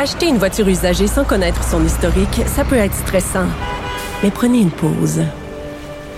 Acheter 0.00 0.28
une 0.28 0.38
voiture 0.38 0.68
usagée 0.68 1.08
sans 1.08 1.24
connaître 1.24 1.64
son 1.64 1.84
historique, 1.84 2.42
ça 2.46 2.64
peut 2.64 2.76
être 2.76 2.94
stressant. 2.94 3.48
Mais 4.22 4.30
prenez 4.30 4.60
une 4.60 4.70
pause. 4.70 5.24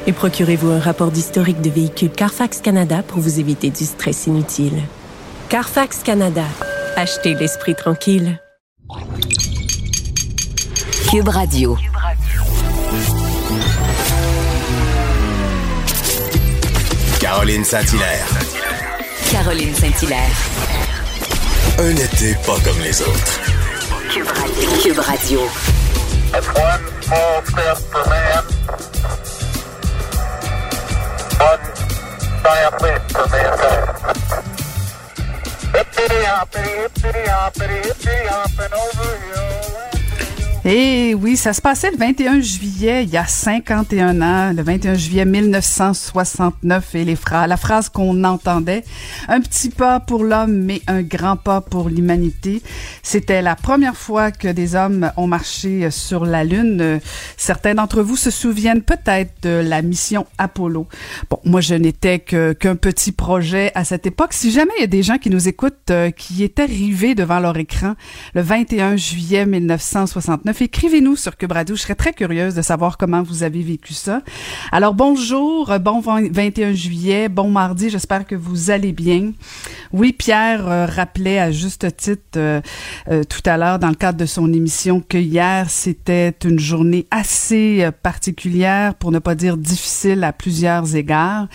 Et 0.07 0.13
procurez-vous 0.13 0.69
un 0.69 0.79
rapport 0.79 1.11
d'historique 1.11 1.63
de 1.63 1.71
véhicule 1.71 2.11
Carfax 2.11 2.61
Canada 2.61 3.03
pour 3.03 3.21
vous 3.21 3.41
éviter 3.41 3.71
du 3.71 3.87
stress 3.87 4.27
inutile. 4.27 4.83
Carfax 5.49 6.03
Canada. 6.03 6.45
Achetez 6.95 7.33
l'esprit 7.33 7.75
tranquille. 7.75 8.39
Cube 11.11 11.29
Radio. 11.29 11.79
Caroline 17.19 17.65
Saint-Hilaire. 17.65 18.27
Caroline 19.33 19.75
Saint-Hilaire. 19.75 20.37
Un 21.79 21.97
été 21.97 22.35
pas 22.45 22.59
comme 22.63 22.79
les 22.83 23.01
autres. 23.01 23.50
Cube 24.11 24.27
Radio. 24.27 24.71
Cube 24.83 24.99
Radio. 25.09 25.41
That's 26.33 26.49
one 26.49 26.83
small 27.03 27.43
step 27.47 27.77
for 27.79 28.05
man. 28.11 28.43
One 31.39 31.63
giant 32.43 32.83
leap 32.83 33.03
for 33.13 33.27
mankind. 33.31 33.87
Hippity 35.73 36.21
hoppity, 36.25 36.71
hippity 36.71 37.25
hoppity, 37.29 37.79
hippity 37.87 38.27
hopping 38.27 38.73
over 38.75 39.11
hill. 39.19 40.00
Et 40.67 41.15
oui, 41.15 41.39
ça 41.39 41.55
se 41.55 41.63
passait 41.63 41.91
le 41.91 41.97
21 41.97 42.41
juillet, 42.43 43.05
il 43.05 43.09
y 43.09 43.17
a 43.17 43.25
51 43.25 44.21
ans, 44.21 44.53
le 44.53 44.63
21 44.63 44.95
juillet 44.95 45.25
1969, 45.25 46.95
et 46.97 47.05
les 47.07 47.17
phrases, 47.17 47.49
la 47.49 47.57
phrase 47.57 47.89
qu'on 47.89 48.25
entendait, 48.25 48.85
un 49.29 49.41
petit 49.41 49.71
pas 49.71 50.01
pour 50.01 50.23
l'homme, 50.23 50.53
mais 50.53 50.83
un 50.87 51.01
grand 51.01 51.39
pas 51.39 51.63
pour 51.63 51.89
l'humanité. 51.89 52.61
C'était 53.03 53.41
la 53.41 53.57
première 53.57 53.97
fois 53.97 54.33
que 54.33 54.49
des 54.49 54.75
hommes 54.75 55.11
ont 55.17 55.27
marché 55.27 55.91
sur 55.91 56.27
la 56.27 56.45
Lune. 56.45 57.01
Certains 57.39 57.75
d'entre 57.75 58.03
vous 58.03 58.17
se 58.17 58.31
souviennent 58.31 58.83
peut-être 58.83 59.33
de 59.43 59.63
la 59.65 59.81
mission 59.81 60.27
Apollo. 60.37 60.87
Bon, 61.31 61.39
moi, 61.47 61.63
je 61.63 61.75
n'étais 61.75 62.19
qu'un 62.19 62.77
petit 62.77 63.13
projet 63.13 63.73
à 63.75 63.85
cette 63.85 64.07
époque. 64.07 64.35
Si 64.35 64.51
jamais 64.51 64.73
il 64.77 64.83
y 64.83 64.85
a 64.85 64.89
des 64.89 65.03
gens 65.03 65.17
qui 65.17 65.31
nous 65.31 65.49
écoutent, 65.49 65.91
euh, 65.91 66.11
qui 66.11 66.45
étaient 66.45 66.67
rivés 66.67 67.15
devant 67.15 67.41
leur 67.41 67.57
écran 67.57 67.95
le 68.35 68.43
21 68.43 68.97
juillet 68.97 69.47
1969, 69.47 70.50
écrivez-nous 70.59 71.17
sur 71.17 71.37
Cube. 71.37 71.53
Je 71.69 71.75
serais 71.75 71.95
très 71.95 72.13
curieuse 72.13 72.55
de 72.55 72.63
savoir 72.63 72.97
comment 72.97 73.23
vous 73.23 73.43
avez 73.43 73.63
vécu 73.63 73.95
ça. 73.95 74.23
Alors, 74.73 74.95
bonjour, 74.95 75.79
bon 75.81 76.01
21 76.01 76.73
juillet, 76.73 77.29
bon 77.29 77.51
mardi, 77.51 77.91
j'espère 77.91 78.27
que 78.27 78.35
vous 78.35 78.71
allez 78.71 78.93
bien. 78.93 79.33
Oui, 79.93 80.13
Pierre 80.13 80.69
euh, 80.69 80.87
rappelait 80.87 81.41
à 81.41 81.51
juste 81.51 81.97
titre 81.97 82.23
euh, 82.37 82.61
euh, 83.09 83.25
tout 83.25 83.43
à 83.45 83.57
l'heure 83.57 83.79
dans 83.79 83.89
le 83.89 83.95
cadre 83.95 84.19
de 84.19 84.27
son 84.27 84.53
émission 84.53 85.01
que 85.01 85.19
hier, 85.19 85.69
c'était 85.69 86.35
une 86.45 86.59
journée 86.59 87.07
assez 87.11 87.89
particulière, 88.03 88.95
pour 88.95 89.11
ne 89.11 89.19
pas 89.19 89.35
dire 89.35 89.57
difficile 89.57 90.23
à 90.25 90.33
plusieurs 90.33 90.95
égards. 90.95 91.49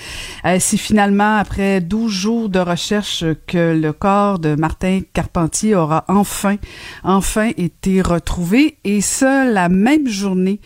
C'est 0.60 0.78
finalement 0.78 1.38
après 1.38 1.82
12 1.82 2.12
jours 2.12 2.50
de 2.50 2.60
recherche 2.60 3.24
que 3.48 3.78
le 3.80 3.94
corps 3.94 4.40
de 4.40 4.56
Martin 4.56 5.02
Carpentier 5.14 5.76
aura 5.76 6.06
enfin, 6.08 6.58
enfin 7.04 7.52
été 7.58 8.02
retrouvé 8.02 8.78
et 8.86 9.02
ça 9.02 9.44
la 9.44 9.68
même 9.68 10.08
journée 10.08 10.62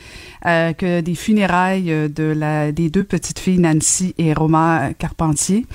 euh, 0.45 0.73
que 0.73 1.01
des 1.01 1.15
funérailles 1.15 1.91
euh, 1.91 2.07
de 2.07 2.23
la 2.23 2.71
des 2.71 2.89
deux 2.89 3.03
petites 3.03 3.39
filles 3.39 3.59
Nancy 3.59 4.13
et 4.17 4.33
Roma 4.33 4.93
Carpentier. 4.99 5.65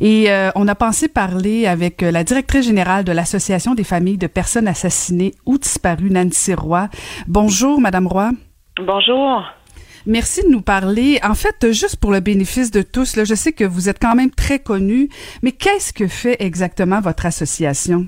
Et 0.00 0.30
euh, 0.30 0.50
on 0.54 0.68
a 0.68 0.74
pensé 0.74 1.08
parler 1.08 1.66
avec 1.66 2.02
la 2.02 2.22
directrice 2.22 2.66
générale 2.66 3.04
de 3.04 3.12
l'association 3.12 3.74
des 3.74 3.84
familles 3.84 4.18
de 4.18 4.26
personnes 4.26 4.68
assassinées 4.68 5.34
ou 5.46 5.58
disparues 5.58 6.10
Nancy 6.10 6.54
Roy. 6.54 6.88
Bonjour 7.26 7.80
madame 7.80 8.06
Roy. 8.06 8.30
Bonjour. 8.78 9.42
Merci 10.04 10.42
de 10.44 10.48
nous 10.48 10.60
parler. 10.60 11.18
En 11.24 11.34
fait, 11.34 11.72
juste 11.72 11.96
pour 11.96 12.12
le 12.12 12.20
bénéfice 12.20 12.70
de 12.70 12.82
tous, 12.82 13.16
là, 13.16 13.24
je 13.24 13.34
sais 13.34 13.52
que 13.52 13.64
vous 13.64 13.88
êtes 13.88 13.98
quand 14.00 14.14
même 14.14 14.30
très 14.30 14.60
connu, 14.60 15.08
mais 15.42 15.50
qu'est-ce 15.50 15.92
que 15.92 16.06
fait 16.06 16.36
exactement 16.38 17.00
votre 17.00 17.26
association? 17.26 18.06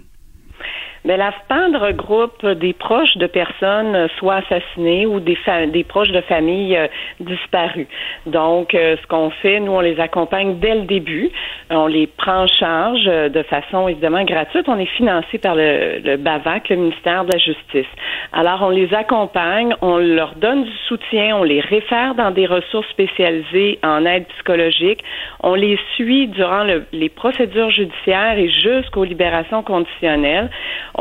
Mais 1.08 1.16
la 1.16 1.32
FPAN 1.32 1.72
regroupe 1.78 2.44
des 2.44 2.74
proches 2.74 3.16
de 3.16 3.26
personnes 3.26 3.96
euh, 3.96 4.08
soit 4.18 4.42
assassinées 4.44 5.06
ou 5.06 5.20
des, 5.20 5.38
des 5.68 5.82
proches 5.82 6.10
de 6.10 6.20
familles 6.20 6.76
euh, 6.76 6.86
disparues. 7.20 7.88
Donc, 8.26 8.74
euh, 8.74 8.94
ce 9.00 9.06
qu'on 9.06 9.30
fait, 9.30 9.58
nous, 9.58 9.72
on 9.72 9.80
les 9.80 9.98
accompagne 10.00 10.58
dès 10.58 10.74
le 10.74 10.82
début. 10.82 11.30
On 11.70 11.86
les 11.86 12.08
prend 12.08 12.42
en 12.42 12.46
charge 12.46 13.06
de 13.06 13.42
façon 13.44 13.88
évidemment 13.88 14.22
gratuite. 14.24 14.66
On 14.68 14.78
est 14.78 14.96
financé 14.98 15.38
par 15.38 15.54
le, 15.54 16.16
BAVAC, 16.16 16.68
le 16.68 16.76
ministère 16.76 17.24
de 17.24 17.32
la 17.32 17.38
Justice. 17.38 17.90
Alors, 18.34 18.60
on 18.60 18.68
les 18.68 18.92
accompagne, 18.92 19.74
on 19.80 19.96
leur 19.96 20.34
donne 20.34 20.64
du 20.64 20.76
soutien, 20.88 21.36
on 21.36 21.42
les 21.42 21.60
réfère 21.60 22.16
dans 22.16 22.32
des 22.32 22.44
ressources 22.44 22.88
spécialisées 22.90 23.78
en 23.82 24.04
aide 24.04 24.26
psychologique. 24.26 25.02
On 25.42 25.54
les 25.54 25.78
suit 25.94 26.28
durant 26.28 26.64
le, 26.64 26.84
les 26.92 27.08
procédures 27.08 27.70
judiciaires 27.70 28.38
et 28.38 28.50
jusqu'aux 28.50 29.04
libérations 29.04 29.62
conditionnelles. 29.62 30.50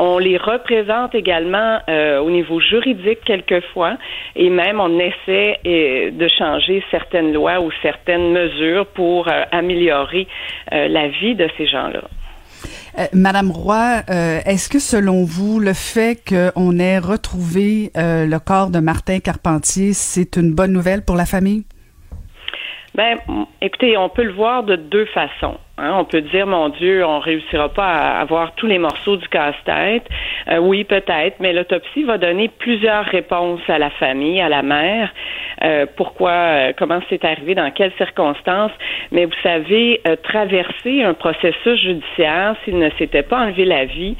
On 0.00 0.18
les 0.18 0.36
représente 0.36 1.12
également 1.16 1.80
euh, 1.88 2.20
au 2.20 2.30
niveau 2.30 2.60
juridique 2.60 3.18
quelquefois 3.26 3.96
et 4.36 4.48
même 4.48 4.78
on 4.78 4.96
essaie 5.00 5.58
euh, 5.66 6.12
de 6.12 6.28
changer 6.38 6.84
certaines 6.92 7.32
lois 7.32 7.60
ou 7.60 7.72
certaines 7.82 8.30
mesures 8.30 8.86
pour 8.86 9.26
euh, 9.26 9.42
améliorer 9.50 10.28
la 10.70 11.08
vie 11.08 11.34
de 11.34 11.48
ces 11.56 11.66
gens-là. 11.66 12.02
Madame 13.12 13.50
Roy, 13.50 14.02
est-ce 14.46 14.68
que 14.68 14.78
selon 14.78 15.24
vous, 15.24 15.60
le 15.60 15.72
fait 15.72 16.18
qu'on 16.28 16.78
ait 16.78 16.98
retrouvé 16.98 17.90
le 17.94 18.38
corps 18.38 18.70
de 18.70 18.80
Martin 18.80 19.18
Carpentier, 19.20 19.92
c'est 19.92 20.36
une 20.36 20.54
bonne 20.54 20.72
nouvelle 20.72 21.04
pour 21.04 21.16
la 21.16 21.24
famille? 21.24 21.64
Ben, 22.94 23.16
écoutez, 23.60 23.96
on 23.96 24.08
peut 24.08 24.24
le 24.24 24.32
voir 24.32 24.62
de 24.64 24.76
deux 24.76 25.06
façons. 25.06 25.58
Hein. 25.78 25.94
On 25.98 26.04
peut 26.04 26.20
dire, 26.20 26.46
mon 26.46 26.68
Dieu, 26.68 27.04
on 27.04 27.20
réussira 27.20 27.68
pas 27.68 27.86
à 27.86 28.20
avoir 28.20 28.54
tous 28.54 28.66
les 28.66 28.78
morceaux 28.78 29.16
du 29.16 29.28
casse-tête. 29.28 30.06
Euh, 30.48 30.58
oui, 30.58 30.84
peut-être, 30.84 31.36
mais 31.40 31.52
l'autopsie 31.52 32.04
va 32.04 32.18
donner 32.18 32.48
plusieurs 32.48 33.04
réponses 33.04 33.60
à 33.68 33.78
la 33.78 33.90
famille, 33.90 34.40
à 34.40 34.48
la 34.48 34.62
mère. 34.62 35.12
Euh, 35.62 35.86
pourquoi, 35.96 36.30
euh, 36.30 36.72
comment 36.76 37.00
c'est 37.08 37.24
arrivé, 37.24 37.54
dans 37.54 37.70
quelles 37.70 37.92
circonstances. 37.96 38.72
Mais 39.12 39.24
vous 39.24 39.40
savez, 39.42 40.00
traverser 40.22 41.02
un 41.02 41.14
processus 41.14 41.80
judiciaire, 41.80 42.56
s'il 42.64 42.78
ne 42.78 42.90
s'était 42.98 43.22
pas 43.22 43.38
enlevé 43.38 43.64
la 43.64 43.84
vie, 43.84 44.16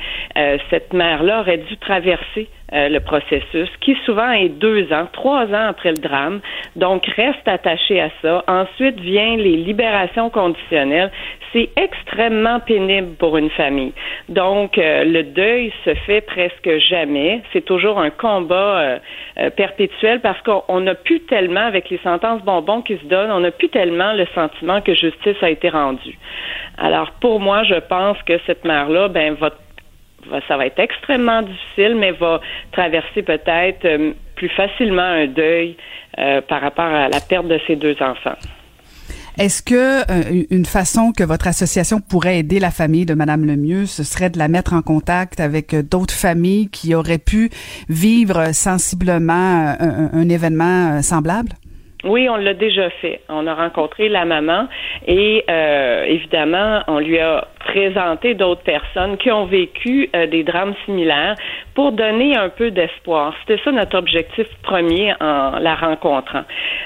cette 0.70 0.92
mère-là 0.92 1.40
aurait 1.40 1.58
dû 1.58 1.76
traverser 1.76 2.48
le 2.72 2.98
processus, 2.98 3.68
qui 3.80 3.96
souvent 4.04 4.30
est 4.30 4.48
deux 4.48 4.92
ans, 4.92 5.06
trois 5.12 5.46
ans 5.46 5.68
après 5.68 5.90
le 5.90 5.98
drame. 5.98 6.40
Donc, 6.76 7.06
reste 7.06 7.46
attaché 7.46 8.00
à 8.00 8.10
ça. 8.20 8.44
Ensuite 8.46 9.00
vient 9.00 9.36
les 9.36 9.56
libérations 9.56 10.30
conditionnelles 10.30 11.10
c'est 11.52 11.70
extrêmement 11.76 12.60
pénible 12.60 13.14
pour 13.16 13.36
une 13.36 13.50
famille. 13.50 13.92
Donc, 14.28 14.78
euh, 14.78 15.04
le 15.04 15.22
deuil 15.22 15.72
se 15.84 15.94
fait 15.94 16.20
presque 16.20 16.78
jamais. 16.78 17.42
C'est 17.52 17.64
toujours 17.64 17.98
un 17.98 18.10
combat 18.10 18.54
euh, 18.78 18.98
euh, 19.38 19.50
perpétuel 19.50 20.20
parce 20.20 20.40
qu'on 20.42 20.80
n'a 20.80 20.94
plus 20.94 21.20
tellement, 21.20 21.66
avec 21.66 21.90
les 21.90 21.98
sentences 21.98 22.42
bonbons 22.42 22.82
qui 22.82 22.96
se 22.98 23.04
donnent, 23.04 23.30
on 23.30 23.40
n'a 23.40 23.50
plus 23.50 23.68
tellement 23.68 24.12
le 24.12 24.26
sentiment 24.34 24.80
que 24.80 24.94
justice 24.94 25.36
a 25.42 25.50
été 25.50 25.68
rendue. 25.68 26.18
Alors, 26.76 27.12
pour 27.20 27.40
moi, 27.40 27.62
je 27.64 27.76
pense 27.76 28.20
que 28.22 28.38
cette 28.46 28.64
mère-là, 28.64 29.08
ben, 29.08 29.34
va 29.34 29.50
ça 30.48 30.56
va 30.56 30.66
être 30.66 30.78
extrêmement 30.78 31.42
difficile, 31.42 31.96
mais 31.96 32.12
va 32.12 32.40
traverser 32.72 33.22
peut-être 33.22 34.14
plus 34.34 34.48
facilement 34.50 35.02
un 35.02 35.26
deuil 35.26 35.76
par 36.48 36.60
rapport 36.60 36.84
à 36.84 37.08
la 37.08 37.20
perte 37.20 37.48
de 37.48 37.58
ses 37.66 37.76
deux 37.76 37.96
enfants. 38.00 38.36
Est-ce 39.38 39.62
que 39.62 40.00
euh, 40.10 40.44
une 40.50 40.66
façon 40.66 41.12
que 41.12 41.22
votre 41.22 41.46
association 41.46 42.00
pourrait 42.00 42.40
aider 42.40 42.58
la 42.58 42.72
famille 42.72 43.06
de 43.06 43.14
Madame 43.14 43.44
Lemieux, 43.44 43.86
ce 43.86 44.02
serait 44.02 44.30
de 44.30 44.38
la 44.38 44.48
mettre 44.48 44.72
en 44.72 44.82
contact 44.82 45.38
avec 45.38 45.74
euh, 45.74 45.82
d'autres 45.84 46.12
familles 46.12 46.68
qui 46.70 46.92
auraient 46.96 47.18
pu 47.18 47.48
vivre 47.88 48.52
sensiblement 48.52 49.76
euh, 49.80 50.08
un 50.12 50.28
événement 50.28 51.00
semblable? 51.02 51.50
Oui, 52.04 52.28
on 52.28 52.36
l'a 52.36 52.54
déjà 52.54 52.90
fait. 52.90 53.22
On 53.28 53.48
a 53.48 53.54
rencontré 53.54 54.08
la 54.08 54.24
maman 54.24 54.68
et 55.04 55.44
euh, 55.50 56.04
évidemment, 56.04 56.80
on 56.86 57.00
lui 57.00 57.18
a 57.18 57.48
présenté 57.58 58.34
d'autres 58.34 58.62
personnes 58.62 59.16
qui 59.16 59.32
ont 59.32 59.46
vécu 59.46 60.08
euh, 60.14 60.28
des 60.28 60.44
drames 60.44 60.74
similaires 60.84 61.34
pour 61.74 61.90
donner 61.90 62.36
un 62.36 62.50
peu 62.50 62.70
d'espoir. 62.70 63.34
C'était 63.40 63.60
ça 63.64 63.72
notre 63.72 63.98
objectif 63.98 64.46
premier 64.62 65.12
en 65.20 65.58
la 65.58 65.74
rencontrant. 65.74 66.44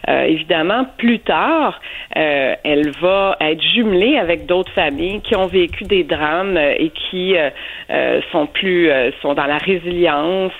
Euh, 0.09 0.23
évidemment, 0.23 0.87
plus 0.97 1.19
tard, 1.19 1.79
elle 2.15 2.91
va 3.03 3.37
être 3.41 3.62
jumelée 3.62 4.17
avec 4.17 4.47
d'autres 4.47 4.73
familles 4.73 5.20
qui 5.20 5.37
ont 5.37 5.47
vécu 5.47 5.85
des 5.85 6.05
drames 6.05 6.56
et 6.56 6.91
qui 6.91 7.35
sont 8.31 8.47
plus 8.47 8.91
sont 9.23 9.35
dans 9.35 9.47
la 9.47 9.56
résilience 9.56 10.53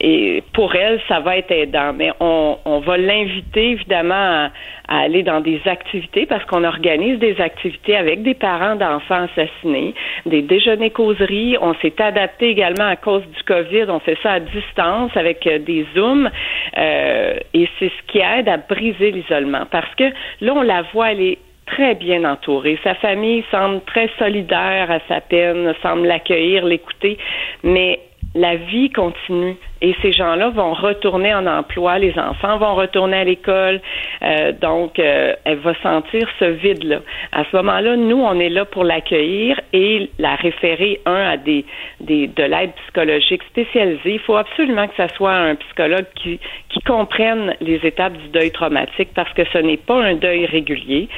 et 0.00 0.44
pour 0.52 0.74
elle, 0.76 1.00
ça 1.08 1.20
va 1.20 1.36
être 1.36 1.50
aidant. 1.50 1.92
Mais 1.92 2.12
on, 2.20 2.56
on 2.64 2.78
va 2.80 2.96
l'inviter 2.96 3.70
évidemment 3.72 4.14
à, 4.14 4.50
aller 4.88 5.22
dans 5.22 5.40
des 5.40 5.60
activités 5.66 6.24
parce 6.24 6.44
qu'on 6.44 6.64
organise 6.64 7.18
des 7.18 7.40
activités 7.40 7.96
avec 7.96 8.22
des 8.22 8.34
parents 8.34 8.76
d'enfants 8.76 9.26
assassinés, 9.34 9.94
des 10.24 10.42
déjeuners 10.42 10.90
causeries. 10.90 11.56
On 11.60 11.74
s'est 11.82 12.00
adapté 12.00 12.50
également 12.50 12.86
à 12.86 12.96
cause 12.96 13.22
du 13.22 13.42
COVID. 13.42 13.86
On 13.88 13.98
fait 13.98 14.18
ça 14.22 14.32
à 14.32 14.40
distance 14.40 15.10
avec 15.16 15.46
euh, 15.46 15.58
des 15.58 15.84
zooms 15.94 16.30
euh, 16.76 17.34
et 17.54 17.68
c'est 17.78 17.90
ce 17.90 18.12
qui 18.12 18.18
aide 18.18 18.48
à 18.48 18.56
briser 18.56 19.10
l'isolement 19.10 19.66
parce 19.70 19.92
que 19.96 20.04
là 20.40 20.52
on 20.54 20.62
la 20.62 20.82
voit, 20.92 21.12
elle 21.12 21.22
est 21.22 21.38
très 21.66 21.94
bien 21.94 22.24
entourée. 22.24 22.78
Sa 22.82 22.94
famille 22.94 23.44
semble 23.50 23.82
très 23.84 24.08
solidaire 24.18 24.90
à 24.90 25.00
sa 25.06 25.20
peine, 25.20 25.74
semble 25.82 26.06
l'accueillir, 26.06 26.64
l'écouter, 26.64 27.18
mais 27.62 28.00
la 28.38 28.54
vie 28.54 28.90
continue 28.90 29.56
et 29.80 29.94
ces 30.00 30.12
gens-là 30.12 30.50
vont 30.50 30.72
retourner 30.72 31.34
en 31.34 31.46
emploi, 31.46 31.98
les 31.98 32.16
enfants 32.18 32.56
vont 32.58 32.74
retourner 32.74 33.16
à 33.18 33.24
l'école, 33.24 33.80
euh, 34.22 34.52
donc 34.52 34.98
euh, 34.98 35.34
elle 35.44 35.58
va 35.58 35.74
sentir 35.82 36.28
ce 36.38 36.44
vide-là. 36.44 37.00
À 37.32 37.44
ce 37.50 37.56
moment-là, 37.56 37.96
nous, 37.96 38.16
on 38.16 38.38
est 38.38 38.48
là 38.48 38.64
pour 38.64 38.84
l'accueillir 38.84 39.60
et 39.72 40.10
la 40.18 40.36
référer, 40.36 41.00
un, 41.06 41.30
à 41.30 41.36
des, 41.36 41.64
des 42.00 42.28
de 42.28 42.44
l'aide 42.44 42.72
psychologique 42.84 43.42
spécialisée. 43.50 44.14
Il 44.14 44.20
faut 44.20 44.36
absolument 44.36 44.86
que 44.86 44.96
ça 44.96 45.08
soit 45.08 45.34
un 45.34 45.56
psychologue 45.56 46.06
qui, 46.14 46.38
qui 46.68 46.80
comprenne 46.80 47.54
les 47.60 47.80
étapes 47.84 48.16
du 48.16 48.28
deuil 48.28 48.52
traumatique 48.52 49.10
parce 49.14 49.32
que 49.32 49.42
ce 49.52 49.58
n'est 49.58 49.76
pas 49.76 50.00
un 50.00 50.14
deuil 50.14 50.46
régulier. 50.46 51.08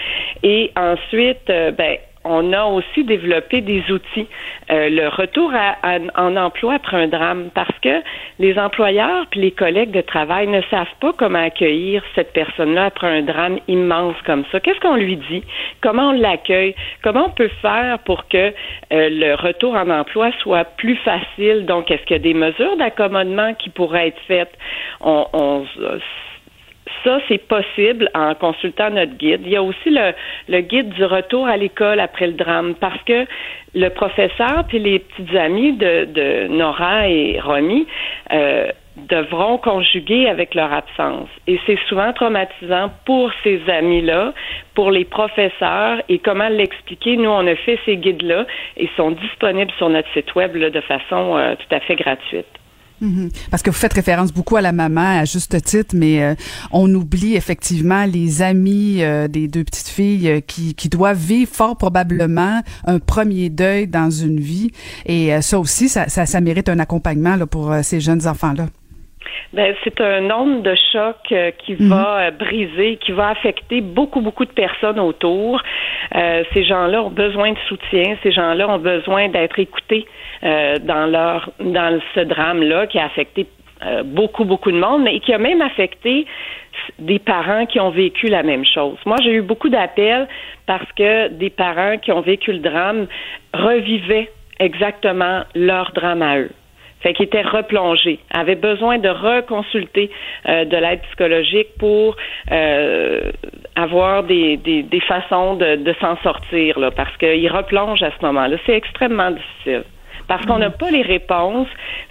Et 0.43 0.71
ensuite, 0.77 1.51
euh, 1.51 1.71
ben, 1.71 1.97
on 2.25 2.53
a 2.53 2.65
aussi 2.65 3.05
développé 3.05 3.61
des 3.61 3.83
outils. 3.91 4.29
Euh, 4.71 4.89
le 4.91 5.09
retour 5.09 5.53
à, 5.55 5.99
en 6.17 6.37
emploi 6.37 6.75
après 6.75 6.97
un 6.97 7.09
drame, 7.09 7.51
parce 7.55 7.79
que 7.83 8.03
les 8.39 8.59
employeurs 8.59 9.27
puis 9.31 9.41
les 9.41 9.51
collègues 9.51 9.91
de 9.91 10.01
travail 10.01 10.47
ne 10.47 10.61
savent 10.71 10.95
pas 11.01 11.13
comment 11.17 11.43
accueillir 11.43 12.03
cette 12.15 12.33
personne-là 12.33 12.87
après 12.87 13.07
un 13.07 13.23
drame 13.23 13.59
immense 13.69 14.17
comme 14.27 14.45
ça. 14.53 14.61
Qu'est-ce 14.61 14.81
qu'on 14.81 14.97
lui 14.97 15.17
dit? 15.17 15.43
Comment 15.81 16.11
on 16.11 16.13
l'accueille? 16.13 16.75
Comment 17.03 17.27
on 17.27 17.31
peut 17.31 17.51
faire 17.63 17.99
pour 18.01 18.29
que 18.29 18.37
euh, 18.37 18.53
le 18.91 19.35
retour 19.35 19.75
en 19.75 19.89
emploi 19.89 20.31
soit 20.41 20.65
plus 20.65 20.97
facile? 20.97 21.65
Donc, 21.67 21.91
est-ce 21.91 22.03
qu'il 22.03 22.17
y 22.17 22.21
a 22.21 22.23
des 22.23 22.35
mesures 22.35 22.77
d'accommodement 22.77 23.55
qui 23.55 23.71
pourraient 23.71 24.09
être 24.09 24.21
faites? 24.27 24.53
On, 25.01 25.27
on 25.33 25.65
ça, 27.05 27.21
c'est 27.29 27.47
possible 27.47 28.11
en 28.15 28.35
consultant 28.35 28.91
notre 28.91 29.17
guide. 29.17 29.43
Il 29.45 29.53
y 29.53 29.57
a 29.57 29.63
aussi 29.63 29.91
le, 29.91 30.13
le 30.49 30.61
guide 30.61 30.91
du 30.91 31.05
retour 31.05 31.47
à 31.47 31.57
l'école 31.57 32.01
après 32.01 32.27
le 32.27 32.35
drame 32.35 32.75
parce 32.75 33.03
que 33.05 33.27
le 33.75 33.89
professeur 33.89 34.65
puis 34.69 34.79
les 34.79 34.99
petites 34.99 35.35
amies 35.35 35.73
de, 35.73 36.05
de 36.07 36.49
Nora 36.49 37.09
et 37.09 37.39
Romy 37.41 37.87
euh, 38.33 38.71
devront 38.97 39.57
conjuguer 39.59 40.29
avec 40.29 40.55
leur 40.55 40.73
absence. 40.73 41.29
Et 41.47 41.59
c'est 41.67 41.79
souvent 41.89 42.13
traumatisant 42.13 42.91
pour 43.07 43.31
ces 43.43 43.61
amis-là, 43.69 44.35
pour 44.75 44.91
les 44.91 45.05
professeurs. 45.05 46.03
Et 46.09 46.19
comment 46.19 46.49
l'expliquer? 46.49 47.17
Nous, 47.17 47.31
on 47.31 47.47
a 47.47 47.55
fait 47.55 47.79
ces 47.87 47.97
guides-là 47.97 48.47
et 48.77 48.89
sont 48.97 49.13
disponibles 49.13 49.73
sur 49.79 49.89
notre 49.89 50.13
site 50.13 50.35
web 50.35 50.57
de 50.57 50.81
façon 50.81 51.37
euh, 51.37 51.55
tout 51.55 51.75
à 51.75 51.81
fait 51.81 51.97
gratuite. 51.97 52.60
Mhm. 53.01 53.31
Parce 53.51 53.63
que 53.63 53.71
vous 53.71 53.77
faites 53.77 53.93
référence 53.93 54.33
beaucoup 54.33 54.57
à 54.57 54.61
la 54.61 54.73
maman 54.73 55.21
à 55.21 55.25
juste 55.25 55.63
titre, 55.63 55.95
mais 55.97 56.23
euh, 56.23 56.35
on 56.71 56.93
oublie 56.95 57.35
effectivement 57.35 58.05
les 58.05 58.43
amis 58.43 59.03
euh, 59.03 59.29
des 59.29 59.49
deux 59.49 59.65
petites 59.65 59.89
filles 59.89 60.29
euh, 60.29 60.41
qui, 60.41 60.75
doivent 60.91 61.19
vivre 61.19 61.51
fort 61.53 61.77
probablement 61.77 62.63
un 62.85 62.99
premier 62.99 63.49
deuil 63.49 63.87
dans 63.87 64.11
une 64.11 64.41
vie. 64.41 64.73
Et 65.07 65.41
ça 65.41 65.61
aussi, 65.61 65.89
ça, 65.89 66.09
ça, 66.09 66.27
ça, 66.27 66.41
mérite 66.41 66.69
un 66.69 66.81
accompagnement 66.81 67.37
là, 67.37 67.47
pour 67.47 67.73
ces 67.83 68.01
jeunes 68.01 68.27
enfants-là. 68.27 68.67
Ben, 69.53 69.75
c'est 69.83 70.01
un 70.01 70.31
onde 70.31 70.63
de 70.63 70.75
choc 70.93 71.17
euh, 71.33 71.51
qui 71.51 71.73
mhm. 71.73 71.89
va 71.89 72.19
euh, 72.19 72.31
briser, 72.31 72.97
qui 72.97 73.13
va 73.13 73.31
affecter 73.31 73.81
beaucoup, 73.81 74.21
beaucoup 74.21 74.45
de 74.45 74.53
personnes 74.53 75.01
autour. 75.01 75.61
Euh, 76.15 76.45
ces 76.55 76.65
gens-là 76.65 77.03
ont 77.03 77.11
besoin 77.11 77.53
de 77.53 77.59
soutien. 77.69 78.17
Ces 78.23 78.31
gens-là 78.33 78.69
ont 78.69 78.79
besoin 78.79 79.29
d'être 79.29 79.59
écoutés 79.59 80.07
dans 80.43 81.11
leur 81.11 81.51
dans 81.61 82.01
ce 82.15 82.21
drame-là 82.21 82.87
qui 82.87 82.99
a 82.99 83.05
affecté 83.05 83.47
beaucoup, 84.05 84.45
beaucoup 84.45 84.73
de 84.73 84.79
monde, 84.79 85.03
mais 85.03 85.21
qui 85.21 85.35
a 85.35 85.39
même 85.39 85.61
affecté 85.61 86.25
des 86.99 87.19
parents 87.19 87.67
qui 87.67 87.79
ont 87.79 87.91
vécu 87.91 88.29
la 88.29 88.43
même 88.43 88.65
chose. 88.65 88.97
Moi, 89.05 89.17
j'ai 89.23 89.33
eu 89.33 89.43
beaucoup 89.43 89.69
d'appels 89.69 90.27
parce 90.67 90.91
que 90.93 91.29
des 91.29 91.51
parents 91.51 91.99
qui 91.99 92.11
ont 92.11 92.23
vécu 92.23 92.53
le 92.53 92.61
drame 92.61 93.07
revivaient 93.53 94.31
exactement 94.61 95.43
leur 95.55 95.93
drame 95.93 96.23
à 96.23 96.39
eux. 96.39 96.51
Fait 97.03 97.15
qu'il 97.15 97.27
était 97.27 97.43
replongé, 97.43 98.19
avait 98.31 98.57
besoin 98.57 98.99
de 98.99 99.09
reconsulter 99.09 100.11
euh, 100.49 100.65
de 100.65 100.77
l'aide 100.77 101.01
psychologique 101.03 101.69
pour 101.79 102.17
euh, 102.53 103.33
avoir 103.75 104.23
des, 104.25 104.59
des, 104.59 104.83
des, 104.83 105.01
façons 105.01 105.55
de, 105.55 105.77
de 105.77 105.95
s'en 106.01 106.17
sortir, 106.19 106.79
là, 106.79 106.91
parce 106.91 107.17
qu'il 107.17 107.51
replonge 107.51 108.03
à 108.03 108.11
ce 108.11 108.27
moment-là. 108.27 108.57
C'est 108.67 108.77
extrêmement 108.77 109.31
difficile. 109.31 109.85
Parce 110.29 110.47
qu'on 110.47 110.59
n'a 110.59 110.71
pas 110.71 110.91
les 110.93 111.03
réponses, 111.03 111.67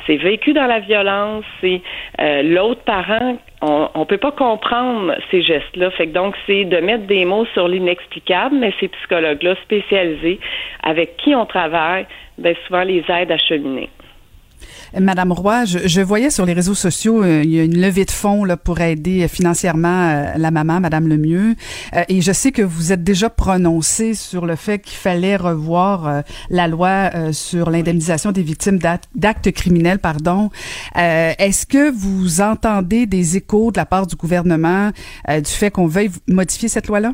c'est 0.05 0.17
vécu 0.17 0.51
dans 0.51 0.65
la 0.65 0.79
violence, 0.79 1.45
c'est 1.61 1.81
euh, 2.19 2.41
l'autre 2.41 2.81
parent, 2.81 3.37
on 3.61 3.89
ne 3.95 4.03
peut 4.03 4.17
pas 4.17 4.31
comprendre 4.31 5.15
ces 5.31 5.41
gestes-là. 5.41 5.89
Fait 5.91 6.07
que 6.07 6.11
donc, 6.11 6.35
c'est 6.45 6.65
de 6.65 6.77
mettre 6.77 7.05
des 7.05 7.23
mots 7.23 7.45
sur 7.53 7.69
l'inexplicable, 7.69 8.55
mais 8.57 8.73
ces 8.79 8.89
psychologues-là 8.89 9.55
spécialisés 9.63 10.39
avec 10.83 11.15
qui 11.15 11.33
on 11.33 11.45
travaille, 11.45 12.07
ben 12.37 12.55
souvent 12.67 12.83
les 12.83 13.05
aident 13.07 13.31
à 13.31 13.37
cheminer. 13.37 13.89
Madame 14.97 15.31
Roy, 15.31 15.65
je, 15.65 16.01
voyais 16.01 16.29
sur 16.29 16.45
les 16.45 16.53
réseaux 16.53 16.75
sociaux, 16.75 17.23
euh, 17.23 17.43
il 17.43 17.51
y 17.51 17.59
a 17.59 17.63
une 17.63 17.79
levée 17.79 18.05
de 18.05 18.11
fonds 18.11 18.43
là, 18.43 18.57
pour 18.57 18.81
aider 18.81 19.27
financièrement 19.27 20.09
euh, 20.09 20.33
la 20.37 20.51
maman, 20.51 20.79
Madame 20.79 21.07
Lemieux. 21.07 21.55
Euh, 21.95 22.03
et 22.09 22.21
je 22.21 22.31
sais 22.31 22.51
que 22.51 22.61
vous 22.61 22.91
êtes 22.91 23.03
déjà 23.03 23.29
prononcé 23.29 24.13
sur 24.13 24.45
le 24.45 24.55
fait 24.55 24.79
qu'il 24.79 24.97
fallait 24.97 25.35
revoir 25.35 26.23
la 26.49 26.67
loi 26.67 27.11
sur 27.31 27.69
l'indemnisation 27.69 28.31
des 28.31 28.41
victimes 28.41 28.79
d'actes 29.15 29.51
criminels. 29.51 29.99
Pardon. 29.99 30.49
Est-ce 30.95 31.65
que 31.65 31.91
vous 31.91 32.41
entendez 32.41 33.05
des 33.05 33.37
échos 33.37 33.71
de 33.71 33.77
la 33.77 33.85
part 33.85 34.07
du 34.07 34.15
gouvernement 34.15 34.91
du 35.27 35.51
fait 35.51 35.71
qu'on 35.71 35.87
veuille 35.87 36.11
modifier 36.27 36.69
cette 36.69 36.87
loi-là? 36.87 37.13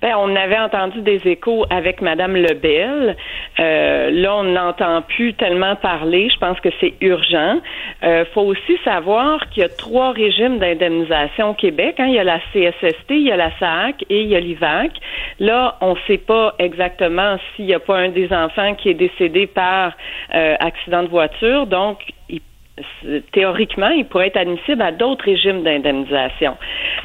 Ben, 0.00 0.14
on 0.16 0.34
avait 0.34 0.58
entendu 0.58 1.00
des 1.02 1.20
échos 1.28 1.64
avec 1.70 2.00
Madame 2.00 2.36
Lebel. 2.36 3.16
Euh, 3.60 4.10
là, 4.10 4.36
on 4.36 4.42
n'entend 4.44 5.02
plus 5.02 5.34
tellement 5.34 5.76
parler. 5.76 6.28
Je 6.28 6.38
pense 6.38 6.58
que 6.60 6.70
c'est 6.80 6.94
urgent. 7.00 7.60
Euh, 8.02 8.24
faut 8.34 8.42
aussi 8.42 8.76
savoir 8.84 9.48
qu'il 9.50 9.62
y 9.62 9.66
a 9.66 9.68
trois 9.68 10.10
régimes 10.12 10.58
d'indemnisation 10.58 11.50
au 11.50 11.54
Québec. 11.54 11.96
Hein. 11.98 12.06
Il 12.08 12.14
y 12.14 12.18
a 12.18 12.24
la 12.24 12.40
CSST, 12.52 13.10
il 13.10 13.28
y 13.28 13.32
a 13.32 13.36
la 13.36 13.50
SAC 13.58 14.04
et 14.10 14.22
il 14.22 14.28
y 14.28 14.36
a 14.36 14.40
l'IVAC. 14.40 14.90
Là, 15.38 15.76
on 15.80 15.94
ne 15.94 15.98
sait 16.06 16.18
pas 16.18 16.54
exactement 16.58 17.36
s'il 17.54 17.66
n'y 17.66 17.74
a 17.74 17.80
pas 17.80 17.98
un 17.98 18.08
des 18.08 18.32
enfants 18.32 18.74
qui 18.74 18.90
est 18.90 18.94
décédé 18.94 19.46
par 19.46 19.92
euh, 20.34 20.56
accident 20.58 21.04
de 21.04 21.08
voiture. 21.08 21.66
Donc, 21.66 21.98
théoriquement, 23.32 23.88
il 23.88 24.04
pourrait 24.06 24.28
être 24.28 24.36
admissible 24.36 24.82
à 24.82 24.92
d'autres 24.92 25.24
régimes 25.24 25.62
d'indemnisation 25.62 26.56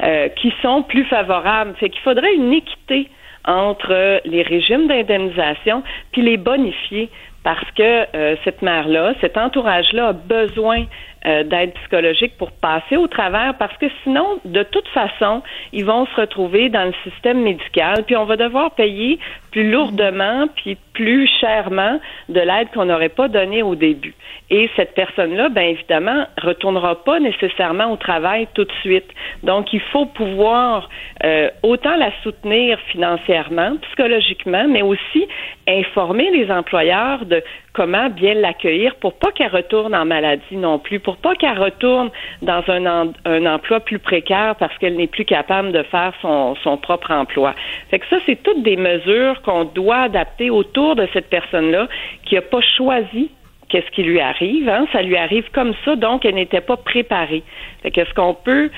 euh, 0.02 0.28
qui 0.28 0.52
sont 0.62 0.82
plus 0.82 1.04
favorables. 1.04 1.74
Fait 1.76 1.90
qu'il 1.90 2.00
faudrait 2.02 2.34
une 2.34 2.52
équité 2.52 3.08
entre 3.44 4.20
les 4.24 4.42
régimes 4.42 4.88
d'indemnisation 4.88 5.82
puis 6.12 6.22
les 6.22 6.36
bonifier 6.36 7.08
parce 7.44 7.70
que 7.72 8.06
euh, 8.14 8.36
cette 8.44 8.62
mère-là, 8.62 9.14
cet 9.20 9.38
entourage-là 9.38 10.08
a 10.08 10.12
besoin 10.12 10.84
euh, 11.26 11.42
d'aide 11.42 11.72
psychologique 11.74 12.36
pour 12.38 12.52
passer 12.52 12.96
au 12.96 13.08
travers 13.08 13.54
parce 13.58 13.76
que 13.78 13.86
sinon, 14.04 14.38
de 14.44 14.62
toute 14.62 14.86
façon, 14.88 15.42
ils 15.72 15.84
vont 15.84 16.06
se 16.06 16.14
retrouver 16.14 16.68
dans 16.68 16.84
le 16.84 16.94
système 17.02 17.42
médical, 17.42 18.04
puis 18.06 18.16
on 18.16 18.24
va 18.24 18.36
devoir 18.36 18.70
payer 18.72 19.18
plus 19.50 19.70
lourdement, 19.70 20.46
puis 20.56 20.76
plus 20.92 21.28
chèrement 21.40 22.00
de 22.28 22.40
l'aide 22.40 22.68
qu'on 22.72 22.84
n'aurait 22.84 23.08
pas 23.08 23.28
donnée 23.28 23.62
au 23.62 23.74
début. 23.74 24.14
Et 24.50 24.70
cette 24.76 24.94
personne-là, 24.94 25.48
bien 25.48 25.64
évidemment, 25.64 26.26
retournera 26.40 27.02
pas 27.04 27.20
nécessairement 27.20 27.92
au 27.92 27.96
travail 27.96 28.48
tout 28.54 28.64
de 28.64 28.72
suite. 28.80 29.08
Donc, 29.42 29.72
il 29.72 29.80
faut 29.80 30.06
pouvoir 30.06 30.88
euh, 31.24 31.50
autant 31.62 31.96
la 31.96 32.10
soutenir 32.22 32.78
financièrement, 32.92 33.76
psychologiquement, 33.82 34.66
mais 34.68 34.82
aussi 34.82 35.28
informer 35.66 36.30
les 36.30 36.50
employeurs 36.50 37.26
de 37.26 37.42
comment 37.78 38.10
bien 38.10 38.34
l'accueillir 38.34 38.96
pour 38.96 39.12
pas 39.12 39.30
qu'elle 39.30 39.52
retourne 39.52 39.94
en 39.94 40.04
maladie 40.04 40.56
non 40.56 40.80
plus, 40.80 40.98
pour 40.98 41.16
pas 41.16 41.36
qu'elle 41.36 41.56
retourne 41.56 42.10
dans 42.42 42.64
un, 42.66 43.12
un 43.24 43.46
emploi 43.46 43.78
plus 43.78 44.00
précaire 44.00 44.56
parce 44.56 44.76
qu'elle 44.78 44.96
n'est 44.96 45.06
plus 45.06 45.24
capable 45.24 45.70
de 45.70 45.84
faire 45.84 46.12
son, 46.20 46.56
son 46.64 46.76
propre 46.76 47.12
emploi. 47.12 47.54
Fait 47.88 48.00
que 48.00 48.06
ça, 48.10 48.16
c'est 48.26 48.42
toutes 48.42 48.64
des 48.64 48.76
mesures 48.76 49.40
qu'on 49.42 49.62
doit 49.64 50.00
adapter 50.00 50.50
autour 50.50 50.96
de 50.96 51.06
cette 51.12 51.30
personne-là 51.30 51.86
qui 52.24 52.34
n'a 52.34 52.42
pas 52.42 52.60
choisi 52.76 53.30
qu'est-ce 53.68 53.90
qui 53.92 54.02
lui 54.02 54.18
arrive. 54.18 54.68
Hein? 54.68 54.88
Ça 54.92 55.02
lui 55.02 55.16
arrive 55.16 55.48
comme 55.52 55.72
ça, 55.84 55.94
donc 55.94 56.24
elle 56.24 56.34
n'était 56.34 56.60
pas 56.60 56.78
préparée. 56.78 57.44
Fait 57.84 57.92
qu'est-ce 57.92 58.12
qu'on 58.12 58.34
peut 58.34 58.70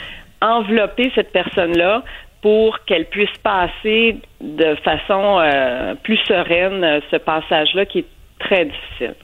envelopper 0.43 1.11
cette 1.15 1.33
personne-là 1.33 2.03
pour 2.43 2.85
qu'elle 2.85 3.07
puisse 3.07 3.37
passer 3.43 4.17
de 4.43 4.75
façon 4.77 5.39
euh, 5.41 5.95
plus 6.03 6.19
sereine 6.29 7.01
ce 7.11 7.17
passage-là 7.17 7.87
qui 7.87 8.01
est 8.01 8.07
très 8.41 8.65
difficile. 8.65 9.15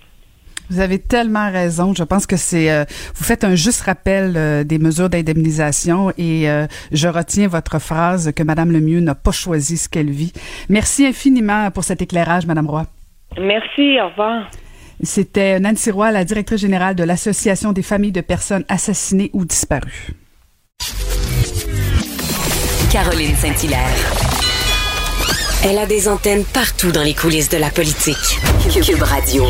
Vous 0.68 0.80
avez 0.80 0.98
tellement 0.98 1.50
raison. 1.50 1.94
Je 1.94 2.02
pense 2.02 2.26
que 2.26 2.36
c'est 2.36 2.70
euh, 2.70 2.84
vous 3.14 3.24
faites 3.24 3.44
un 3.44 3.54
juste 3.54 3.82
rappel 3.82 4.34
euh, 4.36 4.64
des 4.64 4.78
mesures 4.78 5.08
d'indemnisation 5.08 6.10
et 6.18 6.50
euh, 6.50 6.66
je 6.92 7.08
retiens 7.08 7.46
votre 7.46 7.78
phrase 7.78 8.32
que 8.34 8.42
Madame 8.42 8.72
Lemieux 8.72 9.00
n'a 9.00 9.14
pas 9.14 9.30
choisi 9.30 9.76
ce 9.76 9.88
qu'elle 9.88 10.10
vit. 10.10 10.32
Merci 10.68 11.06
infiniment 11.06 11.70
pour 11.70 11.84
cet 11.84 12.02
éclairage, 12.02 12.46
Madame 12.46 12.68
Roy. 12.68 12.86
Merci, 13.38 14.00
au 14.00 14.08
revoir. 14.08 14.50
C'était 15.02 15.60
Nancy 15.60 15.90
Roy, 15.90 16.10
la 16.10 16.24
directrice 16.24 16.60
générale 16.60 16.96
de 16.96 17.04
l'Association 17.04 17.72
des 17.72 17.82
familles 17.82 18.12
de 18.12 18.22
personnes 18.22 18.64
assassinées 18.68 19.30
ou 19.34 19.44
disparues. 19.44 20.14
Caroline 22.90 23.34
Saint-Hilaire. 23.34 24.45
Elle 25.64 25.78
a 25.78 25.86
des 25.86 26.08
antennes 26.08 26.44
partout 26.44 26.92
dans 26.92 27.02
les 27.02 27.14
coulisses 27.14 27.48
de 27.48 27.56
la 27.56 27.70
politique. 27.70 28.38
Cube 28.84 29.02
Radio. 29.02 29.44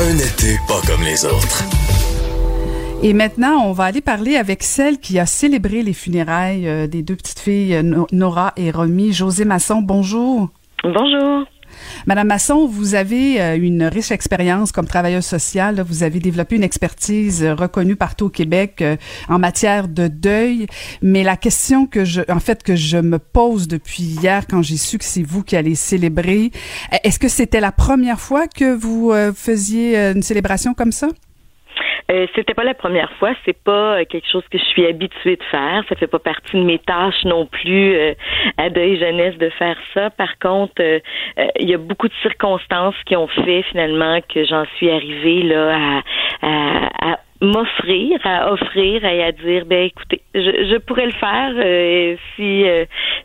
Un 0.00 0.16
été 0.18 0.58
pas 0.68 0.80
comme 0.86 1.02
les 1.02 1.24
autres. 1.24 1.64
Et 3.02 3.12
maintenant, 3.12 3.62
on 3.66 3.72
va 3.72 3.84
aller 3.84 4.00
parler 4.00 4.36
avec 4.36 4.62
celle 4.62 4.98
qui 4.98 5.18
a 5.18 5.26
célébré 5.26 5.82
les 5.82 5.92
funérailles 5.92 6.66
euh, 6.68 6.86
des 6.86 7.02
deux 7.02 7.16
petites 7.16 7.38
filles, 7.38 7.80
No- 7.82 8.06
Nora 8.12 8.52
et 8.56 8.70
Romy. 8.70 9.12
José 9.12 9.44
Masson, 9.44 9.80
bonjour. 9.82 10.48
Bonjour. 10.82 11.44
Madame 12.06 12.28
Masson, 12.28 12.66
vous 12.66 12.94
avez 12.94 13.40
euh, 13.40 13.56
une 13.56 13.84
riche 13.84 14.10
expérience 14.10 14.72
comme 14.72 14.86
travailleuse 14.86 15.24
sociale. 15.24 15.84
Vous 15.86 16.02
avez 16.02 16.20
développé 16.20 16.56
une 16.56 16.62
expertise 16.62 17.42
euh, 17.42 17.54
reconnue 17.54 17.96
partout 17.96 18.26
au 18.26 18.30
Québec 18.30 18.82
euh, 18.82 18.96
en 19.28 19.38
matière 19.38 19.88
de 19.88 20.08
deuil. 20.08 20.66
Mais 21.02 21.22
la 21.22 21.36
question 21.36 21.86
que 21.86 22.04
je, 22.04 22.22
en 22.28 22.40
fait, 22.40 22.62
que 22.62 22.76
je 22.76 22.98
me 22.98 23.18
pose 23.18 23.68
depuis 23.68 24.02
hier 24.02 24.46
quand 24.48 24.62
j'ai 24.62 24.76
su 24.76 24.98
que 24.98 25.04
c'est 25.04 25.22
vous 25.22 25.42
qui 25.42 25.56
allez 25.56 25.74
célébrer, 25.74 26.50
est-ce 27.02 27.18
que 27.18 27.28
c'était 27.28 27.60
la 27.60 27.72
première 27.72 28.20
fois 28.20 28.46
que 28.46 28.74
vous 28.74 29.12
faisiez 29.34 29.96
une 29.96 30.22
célébration 30.22 30.74
comme 30.74 30.92
ça? 30.92 31.08
Euh, 32.10 32.26
c'était 32.34 32.54
pas 32.54 32.64
la 32.64 32.74
première 32.74 33.10
fois, 33.12 33.32
c'est 33.44 33.58
pas 33.64 34.00
euh, 34.00 34.04
quelque 34.04 34.28
chose 34.30 34.44
que 34.50 34.58
je 34.58 34.64
suis 34.64 34.86
habituée 34.86 35.36
de 35.36 35.42
faire, 35.44 35.82
ça 35.88 35.96
fait 35.96 36.06
pas 36.06 36.18
partie 36.18 36.56
de 36.56 36.62
mes 36.62 36.78
tâches 36.78 37.24
non 37.24 37.46
plus 37.46 37.94
euh, 37.94 38.14
à 38.58 38.68
deuil 38.68 38.98
jeunesse 38.98 39.36
de 39.38 39.48
faire 39.50 39.76
ça. 39.94 40.10
Par 40.10 40.38
contre, 40.38 40.74
euh, 40.80 40.98
euh, 41.38 41.46
il 41.58 41.70
y 41.70 41.74
a 41.74 41.78
beaucoup 41.78 42.08
de 42.08 42.14
circonstances 42.22 42.94
qui 43.06 43.16
ont 43.16 43.26
fait 43.28 43.62
finalement 43.70 44.20
que 44.32 44.44
j'en 44.44 44.64
suis 44.76 44.90
arrivée 44.90 45.42
là 45.42 45.76
à, 45.76 46.02
à, 46.42 47.12
à 47.12 47.18
m'offrir, 47.40 48.18
à 48.24 48.52
offrir 48.52 49.04
et 49.04 49.24
à 49.24 49.32
dire 49.32 49.64
ben 49.64 49.84
écoutez, 49.84 50.20
je, 50.34 50.40
je 50.40 50.76
pourrais 50.78 51.06
le 51.06 51.12
faire 51.12 51.52
si 52.36 52.64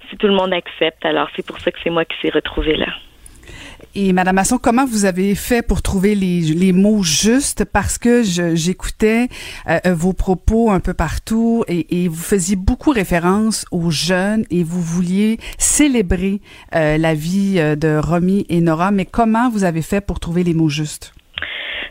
si 0.10 0.18
tout 0.18 0.28
le 0.28 0.34
monde 0.34 0.54
accepte. 0.54 1.06
Alors 1.06 1.28
c'est 1.36 1.46
pour 1.46 1.60
ça 1.60 1.72
que 1.72 1.80
c'est 1.84 1.90
moi 1.90 2.06
qui 2.06 2.18
s'est 2.22 2.34
retrouvée 2.34 2.76
là. 2.76 2.88
Et 3.96 4.14
Madame 4.14 4.36
Masson, 4.36 4.60
comment 4.60 4.86
vous 4.86 5.06
avez 5.06 5.34
fait 5.34 5.62
pour 5.62 5.82
trouver 5.82 6.14
les, 6.14 6.42
les 6.42 6.74
mots 6.74 7.02
justes? 7.02 7.66
Parce 7.66 7.98
que 7.98 8.22
j'écoutais 8.24 9.30
euh, 9.68 9.80
vos 9.94 10.14
propos 10.14 10.70
un 10.70 10.80
peu 10.80 10.94
partout 10.94 11.64
et, 11.68 12.04
et 12.04 12.08
vous 12.08 12.16
faisiez 12.16 12.56
beaucoup 12.56 12.92
référence 12.92 13.66
aux 13.72 13.90
jeunes 13.90 14.46
et 14.52 14.64
vous 14.64 14.82
vouliez 14.82 15.40
célébrer 15.58 16.40
euh, 16.76 16.98
la 16.98 17.16
vie 17.16 17.56
euh, 17.58 17.76
de 17.76 17.98
Romy 17.98 18.46
et 18.50 18.62
Nora. 18.62 18.92
Mais 18.92 19.06
comment 19.06 19.50
vous 19.50 19.64
avez 19.64 19.82
fait 19.82 20.02
pour 20.02 20.20
trouver 20.20 20.44
les 20.44 20.54
mots 20.54 20.70
justes? 20.70 21.14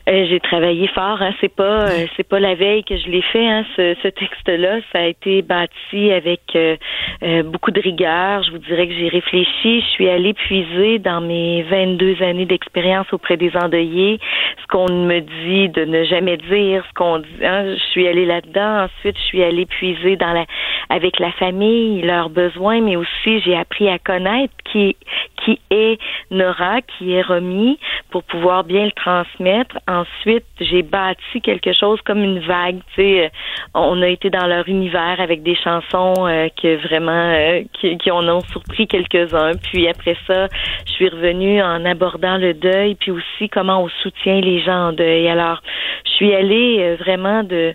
Euh, 0.09 0.27
j'ai 0.29 0.41
travaillé 0.41 0.87
fort, 0.89 1.21
hein. 1.21 1.35
C'est 1.41 1.55
pas, 1.55 1.89
euh, 1.89 2.07
c'est 2.17 2.27
pas 2.27 2.41
la 2.41 2.55
veille 2.55 2.83
que 2.85 2.97
je 2.97 3.09
l'ai 3.09 3.23
fait, 3.23 3.47
hein. 3.47 3.65
Ce, 3.77 3.95
ce 4.03 4.09
texte-là, 4.09 4.79
ça 4.93 5.01
a 5.01 5.07
été 5.07 5.43
bâti 5.43 6.11
avec 6.13 6.41
euh, 6.57 6.77
euh, 7.23 7.43
beaucoup 7.43 7.71
de 7.71 7.81
rigueur. 7.81 8.43
Je 8.45 8.53
vous 8.53 8.59
dirais 8.59 8.87
que 8.89 8.95
j'ai 8.95 9.09
réfléchi. 9.09 9.81
Je 9.81 9.87
suis 9.87 10.09
allée 10.09 10.33
puiser 10.35 10.99
dans 10.99 11.21
mes 11.21 11.63
22 11.65 12.23
années 12.23 12.47
d'expérience 12.47 13.07
auprès 13.13 13.37
des 13.37 13.55
endeuillés 13.57 14.19
ce 14.63 14.67
qu'on 14.69 14.91
me 14.91 15.21
dit 15.21 15.69
de 15.69 15.85
ne 15.85 16.05
jamais 16.05 16.37
dire, 16.37 16.85
ce 16.89 16.95
qu'on 16.95 17.19
dit. 17.19 17.45
hein. 17.45 17.75
Je 17.75 17.83
suis 17.91 18.07
allée 18.09 18.27
là-dedans. 18.27 18.85
Ensuite, 18.85 19.17
je 19.17 19.23
suis 19.25 19.43
allée 19.43 19.67
puiser 19.67 20.17
dans 20.17 20.33
la, 20.33 20.45
avec 20.89 21.19
la 21.19 21.33
famille, 21.33 22.03
leurs 22.03 22.31
besoins, 22.31 22.81
mais 22.81 22.97
aussi 22.97 23.41
j'ai 23.45 23.57
appris 23.57 23.89
à 23.89 23.99
connaître 23.99 24.55
qui, 24.73 24.97
qui 25.45 25.61
est 25.71 25.99
Nora, 26.31 26.81
qui 26.83 27.13
est 27.13 27.23
Romy, 27.23 27.79
pour 28.11 28.23
pouvoir 28.25 28.65
bien 28.65 28.85
le 28.85 28.93
transmettre. 28.93 29.79
Ensuite, 29.87 30.45
j'ai 30.61 30.83
bâti 30.83 31.41
quelque 31.43 31.73
chose 31.73 32.01
comme 32.03 32.23
une 32.23 32.41
vague. 32.41 32.81
Tu 32.95 33.03
sais, 33.03 33.25
euh, 33.25 33.29
on 33.75 34.03
a 34.03 34.09
été 34.09 34.31
dans 34.31 34.47
leur 34.47 34.69
univers 34.69 35.21
avec 35.21 35.43
des 35.43 35.57
chansons 35.57 36.15
euh, 36.27 36.49
que 36.61 36.77
vraiment 36.87 37.11
euh, 37.13 37.63
qui, 37.75 37.97
qui 37.99 38.11
en 38.11 38.27
ont 38.29 38.41
surpris 38.53 38.87
quelques-uns. 38.87 39.53
Puis 39.71 39.89
après 39.89 40.17
ça, 40.27 40.49
je 40.87 40.93
suis 40.93 41.09
revenue 41.09 41.63
en 41.63 41.85
abordant 41.85 42.37
le 42.37 42.55
deuil, 42.55 42.95
puis 42.95 43.11
aussi 43.11 43.49
comment 43.49 43.83
on 43.83 43.89
soutient 44.03 44.41
les 44.41 44.61
gens 44.61 44.89
en 44.89 44.93
deuil. 44.93 45.29
Alors, 45.29 45.61
je 46.05 46.11
suis 46.11 46.35
allée 46.35 46.79
euh, 46.81 46.97
vraiment 46.97 47.43
de 47.43 47.75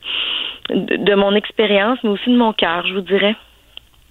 de, 0.69 0.95
de 0.95 1.15
mon 1.15 1.35
expérience, 1.35 1.99
mais 2.03 2.09
aussi 2.09 2.29
de 2.29 2.37
mon 2.37 2.53
cœur, 2.53 2.87
je 2.87 2.93
vous 2.93 3.01
dirais. 3.01 3.35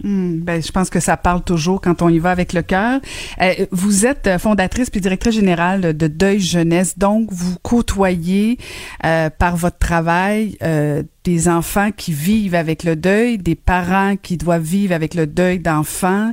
Hmm, 0.04 0.40
ben, 0.42 0.60
je 0.60 0.72
pense 0.72 0.90
que 0.90 0.98
ça 0.98 1.16
parle 1.16 1.42
toujours 1.44 1.80
quand 1.80 2.02
on 2.02 2.08
y 2.08 2.18
va 2.18 2.30
avec 2.30 2.52
le 2.52 2.62
cœur. 2.62 3.00
Euh, 3.40 3.52
vous 3.70 4.04
êtes 4.04 4.26
euh, 4.26 4.38
fondatrice 4.38 4.90
puis 4.90 5.00
directrice 5.00 5.34
générale 5.34 5.96
de 5.96 6.06
Deuil 6.08 6.40
Jeunesse, 6.40 6.98
donc 6.98 7.28
vous 7.30 7.56
côtoyez 7.62 8.58
euh, 9.06 9.30
par 9.30 9.56
votre 9.56 9.78
travail 9.78 10.56
euh, 10.62 11.04
des 11.24 11.48
enfants 11.48 11.90
qui 11.96 12.12
vivent 12.12 12.56
avec 12.56 12.82
le 12.82 12.96
deuil, 12.96 13.38
des 13.38 13.54
parents 13.54 14.16
qui 14.16 14.36
doivent 14.36 14.62
vivre 14.62 14.92
avec 14.92 15.14
le 15.14 15.28
deuil 15.28 15.60
d'enfants. 15.60 16.32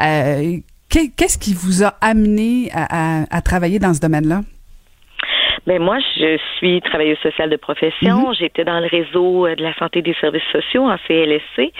Euh, 0.00 0.58
qu'est- 0.90 1.10
Qu'est-ce 1.16 1.38
qui 1.38 1.54
vous 1.54 1.84
a 1.84 1.94
amené 2.02 2.70
à, 2.74 3.22
à- 3.22 3.26
à 3.30 3.40
travailler 3.40 3.78
dans 3.78 3.94
ce 3.94 4.00
domaine-là? 4.00 4.42
Ben 5.66 5.82
moi, 5.82 5.98
je 6.16 6.38
suis 6.58 6.80
travailleuse 6.80 7.18
sociale 7.18 7.50
de 7.50 7.56
profession. 7.56 8.32
J'étais 8.38 8.64
dans 8.64 8.78
le 8.78 8.86
réseau 8.86 9.48
de 9.48 9.60
la 9.64 9.74
santé 9.78 10.00
des 10.00 10.14
services 10.20 10.46
sociaux 10.52 10.84
en 10.84 10.96
CLSC 11.08 11.72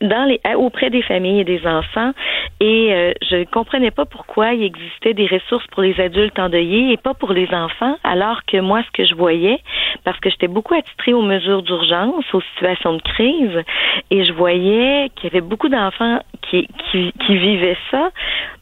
dans 0.00 0.24
les 0.24 0.40
auprès 0.56 0.90
des 0.90 1.02
familles 1.02 1.40
et 1.40 1.44
des 1.44 1.66
enfants. 1.66 2.12
Et 2.60 2.92
euh, 2.92 3.12
je 3.28 3.36
ne 3.36 3.44
comprenais 3.44 3.90
pas 3.90 4.04
pourquoi 4.04 4.54
il 4.54 4.62
existait 4.62 5.14
des 5.14 5.26
ressources 5.26 5.66
pour 5.68 5.82
les 5.82 5.98
adultes 6.00 6.38
endeuillés 6.38 6.92
et 6.92 6.96
pas 6.96 7.14
pour 7.14 7.32
les 7.32 7.48
enfants 7.52 7.96
alors 8.02 8.44
que 8.46 8.58
moi 8.58 8.82
ce 8.82 8.90
que 8.92 9.04
je 9.04 9.14
voyais 9.14 9.58
parce 10.04 10.18
que 10.20 10.30
j'étais 10.30 10.48
beaucoup 10.48 10.74
attitrée 10.74 11.12
aux 11.12 11.22
mesures 11.22 11.62
d'urgence 11.62 12.24
aux 12.32 12.40
situations 12.54 12.94
de 12.94 13.02
crise 13.02 13.62
et 14.10 14.24
je 14.24 14.32
voyais 14.32 15.10
qu'il 15.16 15.24
y 15.24 15.36
avait 15.36 15.46
beaucoup 15.46 15.68
d'enfants 15.68 16.20
qui, 16.42 16.68
qui 16.90 17.12
qui 17.26 17.36
vivaient 17.36 17.76
ça 17.90 18.10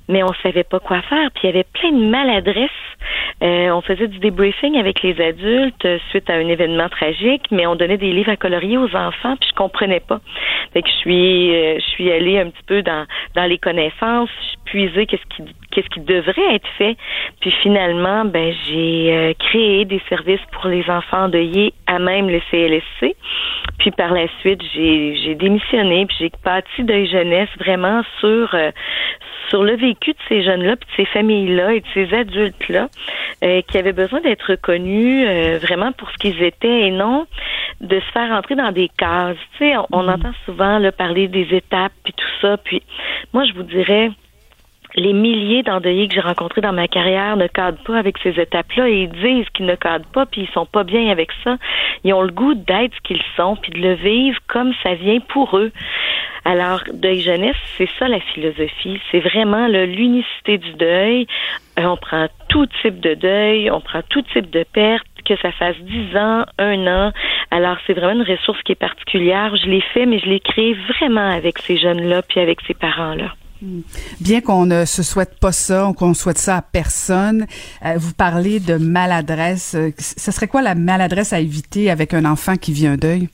mais 0.08 0.22
on 0.22 0.32
savait 0.42 0.64
pas 0.64 0.80
quoi 0.80 1.02
faire. 1.02 1.30
Puis 1.32 1.44
il 1.44 1.46
y 1.46 1.50
avait 1.50 1.66
plein 1.72 1.92
de 1.92 2.04
maladresses. 2.06 2.70
Euh, 3.42 3.70
on 3.70 3.80
faisait 3.80 4.08
du 4.08 4.18
débriefing 4.18 4.76
avec 4.78 5.02
les 5.02 5.20
adultes 5.20 5.84
euh, 5.84 5.98
suite 6.10 6.28
à 6.30 6.34
un 6.34 6.48
événement 6.48 6.88
tragique, 6.88 7.42
mais 7.50 7.66
on 7.66 7.74
donnait 7.74 7.98
des 7.98 8.12
livres 8.12 8.30
à 8.30 8.36
colorier 8.36 8.78
aux 8.78 8.94
enfants, 8.94 9.36
puis 9.36 9.48
je 9.50 9.54
comprenais 9.54 10.00
pas. 10.00 10.20
Fait 10.72 10.82
que 10.82 10.88
je 10.88 10.94
suis, 10.94 11.54
euh, 11.54 11.78
je 11.78 11.84
suis 11.90 12.12
allée 12.12 12.38
un 12.38 12.50
petit 12.50 12.62
peu 12.66 12.82
dans 12.82 13.06
dans 13.34 13.44
les 13.44 13.58
connaissances, 13.58 14.30
puiser 14.64 15.06
qu'est-ce 15.06 15.36
qui 15.36 15.42
qu'est-ce 15.74 15.88
qui 15.88 16.00
devrait 16.00 16.54
être 16.54 16.68
fait. 16.78 16.96
Puis 17.40 17.50
finalement, 17.62 18.24
ben 18.24 18.54
j'ai 18.66 19.12
euh, 19.12 19.32
créé 19.38 19.84
des 19.84 20.00
services 20.08 20.40
pour 20.52 20.68
les 20.68 20.88
enfants 20.88 21.24
endeuillés 21.24 21.72
à 21.86 21.98
même 21.98 22.28
le 22.28 22.40
CLSC. 22.50 23.16
Puis 23.78 23.90
par 23.90 24.12
la 24.12 24.26
suite, 24.40 24.62
j'ai 24.72 25.34
démissionné, 25.34 26.06
puis 26.06 26.16
j'ai 26.20 26.30
bâti 26.44 26.84
Deuil 26.84 27.06
Jeunesse 27.06 27.48
vraiment 27.58 28.02
sur 28.20 28.54
euh, 28.54 28.70
sur 29.48 29.62
le 29.62 29.76
vécu 29.76 30.12
de 30.12 30.18
ces 30.28 30.42
jeunes-là, 30.42 30.76
puis 30.76 30.88
de 30.88 30.94
ces 30.96 31.12
familles-là 31.12 31.74
et 31.74 31.80
de 31.80 31.86
ces 31.92 32.14
adultes-là 32.14 32.88
euh, 33.44 33.62
qui 33.62 33.78
avaient 33.78 33.92
besoin 33.92 34.20
d'être 34.20 34.50
reconnus 34.50 35.26
euh, 35.28 35.58
vraiment 35.60 35.92
pour 35.92 36.10
ce 36.10 36.16
qu'ils 36.16 36.42
étaient 36.42 36.86
et 36.86 36.90
non 36.90 37.26
de 37.80 38.00
se 38.00 38.12
faire 38.12 38.30
entrer 38.32 38.54
dans 38.54 38.72
des 38.72 38.88
cases. 38.96 39.36
Tu 39.58 39.66
sais, 39.66 39.76
on, 39.76 39.86
on 39.92 40.08
entend 40.08 40.32
souvent 40.44 40.78
là, 40.78 40.92
parler 40.92 41.28
des 41.28 41.46
étapes 41.54 41.92
puis 42.02 42.14
tout 42.14 42.40
ça. 42.40 42.56
Puis 42.56 42.82
moi, 43.32 43.44
je 43.44 43.52
vous 43.52 43.64
dirais, 43.64 44.10
les 44.96 45.12
milliers 45.12 45.62
d'endeuillés 45.62 46.08
que 46.08 46.14
j'ai 46.14 46.20
rencontrés 46.20 46.60
dans 46.60 46.72
ma 46.72 46.88
carrière 46.88 47.36
ne 47.36 47.46
cadrent 47.46 47.82
pas 47.84 47.98
avec 47.98 48.18
ces 48.18 48.40
étapes-là 48.40 48.88
et 48.88 49.02
ils 49.02 49.10
disent 49.10 49.48
qu'ils 49.50 49.66
ne 49.66 49.74
cadrent 49.74 50.08
pas 50.12 50.26
puis 50.26 50.42
ils 50.42 50.52
sont 50.52 50.66
pas 50.66 50.84
bien 50.84 51.10
avec 51.10 51.30
ça. 51.42 51.56
Ils 52.04 52.14
ont 52.14 52.22
le 52.22 52.32
goût 52.32 52.54
d'être 52.54 52.94
ce 52.94 53.00
qu'ils 53.02 53.22
sont 53.36 53.56
puis 53.56 53.72
de 53.72 53.80
le 53.80 53.94
vivre 53.94 54.38
comme 54.46 54.72
ça 54.82 54.94
vient 54.94 55.20
pour 55.20 55.56
eux. 55.58 55.72
Alors, 56.44 56.82
deuil 56.92 57.20
jeunesse, 57.20 57.56
c'est 57.78 57.88
ça 57.98 58.06
la 58.06 58.20
philosophie. 58.20 59.00
C'est 59.10 59.20
vraiment 59.20 59.66
l'unicité 59.66 60.58
du 60.58 60.74
deuil. 60.74 61.26
Euh, 61.78 61.84
on 61.84 61.96
prend 61.96 62.26
tout 62.48 62.66
type 62.82 63.00
de 63.00 63.14
deuil, 63.14 63.70
on 63.70 63.80
prend 63.80 64.02
tout 64.08 64.20
type 64.22 64.50
de 64.50 64.62
perte, 64.62 65.06
que 65.24 65.36
ça 65.36 65.52
fasse 65.52 65.76
10 65.78 66.16
ans, 66.16 66.44
un 66.58 66.86
an. 66.86 67.12
Alors, 67.50 67.78
c'est 67.86 67.94
vraiment 67.94 68.22
une 68.22 68.30
ressource 68.30 68.62
qui 68.62 68.72
est 68.72 68.76
particulière. 68.76 69.56
Je 69.56 69.66
l'ai 69.66 69.80
fait, 69.80 70.04
mais 70.04 70.18
je 70.18 70.26
l'ai 70.26 70.40
créé 70.40 70.74
vraiment 70.90 71.30
avec 71.30 71.58
ces 71.58 71.78
jeunes-là 71.78 72.20
puis 72.22 72.40
avec 72.40 72.60
ces 72.66 72.74
parents-là. 72.74 73.32
Bien 74.20 74.40
qu'on 74.40 74.66
ne 74.66 74.84
se 74.84 75.02
souhaite 75.02 75.38
pas 75.40 75.52
ça, 75.52 75.90
qu'on 75.96 76.14
souhaite 76.14 76.38
ça 76.38 76.56
à 76.56 76.62
personne, 76.62 77.46
euh, 77.84 77.94
vous 77.96 78.14
parlez 78.14 78.60
de 78.60 78.76
maladresse. 78.76 79.74
Euh, 79.74 79.90
Ce 79.98 80.30
serait 80.30 80.48
quoi 80.48 80.62
la 80.62 80.74
maladresse 80.74 81.32
à 81.32 81.40
éviter 81.40 81.90
avec 81.90 82.14
un 82.14 82.24
enfant 82.24 82.56
qui 82.56 82.72
vit 82.72 82.86
un 82.86 82.96
deuil? 82.96 83.28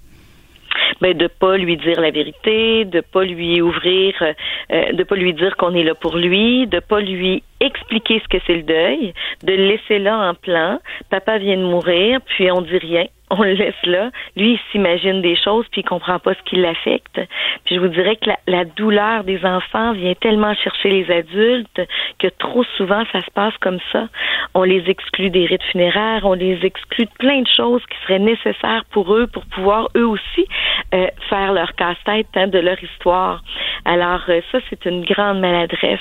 ben 1.00 1.16
de 1.16 1.28
pas 1.28 1.56
lui 1.56 1.78
dire 1.78 1.98
la 1.98 2.10
vérité, 2.10 2.84
de 2.84 3.00
pas 3.00 3.24
lui 3.24 3.62
ouvrir, 3.62 4.14
euh, 4.20 4.92
de 4.92 5.02
pas 5.02 5.16
lui 5.16 5.32
dire 5.32 5.56
qu'on 5.56 5.74
est 5.74 5.82
là 5.82 5.94
pour 5.94 6.16
lui, 6.16 6.66
de 6.66 6.78
pas 6.78 7.00
lui 7.00 7.42
expliquer 7.60 8.20
ce 8.20 8.28
que 8.28 8.42
c'est 8.46 8.56
le 8.56 8.62
deuil, 8.62 9.14
de 9.42 9.52
le 9.52 9.68
laisser 9.68 9.98
là 9.98 10.18
en 10.30 10.34
plan. 10.34 10.78
Papa 11.10 11.38
vient 11.38 11.56
de 11.56 11.64
mourir, 11.64 12.20
puis 12.26 12.50
on 12.50 12.62
dit 12.62 12.78
rien 12.78 13.06
on 13.30 13.42
le 13.42 13.52
laisse 13.52 13.74
là. 13.84 14.10
Lui, 14.36 14.54
il 14.54 14.60
s'imagine 14.70 15.22
des 15.22 15.36
choses 15.36 15.64
puis 15.70 15.82
il 15.82 15.84
comprend 15.84 16.18
pas 16.18 16.34
ce 16.34 16.42
qui 16.44 16.56
l'affecte. 16.56 17.20
Puis 17.64 17.76
je 17.76 17.80
vous 17.80 17.88
dirais 17.88 18.16
que 18.16 18.30
la, 18.46 18.64
douleur 18.64 19.24
des 19.24 19.44
enfants 19.44 19.92
vient 19.92 20.14
tellement 20.14 20.54
chercher 20.54 20.90
les 20.90 21.10
adultes 21.10 21.80
que 22.18 22.26
trop 22.38 22.64
souvent 22.76 23.04
ça 23.12 23.20
se 23.20 23.30
passe 23.30 23.56
comme 23.60 23.78
ça. 23.92 24.08
On 24.54 24.64
les 24.64 24.82
exclut 24.88 25.30
des 25.30 25.46
rites 25.46 25.62
funéraires, 25.70 26.22
on 26.24 26.34
les 26.34 26.58
exclut 26.64 27.04
de 27.04 27.10
plein 27.18 27.42
de 27.42 27.48
choses 27.56 27.82
qui 27.86 27.96
seraient 28.02 28.18
nécessaires 28.18 28.84
pour 28.90 29.14
eux 29.14 29.26
pour 29.28 29.46
pouvoir 29.46 29.88
eux 29.96 30.06
aussi 30.06 30.46
euh, 30.94 31.06
faire 31.28 31.52
leur 31.52 31.72
casse-tête 31.74 32.26
hein, 32.34 32.48
de 32.48 32.58
leur 32.58 32.82
histoire. 32.82 33.42
Alors 33.90 34.20
euh, 34.28 34.40
ça, 34.52 34.58
c'est 34.70 34.84
une 34.84 35.04
grande 35.04 35.40
maladresse. 35.40 35.98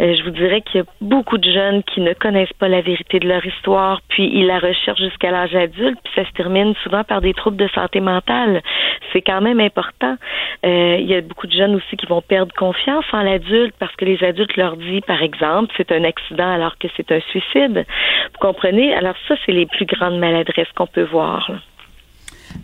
Euh, 0.00 0.16
je 0.16 0.24
vous 0.24 0.30
dirais 0.30 0.62
qu'il 0.62 0.80
y 0.80 0.82
a 0.82 0.86
beaucoup 1.00 1.38
de 1.38 1.48
jeunes 1.48 1.84
qui 1.84 2.00
ne 2.00 2.12
connaissent 2.12 2.52
pas 2.58 2.66
la 2.66 2.80
vérité 2.80 3.20
de 3.20 3.28
leur 3.28 3.46
histoire, 3.46 4.00
puis 4.08 4.28
ils 4.34 4.46
la 4.46 4.58
recherchent 4.58 4.98
jusqu'à 4.98 5.30
l'âge 5.30 5.54
adulte, 5.54 5.96
puis 6.02 6.12
ça 6.16 6.28
se 6.28 6.32
termine 6.32 6.74
souvent 6.82 7.04
par 7.04 7.20
des 7.20 7.32
troubles 7.32 7.56
de 7.56 7.68
santé 7.68 8.00
mentale. 8.00 8.62
C'est 9.12 9.22
quand 9.22 9.40
même 9.42 9.60
important. 9.60 10.16
Euh, 10.66 10.96
il 10.98 11.06
y 11.06 11.14
a 11.14 11.20
beaucoup 11.20 11.46
de 11.46 11.52
jeunes 11.52 11.76
aussi 11.76 11.96
qui 11.96 12.06
vont 12.06 12.20
perdre 12.20 12.52
confiance 12.54 13.04
en 13.12 13.22
l'adulte 13.22 13.76
parce 13.78 13.94
que 13.94 14.04
les 14.04 14.24
adultes 14.24 14.56
leur 14.56 14.76
disent, 14.76 15.02
par 15.06 15.22
exemple, 15.22 15.72
c'est 15.76 15.92
un 15.92 16.02
accident 16.02 16.52
alors 16.52 16.78
que 16.78 16.88
c'est 16.96 17.12
un 17.12 17.20
suicide. 17.30 17.86
Vous 18.32 18.40
comprenez? 18.40 18.92
Alors 18.92 19.14
ça, 19.28 19.36
c'est 19.46 19.52
les 19.52 19.66
plus 19.66 19.86
grandes 19.86 20.18
maladresses 20.18 20.72
qu'on 20.74 20.88
peut 20.88 21.06
voir. 21.12 21.48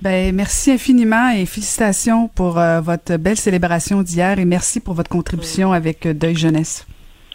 Ben, 0.02 0.34
merci 0.34 0.72
infiniment 0.72 1.30
et 1.30 1.46
félicitations 1.46 2.28
pour 2.28 2.58
euh, 2.58 2.80
votre 2.80 3.16
belle 3.16 3.36
célébration 3.36 4.02
d'hier 4.02 4.38
et 4.38 4.44
merci 4.44 4.80
pour 4.80 4.94
votre 4.94 5.10
contribution 5.10 5.72
avec 5.72 6.06
euh, 6.06 6.14
Deuil 6.14 6.36
Jeunesse. 6.36 6.86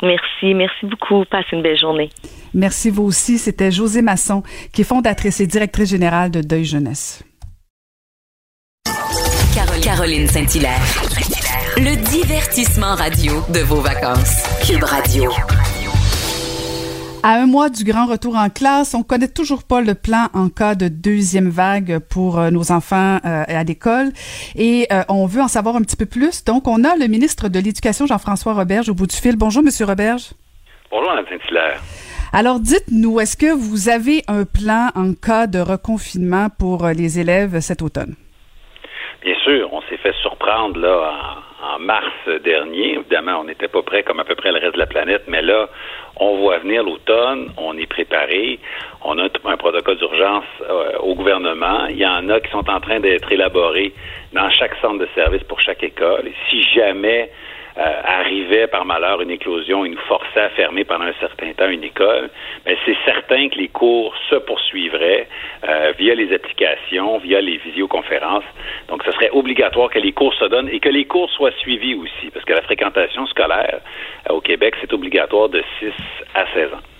Merci, 0.01 0.53
merci 0.53 0.85
beaucoup. 0.85 1.23
Passez 1.29 1.49
une 1.53 1.61
belle 1.61 1.79
journée. 1.79 2.09
Merci 2.53 2.89
vous 2.89 3.03
aussi. 3.03 3.37
C'était 3.37 3.71
José 3.71 4.01
Masson, 4.01 4.43
qui 4.73 4.81
est 4.81 4.85
fondatrice 4.85 5.39
et 5.39 5.47
directrice 5.47 5.89
générale 5.89 6.31
de 6.31 6.41
Deuil 6.41 6.65
Jeunesse. 6.65 7.23
Caroline 9.81 10.27
Saint-Hilaire. 10.27 10.79
Le 11.77 11.95
divertissement 12.09 12.95
radio 12.95 13.41
de 13.53 13.59
vos 13.61 13.81
vacances. 13.81 14.43
Cube 14.65 14.83
Radio. 14.83 15.31
À 17.23 17.35
un 17.35 17.45
mois 17.45 17.69
du 17.69 17.83
grand 17.83 18.07
retour 18.07 18.35
en 18.35 18.49
classe, 18.49 18.95
on 18.95 19.03
connaît 19.03 19.27
toujours 19.27 19.63
pas 19.63 19.81
le 19.81 19.93
plan 19.93 20.29
en 20.33 20.49
cas 20.49 20.73
de 20.73 20.87
deuxième 20.87 21.49
vague 21.49 21.99
pour 21.99 22.39
euh, 22.39 22.49
nos 22.49 22.71
enfants 22.71 23.19
euh, 23.23 23.43
à 23.47 23.63
l'école 23.63 24.07
et 24.55 24.87
euh, 24.91 25.03
on 25.07 25.27
veut 25.27 25.41
en 25.43 25.47
savoir 25.47 25.75
un 25.75 25.81
petit 25.81 25.95
peu 25.95 26.07
plus. 26.07 26.43
Donc, 26.43 26.67
on 26.67 26.83
a 26.83 26.95
le 26.95 27.05
ministre 27.05 27.47
de 27.47 27.59
l'Éducation, 27.59 28.07
Jean-François 28.07 28.53
Roberge, 28.53 28.89
au 28.89 28.95
bout 28.95 29.05
du 29.05 29.15
fil. 29.15 29.35
Bonjour, 29.37 29.61
Monsieur 29.61 29.85
Roberge. 29.85 30.31
Bonjour, 30.89 31.11
Mme 31.11 31.25
Saint-Hilaire. 31.29 31.79
Alors, 32.33 32.59
dites-nous, 32.59 33.19
est-ce 33.19 33.37
que 33.37 33.53
vous 33.53 33.87
avez 33.87 34.23
un 34.27 34.43
plan 34.43 34.89
en 34.95 35.13
cas 35.13 35.45
de 35.45 35.59
reconfinement 35.59 36.47
pour 36.57 36.87
les 36.87 37.19
élèves 37.19 37.59
cet 37.59 37.83
automne? 37.83 38.15
Bien 39.23 39.35
sûr, 39.43 39.71
on 39.71 39.81
s'est 39.83 39.97
fait 39.97 40.15
surprendre 40.23 40.79
là 40.79 41.11
en, 41.61 41.75
en 41.75 41.79
mars 41.79 42.05
dernier. 42.43 42.95
Évidemment, 42.95 43.41
on 43.41 43.43
n'était 43.43 43.67
pas 43.67 43.83
prêt 43.83 44.01
comme 44.01 44.19
à 44.19 44.25
peu 44.25 44.33
près 44.33 44.51
le 44.51 44.57
reste 44.57 44.73
de 44.73 44.79
la 44.79 44.87
planète, 44.87 45.23
mais 45.27 45.43
là, 45.43 45.69
on 46.21 46.37
voit 46.37 46.59
venir 46.59 46.83
l'automne, 46.83 47.51
on 47.57 47.75
est 47.77 47.87
préparé, 47.87 48.59
on 49.03 49.17
a 49.17 49.23
un 49.23 49.57
protocole 49.57 49.97
d'urgence 49.97 50.45
euh, 50.61 50.99
au 50.99 51.15
gouvernement. 51.15 51.87
Il 51.87 51.97
y 51.97 52.05
en 52.05 52.29
a 52.29 52.39
qui 52.39 52.51
sont 52.51 52.69
en 52.69 52.79
train 52.79 52.99
d'être 52.99 53.31
élaborés 53.31 53.91
dans 54.31 54.47
chaque 54.51 54.75
centre 54.81 54.99
de 54.99 55.07
service 55.15 55.43
pour 55.43 55.59
chaque 55.59 55.81
école. 55.83 56.27
Et 56.27 56.33
si 56.49 56.61
jamais 56.75 57.31
euh, 57.77 58.01
arrivait 58.03 58.67
par 58.67 58.85
malheur 58.85 59.21
une 59.21 59.31
éclosion 59.31 59.85
et 59.85 59.89
nous 59.89 59.99
forçait 60.07 60.41
à 60.41 60.49
fermer 60.49 60.83
pendant 60.83 61.05
un 61.05 61.13
certain 61.19 61.53
temps 61.53 61.69
une 61.69 61.83
école, 61.83 62.29
mais 62.65 62.77
c'est 62.85 62.97
certain 63.05 63.49
que 63.49 63.55
les 63.55 63.69
cours 63.69 64.13
se 64.29 64.35
poursuivraient 64.35 65.27
euh, 65.67 65.93
via 65.97 66.15
les 66.15 66.33
applications, 66.33 67.17
via 67.19 67.41
les 67.41 67.57
visioconférences. 67.57 68.43
Donc, 68.87 69.03
ce 69.03 69.11
serait 69.11 69.29
obligatoire 69.31 69.89
que 69.89 69.99
les 69.99 70.11
cours 70.11 70.33
se 70.33 70.45
donnent 70.45 70.69
et 70.69 70.79
que 70.79 70.89
les 70.89 71.05
cours 71.05 71.29
soient 71.29 71.51
suivis 71.59 71.95
aussi, 71.95 72.29
parce 72.33 72.45
que 72.45 72.53
la 72.53 72.61
fréquentation 72.61 73.25
scolaire 73.27 73.79
euh, 74.29 74.33
au 74.33 74.41
Québec, 74.41 74.75
c'est 74.81 74.91
obligatoire 74.93 75.49
de 75.49 75.63
6 75.79 75.91
à 76.35 76.45
16 76.53 76.73
ans. 76.73 76.90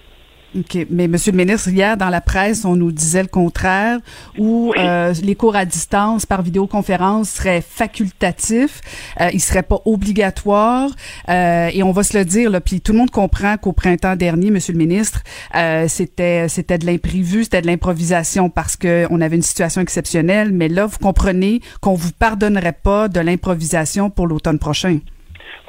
OK. 0.58 0.86
Mais 0.89 1.08
Monsieur 1.08 1.31
le 1.31 1.38
ministre, 1.38 1.70
hier, 1.70 1.96
dans 1.96 2.10
la 2.10 2.20
presse, 2.20 2.65
on 2.65 2.75
nous 2.75 2.91
disait 2.91 3.22
le 3.22 3.27
contraire, 3.27 4.00
où 4.38 4.74
euh, 4.77 5.13
les 5.24 5.36
cours 5.36 5.55
à 5.55 5.65
distance 5.65 6.25
par 6.25 6.41
vidéoconférence 6.41 7.29
seraient 7.29 7.62
facultatifs, 7.62 8.81
euh, 9.19 9.30
ils 9.34 9.39
seraient 9.39 9.63
pas 9.63 9.80
obligatoires. 9.86 10.89
Euh, 11.30 11.69
et 11.73 11.84
on 11.84 11.91
va 11.91 12.04
se 12.04 12.17
le 12.17 12.26
dire, 12.26 12.49
là, 12.49 12.60
puis 12.60 12.82
tout 12.82 12.91
le 12.91 12.97
monde 12.97 13.12
comprend 13.12 13.58
qu'au 13.58 13.71
printemps 13.71 14.15
dernier, 14.15 14.52
Monsieur 14.52 14.73
le 14.73 14.80
ministre, 14.80 15.23
euh, 15.56 15.88
c'était 15.88 16.49
c'était 16.49 16.78
de 16.78 16.86
l'imprévu, 16.86 17.43
c'était 17.43 17.62
de 17.62 17.67
l'improvisation 17.67 18.49
parce 18.49 18.76
que 18.76 19.08
on 19.10 19.21
avait 19.21 19.38
une 19.38 19.41
situation 19.41 19.82
exceptionnelle. 19.82 20.52
Mais 20.52 20.67
là, 20.67 20.86
vous 20.86 20.97
comprenez 20.97 21.62
qu'on 21.80 21.93
vous 21.93 22.12
pardonnerait 22.12 22.78
pas 22.84 23.08
de 23.08 23.19
l'improvisation 23.19 24.10
pour 24.10 24.28
l'automne 24.28 24.60
prochain. 24.60 24.99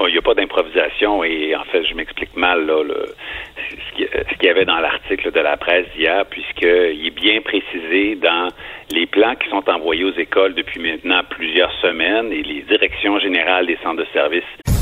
Il 0.00 0.12
n'y 0.12 0.18
a 0.18 0.22
pas 0.22 0.34
d'improvisation 0.34 1.22
et 1.22 1.54
en 1.54 1.64
fait, 1.64 1.84
je 1.84 1.94
m'explique 1.94 2.36
mal 2.36 2.66
là, 2.66 2.82
le, 2.82 3.14
ce 3.70 4.34
qu'il 4.36 4.46
y 4.46 4.48
avait 4.48 4.64
dans 4.64 4.78
l'article 4.78 5.30
de 5.30 5.40
la 5.40 5.56
presse 5.56 5.86
d'hier, 5.96 6.26
puisqu'il 6.26 7.06
est 7.06 7.14
bien 7.14 7.40
précisé 7.40 8.16
dans 8.16 8.48
les 8.90 9.06
plans 9.06 9.34
qui 9.36 9.48
sont 9.48 9.68
envoyés 9.70 10.04
aux 10.04 10.18
écoles 10.18 10.54
depuis 10.54 10.80
maintenant 10.80 11.22
plusieurs 11.30 11.72
semaines 11.80 12.32
et 12.32 12.42
les 12.42 12.62
directions 12.62 13.18
générales 13.20 13.66
des 13.66 13.78
centres 13.82 14.00
de 14.00 14.06
services. 14.12 14.81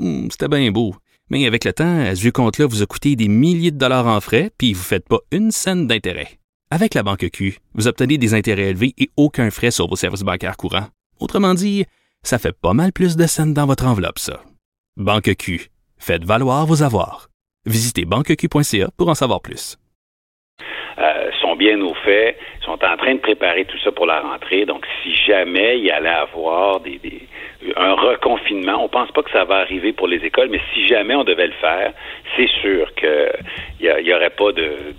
Hmm, 0.00 0.28
c'était 0.30 0.48
bien 0.48 0.70
beau. 0.70 0.94
Mais 1.28 1.46
avec 1.46 1.64
le 1.66 1.74
temps, 1.74 2.06
ce 2.14 2.20
vieux 2.22 2.32
compte-là 2.32 2.66
vous 2.66 2.82
a 2.82 2.86
coûté 2.86 3.16
des 3.16 3.28
milliers 3.28 3.70
de 3.70 3.76
dollars 3.76 4.06
en 4.06 4.18
frais, 4.20 4.50
puis 4.58 4.72
vous 4.72 4.80
ne 4.80 4.84
faites 4.84 5.06
pas 5.06 5.18
une 5.30 5.50
scène 5.50 5.86
d'intérêt. 5.86 6.38
Avec 6.70 6.94
la 6.94 7.02
banque 7.02 7.28
Q, 7.30 7.58
vous 7.74 7.86
obtenez 7.86 8.16
des 8.16 8.32
intérêts 8.32 8.70
élevés 8.70 8.94
et 8.96 9.10
aucun 9.18 9.50
frais 9.50 9.70
sur 9.70 9.88
vos 9.88 9.96
services 9.96 10.22
bancaires 10.22 10.56
courants. 10.56 10.86
Autrement 11.20 11.52
dit, 11.52 11.84
ça 12.22 12.38
fait 12.38 12.56
pas 12.58 12.72
mal 12.72 12.92
plus 12.92 13.16
de 13.16 13.26
scènes 13.26 13.52
dans 13.52 13.66
votre 13.66 13.84
enveloppe, 13.86 14.18
ça. 14.18 14.40
Banque 14.96 15.34
Q, 15.36 15.68
faites 15.98 16.24
valoir 16.24 16.64
vos 16.64 16.82
avoirs. 16.82 17.28
Visitez 17.66 18.06
banqueq.ca 18.06 18.88
pour 18.96 19.10
en 19.10 19.14
savoir 19.14 19.42
plus. 19.42 19.76
Euh, 20.98 21.30
sont 21.42 21.56
bien 21.56 21.78
au 21.82 21.94
fait, 22.04 22.38
sont 22.64 22.78
en 22.84 22.96
train 22.96 23.16
de 23.16 23.20
préparer 23.20 23.66
tout 23.66 23.78
ça 23.84 23.92
pour 23.92 24.06
la 24.06 24.20
rentrée. 24.20 24.64
Donc, 24.64 24.86
si 25.02 25.14
jamais 25.26 25.78
il 25.78 25.90
allait 25.90 26.08
avoir 26.08 26.80
des 26.80 26.98
un 27.76 27.92
reconfinement. 27.92 28.82
On 28.82 28.88
pense 28.88 29.10
pas 29.12 29.22
que 29.22 29.30
ça 29.30 29.44
va 29.44 29.56
arriver 29.56 29.92
pour 29.92 30.08
les 30.08 30.24
écoles, 30.24 30.48
mais 30.50 30.60
si 30.72 30.86
jamais 30.86 31.14
on 31.14 31.24
devait 31.24 31.46
le 31.46 31.52
faire, 31.54 31.92
c'est 32.36 32.48
sûr 32.62 32.92
qu'il 32.94 33.30
n'y 33.80 34.08
y 34.08 34.14
aurait 34.14 34.30
pas 34.30 34.52
de, 34.52 34.94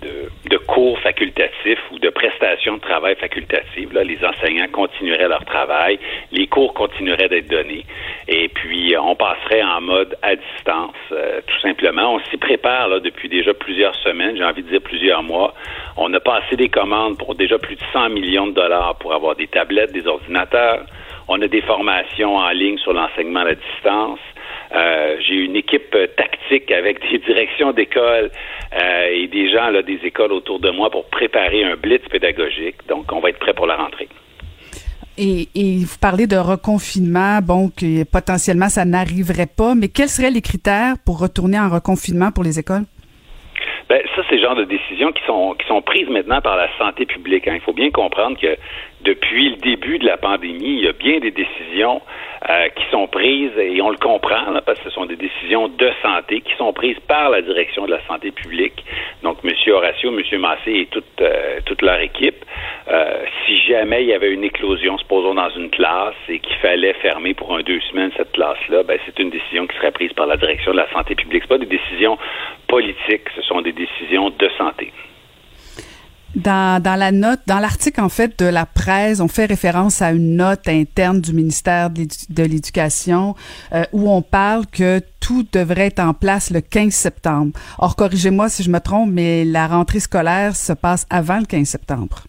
de, 0.48 0.56
cours 0.58 0.98
facultatifs 1.00 1.80
ou 1.90 1.98
de 1.98 2.08
prestations 2.08 2.76
de 2.76 2.80
travail 2.80 3.16
facultatives. 3.16 3.92
Là, 3.92 4.04
les 4.04 4.18
enseignants 4.24 4.68
continueraient 4.70 5.28
leur 5.28 5.44
travail, 5.44 5.98
les 6.30 6.46
cours 6.46 6.72
continueraient 6.72 7.28
d'être 7.28 7.48
donnés, 7.48 7.84
et 8.28 8.48
puis 8.48 8.94
on 8.96 9.16
passerait 9.16 9.62
en 9.62 9.80
mode 9.80 10.16
à 10.22 10.36
distance, 10.36 10.94
euh, 11.10 11.40
tout 11.46 11.60
simplement. 11.60 12.14
On 12.14 12.20
s'y 12.30 12.36
prépare 12.36 13.00
depuis 13.00 13.28
déjà 13.28 13.52
plusieurs 13.54 13.94
semaines, 13.96 14.36
j'ai 14.36 14.44
envie 14.44 14.62
de 14.62 14.68
dire 14.68 14.80
plusieurs 14.82 15.22
mois. 15.22 15.52
On 15.96 16.12
a 16.14 16.20
passé 16.20 16.56
des 16.56 16.68
commandes 16.68 17.18
pour 17.18 17.34
déjà 17.34 17.58
plus 17.58 17.74
de 17.74 17.82
100 17.92 18.10
millions 18.10 18.46
de 18.46 18.52
dollars 18.52 18.96
pour 18.96 19.12
avoir 19.12 19.34
des 19.34 19.48
tablettes, 19.48 19.92
des 19.92 20.06
ordinateurs. 20.06 20.84
On 21.28 21.40
a 21.40 21.48
des 21.48 21.62
formations 21.62 22.36
en 22.36 22.50
ligne 22.50 22.78
sur 22.78 22.92
l'enseignement 22.92 23.40
à 23.40 23.54
distance. 23.54 24.20
Euh, 24.74 25.16
j'ai 25.20 25.34
une 25.34 25.56
équipe 25.56 25.96
tactique 26.16 26.70
avec 26.70 27.00
des 27.10 27.18
directions 27.26 27.72
d'école 27.72 28.30
euh, 28.74 29.08
et 29.12 29.26
des 29.28 29.48
gens 29.50 29.70
là, 29.70 29.82
des 29.82 30.00
écoles 30.04 30.32
autour 30.32 30.60
de 30.60 30.70
moi 30.70 30.90
pour 30.90 31.04
préparer 31.06 31.64
un 31.64 31.76
blitz 31.76 32.02
pédagogique. 32.10 32.76
Donc, 32.88 33.12
on 33.12 33.20
va 33.20 33.30
être 33.30 33.38
prêt 33.38 33.54
pour 33.54 33.66
la 33.66 33.76
rentrée. 33.76 34.08
Et, 35.18 35.46
vous 35.54 35.98
parlez 36.00 36.26
de 36.26 36.36
reconfinement, 36.36 37.40
bon, 37.42 37.68
que 37.68 38.04
potentiellement 38.04 38.70
ça 38.70 38.86
n'arriverait 38.86 39.46
pas, 39.46 39.74
mais 39.74 39.88
quels 39.88 40.08
seraient 40.08 40.30
les 40.30 40.40
critères 40.40 40.94
pour 41.04 41.20
retourner 41.20 41.60
en 41.60 41.68
reconfinement 41.68 42.32
pour 42.32 42.44
les 42.44 42.58
écoles? 42.58 42.84
Ben, 43.90 44.00
ça, 44.16 44.22
c'est 44.30 44.36
le 44.36 44.42
genre 44.42 44.56
de 44.56 44.64
décisions 44.64 45.12
qui 45.12 45.22
sont, 45.26 45.54
qui 45.58 45.66
sont 45.66 45.82
prises 45.82 46.08
maintenant 46.08 46.40
par 46.40 46.56
la 46.56 46.68
santé 46.78 47.04
publique. 47.04 47.46
Hein. 47.46 47.56
Il 47.56 47.60
faut 47.60 47.74
bien 47.74 47.90
comprendre 47.90 48.40
que 48.40 48.56
depuis 49.04 49.50
le 49.50 49.56
début 49.56 49.98
de 49.98 50.06
la 50.06 50.16
pandémie, 50.16 50.78
il 50.78 50.84
y 50.84 50.88
a 50.88 50.92
bien 50.92 51.18
des 51.18 51.30
décisions 51.30 52.00
euh, 52.48 52.68
qui 52.70 52.84
sont 52.90 53.06
prises, 53.06 53.56
et 53.58 53.80
on 53.80 53.90
le 53.90 53.96
comprend, 53.96 54.52
parce 54.64 54.78
que 54.78 54.84
ce 54.84 54.90
sont 54.90 55.06
des 55.06 55.16
décisions 55.16 55.68
de 55.68 55.90
santé 56.02 56.40
qui 56.40 56.54
sont 56.56 56.72
prises 56.72 56.98
par 57.06 57.30
la 57.30 57.42
direction 57.42 57.86
de 57.86 57.90
la 57.90 58.04
santé 58.06 58.30
publique. 58.30 58.84
Donc, 59.22 59.38
M. 59.44 59.50
Horacio, 59.72 60.10
M. 60.10 60.40
Massé 60.40 60.72
et 60.72 60.86
toute, 60.86 61.20
euh, 61.20 61.60
toute 61.64 61.82
leur 61.82 62.00
équipe. 62.00 62.44
Euh, 62.88 63.24
si 63.46 63.60
jamais 63.62 64.02
il 64.02 64.08
y 64.08 64.14
avait 64.14 64.32
une 64.32 64.44
éclosion, 64.44 64.98
supposons 64.98 65.34
dans 65.34 65.50
une 65.50 65.70
classe, 65.70 66.14
et 66.28 66.38
qu'il 66.38 66.56
fallait 66.56 66.94
fermer 66.94 67.34
pour 67.34 67.56
un 67.56 67.62
deux 67.62 67.80
semaines 67.90 68.10
cette 68.16 68.32
classe-là, 68.32 68.82
ben, 68.82 68.98
c'est 69.06 69.18
une 69.18 69.30
décision 69.30 69.66
qui 69.66 69.76
serait 69.76 69.92
prise 69.92 70.12
par 70.12 70.26
la 70.26 70.36
direction 70.36 70.72
de 70.72 70.78
la 70.78 70.90
santé 70.90 71.14
publique. 71.14 71.44
Ce 71.44 71.48
pas 71.48 71.58
des 71.58 71.66
décisions 71.66 72.18
politiques, 72.68 73.28
ce 73.36 73.42
sont 73.42 73.60
des 73.60 73.72
décisions 73.72 74.30
de 74.30 74.48
santé. 74.58 74.92
Dans, 76.34 76.82
la 76.98 77.12
note, 77.12 77.40
dans 77.46 77.58
l'article 77.58 78.00
en 78.00 78.08
fait 78.08 78.38
de 78.38 78.46
la 78.46 78.64
presse, 78.64 79.20
on 79.20 79.28
fait 79.28 79.44
référence 79.44 80.00
à 80.00 80.12
une 80.12 80.36
note 80.36 80.66
interne 80.66 81.20
du 81.20 81.34
ministère 81.34 81.90
de 81.90 82.42
l'Éducation 82.42 83.34
euh, 83.74 83.82
où 83.92 84.10
on 84.10 84.22
parle 84.22 84.64
que 84.66 85.00
tout 85.20 85.44
devrait 85.52 85.88
être 85.88 86.00
en 86.00 86.14
place 86.14 86.50
le 86.50 86.62
15 86.62 86.90
septembre. 86.90 87.52
Or, 87.78 87.96
corrigez-moi 87.96 88.48
si 88.48 88.62
je 88.62 88.70
me 88.70 88.78
trompe, 88.80 89.10
mais 89.12 89.44
la 89.44 89.66
rentrée 89.66 90.00
scolaire 90.00 90.56
se 90.56 90.72
passe 90.72 91.06
avant 91.10 91.38
le 91.38 91.44
15 91.44 91.66
septembre. 91.66 92.24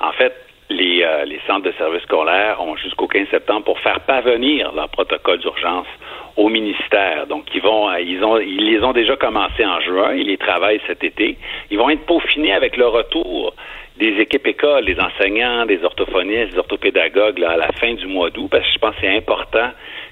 En 0.00 0.12
fait, 0.12 0.34
les, 0.68 1.02
euh, 1.02 1.24
les 1.24 1.40
centres 1.46 1.64
de 1.64 1.72
services 1.78 2.02
scolaires 2.02 2.60
ont 2.60 2.76
jusqu'au 2.76 3.08
15 3.08 3.28
septembre 3.30 3.64
pour 3.64 3.80
faire 3.80 4.00
parvenir 4.00 4.70
leur 4.74 4.90
protocole 4.90 5.40
d'urgence 5.40 5.86
au 6.36 6.48
ministère. 6.48 7.26
Donc, 7.26 7.44
ils 7.54 7.62
vont, 7.62 7.88
euh, 7.88 8.00
ils 8.00 8.22
ont, 8.24 8.38
ils 8.38 8.72
les 8.72 8.82
ont 8.82 8.92
déjà 8.92 9.16
commencés 9.16 9.64
en 9.64 9.80
juin. 9.80 10.14
Ils 10.14 10.26
les 10.26 10.36
travaillent 10.36 10.80
cet 10.86 11.04
été. 11.04 11.36
Ils 11.70 11.78
vont 11.78 11.90
être 11.90 12.04
peaufinés 12.06 12.52
avec 12.52 12.76
le 12.76 12.86
retour 12.86 13.54
des 13.96 14.20
équipes 14.20 14.46
écoles, 14.48 14.84
des 14.86 14.98
enseignants, 14.98 15.66
des 15.66 15.84
orthophonistes, 15.84 16.52
des 16.52 16.58
orthopédagogues 16.58 17.38
là, 17.38 17.52
à 17.52 17.56
la 17.56 17.72
fin 17.72 17.94
du 17.94 18.06
mois 18.06 18.30
d'août, 18.30 18.48
parce 18.50 18.64
que 18.66 18.72
je 18.72 18.78
pense 18.78 18.94
que 18.96 19.02
c'est 19.02 19.16
important 19.16 19.70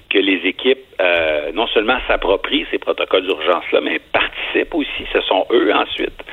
que 0.09 0.19
les 0.19 0.47
équipes 0.47 0.85
euh, 1.01 1.51
non 1.53 1.67
seulement 1.67 1.97
s'approprient 2.07 2.65
ces 2.71 2.77
protocoles 2.77 3.23
d'urgence-là, 3.23 3.81
mais 3.81 3.99
participent 3.99 4.75
aussi. 4.75 5.05
Ce 5.11 5.19
sont 5.21 5.45
eux 5.51 5.73
ensuite 5.73 6.23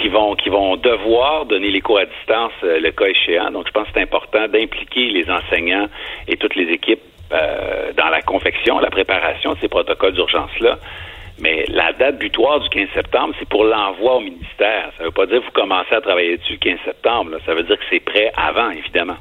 qui 0.00 0.08
vont 0.08 0.34
qui 0.34 0.48
vont 0.48 0.76
devoir 0.76 1.44
donner 1.44 1.70
les 1.70 1.80
cours 1.80 1.98
à 1.98 2.06
distance 2.06 2.52
euh, 2.62 2.80
le 2.80 2.90
cas 2.92 3.06
échéant. 3.06 3.50
Donc, 3.50 3.66
je 3.66 3.72
pense 3.72 3.86
que 3.88 3.92
c'est 3.94 4.02
important 4.02 4.48
d'impliquer 4.48 5.10
les 5.10 5.28
enseignants 5.30 5.88
et 6.26 6.36
toutes 6.36 6.54
les 6.54 6.72
équipes 6.72 7.02
euh, 7.34 7.92
dans 7.96 8.08
la 8.08 8.22
confection, 8.22 8.78
la 8.78 8.90
préparation 8.90 9.54
de 9.54 9.58
ces 9.60 9.68
protocoles 9.68 10.14
d'urgence-là. 10.14 10.78
Mais 11.40 11.64
la 11.68 11.92
date 11.92 12.18
butoir 12.18 12.60
du 12.60 12.68
15 12.68 12.88
septembre, 12.94 13.34
c'est 13.38 13.48
pour 13.48 13.64
l'envoi 13.64 14.16
au 14.16 14.20
ministère. 14.20 14.90
Ça 14.96 15.02
ne 15.02 15.06
veut 15.06 15.12
pas 15.12 15.26
dire 15.26 15.40
que 15.40 15.46
vous 15.46 15.50
commencez 15.50 15.92
à 15.94 16.00
travailler 16.00 16.36
dessus 16.36 16.52
le 16.52 16.58
15 16.58 16.78
septembre. 16.84 17.32
Ça 17.44 17.54
veut 17.54 17.64
dire 17.64 17.76
que 17.76 17.84
c'est 17.90 18.00
prêt 18.00 18.30
avant, 18.36 18.70
évidemment. 18.70 19.16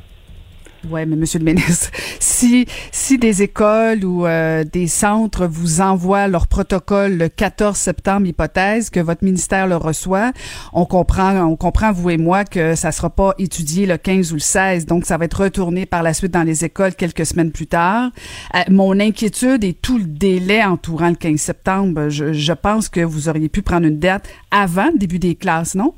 Ouais, 0.90 1.06
mais 1.06 1.16
Monsieur 1.16 1.40
le 1.40 1.46
ministre, 1.46 1.92
si 2.20 2.68
si 2.92 3.18
des 3.18 3.42
écoles 3.42 4.04
ou 4.04 4.26
euh, 4.26 4.66
des 4.66 4.88
centres 4.88 5.48
vous 5.48 5.80
envoient 5.80 6.28
leur 6.28 6.48
protocole 6.48 7.18
le 7.18 7.30
14 7.30 7.78
septembre, 7.78 8.28
hypothèse 8.28 8.90
que 8.90 9.00
votre 9.00 9.24
ministère 9.24 9.68
le 9.68 9.78
reçoit, 9.78 10.34
on 10.74 10.86
comprend, 10.86 11.38
on 11.38 11.56
comprend 11.56 11.94
vous 11.94 12.10
et 12.10 12.18
moi 12.18 12.44
que 12.44 12.76
ça 12.76 12.92
sera 12.92 13.10
pas 13.10 13.34
étudié 13.38 13.86
le 13.86 13.98
15 13.98 14.32
ou 14.32 14.36
le 14.36 14.42
16, 14.42 14.86
donc 14.86 15.06
ça 15.06 15.18
va 15.18 15.26
être 15.26 15.44
retourné 15.44 15.86
par 15.86 16.04
la 16.04 16.14
suite 16.14 16.34
dans 16.34 16.44
les 16.44 16.66
écoles 16.66 16.96
quelques 16.96 17.26
semaines 17.26 17.52
plus 17.52 17.68
tard. 17.68 18.12
Euh, 18.56 18.60
mon 18.70 19.00
inquiétude 19.00 19.64
est 19.64 19.82
tout 19.82 19.98
le 19.98 20.06
délai 20.06 20.64
entourant 20.64 21.10
le 21.10 21.16
15 21.16 21.40
septembre. 21.40 22.10
Je, 22.10 22.34
je 22.34 22.54
pense 22.54 22.90
que 22.90 23.00
vous 23.00 23.30
auriez 23.30 23.48
pu 23.48 23.62
prendre 23.62 23.88
une 23.88 24.00
date 24.00 24.28
avant 24.52 24.90
le 24.92 24.98
début 24.98 25.20
des 25.20 25.36
classes, 25.36 25.76
non? 25.76 25.94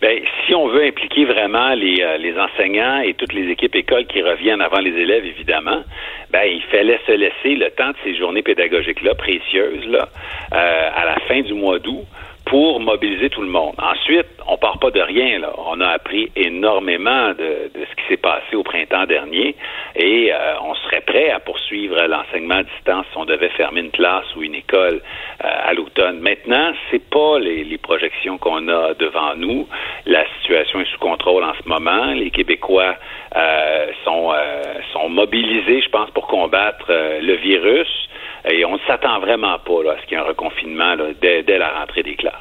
Ben, 0.00 0.20
si 0.46 0.54
on 0.54 0.68
veut 0.68 0.84
impliquer 0.84 1.24
vraiment 1.24 1.74
les, 1.74 2.00
euh, 2.00 2.18
les 2.18 2.38
enseignants 2.38 3.00
et 3.00 3.14
toutes 3.14 3.32
les 3.32 3.50
équipes 3.50 3.74
écoles 3.74 4.06
qui 4.06 4.22
reviennent 4.22 4.60
avant 4.60 4.78
les 4.78 4.92
élèves, 4.92 5.26
évidemment, 5.26 5.82
ben, 6.30 6.44
il 6.44 6.62
fallait 6.70 7.00
se 7.04 7.12
laisser 7.12 7.56
le 7.56 7.70
temps 7.70 7.90
de 7.90 7.96
ces 8.04 8.14
journées 8.14 8.42
pédagogiques-là, 8.42 9.16
précieuses, 9.16 9.86
là, 9.86 10.08
euh, 10.52 10.90
à 10.94 11.04
la 11.04 11.16
fin 11.26 11.40
du 11.40 11.52
mois 11.54 11.80
d'août, 11.80 12.04
pour 12.48 12.80
mobiliser 12.80 13.28
tout 13.30 13.42
le 13.42 13.48
monde. 13.48 13.74
Ensuite, 13.78 14.26
on 14.46 14.56
part 14.56 14.78
pas 14.78 14.90
de 14.90 15.00
rien. 15.00 15.38
Là. 15.38 15.52
On 15.58 15.80
a 15.80 15.88
appris 15.88 16.30
énormément 16.34 17.28
de, 17.30 17.70
de 17.74 17.84
ce 17.88 17.94
qui 17.96 18.08
s'est 18.08 18.16
passé 18.16 18.56
au 18.56 18.62
printemps 18.62 19.04
dernier 19.04 19.54
et 19.94 20.32
euh, 20.32 20.54
on 20.62 20.74
serait 20.74 21.02
prêt 21.02 21.30
à 21.30 21.40
poursuivre 21.40 22.00
l'enseignement 22.06 22.56
à 22.56 22.62
distance 22.62 23.04
si 23.12 23.18
on 23.18 23.26
devait 23.26 23.50
fermer 23.50 23.80
une 23.80 23.90
classe 23.90 24.24
ou 24.34 24.42
une 24.42 24.54
école 24.54 25.02
euh, 25.44 25.48
à 25.68 25.74
l'automne. 25.74 26.20
Maintenant, 26.20 26.72
c'est 26.90 27.06
pas 27.10 27.38
les, 27.38 27.64
les 27.64 27.78
projections 27.78 28.38
qu'on 28.38 28.68
a 28.68 28.94
devant 28.94 29.34
nous. 29.36 29.68
La 30.06 30.24
situation 30.38 30.80
est 30.80 30.90
sous 30.90 30.98
contrôle 30.98 31.44
en 31.44 31.52
ce 31.62 31.68
moment. 31.68 32.12
Les 32.14 32.30
Québécois 32.30 32.94
euh, 33.36 33.86
sont, 34.04 34.32
euh, 34.32 34.62
sont 34.94 35.10
mobilisés, 35.10 35.82
je 35.82 35.88
pense, 35.90 36.10
pour 36.12 36.26
combattre 36.26 36.86
euh, 36.88 37.20
le 37.20 37.34
virus. 37.34 38.07
Et 38.50 38.64
on 38.64 38.74
ne 38.74 38.78
s'attend 38.86 39.20
vraiment 39.20 39.58
pas 39.58 39.92
à 39.92 40.00
ce 40.00 40.06
qu'il 40.06 40.12
y 40.12 40.20
ait 40.20 40.24
un 40.24 40.28
reconfinement 40.28 40.96
dès, 41.20 41.42
dès 41.42 41.58
la 41.58 41.80
rentrée 41.80 42.02
des 42.02 42.16
classes. 42.16 42.34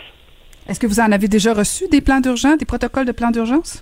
Est-ce 0.68 0.80
que 0.80 0.88
vous 0.88 1.00
en 1.00 1.12
avez 1.12 1.28
déjà 1.28 1.54
reçu 1.54 1.88
des 1.88 2.02
plans 2.02 2.20
d'urgence, 2.20 2.58
des 2.58 2.66
protocoles 2.66 3.06
de 3.06 3.14
plans 3.14 3.32
d'urgence? 3.32 3.82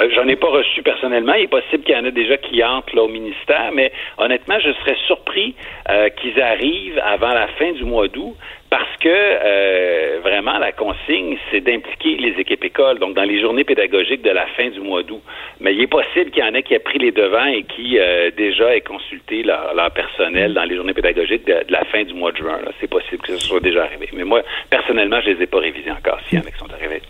Euh, 0.00 0.08
J'en 0.14 0.26
ai 0.28 0.36
pas 0.36 0.48
reçu 0.48 0.82
personnellement. 0.82 1.34
Il 1.34 1.44
est 1.44 1.48
possible 1.48 1.84
qu'il 1.84 1.94
y 1.94 1.98
en 1.98 2.04
ait 2.04 2.12
déjà 2.12 2.36
qui 2.36 2.62
entrent 2.64 2.94
là, 2.94 3.02
au 3.02 3.08
ministère, 3.08 3.70
mais 3.72 3.92
honnêtement, 4.18 4.58
je 4.58 4.72
serais 4.72 4.96
surpris 5.06 5.54
euh, 5.88 6.08
qu'ils 6.10 6.40
arrivent 6.40 7.00
avant 7.04 7.32
la 7.32 7.48
fin 7.48 7.72
du 7.72 7.84
mois 7.84 8.08
d'août 8.08 8.34
parce 8.70 8.96
que 9.00 9.08
euh, 9.08 10.20
vraiment 10.22 10.56
la 10.58 10.70
consigne, 10.70 11.36
c'est 11.50 11.60
d'impliquer 11.60 12.16
les 12.18 12.40
équipes 12.40 12.64
écoles, 12.64 13.00
donc 13.00 13.14
dans 13.14 13.24
les 13.24 13.40
journées 13.40 13.64
pédagogiques 13.64 14.22
de 14.22 14.30
la 14.30 14.46
fin 14.46 14.68
du 14.68 14.80
mois 14.80 15.02
d'août. 15.02 15.22
Mais 15.58 15.74
il 15.74 15.82
est 15.82 15.88
possible 15.88 16.30
qu'il 16.30 16.44
y 16.44 16.46
en 16.46 16.54
ait 16.54 16.62
qui 16.62 16.74
aient 16.74 16.78
pris 16.78 17.00
les 17.00 17.10
devants 17.10 17.46
et 17.46 17.64
qui 17.64 17.98
déjà 18.36 18.76
aient 18.76 18.80
consulté 18.80 19.42
leur, 19.42 19.90
personnel 19.90 20.54
dans 20.54 20.62
les 20.62 20.76
journées 20.76 20.94
pédagogiques 20.94 21.46
de, 21.46 21.64
la 21.68 21.84
fin 21.86 22.04
du 22.04 22.14
mois 22.14 22.30
de 22.30 22.36
juin. 22.36 22.60
C'est 22.80 22.88
possible 22.88 23.22
que 23.22 23.32
ce 23.32 23.44
soit 23.44 23.60
déjà 23.60 23.82
arrivé. 23.82 24.08
Mais 24.12 24.24
moi, 24.24 24.42
personnellement, 24.70 25.20
je 25.20 25.30
les 25.30 25.42
ai 25.42 25.46
pas 25.48 25.58
révisés 25.58 25.90
encore, 25.90 26.20
s'il 26.28 26.38
y 26.38 26.40
en 26.40 26.46
a 26.46 26.50
qui 26.52 26.58
sont 26.58 26.72
arrivés. 26.72 27.02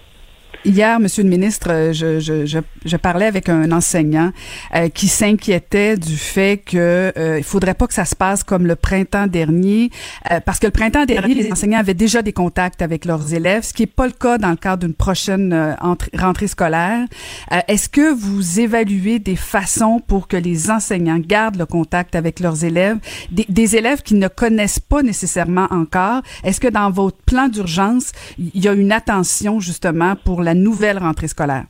Hier, 0.64 1.00
Monsieur 1.00 1.22
le 1.22 1.30
ministre, 1.30 1.90
je, 1.92 2.20
je, 2.20 2.44
je, 2.44 2.58
je 2.84 2.96
parlais 2.96 3.24
avec 3.24 3.48
un 3.48 3.72
enseignant 3.72 4.30
euh, 4.74 4.88
qui 4.90 5.08
s'inquiétait 5.08 5.96
du 5.96 6.16
fait 6.16 6.58
que 6.58 7.12
euh, 7.16 7.42
faudrait 7.42 7.74
pas 7.74 7.86
que 7.86 7.94
ça 7.94 8.04
se 8.04 8.14
passe 8.14 8.44
comme 8.44 8.66
le 8.66 8.76
printemps 8.76 9.26
dernier, 9.26 9.90
euh, 10.30 10.40
parce 10.44 10.58
que 10.58 10.66
le 10.66 10.72
printemps 10.72 11.06
dernier, 11.06 11.34
les 11.34 11.50
enseignants 11.50 11.78
avaient 11.78 11.94
déjà 11.94 12.20
des 12.20 12.34
contacts 12.34 12.82
avec 12.82 13.06
leurs 13.06 13.32
élèves, 13.32 13.64
ce 13.64 13.72
qui 13.72 13.84
est 13.84 13.86
pas 13.86 14.06
le 14.06 14.12
cas 14.12 14.36
dans 14.38 14.50
le 14.50 14.56
cadre 14.56 14.86
d'une 14.86 14.94
prochaine 14.94 15.52
euh, 15.52 15.74
rentrée 16.18 16.46
scolaire. 16.46 17.06
Euh, 17.52 17.60
est-ce 17.66 17.88
que 17.88 18.12
vous 18.12 18.60
évaluez 18.60 19.18
des 19.18 19.36
façons 19.36 20.00
pour 20.06 20.28
que 20.28 20.36
les 20.36 20.70
enseignants 20.70 21.18
gardent 21.18 21.56
le 21.56 21.66
contact 21.66 22.14
avec 22.14 22.38
leurs 22.38 22.64
élèves, 22.64 22.98
des, 23.30 23.46
des 23.48 23.76
élèves 23.76 24.02
qui 24.02 24.14
ne 24.14 24.28
connaissent 24.28 24.80
pas 24.80 25.02
nécessairement 25.02 25.68
encore? 25.70 26.22
Est-ce 26.44 26.60
que 26.60 26.68
dans 26.68 26.90
votre 26.90 27.18
plan 27.24 27.48
d'urgence, 27.48 28.12
il 28.38 28.62
y 28.62 28.68
a 28.68 28.74
une 28.74 28.92
attention 28.92 29.58
justement 29.58 30.16
pour 30.16 30.39
la 30.42 30.54
nouvelle 30.54 30.98
rentrée 30.98 31.28
scolaire? 31.28 31.64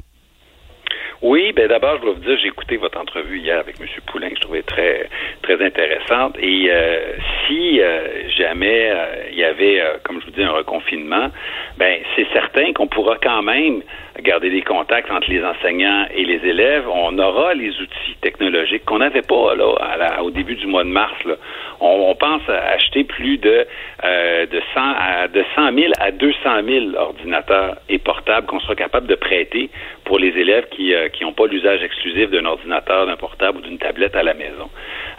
Oui, 1.23 1.53
ben 1.53 1.69
d'abord, 1.69 1.99
je 1.99 2.03
dois 2.03 2.13
vous 2.15 2.21
dire, 2.21 2.39
j'ai 2.41 2.49
écouté 2.49 2.79
votre 2.79 2.99
entrevue 2.99 3.41
hier 3.41 3.59
avec 3.59 3.79
M. 3.79 3.87
Poulain, 4.07 4.31
que 4.31 4.37
je 4.37 4.41
trouvais 4.41 4.63
très 4.63 5.07
très 5.43 5.63
intéressante. 5.63 6.37
Et 6.41 6.71
euh, 6.71 7.13
si 7.47 7.79
euh, 7.83 8.27
jamais 8.39 8.91
euh, 8.91 9.29
il 9.31 9.39
y 9.39 9.45
avait, 9.45 9.83
comme 10.03 10.19
je 10.21 10.27
vous 10.27 10.33
dis, 10.33 10.43
un 10.43 10.53
reconfinement, 10.53 11.29
ben 11.77 11.99
c'est 12.17 12.27
certain 12.33 12.73
qu'on 12.73 12.87
pourra 12.87 13.19
quand 13.23 13.43
même 13.43 13.83
garder 14.21 14.51
des 14.51 14.63
contacts 14.63 15.11
entre 15.11 15.31
les 15.31 15.45
enseignants 15.45 16.07
et 16.15 16.25
les 16.25 16.49
élèves. 16.49 16.85
On 16.89 17.19
aura 17.19 17.55
les 17.55 17.71
outils 17.81 18.17
technologiques 18.21 18.85
qu'on 18.85 18.99
n'avait 18.99 19.23
pas 19.23 19.55
là 19.55 20.23
au 20.23 20.31
début 20.31 20.55
du 20.55 20.67
mois 20.67 20.85
de 20.85 20.89
mars. 20.89 21.17
Là. 21.25 21.35
On, 21.81 22.15
pense 22.15 22.43
acheter 22.49 23.05
plus 23.05 23.39
de 23.39 23.67
de 24.03 24.63
100 24.75 24.81
à 24.81 25.29
de 25.29 25.43
100 25.55 25.73
000 25.73 25.93
à 25.99 26.11
200 26.11 26.35
000 26.67 26.87
ordinateurs 26.97 27.77
et 27.89 27.99
portables 27.99 28.47
qu'on 28.47 28.61
sera 28.61 28.75
capable 28.75 29.07
de 29.07 29.15
prêter 29.15 29.71
pour 30.05 30.19
les 30.19 30.29
élèves 30.29 30.67
qui 30.71 30.93
qui 31.15 31.25
n'ont 31.25 31.33
pas 31.33 31.47
l'usage 31.47 31.83
exclusif 31.83 32.31
d'un 32.31 32.45
ordinateur, 32.45 33.07
d'un 33.07 33.17
portable 33.17 33.59
ou 33.59 33.61
d'une 33.63 33.79
tablette 33.79 34.17
à 34.17 34.23
la 34.23 34.35
maison. 34.35 34.69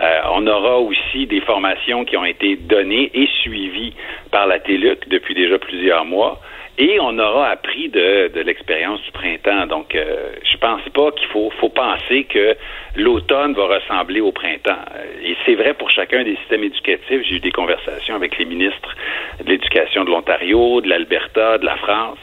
Euh, 0.02 0.22
on 0.32 0.48
aura 0.48 0.80
aussi 0.80 1.28
des 1.28 1.42
formations 1.42 2.06
qui 2.06 2.18
ont 2.18 2.26
été 2.26 2.56
données 2.56 3.12
et 3.14 3.28
suivies 3.42 3.94
par 4.32 4.48
la 4.48 4.60
TELUC 4.60 5.08
depuis 5.10 5.36
déjà 5.36 5.60
plusieurs 5.60 6.06
mois. 6.06 6.40
Et 6.84 7.00
on 7.00 7.20
aura 7.20 7.50
appris 7.50 7.90
de, 7.90 8.32
l'expérience 8.42 9.00
du 9.04 9.12
printemps. 9.12 9.68
Donc, 9.68 9.94
euh, 9.94 10.32
je 10.52 10.58
pense 10.58 10.82
pas 10.90 11.12
qu'il 11.12 11.28
faut, 11.28 11.52
penser 11.70 12.24
que 12.24 12.58
l'automne 12.96 13.54
va 13.54 13.68
ressembler 13.76 14.20
au 14.20 14.32
printemps. 14.32 14.84
Et 15.24 15.36
c'est 15.46 15.54
vrai 15.54 15.76
pour 15.76 15.92
chacun 15.92 16.24
des 16.24 16.36
systèmes 16.38 16.64
éducatifs. 16.64 17.22
J'ai 17.30 17.36
eu 17.36 17.40
des 17.40 17.52
conversations 17.52 18.16
avec 18.16 18.36
les 18.40 18.46
ministres 18.46 18.96
de 19.44 19.48
l'Éducation 19.52 20.06
de 20.06 20.10
l'Ontario, 20.10 20.82
de 20.82 20.90
l'Alberta, 20.90 21.60
de 21.60 21.66
la 21.66 21.78
France 21.78 22.18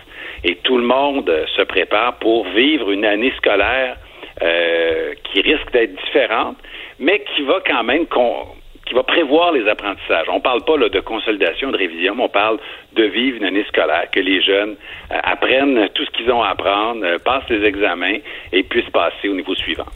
et 0.45 0.57
tout 0.57 0.77
le 0.77 0.85
monde 0.85 1.33
se 1.57 1.63
prépare 1.63 2.19
pour 2.19 2.45
vivre 2.49 2.91
une 2.91 3.05
année 3.05 3.33
scolaire 3.37 3.97
euh, 4.43 5.15
qui 5.25 5.41
risque 5.41 5.71
d'être 5.73 5.95
différente, 6.05 6.57
mais 6.99 7.25
qui 7.35 7.43
va 7.43 7.61
quand 7.67 7.83
même 7.85 8.07
qui 8.89 8.95
va 8.95 9.03
prévoir 9.03 9.53
les 9.53 9.69
apprentissages. 9.69 10.27
On 10.29 10.37
ne 10.37 10.41
parle 10.41 10.65
pas 10.65 10.77
là, 10.77 10.89
de 10.89 11.01
consolidation, 11.01 11.71
de 11.71 11.77
révision, 11.77 12.15
mais 12.17 12.25
on 12.25 12.29
parle 12.29 12.59
de 12.95 13.05
vivre 13.05 13.37
une 13.37 13.45
année 13.45 13.65
scolaire, 13.69 14.09
que 14.11 14.21
les 14.21 14.43
jeunes 14.43 14.77
euh, 15.13 15.19
apprennent 15.23 15.89
tout 15.95 16.05
ce 16.05 16.11
qu'ils 16.11 16.31
ont 16.33 16.43
à 16.43 16.49
apprendre, 16.51 17.05
euh, 17.05 17.19
passent 17.19 17.49
les 17.51 17.65
examens 17.65 18.19
et 18.53 18.63
puissent 18.63 18.91
passer 18.91 19.29
au 19.29 19.35
niveau 19.35 19.55
suivant. 19.55 19.87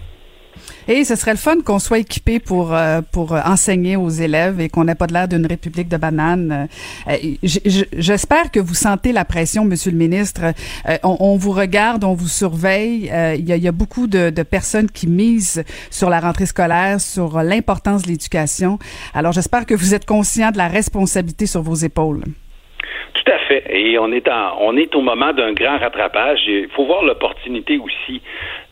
Et 0.88 1.04
ce 1.04 1.14
serait 1.14 1.32
le 1.32 1.36
fun 1.36 1.56
qu'on 1.64 1.78
soit 1.78 1.98
équipé 1.98 2.40
pour 2.40 2.74
euh, 2.74 3.00
pour 3.12 3.32
enseigner 3.32 3.96
aux 3.96 4.08
élèves 4.08 4.60
et 4.60 4.68
qu'on 4.68 4.84
n'ait 4.84 4.94
pas 4.94 5.06
de 5.06 5.12
l'air 5.12 5.28
d'une 5.28 5.46
république 5.46 5.88
de 5.88 5.96
bananes. 5.96 6.68
Euh, 7.08 7.16
j'espère 7.42 8.50
que 8.50 8.60
vous 8.60 8.74
sentez 8.74 9.12
la 9.12 9.24
pression, 9.24 9.64
Monsieur 9.64 9.92
le 9.92 9.98
ministre. 9.98 10.52
Euh, 10.88 10.98
on, 11.02 11.36
vous 11.36 11.52
regarde, 11.52 12.04
on 12.04 12.14
vous 12.14 12.28
surveille. 12.28 13.12
Il 13.38 13.44
y, 13.48 13.68
a, 13.68 13.72
beaucoup 13.72 14.06
de, 14.06 14.30
de, 14.30 14.42
personnes 14.42 14.90
qui 14.90 15.06
misent 15.06 15.62
sur 15.90 16.10
la 16.10 16.20
rentrée 16.20 16.46
scolaire, 16.46 17.00
sur 17.00 17.42
l'importance 17.42 18.02
de 18.02 18.08
l'éducation. 18.08 18.78
Alors 19.14 19.32
j'espère 19.32 19.66
que 19.66 19.74
vous 19.74 19.94
êtes 19.94 20.06
conscient 20.06 20.50
de 20.50 20.58
la 20.58 20.68
responsabilité 20.68 21.46
sur 21.46 21.62
vos 21.62 21.74
épaules. 21.74 22.24
Tout 23.14 23.30
à 23.30 23.38
fait. 23.38 23.64
Et 23.68 23.98
on 23.98 24.10
est 24.12 24.28
en, 24.28 24.58
on 24.60 24.76
est 24.76 24.94
au 24.94 25.00
moment 25.00 25.32
d'un 25.32 25.52
grand 25.52 25.78
rattrapage. 25.78 26.40
Il 26.46 26.68
faut 26.68 26.84
voir 26.84 27.04
l'opportunité 27.04 27.78
aussi 27.78 28.22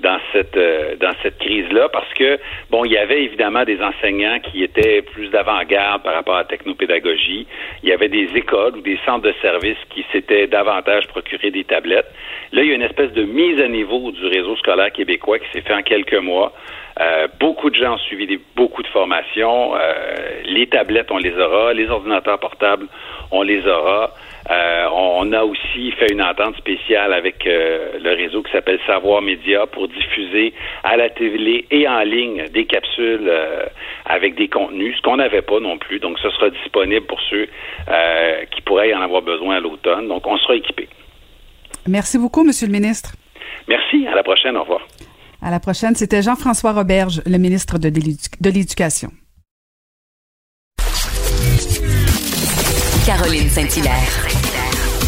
dans 0.00 0.18
cette 0.32 0.56
euh, 0.56 0.96
cette 1.22 1.38
crise-là, 1.38 1.88
parce 1.88 2.12
que 2.14 2.38
bon, 2.70 2.84
il 2.84 2.92
y 2.92 2.96
avait 2.96 3.22
évidemment 3.22 3.64
des 3.64 3.80
enseignants 3.82 4.38
qui 4.40 4.62
étaient 4.62 5.02
plus 5.02 5.28
d'avant-garde 5.28 6.02
par 6.02 6.14
rapport 6.14 6.36
à 6.36 6.38
la 6.38 6.44
technopédagogie. 6.44 7.46
Il 7.82 7.88
y 7.88 7.92
avait 7.92 8.08
des 8.08 8.28
écoles 8.34 8.76
ou 8.76 8.80
des 8.80 8.98
centres 9.04 9.22
de 9.22 9.34
services 9.42 9.78
qui 9.90 10.04
s'étaient 10.12 10.46
davantage 10.46 11.06
procurés 11.08 11.50
des 11.50 11.64
tablettes. 11.64 12.10
Là, 12.52 12.62
il 12.62 12.68
y 12.68 12.72
a 12.72 12.74
une 12.74 12.82
espèce 12.82 13.12
de 13.12 13.22
mise 13.22 13.60
à 13.60 13.68
niveau 13.68 14.10
du 14.12 14.26
réseau 14.26 14.56
scolaire 14.56 14.92
québécois 14.92 15.38
qui 15.38 15.46
s'est 15.52 15.62
fait 15.62 15.74
en 15.74 15.82
quelques 15.82 16.14
mois. 16.14 16.52
Euh, 16.98 17.28
beaucoup 17.38 17.70
de 17.70 17.76
gens 17.76 17.94
ont 17.94 17.98
suivi 17.98 18.26
des, 18.26 18.40
beaucoup 18.56 18.82
de 18.82 18.88
formations. 18.88 19.74
Euh, 19.74 20.42
les 20.44 20.66
tablettes, 20.66 21.10
on 21.10 21.18
les 21.18 21.34
aura. 21.36 21.72
Les 21.72 21.88
ordinateurs 21.88 22.38
portables, 22.38 22.86
on 23.30 23.42
les 23.42 23.66
aura. 23.66 24.12
Euh, 24.50 24.86
on, 24.92 25.32
a 25.32 25.44
aussi 25.44 25.92
fait 25.92 26.10
une 26.10 26.22
entente 26.22 26.56
spéciale 26.56 27.12
avec 27.12 27.44
le 27.44 28.14
réseau 28.14 28.42
qui 28.42 28.50
s'appelle 28.50 28.80
Savoir 28.86 29.22
Média 29.22 29.66
pour 29.66 29.86
diffuser 29.86 30.54
à 30.82 30.96
la 30.96 31.08
télé 31.10 31.66
et 31.70 31.86
en 31.86 32.00
ligne 32.00 32.46
des 32.48 32.64
capsules 32.64 33.30
avec 34.06 34.34
des 34.34 34.48
contenus, 34.48 34.96
ce 34.96 35.02
qu'on 35.02 35.18
n'avait 35.18 35.42
pas 35.42 35.60
non 35.60 35.78
plus. 35.78 36.00
Donc, 36.00 36.18
ce 36.18 36.30
sera 36.30 36.50
disponible 36.50 37.06
pour 37.06 37.20
ceux 37.30 37.48
qui 38.50 38.60
pourraient 38.62 38.92
en 38.94 39.02
avoir 39.02 39.22
besoin 39.22 39.56
à 39.56 39.60
l'automne. 39.60 40.08
Donc, 40.08 40.26
on 40.26 40.36
sera 40.38 40.56
équipé. 40.56 40.88
Merci 41.86 42.18
beaucoup, 42.18 42.42
Monsieur 42.42 42.66
le 42.66 42.72
ministre. 42.72 43.12
Merci. 43.68 44.06
À 44.08 44.14
la 44.14 44.22
prochaine. 44.22 44.56
Au 44.56 44.62
revoir. 44.62 44.80
À 45.42 45.50
la 45.50 45.60
prochaine. 45.60 45.94
C'était 45.94 46.22
Jean-François 46.22 46.72
Roberge, 46.72 47.22
le 47.26 47.38
ministre 47.38 47.78
de 47.78 47.88
l'Éducation. 48.50 49.10
Caroline 53.06 53.48
Saint-Hilaire. 53.48 54.26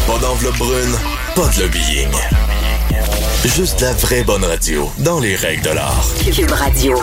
Pas 0.07 0.19
d'enveloppe 0.19 0.57
brune, 0.57 0.95
pas 1.35 1.47
de 1.55 1.61
lobbying. 1.61 2.11
Juste 3.45 3.81
la 3.81 3.93
vraie 3.93 4.23
bonne 4.23 4.43
radio, 4.43 4.89
dans 5.05 5.19
les 5.19 5.35
règles 5.35 5.63
de 5.63 5.69
l'art. 5.69 6.05
Cube 6.35 6.51
Radio. 6.51 6.97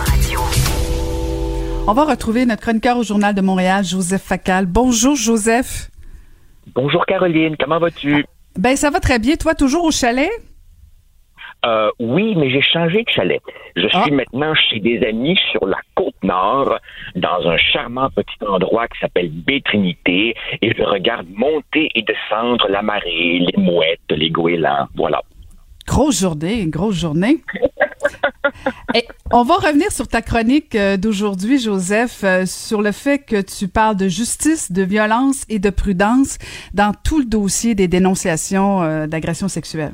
On 1.87 1.93
va 1.93 2.05
retrouver 2.05 2.45
notre 2.45 2.63
chroniqueur 2.63 2.99
au 2.99 3.03
Journal 3.03 3.35
de 3.35 3.41
Montréal, 3.41 3.85
Joseph 3.85 4.23
Facal. 4.23 4.67
Bonjour, 4.67 5.17
Joseph. 5.17 5.91
Bonjour, 6.75 7.05
Caroline. 7.07 7.57
Comment 7.59 7.79
vas-tu? 7.79 8.25
Ben, 8.59 8.77
ça 8.77 8.91
va 8.91 9.01
très 9.01 9.19
bien. 9.19 9.37
Toi, 9.37 9.55
toujours 9.55 9.85
au 9.85 9.91
chalet? 9.91 10.31
Euh, 11.67 11.91
oui, 11.99 12.35
mais 12.37 12.51
j'ai 12.51 12.63
changé 12.63 13.03
de 13.03 13.11
chalet. 13.11 13.41
Je 13.77 13.87
ah. 13.93 14.03
suis 14.03 14.13
maintenant 14.13 14.55
chez 14.55 14.81
des 14.81 15.05
amis 15.07 15.39
sur 15.53 15.67
la 15.67 15.79
côte 15.95 16.15
nord, 16.23 16.79
dans 17.17 17.49
un 17.49 17.57
charmant 17.57 18.09
petit 18.11 18.45
endroit 18.47 18.89
qui 18.89 18.99
s'appelle 18.99 19.31
Baie-Trinité, 19.31 20.35
et 20.63 20.75
je 20.75 20.83
regarde 20.83 21.27
monter 21.35 21.91
et 21.95 22.03
descendre 22.03 22.67
la 22.69 22.83
marée, 22.83 23.41
les 23.41 23.63
mouettes, 23.63 24.01
les 24.11 24.31
goélands. 24.31 24.87
Voilà. 24.95 25.23
Grosse 25.87 26.21
journée, 26.21 26.67
grosse 26.67 26.97
journée. 26.97 27.39
et 28.95 29.05
on 29.31 29.43
va 29.43 29.57
revenir 29.57 29.91
sur 29.91 30.09
ta 30.09 30.23
chronique 30.23 30.75
euh, 30.75 30.97
d'aujourd'hui, 30.97 31.59
Joseph, 31.59 32.23
euh, 32.25 32.47
sur 32.47 32.81
le 32.81 32.93
fait 32.93 33.19
que 33.19 33.41
tu 33.43 33.69
parles 33.69 33.97
de 33.97 34.09
justice, 34.09 34.73
de 34.73 34.83
violence 34.83 35.45
et 35.49 35.59
de 35.59 35.69
prudence 35.69 36.39
dans 36.73 36.93
tout 37.05 37.19
le 37.19 37.25
dossier 37.27 37.75
des 37.75 37.89
dénonciations 37.89 39.07
d'agressions 39.07 39.49
sexuelles. 39.49 39.93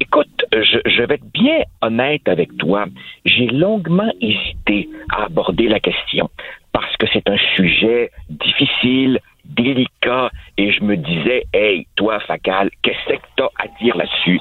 Écoute, 0.00 0.44
je, 0.52 1.02
vais 1.02 1.14
être 1.14 1.32
bien 1.32 1.62
honnête 1.80 2.26
avec 2.28 2.56
toi. 2.56 2.86
J'ai 3.24 3.46
longuement 3.46 4.10
hésité 4.20 4.88
à 5.10 5.24
aborder 5.24 5.68
la 5.68 5.80
question 5.80 6.30
parce 6.72 6.96
que 6.96 7.06
c'est 7.12 7.28
un 7.28 7.38
sujet 7.56 8.10
difficile, 8.28 9.18
délicat, 9.44 10.30
et 10.56 10.72
je 10.72 10.82
me 10.82 10.96
disais, 10.96 11.44
hey, 11.52 11.86
toi, 11.96 12.20
Facal, 12.20 12.70
qu'est-ce 12.82 13.14
que 13.14 13.20
tu 13.36 13.42
as 13.42 13.50
à 13.58 13.66
dire 13.82 13.96
là-dessus? 13.96 14.40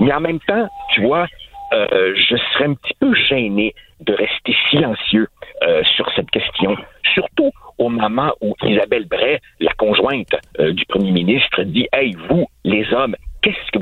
Mais 0.00 0.12
en 0.12 0.20
même 0.20 0.40
temps, 0.40 0.68
tu 0.92 1.02
vois, 1.02 1.26
euh, 1.72 2.14
je 2.14 2.36
serais 2.36 2.64
un 2.64 2.74
petit 2.74 2.94
peu 3.00 3.14
gêné 3.14 3.74
de 4.00 4.12
rester 4.12 4.54
silencieux 4.70 5.28
euh, 5.62 5.82
sur 5.96 6.10
cette 6.14 6.30
question, 6.30 6.76
surtout 7.14 7.50
au 7.78 7.88
moment 7.88 8.32
où 8.40 8.54
Isabelle 8.62 9.06
Bray, 9.06 9.38
la 9.60 9.72
conjointe 9.74 10.34
euh, 10.58 10.72
du 10.72 10.84
premier 10.86 11.12
ministre, 11.12 11.62
dit 11.62 11.88
Hey, 11.92 12.14
vous, 12.28 12.46
les 12.64 12.92
hommes, 12.92 13.16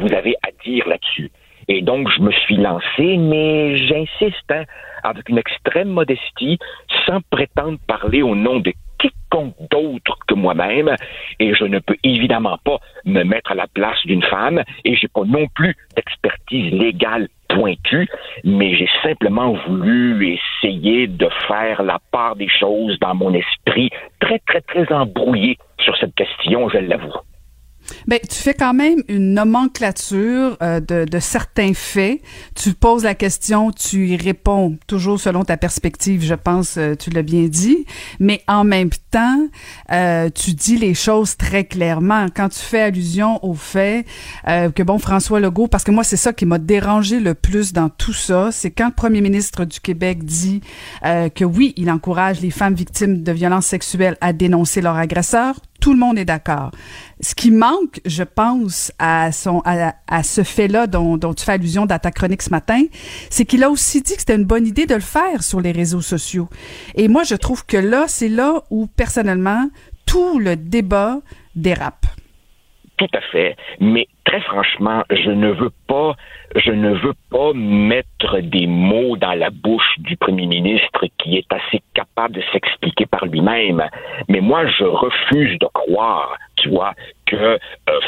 vous 0.00 0.12
avez 0.14 0.34
à 0.42 0.50
dire 0.64 0.88
là-dessus? 0.88 1.30
Et 1.68 1.82
donc, 1.82 2.08
je 2.10 2.20
me 2.20 2.32
suis 2.32 2.56
lancé, 2.56 3.16
mais 3.16 3.76
j'insiste, 3.76 4.50
hein, 4.50 4.64
avec 5.04 5.28
une 5.28 5.38
extrême 5.38 5.88
modestie, 5.88 6.58
sans 7.06 7.20
prétendre 7.30 7.78
parler 7.86 8.22
au 8.22 8.34
nom 8.34 8.58
de 8.58 8.72
quiconque 8.98 9.54
d'autre 9.70 10.18
que 10.26 10.34
moi-même, 10.34 10.94
et 11.38 11.54
je 11.54 11.64
ne 11.64 11.78
peux 11.78 11.96
évidemment 12.02 12.58
pas 12.64 12.78
me 13.04 13.22
mettre 13.22 13.52
à 13.52 13.54
la 13.54 13.66
place 13.66 13.98
d'une 14.04 14.22
femme, 14.22 14.62
et 14.84 14.96
j'ai 14.96 15.08
pas 15.08 15.24
non 15.24 15.46
plus 15.54 15.76
d'expertise 15.94 16.72
légale 16.72 17.28
pointue, 17.48 18.08
mais 18.44 18.74
j'ai 18.76 18.88
simplement 19.02 19.54
voulu 19.68 20.38
essayer 20.38 21.06
de 21.06 21.28
faire 21.46 21.82
la 21.82 21.98
part 22.10 22.36
des 22.36 22.48
choses 22.48 22.98
dans 23.00 23.14
mon 23.14 23.32
esprit 23.32 23.90
très, 24.20 24.38
très, 24.40 24.60
très 24.60 24.92
embrouillé 24.92 25.56
sur 25.78 25.96
cette 25.96 26.14
question, 26.14 26.68
je 26.68 26.78
l'avoue. 26.78 27.14
Ben, 28.10 28.18
tu 28.28 28.34
fais 28.34 28.54
quand 28.54 28.74
même 28.74 29.04
une 29.06 29.34
nomenclature 29.34 30.56
euh, 30.64 30.80
de, 30.80 31.04
de, 31.04 31.18
certains 31.20 31.74
faits. 31.74 32.20
Tu 32.56 32.72
poses 32.72 33.04
la 33.04 33.14
question, 33.14 33.70
tu 33.70 34.08
y 34.08 34.16
réponds 34.16 34.76
toujours 34.88 35.20
selon 35.20 35.44
ta 35.44 35.56
perspective, 35.56 36.24
je 36.24 36.34
pense, 36.34 36.76
euh, 36.76 36.96
tu 36.96 37.10
l'as 37.10 37.22
bien 37.22 37.44
dit. 37.44 37.86
Mais 38.18 38.42
en 38.48 38.64
même 38.64 38.90
temps, 39.12 39.46
euh, 39.92 40.28
tu 40.28 40.54
dis 40.54 40.76
les 40.76 40.92
choses 40.92 41.36
très 41.36 41.62
clairement. 41.62 42.26
Quand 42.34 42.48
tu 42.48 42.58
fais 42.58 42.80
allusion 42.80 43.38
au 43.44 43.54
fait 43.54 44.04
que, 44.44 44.82
bon, 44.82 44.98
François 44.98 45.38
Legault, 45.38 45.68
parce 45.68 45.84
que 45.84 45.92
moi, 45.92 46.02
c'est 46.02 46.16
ça 46.16 46.32
qui 46.32 46.46
m'a 46.46 46.58
dérangé 46.58 47.20
le 47.20 47.34
plus 47.34 47.72
dans 47.72 47.90
tout 47.90 48.12
ça, 48.12 48.48
c'est 48.50 48.72
quand 48.72 48.86
le 48.86 48.94
premier 48.94 49.20
ministre 49.20 49.64
du 49.64 49.78
Québec 49.78 50.24
dit 50.24 50.62
que 51.02 51.44
oui, 51.44 51.74
il 51.76 51.88
encourage 51.92 52.40
les 52.40 52.50
femmes 52.50 52.74
victimes 52.74 53.22
de 53.22 53.30
violences 53.30 53.66
sexuelles 53.66 54.16
à 54.20 54.32
dénoncer 54.32 54.80
leur 54.80 54.96
agresseur 54.96 55.54
tout 55.80 55.92
le 55.92 55.98
monde 55.98 56.18
est 56.18 56.24
d'accord. 56.24 56.70
Ce 57.20 57.34
qui 57.34 57.50
manque, 57.50 58.00
je 58.04 58.22
pense, 58.22 58.92
à 58.98 59.32
son 59.32 59.62
à, 59.64 60.22
ce 60.22 60.42
fait-là 60.42 60.86
dont, 60.86 61.16
dont, 61.16 61.34
tu 61.34 61.44
fais 61.44 61.52
allusion 61.52 61.86
dans 61.86 61.98
ta 61.98 62.10
chronique 62.10 62.42
ce 62.42 62.50
matin, 62.50 62.82
c'est 63.30 63.44
qu'il 63.44 63.64
a 63.64 63.70
aussi 63.70 64.02
dit 64.02 64.14
que 64.14 64.20
c'était 64.20 64.36
une 64.36 64.44
bonne 64.44 64.66
idée 64.66 64.86
de 64.86 64.94
le 64.94 65.00
faire 65.00 65.42
sur 65.42 65.60
les 65.60 65.72
réseaux 65.72 66.00
sociaux. 66.00 66.48
Et 66.94 67.08
moi, 67.08 67.24
je 67.24 67.34
trouve 67.34 67.64
que 67.66 67.76
là, 67.76 68.04
c'est 68.06 68.28
là 68.28 68.62
où, 68.70 68.86
personnellement, 68.86 69.68
tout 70.06 70.38
le 70.38 70.56
débat 70.56 71.20
dérape. 71.54 72.06
Tout 73.00 73.08
à 73.14 73.22
fait. 73.32 73.56
Mais 73.80 74.08
très 74.26 74.42
franchement, 74.42 75.04
je 75.08 75.30
ne 75.30 75.50
veux 75.52 75.72
pas, 75.86 76.16
je 76.54 76.70
ne 76.70 76.92
veux 76.92 77.14
pas 77.30 77.54
mettre 77.54 78.40
des 78.40 78.66
mots 78.66 79.16
dans 79.16 79.32
la 79.32 79.48
bouche 79.48 79.94
du 80.00 80.18
premier 80.18 80.44
ministre 80.44 81.06
qui 81.16 81.38
est 81.38 81.50
assez 81.50 81.80
capable 81.94 82.34
de 82.34 82.42
s'expliquer 82.52 83.06
par 83.06 83.24
lui-même. 83.24 83.82
Mais 84.28 84.42
moi, 84.42 84.66
je 84.66 84.84
refuse 84.84 85.58
de 85.60 85.66
croire, 85.72 86.36
tu 86.56 86.68
vois, 86.68 86.92
que 87.24 87.36
euh, 87.36 87.58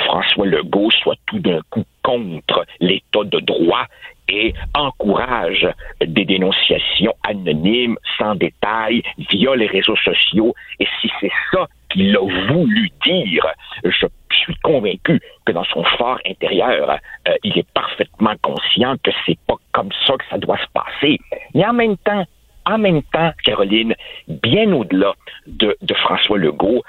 François 0.04 0.44
Legault 0.44 0.90
soit 0.90 1.16
tout 1.24 1.38
d'un 1.38 1.60
coup 1.70 1.84
contre 2.02 2.66
l'état 2.78 3.24
de 3.24 3.40
droit 3.40 3.86
et 4.28 4.52
encourage 4.74 5.66
des 6.04 6.26
dénonciations 6.26 7.14
anonymes, 7.26 7.96
sans 8.18 8.34
détail, 8.34 9.02
via 9.30 9.56
les 9.56 9.68
réseaux 9.68 9.96
sociaux. 9.96 10.54
Et 10.80 10.86
si 11.00 11.10
c'est 11.18 11.32
ça 11.50 11.66
qu'il 11.90 12.14
a 12.14 12.20
voulu 12.52 12.90
dire, 13.04 13.46
je 13.84 14.06
suis 14.42 14.56
convaincu 14.62 15.20
que 15.44 15.52
dans 15.52 15.64
son 15.64 15.84
fort 15.84 16.18
intérieur, 16.26 16.98
euh, 17.28 17.34
il 17.44 17.58
est 17.58 17.70
parfaitement 17.72 18.34
conscient 18.42 18.96
que 19.02 19.10
c'est 19.26 19.38
pas 19.46 19.56
comme 19.72 19.90
ça 20.06 20.14
que 20.14 20.24
ça 20.30 20.38
doit 20.38 20.58
se 20.58 20.66
passer. 20.72 21.18
Mais 21.54 21.66
en 21.66 21.72
même 21.72 21.96
temps, 21.98 22.24
en 22.66 22.78
même 22.78 23.02
temps, 23.02 23.32
Caroline, 23.44 23.94
bien 24.28 24.72
au-delà 24.72 25.14
de, 25.46 25.76
de 25.80 25.94
François 25.94 26.38
Legault, 26.38 26.82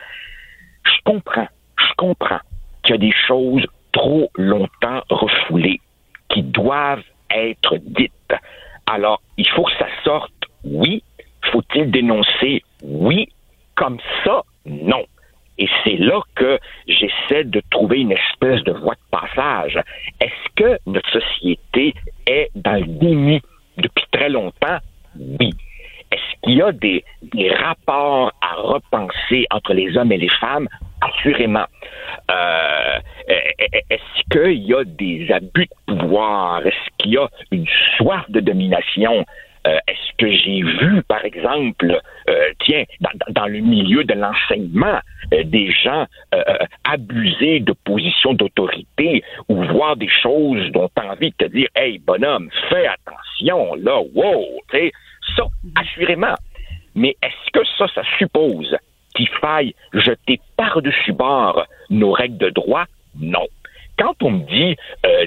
je 0.86 1.02
comprends, 1.04 1.48
je 1.78 1.94
comprends 1.98 2.40
qu'il 2.84 2.96
y 2.96 2.98
a 2.98 3.02
des 3.02 3.14
choses 3.28 3.66
trop 3.92 4.30
longtemps 4.36 5.02
refoulées 5.10 5.80
qui 6.30 6.44
doivent 6.44 7.04
être 7.30 7.78
dites. 7.78 8.34
Alors, 8.86 9.22
il 9.38 9.48
faut 9.50 9.64
que 9.64 9.78
ça 9.80 9.88
sorte, 10.04 10.34
oui. 10.64 11.04
Faut-il 11.52 11.92
dénoncer, 11.92 12.64
oui. 12.84 13.30
Comme 13.76 14.00
ça, 14.24 14.44
non. 14.66 15.06
Et 15.58 15.68
c'est 15.84 15.98
là 15.98 16.22
que 16.36 16.60
j'essaie 16.88 17.44
de 17.44 17.62
trouver 17.70 18.00
une 18.00 18.12
espèce 18.12 18.64
de 18.64 18.72
voie 18.72 18.96
de 18.96 19.18
passage. 19.18 19.80
Est-ce 20.20 20.50
que 20.56 20.80
notre 20.88 21.10
société 21.12 21.94
est 22.26 22.50
dans 22.56 22.80
le 22.80 22.88
déni 22.88 23.42
depuis 23.78 24.06
très 24.12 24.30
longtemps? 24.30 24.80
Oui. 25.18 25.52
Est-ce 26.12 26.42
qu'il 26.44 26.58
y 26.58 26.62
a 26.62 26.72
des, 26.72 27.04
rapports 27.56 28.32
à 28.42 28.56
repenser 28.56 29.48
entre 29.50 29.74
les 29.74 29.98
hommes 29.98 30.12
et 30.12 30.18
les 30.18 30.30
femmes? 30.30 30.68
Assurément. 31.02 31.66
Euh, 32.32 33.00
est-ce 33.28 34.22
qu'il 34.32 34.64
y 34.64 34.74
a 34.74 34.84
des 34.84 35.32
abus 35.32 35.68
de 35.88 35.96
pouvoir? 35.96 36.66
Est-ce 36.66 36.90
qu'il 36.98 37.14
y 37.14 37.18
a 37.18 37.28
une 37.52 37.66
soif 37.98 38.30
de 38.30 38.40
domination? 38.40 39.26
Euh, 39.66 39.78
est-ce 39.88 40.18
que 40.18 40.30
j'ai 40.30 40.62
vu, 40.62 41.04
par 41.04 41.24
exemple, 41.24 42.02
euh, 42.30 42.50
tiens, 42.66 42.84
dans, 43.30 43.46
le 43.46 43.60
milieu 43.60 44.04
de 44.04 44.14
l'enseignement, 44.14 45.00
euh, 45.34 45.44
des 45.44 45.72
gens 45.72 46.06
abuser 46.84 47.62
de 47.62 47.74
positions 47.86 48.34
d'autorité 48.34 49.24
ou 49.48 49.64
voir 49.64 49.96
des 49.96 50.10
choses 50.10 50.70
dont 50.72 50.90
tu 50.96 51.02
as 51.02 51.12
envie 51.12 51.32
de 51.32 51.46
te 51.46 51.46
dire, 51.46 51.68
hey, 51.76 52.00
bonhomme, 52.00 52.50
fais 52.70 52.88
attention, 52.88 53.76
là, 53.76 54.02
wow, 54.14 54.46
tu 54.72 54.92
ça, 55.38 55.44
assurément. 55.76 56.36
Mais 56.96 57.16
est-ce 57.24 57.52
que 57.52 57.66
ça, 57.78 57.88
ça 57.96 58.02
suppose 58.20 58.76
qu'il 59.16 59.30
faille 59.42 59.74
jeter 59.94 60.40
par-dessus 60.58 61.14
bord 61.14 61.66
nos 61.90 62.12
règles 62.12 62.38
de 62.38 62.50
droit? 62.50 62.86
Non. 63.18 63.48
Quand 63.98 64.16
on 64.22 64.32
me 64.32 64.46
dit 64.46 64.76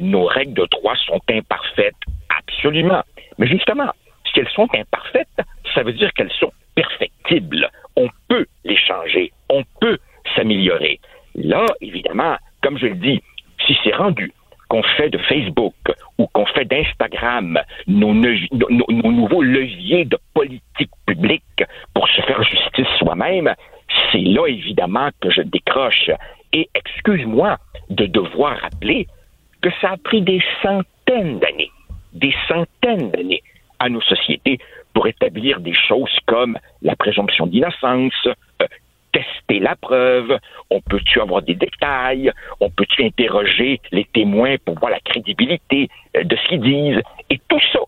nos 0.02 0.26
règles 0.26 0.54
de 0.54 0.66
droit 0.70 0.94
sont 1.06 1.20
imparfaites, 1.30 1.94
absolument. 2.28 3.02
Mais 3.38 3.46
justement, 3.46 3.90
qu'elles 4.36 4.48
sont 4.50 4.68
imparfaites, 4.74 5.40
ça 5.74 5.82
veut 5.82 5.94
dire 5.94 6.12
qu'elles 6.12 6.32
sont 6.38 6.52
perfectibles. 6.74 7.70
On 7.96 8.08
peut 8.28 8.44
les 8.64 8.76
changer, 8.76 9.32
on 9.48 9.64
peut 9.80 9.98
s'améliorer. 10.34 11.00
Là, 11.34 11.64
évidemment, 11.80 12.36
comme 12.62 12.76
je 12.76 12.86
le 12.86 12.96
dis, 12.96 13.22
si 13.66 13.78
c'est 13.82 13.94
rendu 13.94 14.30
qu'on 14.68 14.82
fait 14.82 15.08
de 15.08 15.16
Facebook 15.18 15.74
ou 16.18 16.26
qu'on 16.26 16.44
fait 16.44 16.66
d'Instagram 16.66 17.58
nos, 17.86 18.12
nouveaux 18.12 19.42
leviers 19.42 20.04
de 20.04 20.18
politique 20.34 20.90
publique 21.06 21.64
pour 21.94 22.06
se 22.08 22.20
faire 22.22 22.42
justice 22.42 22.88
soi-même, 22.98 23.54
c'est 24.12 24.18
là 24.18 24.46
évidemment 24.48 25.08
que 25.22 25.30
je 25.30 25.40
décroche. 25.40 26.10
Et 26.52 26.68
excuse-moi 26.74 27.56
de 27.88 28.04
devoir 28.04 28.58
rappeler 28.58 29.06
que 29.62 29.70
ça 29.80 29.92
a 29.92 29.96
pris 29.96 30.20
des 30.20 30.42
centaines 30.62 31.38
d'années, 31.38 31.70
des 32.12 32.34
centaines 32.48 33.10
d'années 33.10 33.42
à 33.78 33.88
nos 33.88 34.00
sociétés 34.00 34.58
pour 34.94 35.06
établir 35.06 35.60
des 35.60 35.74
choses 35.74 36.16
comme 36.26 36.58
la 36.82 36.96
présomption 36.96 37.46
d'innocence, 37.46 38.26
euh, 38.26 38.66
tester 39.12 39.60
la 39.60 39.76
preuve, 39.76 40.38
on 40.70 40.80
peut-tu 40.80 41.20
avoir 41.20 41.42
des 41.42 41.54
détails, 41.54 42.32
on 42.60 42.70
peut-tu 42.70 43.04
interroger 43.04 43.80
les 43.92 44.04
témoins 44.04 44.56
pour 44.64 44.78
voir 44.78 44.90
la 44.90 45.00
crédibilité 45.00 45.88
euh, 46.16 46.24
de 46.24 46.36
ce 46.36 46.48
qu'ils 46.48 46.60
disent, 46.60 47.02
et 47.30 47.40
tout 47.48 47.60
ça 47.72 47.80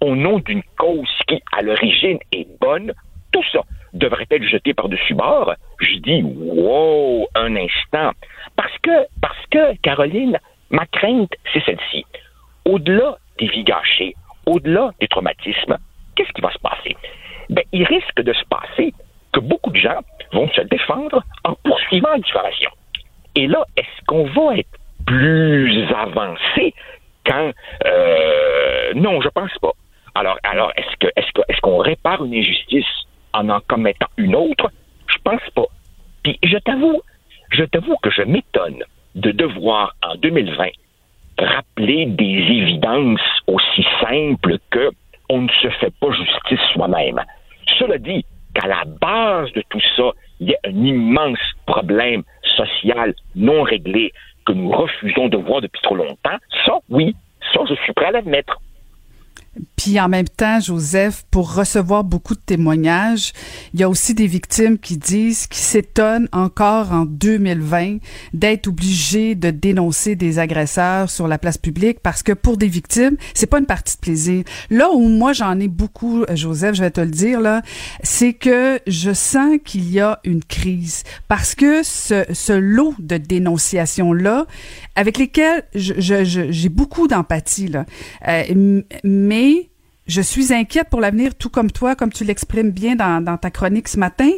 au 0.00 0.14
nom 0.14 0.38
d'une 0.38 0.62
cause 0.76 1.08
qui, 1.26 1.40
à 1.52 1.62
l'origine, 1.62 2.18
est 2.32 2.46
bonne, 2.60 2.92
tout 3.32 3.44
ça 3.52 3.60
devrait 3.94 4.26
être 4.30 4.44
jeté 4.44 4.74
par-dessus 4.74 5.14
bord. 5.14 5.54
Je 5.80 5.96
dis, 5.98 6.22
wow, 6.22 7.26
un 7.34 7.56
instant. 7.56 8.12
Parce 8.56 8.76
que, 8.82 9.06
parce 9.20 9.46
que, 9.50 9.76
Caroline, 9.82 10.38
ma 10.70 10.86
crainte, 10.86 11.32
c'est 11.52 11.64
celle-ci. 11.64 12.04
Au-delà 12.64 13.18
des 13.38 13.46
vies 13.46 13.64
gâchées, 13.64 14.14
au-delà 14.46 14.90
des 15.00 15.08
traumatismes, 15.08 15.78
qu'est-ce 16.14 16.32
qui 16.32 16.40
va 16.40 16.52
se 16.52 16.58
passer? 16.58 16.96
Ben, 17.50 17.64
il 17.72 17.84
risque 17.84 18.20
de 18.20 18.32
se 18.32 18.44
passer 18.44 18.94
que 19.32 19.40
beaucoup 19.40 19.70
de 19.70 19.76
gens 19.76 20.00
vont 20.32 20.48
se 20.50 20.62
défendre 20.62 21.22
en 21.44 21.54
poursuivant 21.64 22.10
la 22.10 22.18
diffamation. 22.18 22.70
Et 23.36 23.46
là, 23.46 23.64
est-ce 23.76 24.04
qu'on 24.06 24.24
va 24.24 24.56
être 24.56 24.78
plus 25.06 25.84
avancé 25.92 26.74
quand 27.26 27.52
euh, 27.84 28.92
non, 28.94 29.20
je 29.20 29.28
pense 29.28 29.52
pas. 29.60 29.72
Alors, 30.14 30.38
alors 30.44 30.72
est-ce 30.76 31.08
est-ce 31.16 31.60
qu'on 31.60 31.78
répare 31.78 32.24
une 32.24 32.34
injustice 32.34 32.86
en 33.32 33.48
en 33.48 33.60
commettant 33.60 34.06
une 34.16 34.36
autre? 34.36 34.70
Je 35.08 35.16
pense 35.24 35.42
pas. 35.54 35.66
Puis 36.22 36.38
je 36.42 36.56
t'avoue, 36.58 37.02
je 37.50 37.64
t'avoue 37.64 37.96
que 38.02 38.10
je 38.10 38.22
m'étonne 38.22 38.84
de 39.14 39.30
devoir 39.30 39.94
en 40.02 40.14
2020 40.16 40.68
rappeler 41.38 42.06
des 42.06 42.24
évidences 42.24 43.20
aussi 43.46 43.84
simples 44.00 44.58
que 44.70 44.90
on 45.30 45.42
ne 45.42 45.48
se 45.48 45.68
fait 45.80 45.92
pas 46.00 46.10
justice 46.12 46.60
soi-même. 46.72 47.20
Cela 47.78 47.98
dit, 47.98 48.24
qu'à 48.54 48.68
la 48.68 48.84
base 48.84 49.52
de 49.52 49.62
tout 49.68 49.80
ça, 49.96 50.10
il 50.40 50.50
y 50.50 50.54
a 50.54 50.58
un 50.64 50.84
immense 50.84 51.38
problème 51.66 52.22
social 52.56 53.14
non 53.34 53.62
réglé 53.62 54.12
que 54.46 54.52
nous 54.52 54.70
refusons 54.70 55.28
de 55.28 55.36
voir 55.36 55.60
depuis 55.60 55.80
trop 55.82 55.96
longtemps. 55.96 56.38
Ça, 56.64 56.78
oui, 56.88 57.16
ça, 57.52 57.60
je 57.68 57.74
suis 57.74 57.92
prêt 57.92 58.06
à 58.06 58.10
l'admettre. 58.12 58.60
Puis 59.76 60.00
en 60.00 60.08
même 60.08 60.28
temps, 60.28 60.60
Joseph, 60.60 61.24
pour 61.30 61.54
recevoir 61.54 62.04
beaucoup 62.04 62.34
de 62.34 62.40
témoignages, 62.40 63.32
il 63.72 63.80
y 63.80 63.82
a 63.82 63.88
aussi 63.88 64.14
des 64.14 64.26
victimes 64.26 64.78
qui 64.78 64.96
disent, 64.96 65.46
qui 65.46 65.58
s'étonnent 65.58 66.28
encore 66.32 66.92
en 66.92 67.04
2020 67.04 67.98
d'être 68.32 68.68
obligés 68.68 69.34
de 69.34 69.50
dénoncer 69.50 70.16
des 70.16 70.38
agresseurs 70.38 71.10
sur 71.10 71.28
la 71.28 71.38
place 71.38 71.58
publique 71.58 72.00
parce 72.00 72.22
que 72.22 72.32
pour 72.32 72.56
des 72.56 72.68
victimes, 72.68 73.16
c'est 73.34 73.46
pas 73.46 73.58
une 73.58 73.66
partie 73.66 73.96
de 73.96 74.00
plaisir. 74.00 74.44
Là 74.70 74.90
où 74.92 75.08
moi 75.08 75.32
j'en 75.32 75.58
ai 75.60 75.68
beaucoup, 75.68 76.24
Joseph, 76.34 76.74
je 76.76 76.82
vais 76.82 76.90
te 76.90 77.00
le 77.00 77.10
dire 77.10 77.40
là, 77.40 77.62
c'est 78.02 78.32
que 78.32 78.80
je 78.86 79.12
sens 79.12 79.58
qu'il 79.64 79.90
y 79.90 80.00
a 80.00 80.20
une 80.24 80.42
crise 80.42 81.02
parce 81.28 81.54
que 81.54 81.82
ce, 81.82 82.24
ce 82.32 82.52
lot 82.52 82.94
de 82.98 83.16
dénonciations 83.16 84.12
là, 84.12 84.46
avec 84.96 85.18
lesquelles 85.18 85.64
j'ai 85.74 86.24
je, 86.24 86.50
je, 86.50 86.68
beaucoup 86.68 87.08
d'empathie 87.08 87.68
là, 87.68 87.84
euh, 88.28 88.82
mais 89.02 89.43
way 89.44 89.73
je 90.06 90.20
suis 90.20 90.52
inquiète 90.52 90.88
pour 90.90 91.00
l'avenir, 91.00 91.34
tout 91.34 91.48
comme 91.48 91.70
toi, 91.70 91.94
comme 91.94 92.12
tu 92.12 92.24
l'exprimes 92.24 92.70
bien 92.70 92.94
dans, 92.94 93.22
dans, 93.22 93.38
ta 93.38 93.50
chronique 93.50 93.88
ce 93.88 93.98
matin. 93.98 94.30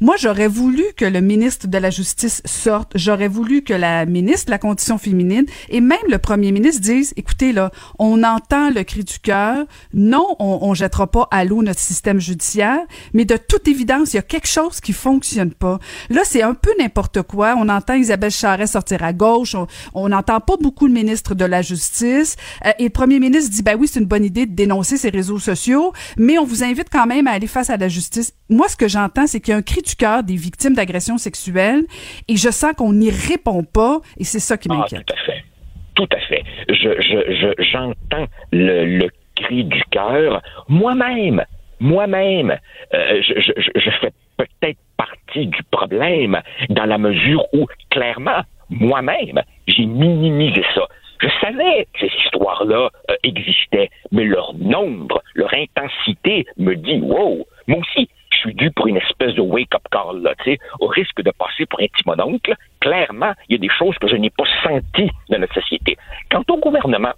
Moi, 0.00 0.16
j'aurais 0.18 0.48
voulu 0.48 0.84
que 0.96 1.04
le 1.04 1.20
ministre 1.20 1.68
de 1.68 1.78
la 1.78 1.90
Justice 1.90 2.42
sorte. 2.44 2.92
J'aurais 2.96 3.28
voulu 3.28 3.62
que 3.62 3.74
la 3.74 4.06
ministre 4.06 4.46
de 4.46 4.50
la 4.50 4.58
Condition 4.58 4.98
féminine 4.98 5.46
et 5.68 5.80
même 5.80 5.98
le 6.08 6.18
premier 6.18 6.50
ministre 6.50 6.80
disent, 6.80 7.12
écoutez, 7.16 7.52
là, 7.52 7.70
on 7.98 8.24
entend 8.24 8.70
le 8.70 8.82
cri 8.82 9.04
du 9.04 9.18
cœur. 9.20 9.66
Non, 9.92 10.34
on, 10.40 10.58
on 10.62 10.74
jettera 10.74 11.06
pas 11.06 11.28
à 11.30 11.44
l'eau 11.44 11.62
notre 11.62 11.80
système 11.80 12.18
judiciaire, 12.18 12.80
mais 13.12 13.24
de 13.24 13.36
toute 13.36 13.68
évidence, 13.68 14.14
il 14.14 14.16
y 14.16 14.18
a 14.18 14.22
quelque 14.22 14.48
chose 14.48 14.80
qui 14.80 14.92
fonctionne 14.92 15.52
pas. 15.52 15.78
Là, 16.10 16.22
c'est 16.24 16.42
un 16.42 16.54
peu 16.54 16.70
n'importe 16.78 17.22
quoi. 17.22 17.54
On 17.56 17.68
entend 17.68 17.94
Isabelle 17.94 18.32
Charret 18.32 18.66
sortir 18.66 19.04
à 19.04 19.12
gauche. 19.12 19.54
On 19.94 20.08
n'entend 20.08 20.40
pas 20.40 20.56
beaucoup 20.56 20.86
le 20.86 20.92
ministre 20.92 21.36
de 21.36 21.44
la 21.44 21.62
Justice. 21.62 22.36
Euh, 22.66 22.72
et 22.80 22.84
le 22.84 22.90
premier 22.90 23.20
ministre 23.20 23.50
dit, 23.50 23.62
ben 23.62 23.76
oui, 23.78 23.86
c'est 23.86 24.00
une 24.00 24.06
bonne 24.06 24.24
idée 24.24 24.46
de 24.46 24.54
dénoncer 24.54 25.03
ces 25.04 25.10
réseaux 25.10 25.38
sociaux, 25.38 25.92
mais 26.16 26.38
on 26.38 26.44
vous 26.44 26.64
invite 26.64 26.88
quand 26.90 27.06
même 27.06 27.26
à 27.26 27.32
aller 27.32 27.46
face 27.46 27.68
à 27.68 27.76
la 27.76 27.88
justice. 27.88 28.32
Moi, 28.48 28.68
ce 28.68 28.76
que 28.76 28.88
j'entends, 28.88 29.26
c'est 29.26 29.40
qu'il 29.40 29.52
y 29.52 29.54
a 29.54 29.58
un 29.58 29.62
cri 29.62 29.82
du 29.82 29.94
cœur 29.96 30.22
des 30.22 30.36
victimes 30.36 30.74
d'agressions 30.74 31.18
sexuelles 31.18 31.82
et 32.28 32.36
je 32.36 32.50
sens 32.50 32.72
qu'on 32.74 32.94
n'y 32.94 33.10
répond 33.10 33.64
pas 33.64 33.98
et 34.18 34.24
c'est 34.24 34.38
ça 34.38 34.56
qui 34.56 34.68
ah, 34.70 34.74
m'inquiète. 34.74 35.04
tout 35.06 35.14
à 35.14 35.26
fait. 35.26 35.44
Tout 35.94 36.08
à 36.10 36.20
fait. 36.20 36.42
Je, 36.68 37.52
j'entends 37.70 38.26
le, 38.50 39.08
cri 39.36 39.64
du 39.64 39.82
cœur. 39.90 40.42
Moi-même, 40.68 41.44
moi-même, 41.80 42.56
euh, 42.94 43.20
je, 43.22 43.90
fais 44.00 44.12
peut-être 44.38 44.78
partie 44.96 45.46
du 45.46 45.62
problème 45.70 46.40
dans 46.70 46.86
la 46.86 46.98
mesure 46.98 47.44
où, 47.52 47.66
clairement, 47.90 48.42
moi-même, 48.70 49.42
j'ai 49.66 49.86
minimisé 49.86 50.62
ça. 50.74 50.82
Je 51.24 51.30
savais 51.40 51.86
que 51.94 52.00
ces 52.00 52.14
histoires-là 52.18 52.90
euh, 53.10 53.16
existaient, 53.22 53.88
mais 54.12 54.24
leur 54.24 54.52
nombre, 54.52 55.22
leur 55.34 55.54
intensité 55.54 56.44
me 56.58 56.74
dit 56.74 57.00
wow, 57.00 57.46
moi 57.66 57.78
aussi, 57.78 58.10
je 58.30 58.36
suis 58.36 58.54
dû 58.54 58.70
pour 58.70 58.88
une 58.88 58.98
espèce 58.98 59.34
de 59.34 59.40
wake-up 59.40 59.80
call, 59.90 60.20
là, 60.20 60.34
au 60.80 60.86
risque 60.86 61.22
de 61.22 61.30
passer 61.30 61.64
pour 61.64 61.80
un 61.80 61.86
petit 61.86 62.02
mononcle. 62.04 62.54
Clairement, 62.80 63.32
il 63.48 63.54
y 63.54 63.56
a 63.56 63.58
des 63.58 63.70
choses 63.70 63.96
que 63.96 64.06
je 64.06 64.16
n'ai 64.16 64.28
pas 64.28 64.44
senties 64.62 65.10
dans 65.30 65.38
notre 65.38 65.54
société. 65.54 65.96
Quant 66.30 66.44
au 66.50 66.58
gouvernement, 66.58 67.14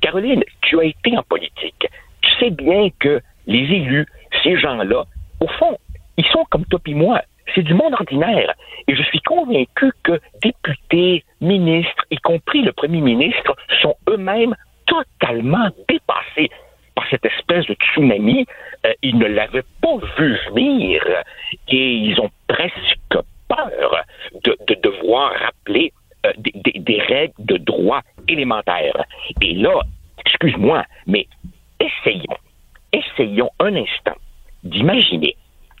Caroline, 0.00 0.42
tu 0.62 0.80
as 0.80 0.84
été 0.84 1.18
en 1.18 1.22
politique. 1.22 1.88
Tu 2.22 2.30
sais 2.38 2.50
bien 2.50 2.88
que 2.98 3.20
les 3.46 3.58
élus, 3.58 4.06
ces 4.42 4.58
gens-là, 4.58 5.04
au 5.40 5.48
fond, 5.48 5.76
ils 6.16 6.26
sont 6.28 6.46
comme 6.48 6.64
toi 6.64 6.80
et 6.86 6.94
moi 6.94 7.20
c'est 7.54 7.62
du 7.62 7.74
monde 7.74 7.94
ordinaire. 7.94 8.54
Et 8.88 8.94
je 8.94 9.02
suis 9.02 9.20
convaincu 9.20 9.92
que 10.02 10.20
députés, 10.42 11.24
ministres, 11.40 12.04
y 12.10 12.16
compris 12.16 12.62
le 12.62 12.72
premier 12.72 13.00
ministre, 13.00 13.56
sont 13.82 13.94
eux-mêmes 14.08 14.54
totalement 14.86 15.68
dépassés 15.88 16.50
par 16.94 17.08
cette 17.10 17.24
espèce 17.24 17.66
de 17.66 17.74
tsunami. 17.74 18.46
Euh, 18.84 18.92
ils 19.02 19.18
ne 19.18 19.26
l'avaient 19.26 19.64
pas 19.80 19.96
vu 20.18 20.38
venir 20.54 21.02
et 21.68 21.94
ils 21.94 22.20
ont 22.20 22.30
presque 22.48 23.24
peur 23.48 24.04
de, 24.44 24.56
devoir 24.82 25.32
rappeler 25.32 25.92
euh, 26.24 26.32
des, 26.38 26.78
des 26.78 27.00
règles 27.00 27.34
de 27.38 27.56
droit 27.56 28.00
élémentaires. 28.28 29.04
Et 29.40 29.54
là, 29.54 29.80
excuse-moi, 30.24 30.84
mais 31.06 31.26
essayons, 31.80 32.38
essayons 32.92 33.50
un 33.60 33.76
instant 33.76 34.16
d'imaginer 34.64 35.36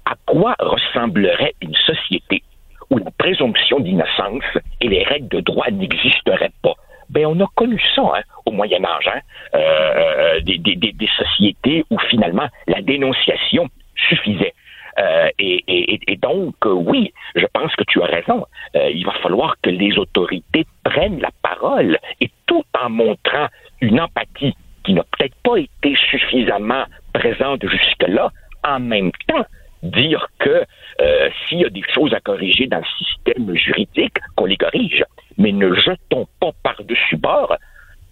à 0.06 0.14
quoi 0.24 0.54
ressemblerait 0.58 1.54
une 1.60 1.74
société 1.74 2.42
où 2.90 2.98
la 2.98 3.10
présomption 3.18 3.80
d'innocence 3.80 4.44
et 4.80 4.88
les 4.88 5.02
règles 5.02 5.28
de 5.28 5.40
droit 5.40 5.70
n'existeraient 5.70 6.52
pas? 6.62 6.74
ben 7.10 7.26
on 7.26 7.40
a 7.40 7.46
connu 7.54 7.80
ça 7.94 8.02
hein, 8.16 8.22
au 8.46 8.50
Moyen 8.52 8.84
Âge, 8.84 9.08
hein, 9.08 9.20
euh, 9.54 10.40
des, 10.40 10.58
des, 10.58 10.76
des, 10.76 11.08
sociétés 11.16 11.84
où 11.90 11.98
finalement 12.10 12.48
la 12.66 12.82
dénonciation 12.82 13.68
suffisait. 14.08 14.54
Euh, 14.98 15.28
et, 15.38 15.62
et, 15.68 16.00
et, 16.08 16.16
donc, 16.16 16.54
euh, 16.64 16.72
oui, 16.72 17.12
je 17.34 17.44
pense 17.52 17.74
que 17.76 17.84
tu 17.86 18.02
as 18.02 18.06
raison. 18.06 18.46
Euh, 18.74 18.90
il 18.90 19.04
va 19.04 19.12
falloir 19.22 19.54
que 19.62 19.68
les 19.68 19.98
autorités 19.98 20.66
prennent 20.84 21.20
la 21.20 21.30
parole 21.42 21.98
et 22.20 22.30
tout 22.46 22.64
en 22.80 22.88
montrant 22.88 23.48
une 23.82 24.00
empathie 24.00 24.56
qui 24.84 24.94
n'a 24.94 25.02
peut-être 25.02 25.36
pas 25.42 25.58
été 25.58 25.96
suffisamment 26.10 26.84
présente 27.12 27.68
jusque-là, 27.68 28.30
en 28.64 28.80
même 28.80 29.12
temps, 29.26 29.44
dire 29.82 30.28
que 30.38 30.64
euh, 31.00 31.30
s'il 31.48 31.60
y 31.60 31.64
a 31.64 31.70
des 31.70 31.82
choses 31.94 32.14
à 32.14 32.20
corriger 32.20 32.66
dans 32.66 32.78
le 32.78 33.04
système 33.04 33.54
juridique, 33.54 34.16
qu'on 34.34 34.46
les 34.46 34.56
corrige, 34.56 35.04
mais 35.38 35.52
ne 35.52 35.74
jetons 35.74 36.26
pas 36.40 36.52
par-dessus 36.62 37.16
bord 37.16 37.56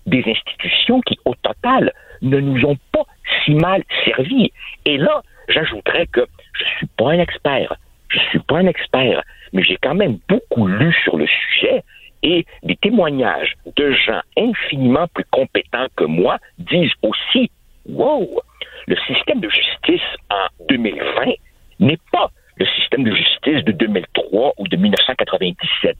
des 0.07 0.23
institutions 0.27 1.01
qui, 1.01 1.19
au 1.25 1.35
total, 1.35 1.93
ne 2.23 2.39
nous 2.41 2.65
ont 2.65 2.77
pas 2.93 3.05
si 3.45 3.55
mal 3.55 3.83
servi. 4.05 4.53
Et 4.85 4.99
là, 4.99 5.23
j'ajouterais 5.49 6.07
que 6.07 6.27
je 6.59 6.65
suis 6.77 6.87
pas 6.99 7.13
un 7.13 7.19
expert. 7.19 7.75
Je 8.09 8.19
suis 8.31 8.39
pas 8.41 8.59
un 8.59 8.67
expert, 8.67 9.23
mais 9.53 9.63
j'ai 9.63 9.79
quand 9.83 9.95
même 9.95 10.19
beaucoup 10.29 10.67
lu 10.67 10.95
sur 11.05 11.17
le 11.17 11.27
sujet 11.27 11.83
et 12.23 12.47
des 12.63 12.77
témoignages 12.77 13.55
de 13.77 13.93
gens 13.93 14.21
infiniment 14.37 15.07
plus 15.09 15.25
compétents 15.31 15.87
que 15.97 16.05
moi 16.05 16.39
disent 16.59 16.93
aussi, 17.03 17.51
wow, 17.87 18.41
le 18.87 18.97
système 19.07 19.41
de 19.41 19.49
justice 19.49 20.07
en 20.31 20.47
2020 20.69 21.33
n'est 21.81 21.99
pas 22.13 22.31
le 22.57 22.67
système 22.67 23.05
de 23.05 23.15
justice 23.15 23.65
de 23.65 23.73
2003 23.73 24.55
ou 24.59 24.69
de 24.69 24.77
1997. 24.77 25.97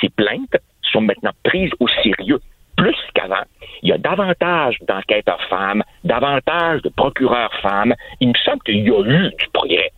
Ces 0.00 0.08
plaintes 0.10 0.56
sont 0.82 1.00
maintenant 1.00 1.32
prises 1.42 1.72
au 1.80 1.88
sérieux 1.88 2.40
plus 2.76 2.96
qu'avant. 3.14 3.42
Il 3.82 3.88
y 3.88 3.92
a 3.92 3.98
davantage 3.98 4.78
d'enquêteurs 4.86 5.42
femmes, 5.50 5.82
davantage 6.04 6.82
de 6.82 6.88
procureurs 6.88 7.52
femmes. 7.60 7.94
Il 8.20 8.28
me 8.28 8.38
semble 8.44 8.62
qu'il 8.62 8.86
y 8.86 8.90
a 8.90 9.00
eu 9.00 9.30
du 9.30 9.48
progrès. 9.52 9.90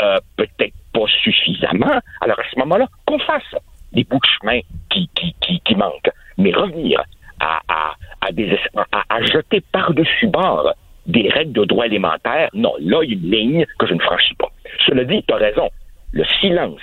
Euh, 0.00 0.18
peut-être 0.36 0.74
pas 0.92 1.06
suffisamment. 1.22 2.00
Alors 2.20 2.38
à 2.38 2.42
ce 2.52 2.58
moment-là, 2.60 2.86
qu'on 3.06 3.18
fasse 3.18 3.54
des 3.92 4.04
bouts 4.04 4.20
de 4.20 4.28
chemin 4.40 4.60
qui, 4.90 5.08
qui, 5.14 5.60
qui, 5.64 5.74
manquent. 5.74 6.10
Mais 6.36 6.52
revenir 6.52 7.02
à, 7.40 7.60
à, 7.68 7.94
à, 8.20 8.32
des, 8.32 8.56
à, 8.92 9.02
à 9.08 9.22
jeter 9.22 9.62
par-dessus 9.72 10.26
bord 10.26 10.72
des 11.06 11.28
règles 11.30 11.52
de 11.52 11.64
droit 11.64 11.86
élémentaire, 11.86 12.50
non, 12.52 12.74
là, 12.80 13.02
il 13.02 13.10
y 13.10 13.14
a 13.14 13.16
une 13.16 13.30
ligne 13.30 13.66
que 13.78 13.86
je 13.86 13.94
ne 13.94 14.00
franchis 14.00 14.34
pas. 14.34 14.50
Cela 14.86 15.04
dit, 15.04 15.22
tu 15.26 15.34
as 15.34 15.36
raison. 15.36 15.68
Le 16.12 16.24
silence 16.40 16.80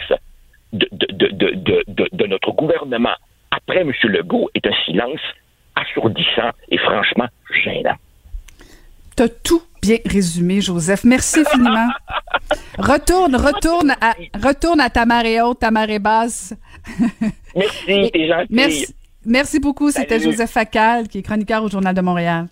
de, 0.73 0.87
de, 0.91 1.07
de, 1.11 2.07
de, 2.11 2.27
notre 2.27 2.51
gouvernement 2.51 3.15
après 3.51 3.81
M. 3.81 3.91
Legault 4.03 4.49
est 4.53 4.65
un 4.67 4.73
silence 4.85 5.21
assourdissant 5.75 6.51
et 6.69 6.77
franchement 6.77 7.27
gênant. 7.63 7.95
Tu 9.15 9.23
as 9.23 9.29
tout 9.29 9.61
bien 9.81 9.97
résumé, 10.05 10.61
Joseph. 10.61 11.03
Merci 11.03 11.39
infiniment. 11.39 11.87
retourne, 12.77 13.35
retourne 13.35 13.91
à, 14.01 14.13
retourne 14.37 14.81
à 14.81 14.89
ta 14.89 15.05
marée 15.05 15.41
haute, 15.41 15.59
ta 15.59 15.71
marée 15.71 15.99
basse. 15.99 16.53
Merci, 17.55 18.11
t'es 18.11 18.27
gentil. 18.27 18.47
Merci, 18.49 18.95
merci 19.25 19.59
beaucoup. 19.59 19.89
C'était 19.89 20.19
Joseph 20.19 20.51
Facal, 20.51 21.07
qui 21.07 21.19
est 21.19 21.21
chroniqueur 21.23 21.63
au 21.63 21.69
Journal 21.69 21.95
de 21.95 22.01
Montréal. 22.01 22.47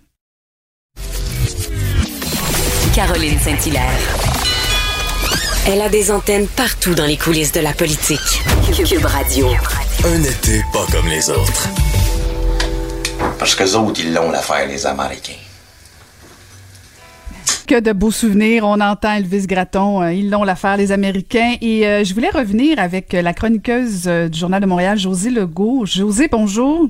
Caroline 2.96 3.38
Saint-Hilaire. 3.40 4.23
Elle 5.66 5.82
a 5.82 5.88
des 5.88 6.12
antennes 6.12 6.48
partout 6.48 6.94
dans 6.94 7.06
les 7.06 7.16
coulisses 7.16 7.54
de 7.54 7.62
la 7.62 7.72
politique. 7.72 8.20
Cube 8.86 9.06
Radio. 9.06 9.48
Un 10.04 10.22
été 10.22 10.62
pas 10.74 10.86
comme 10.92 11.08
les 11.08 11.30
autres. 11.30 11.70
Parce 13.40 13.56
que 13.56 13.64
autres, 13.78 14.02
ils 14.04 14.14
l'ont 14.14 14.30
l'affaire, 14.30 14.68
les 14.68 14.86
Américains. 14.86 15.40
Que 17.66 17.80
de 17.80 17.94
beaux 17.94 18.12
souvenirs. 18.12 18.66
On 18.66 18.82
entend 18.82 19.14
Elvis 19.14 19.48
Gratton. 19.48 20.02
Euh, 20.02 20.12
ils 20.12 20.30
l'ont 20.30 20.44
l'affaire, 20.44 20.76
les 20.76 20.92
Américains. 20.92 21.56
Et 21.62 21.88
euh, 21.88 22.04
je 22.04 22.14
voulais 22.14 22.30
revenir 22.30 22.78
avec 22.78 23.14
la 23.14 23.34
chroniqueuse 23.34 24.04
euh, 24.08 24.28
du 24.28 24.38
Journal 24.38 24.62
de 24.62 24.68
Montréal, 24.68 24.98
José 24.98 25.30
Legault. 25.30 25.86
José, 25.86 26.28
bonjour. 26.30 26.90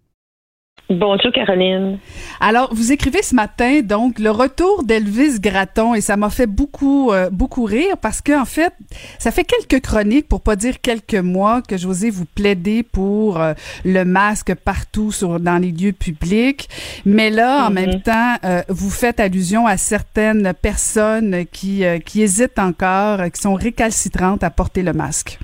Bonjour 0.91 1.31
Caroline. 1.31 1.99
Alors, 2.41 2.73
vous 2.73 2.91
écrivez 2.91 3.21
ce 3.21 3.33
matin 3.33 3.79
donc 3.81 4.19
le 4.19 4.29
retour 4.29 4.83
d'Elvis 4.83 5.39
Gratton 5.39 5.93
et 5.93 6.01
ça 6.01 6.17
m'a 6.17 6.29
fait 6.29 6.47
beaucoup 6.47 7.13
euh, 7.13 7.29
beaucoup 7.29 7.63
rire 7.63 7.95
parce 8.01 8.21
que 8.21 8.37
en 8.37 8.43
fait, 8.43 8.73
ça 9.17 9.31
fait 9.31 9.45
quelques 9.45 9.81
chroniques 9.81 10.27
pour 10.27 10.41
pas 10.41 10.57
dire 10.57 10.81
quelques 10.81 11.15
mois 11.15 11.61
que 11.61 11.77
José 11.77 12.09
vous 12.09 12.25
plaidez 12.25 12.83
pour 12.83 13.39
euh, 13.39 13.53
le 13.85 14.03
masque 14.03 14.53
partout 14.53 15.13
sur 15.13 15.39
dans 15.39 15.59
les 15.59 15.71
lieux 15.71 15.93
publics, 15.93 16.67
mais 17.05 17.29
là 17.29 17.67
en 17.67 17.69
mm-hmm. 17.69 17.73
même 17.73 18.01
temps, 18.01 18.35
euh, 18.43 18.61
vous 18.67 18.89
faites 18.89 19.21
allusion 19.21 19.67
à 19.67 19.77
certaines 19.77 20.53
personnes 20.61 21.45
qui 21.53 21.83
qui 22.05 22.21
hésitent 22.21 22.59
encore, 22.59 23.31
qui 23.31 23.41
sont 23.41 23.55
récalcitrantes 23.55 24.43
à 24.43 24.49
porter 24.49 24.83
le 24.83 24.91
masque. 24.91 25.39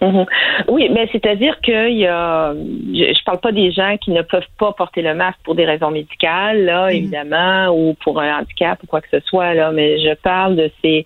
Mhm. 0.00 0.26
Oui, 0.68 0.88
mais 0.90 1.08
c'est-à-dire 1.10 1.60
qu'il 1.60 1.98
y 1.98 2.06
a, 2.06 2.54
je, 2.54 3.12
je 3.12 3.24
parle 3.24 3.40
pas 3.40 3.52
des 3.52 3.72
gens 3.72 3.96
qui 3.96 4.10
ne 4.10 4.22
peuvent 4.22 4.46
pas 4.58 4.72
porter 4.72 5.02
le 5.02 5.14
masque 5.14 5.38
pour 5.44 5.54
des 5.54 5.64
raisons 5.64 5.90
médicales, 5.90 6.64
là, 6.64 6.86
mhm. 6.86 6.96
évidemment, 6.96 7.68
ou 7.68 7.94
pour 7.94 8.20
un 8.20 8.38
handicap 8.38 8.80
ou 8.82 8.86
quoi 8.86 9.00
que 9.00 9.08
ce 9.10 9.20
soit, 9.20 9.54
là, 9.54 9.72
mais 9.72 9.98
je 9.98 10.14
parle 10.14 10.56
de 10.56 10.70
ces, 10.82 11.04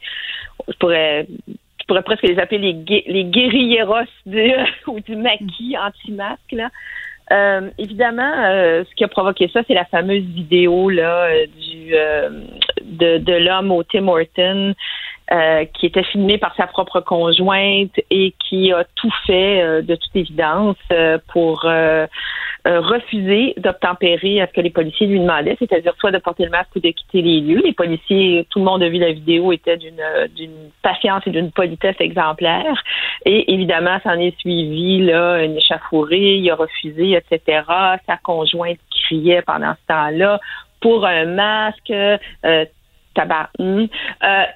je 0.68 0.76
pourrais, 0.78 1.26
je 1.48 1.86
pourrais 1.86 2.02
presque 2.02 2.22
les 2.22 2.38
appeler 2.38 2.58
les, 2.58 3.04
les 3.06 3.24
guérilleros 3.24 4.08
du, 4.26 4.52
ou 4.86 5.00
du 5.00 5.16
maquis 5.16 5.76
anti-masque, 5.78 6.52
là. 6.52 6.68
Euh, 7.30 7.70
évidemment, 7.78 8.32
euh, 8.44 8.84
ce 8.84 8.94
qui 8.94 9.04
a 9.04 9.08
provoqué 9.08 9.48
ça, 9.48 9.62
c'est 9.66 9.74
la 9.74 9.86
fameuse 9.86 10.24
vidéo 10.24 10.90
là 10.90 11.28
euh, 11.28 11.46
du 11.46 11.94
de, 12.82 13.18
de 13.18 13.32
l'homme 13.32 13.70
au 13.70 13.82
Tim 13.84 14.08
Horton 14.08 14.74
euh, 15.30 15.64
qui 15.66 15.86
était 15.86 16.02
filmé 16.02 16.36
par 16.36 16.54
sa 16.56 16.66
propre 16.66 17.00
conjointe 17.00 17.92
et 18.10 18.34
qui 18.40 18.72
a 18.72 18.84
tout 18.96 19.12
fait, 19.24 19.62
euh, 19.62 19.80
de 19.80 19.94
toute 19.94 20.14
évidence, 20.16 20.76
euh, 20.92 21.16
pour 21.32 21.64
refuser 22.64 23.54
d'obtempérer 23.56 24.40
à 24.40 24.46
ce 24.46 24.52
que 24.52 24.60
les 24.60 24.70
policiers 24.70 25.06
lui 25.06 25.18
demandaient, 25.18 25.56
c'est-à-dire 25.58 25.94
soit 25.98 26.12
de 26.12 26.18
porter 26.18 26.44
le 26.44 26.50
masque 26.50 26.70
ou 26.76 26.80
de 26.80 26.90
quitter 26.90 27.20
les 27.20 27.40
lieux. 27.40 27.60
Les 27.64 27.72
policiers, 27.72 28.46
tout 28.50 28.60
le 28.60 28.64
monde 28.64 28.82
a 28.82 28.88
vu 28.88 28.98
la 28.98 29.10
vidéo, 29.10 29.50
étaient 29.52 29.76
d'une 29.76 30.70
patience 30.80 31.22
et 31.26 31.30
d'une 31.30 31.50
politesse 31.50 31.96
exemplaire. 31.98 32.80
Et 33.24 33.52
évidemment, 33.52 33.98
s'en 34.04 34.12
est 34.12 34.38
suivi 34.38 35.00
là 35.00 35.42
une 35.42 35.56
échafourée, 35.56 36.36
il 36.36 36.50
a 36.50 36.54
refusé, 36.54 37.14
etc. 37.14 37.62
Sa 38.06 38.16
conjointe 38.22 38.78
criait 38.90 39.42
pendant 39.42 39.72
ce 39.72 39.86
temps-là 39.88 40.38
pour 40.80 41.06
un 41.06 41.24
masque, 41.24 41.92
tabac. 43.14 43.50
Euh, 43.60 43.86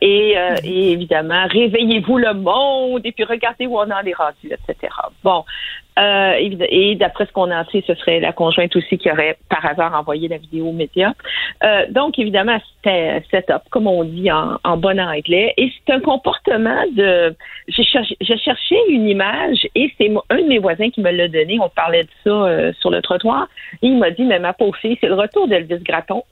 et, 0.01 0.35
euh, 0.37 0.57
et, 0.65 0.93
évidemment, 0.93 1.47
réveillez-vous 1.49 2.19
le 2.19 2.35
monde 2.35 3.03
et 3.05 3.13
puis 3.13 3.25
regardez 3.25 3.67
où 3.67 3.77
on 3.77 3.91
en 3.91 4.03
est 4.05 4.15
rendu, 4.15 4.51
etc. 4.51 4.93
Bon. 5.23 5.45
Euh, 5.99 6.35
et 6.39 6.95
d'après 6.97 7.25
ce 7.25 7.33
qu'on 7.33 7.51
a 7.51 7.65
sait, 7.67 7.83
ce 7.87 7.95
serait 7.95 8.21
la 8.21 8.33
conjointe 8.33 8.77
aussi 8.77 8.99
qui 8.99 9.11
aurait 9.11 9.39
par 9.49 9.65
hasard 9.65 9.95
envoyé 9.95 10.29
la 10.29 10.37
vidéo 10.37 10.67
aux 10.67 10.73
médias. 10.73 11.15
Euh, 11.65 11.87
donc, 11.91 12.19
évidemment, 12.19 12.59
c'était 12.77 13.23
setup, 13.31 13.63
comme 13.71 13.87
on 13.87 14.05
dit 14.05 14.31
en, 14.31 14.59
en 14.63 14.77
bon 14.77 15.01
anglais. 15.01 15.55
Et 15.57 15.73
c'est 15.87 15.95
un 15.95 16.01
comportement 16.01 16.83
de... 16.93 17.35
J'ai 17.69 17.83
cherché, 17.85 18.77
une 18.91 19.09
image 19.09 19.67
et 19.75 19.91
c'est 19.97 20.13
un 20.29 20.37
de 20.37 20.47
mes 20.47 20.59
voisins 20.59 20.91
qui 20.91 21.01
me 21.01 21.11
l'a 21.11 21.29
donné. 21.29 21.59
On 21.63 21.71
parlait 21.71 22.05
de 22.05 22.11
ça 22.25 22.73
sur 22.79 22.91
le 22.91 23.01
trottoir. 23.01 23.49
Et 23.81 23.87
il 23.87 23.97
m'a 23.97 24.11
dit, 24.11 24.25
mais 24.25 24.39
ma 24.39 24.53
pauvre 24.53 24.77
fille, 24.77 24.99
c'est 25.01 25.09
le 25.09 25.15
retour 25.15 25.49
d'Elvis 25.49 25.83
Gratton 25.83 26.25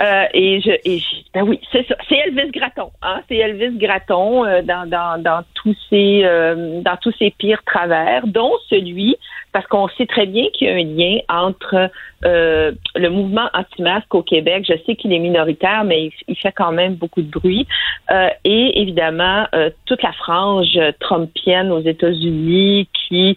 Euh, 0.00 0.24
et 0.32 0.60
je, 0.60 0.70
et 0.84 1.02
ben 1.34 1.42
oui, 1.42 1.60
c'est 1.72 1.86
ça. 1.86 1.96
C'est 2.08 2.16
Elvis 2.16 2.50
Gratton. 2.52 2.90
Hein? 3.02 3.20
C'est 3.28 3.36
Elvis 3.36 3.76
Gratton 3.78 4.44
euh, 4.44 4.62
dans, 4.62 4.88
dans, 4.88 5.20
dans 5.20 5.42
tous 5.54 5.76
ses 5.88 6.22
euh, 6.24 6.80
dans 6.82 6.96
tous 6.96 7.12
ses 7.18 7.30
pires 7.30 7.62
travers, 7.64 8.26
dont 8.26 8.52
celui 8.68 9.16
parce 9.52 9.66
qu'on 9.66 9.88
sait 9.88 10.06
très 10.06 10.26
bien 10.26 10.44
qu'il 10.52 10.68
y 10.68 10.70
a 10.70 10.74
un 10.74 10.84
lien 10.84 11.18
entre 11.28 11.90
euh, 12.26 12.72
le 12.96 13.08
mouvement 13.08 13.48
anti-masque 13.54 14.14
au 14.14 14.22
Québec. 14.22 14.66
Je 14.68 14.74
sais 14.84 14.94
qu'il 14.94 15.12
est 15.12 15.18
minoritaire, 15.18 15.84
mais 15.84 16.10
il, 16.28 16.36
fait 16.36 16.52
quand 16.52 16.72
même 16.72 16.94
beaucoup 16.94 17.22
de 17.22 17.30
bruit. 17.30 17.66
Euh, 18.10 18.28
et 18.44 18.82
évidemment, 18.82 19.46
euh, 19.54 19.70
toute 19.86 20.02
la 20.02 20.12
frange 20.12 20.78
trumpienne 21.00 21.72
aux 21.72 21.80
États-Unis 21.80 22.88
qui 22.92 23.36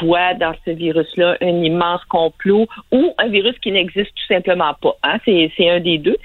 voit 0.00 0.34
dans 0.34 0.54
ce 0.64 0.70
virus-là 0.70 1.36
un 1.40 1.62
immense 1.62 2.04
complot 2.04 2.66
ou 2.90 3.14
un 3.18 3.28
virus 3.28 3.56
qui 3.60 3.72
n'existe 3.72 4.10
tout 4.14 4.34
simplement 4.34 4.74
pas. 4.80 4.96
Hein? 5.02 5.18
C'est 5.24 5.70
un 5.70 5.80
des 5.80 5.98
deux. 5.98 6.16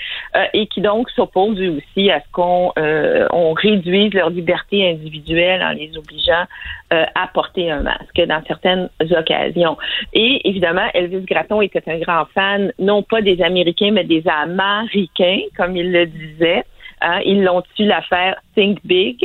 et 0.54 0.68
qui 0.68 0.82
donc 0.82 1.10
s'oppose 1.12 1.60
aussi 1.60 2.12
à 2.12 2.20
ce 2.20 2.26
qu'on 2.32 2.74
on 2.78 3.54
réduise 3.54 4.14
leur 4.14 4.30
liberté 4.30 4.90
individuelle 4.90 5.64
en 5.64 5.72
les 5.72 5.96
obligeant 5.98 6.46
à 6.90 7.28
porter 7.34 7.72
un 7.72 7.82
masque 7.82 8.22
dans 8.28 8.42
certaines 8.48 8.90
occasions. 9.14 9.78
Et 10.14 10.48
évidemment, 10.48 10.88
Elvis 10.94 11.26
Gratton 11.26 11.62
était 11.62 11.84
un 11.88 12.00
grand 12.00 12.26
fan, 12.34 12.72
non 12.80 13.04
pas 13.04 13.22
des 13.22 13.42
Américains, 13.42 13.92
mais 13.92 14.04
des 14.04 14.24
Américains, 14.28 15.42
comme 15.56 15.76
il 15.76 15.92
le 15.92 16.06
disait. 16.06 16.64
Hein, 17.00 17.20
ils 17.26 17.44
l'ont 17.44 17.62
su 17.76 17.86
l'affaire 17.86 18.38
Think 18.56 18.80
Big. 18.84 19.24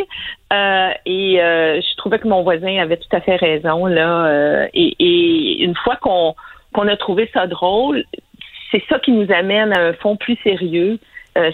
Euh, 0.53 0.91
et 1.07 1.41
euh, 1.41 1.81
je 1.81 1.97
trouvais 1.97 2.19
que 2.19 2.29
mon 2.29 2.43
voisin 2.43 2.79
avait 2.79 2.99
tout 2.99 3.17
à 3.17 3.21
fait 3.21 3.37
raison. 3.37 3.87
là. 3.87 4.27
Euh, 4.27 4.69
et, 4.75 5.63
une 5.63 5.75
fois 5.77 5.97
qu'on 5.97 6.89
a 6.89 6.97
trouvé 6.97 7.31
ça 7.33 7.47
drôle, 7.47 8.05
c'est 8.71 8.83
ça 8.89 8.99
qui 8.99 9.13
nous 9.13 9.31
amène 9.33 9.73
à 9.73 9.81
un 9.81 9.93
fond 9.95 10.17
plus 10.17 10.37
sérieux. 10.43 10.99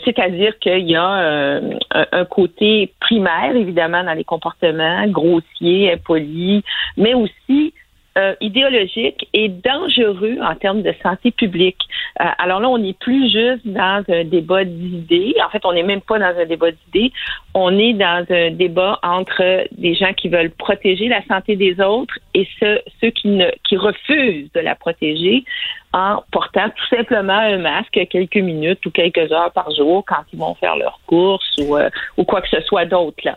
C'est-à-dire 0.04 0.58
qu'il 0.58 0.90
y 0.90 0.96
a 0.96 1.60
un, 1.92 2.24
côté 2.24 2.92
primaire, 3.00 3.54
évidemment, 3.54 4.02
dans 4.02 4.14
les 4.14 4.24
comportements, 4.24 5.06
grossiers, 5.06 5.92
impolis, 5.92 6.64
mais 6.96 7.14
aussi 7.14 7.74
euh, 8.16 8.34
idéologique 8.40 9.28
et 9.32 9.48
dangereux 9.48 10.38
en 10.42 10.54
termes 10.54 10.82
de 10.82 10.92
santé 11.02 11.30
publique. 11.30 11.78
Euh, 12.20 12.24
alors 12.38 12.58
là, 12.58 12.68
on 12.68 12.78
n'est 12.78 12.94
plus 12.94 13.30
juste 13.30 13.66
dans 13.66 14.02
un 14.08 14.24
débat 14.24 14.64
d'idées. 14.64 15.34
En 15.44 15.50
fait, 15.50 15.64
on 15.64 15.72
n'est 15.72 15.82
même 15.82 16.00
pas 16.00 16.18
dans 16.18 16.36
un 16.36 16.44
débat 16.46 16.70
d'idées. 16.70 17.12
On 17.54 17.78
est 17.78 17.92
dans 17.92 18.24
un 18.30 18.50
débat 18.50 18.98
entre 19.02 19.68
des 19.72 19.94
gens 19.94 20.12
qui 20.14 20.28
veulent 20.28 20.50
protéger 20.50 21.08
la 21.08 21.24
santé 21.26 21.54
des 21.54 21.80
autres 21.80 22.18
et 22.34 22.48
ceux, 22.58 23.10
qui, 23.10 23.28
ne, 23.28 23.50
qui 23.62 23.76
refusent 23.76 24.50
de 24.52 24.60
la 24.60 24.74
protéger 24.74 25.44
en 25.92 26.22
portant 26.30 26.68
tout 26.68 26.96
simplement 26.96 27.38
un 27.38 27.58
masque 27.58 27.98
quelques 28.10 28.36
minutes 28.36 28.84
ou 28.84 28.90
quelques 28.90 29.32
heures 29.32 29.52
par 29.52 29.70
jour 29.74 30.04
quand 30.06 30.22
ils 30.32 30.38
vont 30.38 30.54
faire 30.54 30.76
leurs 30.76 31.00
courses 31.06 31.56
ou, 31.58 31.76
euh, 31.76 31.88
ou 32.16 32.24
quoi 32.24 32.42
que 32.42 32.48
ce 32.48 32.60
soit 32.62 32.84
d'autre. 32.84 33.28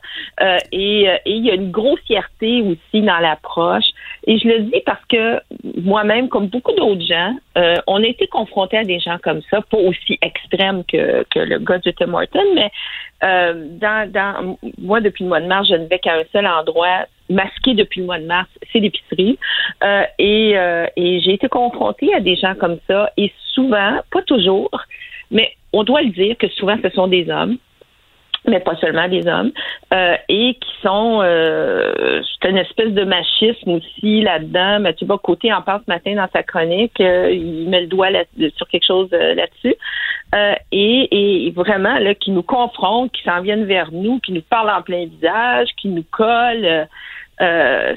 Euh, 0.41 0.57
et, 0.71 1.09
euh, 1.09 1.15
et 1.25 1.31
il 1.31 1.45
y 1.45 1.51
a 1.51 1.55
une 1.55 1.71
grossièreté 1.71 2.61
aussi 2.61 3.01
dans 3.01 3.19
l'approche. 3.19 3.85
Et 4.27 4.37
je 4.37 4.47
le 4.47 4.59
dis 4.59 4.81
parce 4.85 5.03
que 5.05 5.39
moi-même, 5.81 6.29
comme 6.29 6.47
beaucoup 6.47 6.73
d'autres 6.73 7.05
gens, 7.05 7.35
euh, 7.57 7.77
on 7.87 8.03
a 8.03 8.07
été 8.07 8.27
confrontés 8.27 8.77
à 8.77 8.83
des 8.83 8.99
gens 8.99 9.17
comme 9.23 9.41
ça, 9.49 9.61
pas 9.61 9.77
aussi 9.77 10.19
extrêmes 10.21 10.83
que, 10.85 11.23
que 11.29 11.39
le 11.39 11.59
gars 11.59 11.79
de 11.79 11.91
Tim 11.91 12.13
Horton, 12.13 12.45
mais 12.55 12.71
euh, 13.23 13.67
dans, 13.79 14.11
dans 14.11 14.57
moi, 14.77 14.99
depuis 14.99 15.23
le 15.23 15.29
mois 15.29 15.41
de 15.41 15.47
mars, 15.47 15.67
je 15.67 15.75
ne 15.75 15.85
vais 15.85 15.99
qu'à 15.99 16.15
un 16.15 16.23
seul 16.31 16.47
endroit 16.47 17.05
masqué 17.31 17.73
depuis 17.73 18.01
le 18.01 18.05
mois 18.05 18.19
de 18.19 18.25
mars, 18.25 18.49
c'est 18.71 18.79
l'épicerie. 18.79 19.37
Euh, 19.83 20.03
et, 20.19 20.57
euh, 20.57 20.85
et 20.95 21.19
j'ai 21.21 21.33
été 21.33 21.47
confrontée 21.47 22.13
à 22.13 22.19
des 22.19 22.35
gens 22.35 22.55
comme 22.55 22.77
ça. 22.87 23.11
Et 23.17 23.31
souvent, 23.53 23.99
pas 24.11 24.21
toujours, 24.23 24.69
mais 25.29 25.51
on 25.73 25.83
doit 25.83 26.01
le 26.01 26.09
dire 26.09 26.37
que 26.37 26.47
souvent 26.49 26.77
ce 26.83 26.89
sont 26.89 27.07
des 27.07 27.29
hommes 27.29 27.57
mais 28.47 28.59
pas 28.59 28.75
seulement 28.77 29.07
des 29.07 29.27
hommes, 29.27 29.51
euh, 29.93 30.15
et 30.27 30.55
qui 30.55 30.71
sont 30.81 31.19
euh, 31.21 32.21
c'est 32.41 32.49
une 32.49 32.57
espèce 32.57 32.91
de 32.91 33.03
machisme 33.03 33.71
aussi 33.71 34.21
là-dedans. 34.21 34.79
Mathieu 34.79 35.07
Côté 35.21 35.53
en 35.53 35.61
parle 35.61 35.81
ce 35.85 35.91
matin 35.91 36.15
dans 36.15 36.27
sa 36.33 36.41
chronique, 36.41 36.99
euh, 36.99 37.31
il 37.31 37.69
met 37.69 37.81
le 37.81 37.87
doigt 37.87 38.07
sur 38.55 38.67
quelque 38.67 38.85
chose 38.85 39.09
euh, 39.13 39.35
là-dessus. 39.35 39.75
Euh, 40.33 40.55
et, 40.71 41.45
et, 41.47 41.51
vraiment 41.51 41.99
là, 41.99 42.15
qui 42.15 42.31
nous 42.31 42.41
confrontent, 42.41 43.11
qui 43.11 43.21
s'en 43.23 43.41
viennent 43.41 43.65
vers 43.65 43.91
nous, 43.91 44.19
qui 44.19 44.31
nous 44.31 44.41
parlent 44.41 44.69
en 44.69 44.81
plein 44.81 45.05
visage, 45.05 45.67
qui 45.79 45.89
nous 45.89 46.05
collent. 46.09 46.87
Euh, 47.41 47.95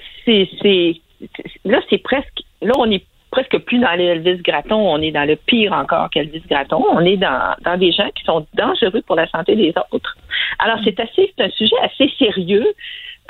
là, 1.65 1.81
c'est 1.91 1.99
presque, 1.99 2.43
là, 2.63 2.73
on 2.79 2.91
est 2.91 3.05
presque 3.31 3.59
plus 3.59 3.79
dans 3.79 3.93
l'Elvis 3.93 4.43
Gratton, 4.43 4.77
on 4.77 5.03
est 5.03 5.11
dans 5.11 5.25
le 5.25 5.37
pire 5.37 5.73
encore 5.73 6.09
qu'Elvis 6.11 6.45
Gratton. 6.49 6.83
On 6.93 7.01
est 7.01 7.17
dans, 7.17 7.77
des 7.79 7.93
gens 7.93 8.09
qui 8.15 8.25
sont 8.25 8.47
dangereux 8.55 9.03
pour 9.07 9.17
la 9.17 9.27
santé 9.29 9.57
des 9.57 9.75
autres. 9.91 10.17
Alors, 10.61 10.79
c'est 10.85 10.99
assez, 11.01 11.33
un 11.39 11.51
sujet 11.51 11.77
assez 11.83 12.11
sérieux. 12.19 12.67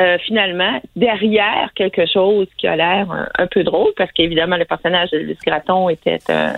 Euh, 0.00 0.18
finalement, 0.18 0.80
derrière 0.96 1.70
quelque 1.76 2.04
chose 2.04 2.48
qui 2.58 2.66
a 2.66 2.74
l'air 2.74 3.06
un, 3.38 3.46
peu 3.46 3.62
drôle, 3.62 3.92
parce 3.96 4.10
qu'évidemment, 4.10 4.56
le 4.56 4.64
personnage 4.64 5.10
d'Elvis 5.10 5.38
Gratton 5.46 5.88
était 5.88 6.18
un, 6.28 6.54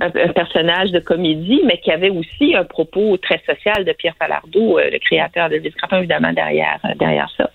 un, 0.00 0.10
personnage 0.10 0.90
de 0.90 0.98
comédie, 0.98 1.62
mais 1.64 1.78
qui 1.78 1.92
avait 1.92 2.10
aussi 2.10 2.56
un 2.56 2.64
propos 2.64 3.16
très 3.16 3.40
social 3.46 3.84
de 3.84 3.92
Pierre 3.92 4.16
Falardeau, 4.18 4.78
euh, 4.78 4.90
le 4.90 4.98
créateur 4.98 5.48
d'Elvis 5.48 5.70
Gratton, 5.70 5.98
évidemment, 5.98 6.32
derrière, 6.32 6.80
derrière 6.96 7.30
ça. 7.36 7.48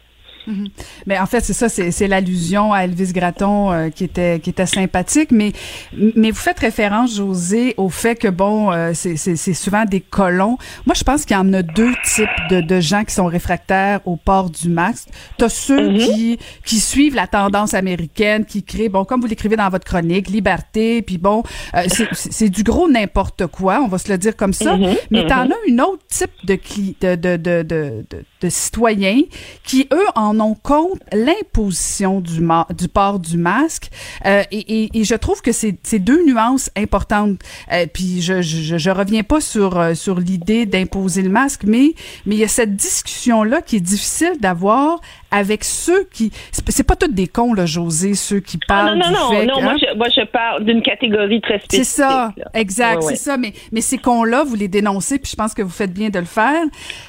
Mhm. 0.47 0.67
Mais 1.05 1.19
en 1.19 1.25
fait, 1.25 1.41
c'est 1.41 1.53
ça, 1.53 1.69
c'est 1.69 2.07
l'allusion 2.07 2.73
à 2.73 2.83
Elvis 2.83 3.13
Gratton 3.13 3.71
euh, 3.71 3.89
qui 3.89 4.03
était 4.03 4.39
qui 4.39 4.49
était 4.49 4.65
sympathique. 4.65 5.31
Mais 5.31 5.51
mais 5.93 6.31
vous 6.31 6.37
faites 6.37 6.59
référence, 6.59 7.15
José, 7.15 7.73
au 7.77 7.89
fait 7.89 8.15
que 8.15 8.27
bon, 8.27 8.71
euh, 8.71 8.91
c'est 8.93 9.53
souvent 9.53 9.85
des 9.85 10.01
colons. 10.01 10.57
Moi, 10.85 10.95
je 10.95 11.03
pense 11.03 11.25
qu'il 11.25 11.35
y 11.35 11.39
en 11.39 11.53
a 11.53 11.61
deux 11.61 11.93
types 12.03 12.29
de, 12.49 12.61
de 12.61 12.79
gens 12.79 13.03
qui 13.03 13.13
sont 13.13 13.25
réfractaires 13.25 14.01
au 14.05 14.15
port 14.15 14.49
du 14.49 14.69
masque. 14.69 15.09
T'as 15.37 15.49
ceux 15.49 15.91
mhm. 15.91 15.97
qui 15.97 16.39
qui 16.65 16.79
suivent 16.79 17.15
la 17.15 17.27
tendance 17.27 17.73
américaine, 17.73 18.45
qui 18.45 18.63
créent, 18.63 18.89
bon, 18.89 19.05
comme 19.05 19.21
vous 19.21 19.27
l'écrivez 19.27 19.55
dans 19.55 19.69
votre 19.69 19.85
chronique, 19.85 20.29
liberté, 20.29 21.01
puis 21.01 21.17
bon, 21.17 21.43
euh, 21.75 21.83
c'est 22.13 22.49
du 22.49 22.63
gros 22.63 22.89
n'importe 22.89 23.47
quoi, 23.47 23.81
on 23.83 23.87
va 23.87 23.97
se 23.97 24.11
le 24.11 24.17
dire 24.17 24.35
comme 24.35 24.53
ça. 24.53 24.75
Mhm. 24.77 24.95
Mais 25.11 25.27
t'en 25.27 25.45
as 25.45 25.57
une 25.67 25.81
autre 25.81 26.03
type 26.07 26.31
de 26.43 26.59
de 27.01 27.15
de 27.15 27.37
de, 27.37 27.63
de, 27.63 28.05
de 28.41 28.49
citoyens 28.49 29.21
qui 29.63 29.87
eux 29.93 30.07
en 30.15 30.28
en 30.37 30.53
compte 30.53 30.99
l'imposition 31.11 32.21
du, 32.21 32.41
port 32.87 33.19
du 33.19 33.37
masque. 33.37 33.89
Euh, 34.25 34.43
et, 34.51 34.89
je 34.93 35.15
trouve 35.15 35.41
que 35.41 35.51
c'est 35.51 35.99
deux 35.99 36.23
nuances 36.25 36.69
importantes. 36.75 37.39
Euh, 37.71 37.85
puis 37.91 38.21
je, 38.21 38.41
je, 38.41 38.89
reviens 38.89 39.23
pas 39.23 39.41
sur, 39.41 39.79
euh, 39.79 39.93
l'idée 40.17 40.65
d'imposer 40.65 41.21
le 41.21 41.29
masque, 41.29 41.63
mais, 41.63 41.93
mais 42.25 42.35
il 42.35 42.39
y 42.39 42.43
a 42.43 42.47
cette 42.47 42.75
discussion-là 42.75 43.61
qui 43.61 43.77
est 43.77 43.81
difficile 43.81 44.33
d'avoir 44.39 44.99
avec 45.31 45.63
ceux 45.63 46.05
qui 46.11 46.31
c'est 46.51 46.83
pas 46.83 46.95
tous 46.95 47.07
des 47.07 47.27
cons 47.27 47.53
là 47.53 47.65
José 47.65 48.13
ceux 48.13 48.39
qui 48.39 48.57
ah, 48.63 48.65
parlent 48.67 48.97
non 48.97 49.11
non 49.11 49.33
non 49.33 49.45
non 49.45 49.61
moi, 49.61 49.75
je, 49.77 49.95
moi 49.95 50.07
je 50.09 50.25
parle 50.25 50.65
d'une 50.65 50.81
catégorie 50.81 51.41
très 51.41 51.59
spécifique 51.59 51.85
c'est 51.85 52.01
ça 52.01 52.33
exact 52.53 53.03
c'est 53.03 53.15
ça 53.15 53.37
mais 53.37 53.53
mais 53.71 53.81
ces 53.81 53.97
cons 53.97 54.23
là 54.23 54.43
vous 54.43 54.55
les 54.55 54.67
dénoncez 54.67 55.19
puis 55.19 55.29
je 55.31 55.35
pense 55.35 55.53
que 55.53 55.61
vous 55.61 55.69
faites 55.69 55.93
bien 55.93 56.09
de 56.09 56.19
le 56.19 56.25
faire. 56.25 56.63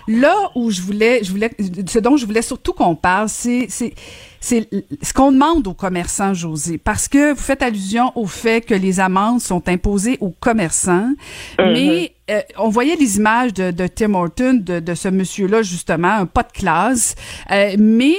Là 0.09 0.35
où 0.55 0.71
je 0.71 0.81
voulais 0.83 1.21
je 1.23 1.31
voulais 1.31 1.51
ce 1.87 1.99
dont 1.99 2.17
je 2.17 2.27
voulais 2.27 2.43
surtout 2.43 2.73
qu'on 2.73 2.95
parle 2.95 3.29
c'est 3.29 3.67
c'est 3.69 3.95
c'est 4.43 4.69
ce 5.03 5.13
qu'on 5.13 5.33
demande 5.33 5.67
aux 5.67 5.75
commerçants, 5.75 6.33
José, 6.33 6.79
parce 6.79 7.09
que 7.09 7.35
vous 7.35 7.43
faites 7.43 7.63
allusion 7.63 8.11
au 8.15 8.25
fait 8.25 8.65
que 8.65 8.73
les 8.73 8.99
amendes 8.99 9.43
sont 9.43 9.69
imposées 9.69 10.17
aux 10.23 10.31
commerçants, 10.31 11.13
mm-hmm. 11.59 11.73
mais 11.75 12.13
euh, 12.31 12.41
on 12.59 12.69
voyait 12.69 12.97
les 12.97 13.17
images 13.17 13.53
de, 13.53 13.71
de 13.71 13.87
Tim 13.87 14.15
Horton, 14.15 14.55
de, 14.63 14.81
de 14.81 14.95
ce 14.95 15.09
monsieur-là, 15.09 15.63
justement, 15.63 16.13
un 16.13 16.27
pas 16.27 16.43
de 16.43 16.53
classe, 16.53 17.15
euh, 17.51 17.75
mais 17.79 18.17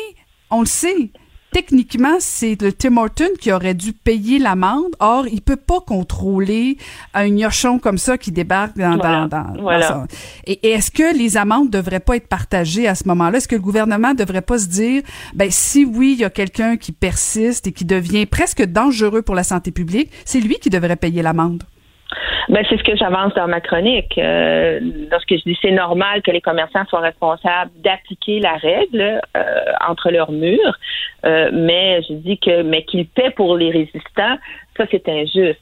on 0.49 0.61
le 0.61 0.65
sait, 0.65 1.11
techniquement, 1.51 2.15
c'est 2.19 2.61
le 2.61 2.73
Tim 2.73 2.97
Horton 2.97 3.29
qui 3.39 3.51
aurait 3.51 3.73
dû 3.73 3.93
payer 3.93 4.39
l'amende. 4.39 4.95
Or, 4.99 5.27
il 5.27 5.41
peut 5.41 5.55
pas 5.55 5.79
contrôler 5.81 6.77
un 7.13 7.29
gnochon 7.29 7.79
comme 7.79 7.97
ça 7.97 8.17
qui 8.17 8.31
débarque 8.31 8.77
dans, 8.77 8.97
dans, 8.97 9.27
dans, 9.27 10.05
Et, 10.45 10.71
est-ce 10.71 10.91
que 10.91 11.15
les 11.15 11.37
amendes 11.37 11.69
devraient 11.69 11.99
pas 11.99 12.15
être 12.15 12.27
partagées 12.27 12.87
à 12.87 12.95
ce 12.95 13.07
moment-là? 13.07 13.37
Est-ce 13.37 13.47
que 13.47 13.55
le 13.55 13.61
gouvernement 13.61 14.13
devrait 14.13 14.41
pas 14.41 14.59
se 14.59 14.67
dire, 14.67 15.03
ben, 15.33 15.49
si 15.51 15.85
oui, 15.85 16.13
il 16.13 16.19
y 16.19 16.25
a 16.25 16.29
quelqu'un 16.29 16.77
qui 16.77 16.91
persiste 16.91 17.67
et 17.67 17.71
qui 17.71 17.85
devient 17.85 18.25
presque 18.25 18.63
dangereux 18.63 19.21
pour 19.21 19.35
la 19.35 19.43
santé 19.43 19.71
publique, 19.71 20.11
c'est 20.25 20.39
lui 20.39 20.55
qui 20.55 20.69
devrait 20.69 20.95
payer 20.95 21.21
l'amende? 21.21 21.63
Ben, 22.49 22.65
c'est 22.69 22.77
ce 22.77 22.83
que 22.83 22.95
j'avance 22.95 23.33
dans 23.35 23.47
ma 23.47 23.61
chronique. 23.61 24.17
Euh, 24.17 24.79
lorsque 25.11 25.29
je 25.29 25.43
dis 25.45 25.57
c'est 25.61 25.71
normal 25.71 26.21
que 26.21 26.31
les 26.31 26.41
commerçants 26.41 26.85
soient 26.89 26.99
responsables 26.99 27.71
d'appliquer 27.77 28.39
la 28.39 28.53
règle 28.53 29.21
euh, 29.37 29.43
entre 29.87 30.11
leurs 30.11 30.31
murs, 30.31 30.77
euh, 31.25 31.49
mais 31.53 32.01
je 32.03 32.13
dis 32.13 32.37
que 32.37 32.63
mais 32.63 32.83
qu'ils 32.83 33.07
paient 33.07 33.31
pour 33.31 33.55
les 33.57 33.71
résistants, 33.71 34.37
ça 34.77 34.85
c'est 34.89 35.07
injuste. 35.07 35.59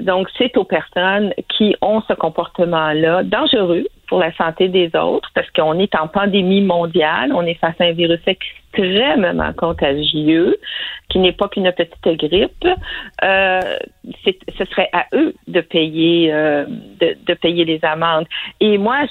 donc 0.00 0.28
c'est 0.36 0.56
aux 0.56 0.64
personnes 0.64 1.32
qui 1.48 1.76
ont 1.82 2.02
ce 2.08 2.14
comportement-là 2.14 3.22
dangereux 3.22 3.86
pour 4.08 4.18
la 4.18 4.34
santé 4.34 4.68
des 4.68 4.90
autres 4.96 5.30
parce 5.34 5.50
qu'on 5.50 5.78
est 5.78 5.94
en 5.94 6.08
pandémie 6.08 6.62
mondiale, 6.62 7.32
on 7.34 7.42
est 7.42 7.54
face 7.54 7.76
à 7.80 7.84
un 7.84 7.92
virus 7.92 8.20
extrêmement 8.26 9.52
contagieux 9.52 10.56
qui 11.10 11.18
n'est 11.18 11.32
pas 11.32 11.48
qu'une 11.48 11.70
petite 11.72 12.18
grippe. 12.18 12.66
Euh, 13.22 13.60
ce 14.24 14.64
serait 14.64 14.88
à 14.92 15.06
eux 15.12 15.34
de 15.48 15.60
payer 15.60 16.32
euh, 16.32 16.64
de, 17.00 17.34
payer 17.34 17.64
les 17.64 17.84
amendes. 17.84 18.26
Et 18.60 18.78
moi, 18.78 19.02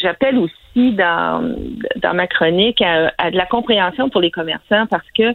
j'appelle 0.00 0.38
aussi 0.38 0.92
dans 0.92 1.56
dans 1.96 2.14
ma 2.14 2.26
chronique 2.26 2.80
à, 2.82 3.12
à 3.18 3.30
de 3.30 3.36
la 3.36 3.46
compréhension 3.46 4.08
pour 4.08 4.20
les 4.20 4.30
commerçants 4.30 4.86
parce 4.86 5.10
que 5.16 5.34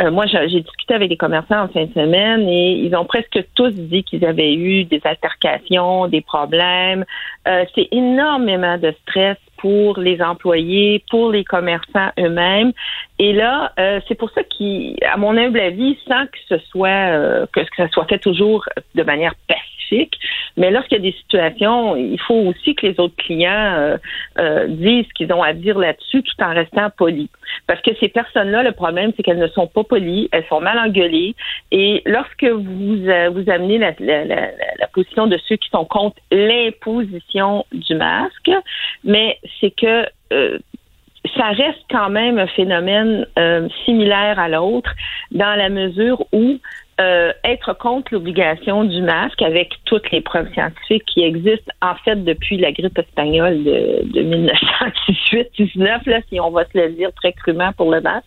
euh, 0.00 0.10
moi, 0.10 0.24
j'ai 0.26 0.60
discuté 0.60 0.94
avec 0.94 1.10
des 1.10 1.16
commerçants 1.16 1.64
en 1.64 1.68
fin 1.68 1.84
de 1.84 1.92
semaine 1.92 2.48
et 2.48 2.72
ils 2.72 2.94
ont 2.96 3.04
presque 3.04 3.44
tous 3.54 3.70
dit 3.70 4.02
qu'ils 4.02 4.24
avaient 4.24 4.54
eu 4.54 4.84
des 4.84 5.00
altercations, 5.04 6.06
des 6.06 6.22
problèmes. 6.22 7.04
Euh, 7.46 7.64
c'est 7.74 7.88
énormément 7.90 8.78
de 8.78 8.94
stress 9.02 9.36
pour 9.60 9.98
les 9.98 10.20
employés, 10.22 11.04
pour 11.10 11.30
les 11.30 11.44
commerçants 11.44 12.10
eux-mêmes. 12.18 12.72
Et 13.18 13.32
là, 13.32 13.72
euh, 13.78 14.00
c'est 14.08 14.14
pour 14.14 14.30
ça 14.30 14.42
qu'à 14.42 15.16
mon 15.16 15.36
humble 15.36 15.60
avis, 15.60 15.98
sans 16.08 16.26
que 16.26 16.38
ce 16.48 16.58
soit 16.70 17.46
que, 17.52 17.60
que 17.60 17.76
ça 17.76 17.88
soit 17.88 18.06
fait 18.06 18.18
toujours 18.18 18.64
de 18.94 19.02
manière 19.02 19.34
pacifique, 19.46 20.18
mais 20.56 20.70
lorsqu'il 20.70 20.98
y 20.98 21.00
a 21.00 21.10
des 21.10 21.16
situations, 21.18 21.96
il 21.96 22.18
faut 22.20 22.34
aussi 22.34 22.74
que 22.74 22.86
les 22.86 23.00
autres 23.00 23.16
clients 23.16 23.98
disent 24.68 25.06
ce 25.08 25.14
qu'ils 25.14 25.32
ont 25.32 25.42
à 25.42 25.52
dire 25.52 25.78
là-dessus 25.78 26.22
tout 26.22 26.42
en 26.42 26.54
restant 26.54 26.90
polis. 26.96 27.28
Parce 27.66 27.80
que 27.82 27.90
ces 28.00 28.08
personnes-là, 28.08 28.62
le 28.62 28.72
problème, 28.72 29.12
c'est 29.16 29.22
qu'elles 29.22 29.38
ne 29.38 29.48
sont 29.48 29.66
pas 29.66 29.84
polies, 29.84 30.28
elles 30.32 30.44
sont 30.48 30.60
mal 30.60 30.78
engueulées. 30.78 31.34
Et 31.70 32.02
lorsque 32.06 32.44
vous 32.44 33.08
euh, 33.08 33.30
vous 33.30 33.50
amenez 33.50 33.78
la, 33.78 33.92
position 34.92 35.26
de 35.26 35.38
ceux 35.48 35.56
qui 35.56 35.68
sont 35.70 35.84
contre 35.84 36.16
l'imposition 36.30 37.64
du 37.72 37.94
masque, 37.94 38.50
mais 39.04 39.38
c'est 39.60 39.70
que 39.70 40.06
euh, 40.32 40.58
ça 41.36 41.48
reste 41.50 41.84
quand 41.90 42.10
même 42.10 42.38
un 42.38 42.46
phénomène 42.46 43.26
euh, 43.38 43.68
similaire 43.84 44.38
à 44.38 44.48
l'autre 44.48 44.90
dans 45.30 45.54
la 45.56 45.68
mesure 45.68 46.24
où 46.32 46.58
euh, 47.00 47.32
être 47.44 47.72
contre 47.74 48.12
l'obligation 48.12 48.84
du 48.84 49.00
masque 49.02 49.40
avec 49.42 49.72
toutes 49.84 50.10
les 50.10 50.20
preuves 50.20 50.52
scientifiques 50.52 51.04
qui 51.06 51.22
existent 51.22 51.72
en 51.82 51.94
fait 51.96 52.24
depuis 52.24 52.58
la 52.58 52.72
grippe 52.72 52.98
espagnole 52.98 53.64
de, 53.64 54.02
de 54.04 54.22
1918-19, 55.58 56.22
si 56.28 56.40
on 56.40 56.50
va 56.50 56.64
se 56.64 56.78
le 56.78 56.90
dire 56.90 57.10
très 57.14 57.32
crûment 57.32 57.72
pour 57.72 57.90
le 57.90 58.00
masque, 58.00 58.26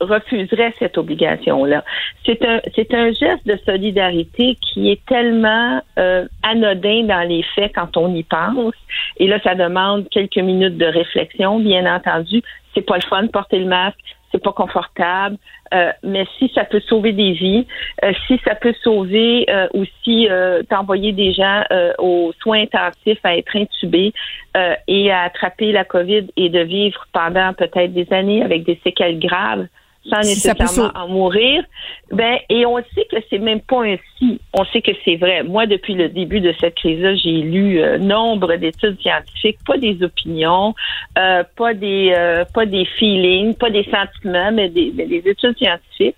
refuserait 0.00 0.74
cette 0.78 0.98
obligation-là. 0.98 1.84
C'est 2.24 2.44
un, 2.44 2.60
c'est 2.74 2.92
un 2.94 3.12
geste 3.12 3.46
de 3.46 3.58
solidarité 3.64 4.56
qui 4.60 4.90
est 4.90 5.04
tellement 5.06 5.82
euh, 5.98 6.26
anodin 6.42 7.04
dans 7.04 7.28
les 7.28 7.42
faits 7.54 7.72
quand 7.74 7.96
on 7.96 8.14
y 8.14 8.22
pense. 8.22 8.74
Et 9.18 9.26
là, 9.26 9.38
ça 9.42 9.54
demande 9.54 10.08
quelques 10.10 10.38
minutes 10.38 10.78
de 10.78 10.86
réflexion, 10.86 11.58
bien 11.58 11.92
entendu. 11.92 12.42
C'est 12.74 12.82
pas 12.82 12.96
le 12.96 13.02
fun 13.02 13.24
de 13.24 13.30
porter 13.30 13.58
le 13.58 13.66
masque, 13.66 13.98
c'est 14.30 14.42
pas 14.42 14.52
confortable, 14.52 15.36
euh, 15.74 15.92
mais 16.02 16.26
si 16.38 16.50
ça 16.54 16.64
peut 16.64 16.80
sauver 16.88 17.12
des 17.12 17.32
vies, 17.32 17.66
euh, 18.04 18.12
si 18.26 18.40
ça 18.44 18.54
peut 18.54 18.74
sauver 18.82 19.46
euh, 19.48 19.68
aussi 19.74 20.28
d'envoyer 20.70 21.12
des 21.12 21.32
gens 21.32 21.62
aux 21.98 22.32
soins 22.40 22.62
intensifs 22.62 23.20
à 23.24 23.36
être 23.36 23.54
intubés 23.56 24.12
et 24.86 25.10
à 25.10 25.22
attraper 25.22 25.72
la 25.72 25.84
COVID 25.84 26.26
et 26.36 26.48
de 26.48 26.60
vivre 26.60 27.06
pendant 27.12 27.52
peut-être 27.54 27.92
des 27.92 28.06
années 28.12 28.42
avec 28.42 28.64
des 28.64 28.78
séquelles 28.82 29.18
graves, 29.18 29.66
sans 30.08 30.20
nécessairement 30.20 30.90
en 30.94 31.08
mourir. 31.08 31.62
Ben, 32.10 32.38
et 32.48 32.64
on 32.64 32.78
sait 32.94 33.06
que 33.10 33.16
c'est 33.28 33.38
même 33.38 33.60
pas 33.60 33.84
un 33.84 33.96
si. 34.18 34.40
On 34.54 34.64
sait 34.66 34.80
que 34.80 34.92
c'est 35.04 35.16
vrai. 35.16 35.42
Moi, 35.42 35.66
depuis 35.66 35.94
le 35.94 36.08
début 36.08 36.40
de 36.40 36.54
cette 36.58 36.74
crise-là, 36.76 37.14
j'ai 37.16 37.42
lu 37.42 37.80
euh, 37.80 37.98
nombre 37.98 38.56
d'études 38.56 38.98
scientifiques, 39.00 39.58
pas 39.66 39.76
des 39.76 40.02
opinions, 40.02 40.74
euh, 41.18 41.42
pas 41.56 41.74
des 41.74 42.14
euh, 42.16 42.44
pas 42.54 42.64
des 42.64 42.86
feelings, 42.86 43.54
pas 43.54 43.70
des 43.70 43.84
sentiments, 43.84 44.52
mais 44.52 44.70
des, 44.70 44.92
mais 44.94 45.06
des 45.06 45.22
études 45.26 45.56
scientifiques. 45.58 46.16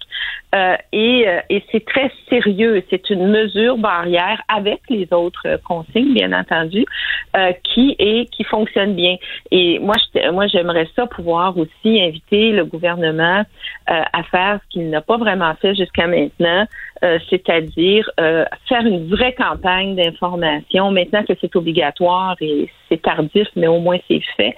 et, 0.93 1.27
et 1.49 1.65
c'est 1.71 1.85
très 1.85 2.11
sérieux. 2.29 2.83
C'est 2.91 3.11
une 3.11 3.27
mesure 3.29 3.77
barrière 3.79 4.41
avec 4.49 4.81
les 4.89 5.09
autres 5.13 5.61
consignes, 5.65 6.13
bien 6.15 6.33
entendu, 6.33 6.85
qui 7.65 7.97
est 7.99 8.31
qui 8.31 8.45
fonctionne 8.45 8.95
bien. 8.95 9.17
Et 9.51 9.79
moi, 9.79 9.97
moi, 10.33 10.47
j'aimerais 10.47 10.89
ça 10.97 11.07
pouvoir 11.07 11.57
aussi 11.57 12.01
inviter 12.01 12.51
le 12.51 12.65
gouvernement 12.65 13.31
euh, 13.41 13.80
à 13.91 14.23
faire 14.25 14.61
ce 14.63 14.69
qu'il 14.71 14.89
n'a 14.89 15.01
pas 15.01 15.17
vraiment 15.17 15.55
fait 15.57 15.75
jusqu'à 15.75 16.07
maintenant, 16.07 16.67
euh, 17.03 17.19
c'est-à-dire 17.29 18.11
euh, 18.21 18.45
faire 18.69 18.85
une 18.85 19.09
vraie 19.09 19.33
campagne 19.33 19.97
d'information, 19.97 20.91
maintenant 20.91 21.25
que 21.25 21.33
c'est 21.41 21.55
obligatoire 21.57 22.37
et 22.41 22.69
c'est 22.89 23.01
tardif, 23.01 23.49
mais 23.57 23.69
au 23.69 23.79
moins 23.79 23.99
c'est 24.09 24.21
fait, 24.37 24.55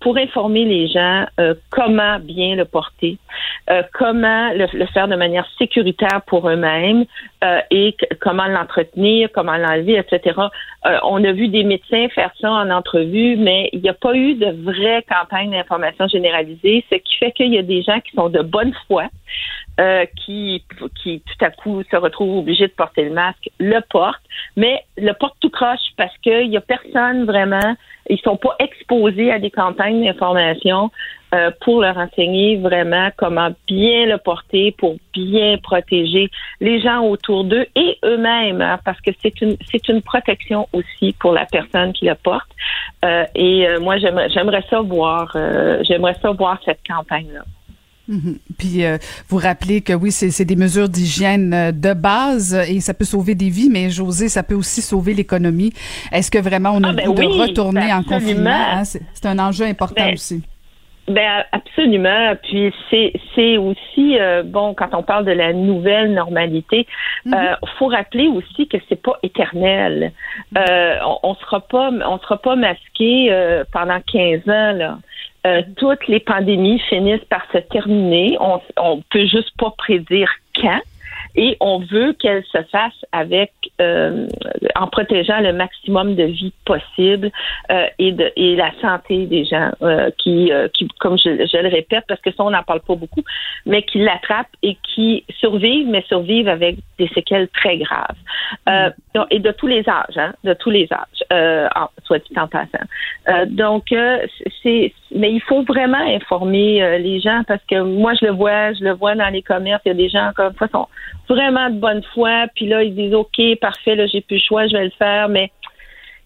pour 0.00 0.16
informer 0.16 0.64
les 0.64 0.88
gens 0.88 1.26
comment 1.70 2.18
bien 2.18 2.56
le 2.56 2.64
porter, 2.64 3.18
comment 3.92 4.50
le, 4.54 4.86
faire 4.86 5.06
de 5.06 5.16
manière 5.16 5.46
sécuritaire 5.58 6.22
pour 6.26 6.48
eux-mêmes 6.48 7.04
et 7.70 7.94
comment 8.20 8.46
l'entretenir, 8.46 9.28
comment 9.34 9.58
l'enlever, 9.58 9.98
etc. 9.98 10.40
on 11.04 11.22
a 11.22 11.32
vu 11.32 11.48
des 11.48 11.62
médecins 11.62 12.08
faire 12.14 12.32
ça 12.40 12.50
en 12.50 12.70
entrevue, 12.70 13.36
mais 13.36 13.68
il 13.72 13.82
n'y 13.82 13.88
a 13.88 13.94
pas 13.94 14.14
eu 14.14 14.34
de 14.34 14.50
vraie 14.62 15.04
campagne 15.08 15.50
d'information 15.50 16.08
généralisée, 16.08 16.84
ce 16.90 16.96
qui 16.96 17.16
fait 17.18 17.32
qu'il 17.32 17.52
y 17.52 17.58
a 17.58 17.62
des 17.62 17.82
gens 17.82 18.00
qui 18.00 18.12
sont 18.16 18.28
de 18.28 18.40
bonne 18.42 18.72
foi, 18.86 19.04
euh, 19.80 20.04
qui, 20.16 20.62
qui 21.02 21.20
tout 21.20 21.44
à 21.44 21.50
coup 21.50 21.82
se 21.90 21.96
retrouvent 21.96 22.40
obligés 22.40 22.66
de 22.66 22.72
porter 22.72 23.04
le 23.04 23.14
masque, 23.14 23.48
le 23.58 23.80
portent, 23.88 24.22
mais 24.54 24.84
le 24.98 25.12
porte 25.12 25.34
tout 25.40 25.48
croche 25.48 25.80
parce 25.96 26.16
qu'il 26.18 26.50
n'y 26.50 26.58
a 26.58 26.60
personne 26.60 27.24
vraiment, 27.24 27.74
ils 28.10 28.20
sont 28.20 28.36
pas 28.36 28.54
exposés 28.58 29.32
à 29.32 29.38
des 29.38 29.50
campagnes 29.50 30.04
d'information 30.04 30.90
euh, 31.34 31.50
pour 31.62 31.80
leur 31.80 31.96
enseigner 31.96 32.58
vraiment 32.58 33.08
comment 33.16 33.48
bien 33.66 34.04
le 34.04 34.18
porter 34.18 34.72
pour 34.72 34.96
bien 35.14 35.56
protéger 35.56 36.30
les 36.60 36.78
gens 36.82 37.00
autour 37.06 37.44
d'eux 37.44 37.66
et 37.74 37.96
eux-mêmes, 38.04 38.60
hein, 38.60 38.78
parce 38.84 39.00
que 39.00 39.10
c'est 39.22 39.40
une 39.40 39.56
c'est 39.70 39.88
une 39.88 40.02
protection 40.02 40.68
aussi 40.74 41.14
pour 41.18 41.32
la 41.32 41.46
personne 41.46 41.94
qui 41.94 42.04
le 42.04 42.14
porte. 42.14 42.50
Euh, 43.06 43.24
et 43.34 43.66
moi 43.80 43.96
j'aimerais 43.96 44.28
j'aimerais 44.28 44.64
ça 44.68 44.82
voir 44.82 45.34
j'aimerais 45.84 46.16
ça 46.20 46.30
voir 46.32 46.60
cette 46.66 46.80
campagne 46.86 47.32
là. 47.32 47.42
Mhm. 48.08 48.38
Puis 48.58 48.84
euh, 48.84 48.98
vous 49.28 49.38
rappelez 49.38 49.80
que 49.80 49.92
oui, 49.92 50.10
c'est 50.10 50.44
des 50.44 50.56
mesures 50.56 50.88
d'hygiène 50.88 51.54
euh, 51.54 51.72
de 51.72 51.94
base 51.94 52.54
et 52.68 52.80
ça 52.80 52.94
peut 52.94 53.04
sauver 53.04 53.34
des 53.34 53.48
vies, 53.48 53.68
mais 53.70 53.90
José, 53.90 54.28
ça 54.28 54.42
peut 54.42 54.54
aussi 54.54 54.82
sauver 54.82 55.14
l'économie. 55.14 55.72
Est-ce 56.10 56.30
que 56.30 56.38
vraiment 56.38 56.70
on 56.74 56.82
a 56.82 56.88
ah, 56.88 56.92
le 56.92 56.96
ben 56.96 57.14
de 57.14 57.40
retourner 57.40 57.92
en 57.92 58.02
confinement? 58.02 58.50
Hein? 58.50 58.84
C'est 58.84 59.26
un 59.26 59.38
enjeu 59.38 59.66
important 59.66 60.04
ben, 60.04 60.14
aussi. 60.14 60.42
Ben 61.06 61.44
absolument. 61.52 62.34
Puis 62.42 62.72
c'est 62.90 63.56
aussi 63.56 64.18
euh, 64.18 64.42
bon 64.42 64.74
quand 64.74 64.90
on 64.94 65.04
parle 65.04 65.24
de 65.24 65.32
la 65.32 65.52
nouvelle 65.52 66.12
normalité, 66.12 66.86
il 67.24 67.30
mhm. 67.30 67.56
faut 67.78 67.86
rappeler 67.86 68.26
aussi 68.26 68.66
que 68.66 68.78
c'est 68.88 69.00
pas 69.00 69.16
éternel. 69.22 70.12
on, 70.56 71.18
on 71.22 71.34
sera 71.36 71.60
pas 71.60 71.90
on 71.90 72.18
sera 72.18 72.36
pas 72.38 72.56
masqué 72.56 73.62
pendant 73.72 74.00
15 74.12 74.40
ans 74.48 74.72
là. 74.72 74.98
Euh, 75.46 75.62
toutes 75.76 76.06
les 76.08 76.20
pandémies 76.20 76.78
finissent 76.88 77.24
par 77.28 77.44
se 77.52 77.58
terminer. 77.58 78.36
On, 78.40 78.60
on 78.76 79.02
peut 79.10 79.26
juste 79.26 79.56
pas 79.58 79.70
prédire 79.76 80.30
quand. 80.54 80.80
Et 81.34 81.56
on 81.60 81.78
veut 81.78 82.12
qu'elle 82.12 82.44
se 82.44 82.62
fasse 82.64 83.04
avec 83.10 83.52
euh, 83.80 84.26
en 84.74 84.86
protégeant 84.86 85.40
le 85.40 85.52
maximum 85.52 86.14
de 86.14 86.24
vie 86.24 86.52
possible 86.66 87.30
euh, 87.70 87.86
et 87.98 88.12
de 88.12 88.30
et 88.36 88.54
la 88.54 88.70
santé 88.82 89.26
des 89.26 89.46
gens 89.46 89.70
euh, 89.80 90.10
qui 90.18 90.52
euh, 90.52 90.68
qui 90.68 90.86
comme 91.00 91.16
je, 91.16 91.46
je, 91.50 91.56
le 91.56 91.68
répète 91.68 92.04
parce 92.06 92.20
que 92.20 92.30
ça 92.32 92.44
on 92.44 92.50
n'en 92.50 92.62
parle 92.62 92.80
pas 92.80 92.96
beaucoup 92.96 93.22
mais 93.64 93.82
qui 93.82 93.98
l'attrapent 94.00 94.54
et 94.62 94.76
qui 94.82 95.24
survivent 95.38 95.88
mais 95.88 96.04
survivent 96.06 96.48
avec 96.48 96.76
des 96.98 97.08
séquelles 97.08 97.48
très 97.48 97.78
graves. 97.78 98.16
Euh, 98.68 98.90
et 99.30 99.38
de 99.38 99.52
tous 99.52 99.68
les 99.68 99.88
âges 99.88 100.18
hein, 100.18 100.34
de 100.44 100.52
tous 100.52 100.70
les 100.70 100.86
âges 100.92 101.88
soit 102.04 102.18
dit 102.18 102.38
en 102.38 102.48
passant. 102.48 103.46
Donc 103.46 103.94
c'est 104.62 104.92
mais 105.14 105.32
il 105.32 105.40
faut 105.42 105.62
vraiment 105.62 105.98
informer 105.98 106.98
les 106.98 107.20
gens 107.20 107.42
parce 107.46 107.62
que 107.70 107.80
moi 107.82 108.12
je 108.20 108.26
le 108.26 108.32
vois 108.32 108.72
je 108.72 108.84
le 108.84 108.92
vois 108.92 109.14
dans 109.14 109.28
les 109.28 109.42
commerces. 109.42 109.82
Il 109.84 109.88
y 109.88 109.92
a 109.92 109.94
des 109.94 110.08
gens 110.08 110.30
comme 110.34 110.54
ça 110.58 110.68
sont 110.68 110.88
vraiment 111.28 111.70
de 111.70 111.76
bonne 111.76 112.02
foi, 112.14 112.46
puis 112.54 112.66
là, 112.66 112.82
ils 112.82 112.94
disent 112.94 113.14
OK, 113.14 113.40
parfait, 113.60 113.96
là, 113.96 114.06
j'ai 114.06 114.20
plus 114.20 114.36
le 114.36 114.42
choix, 114.42 114.66
je 114.66 114.76
vais 114.76 114.84
le 114.84 114.92
faire, 114.98 115.28
mais 115.28 115.50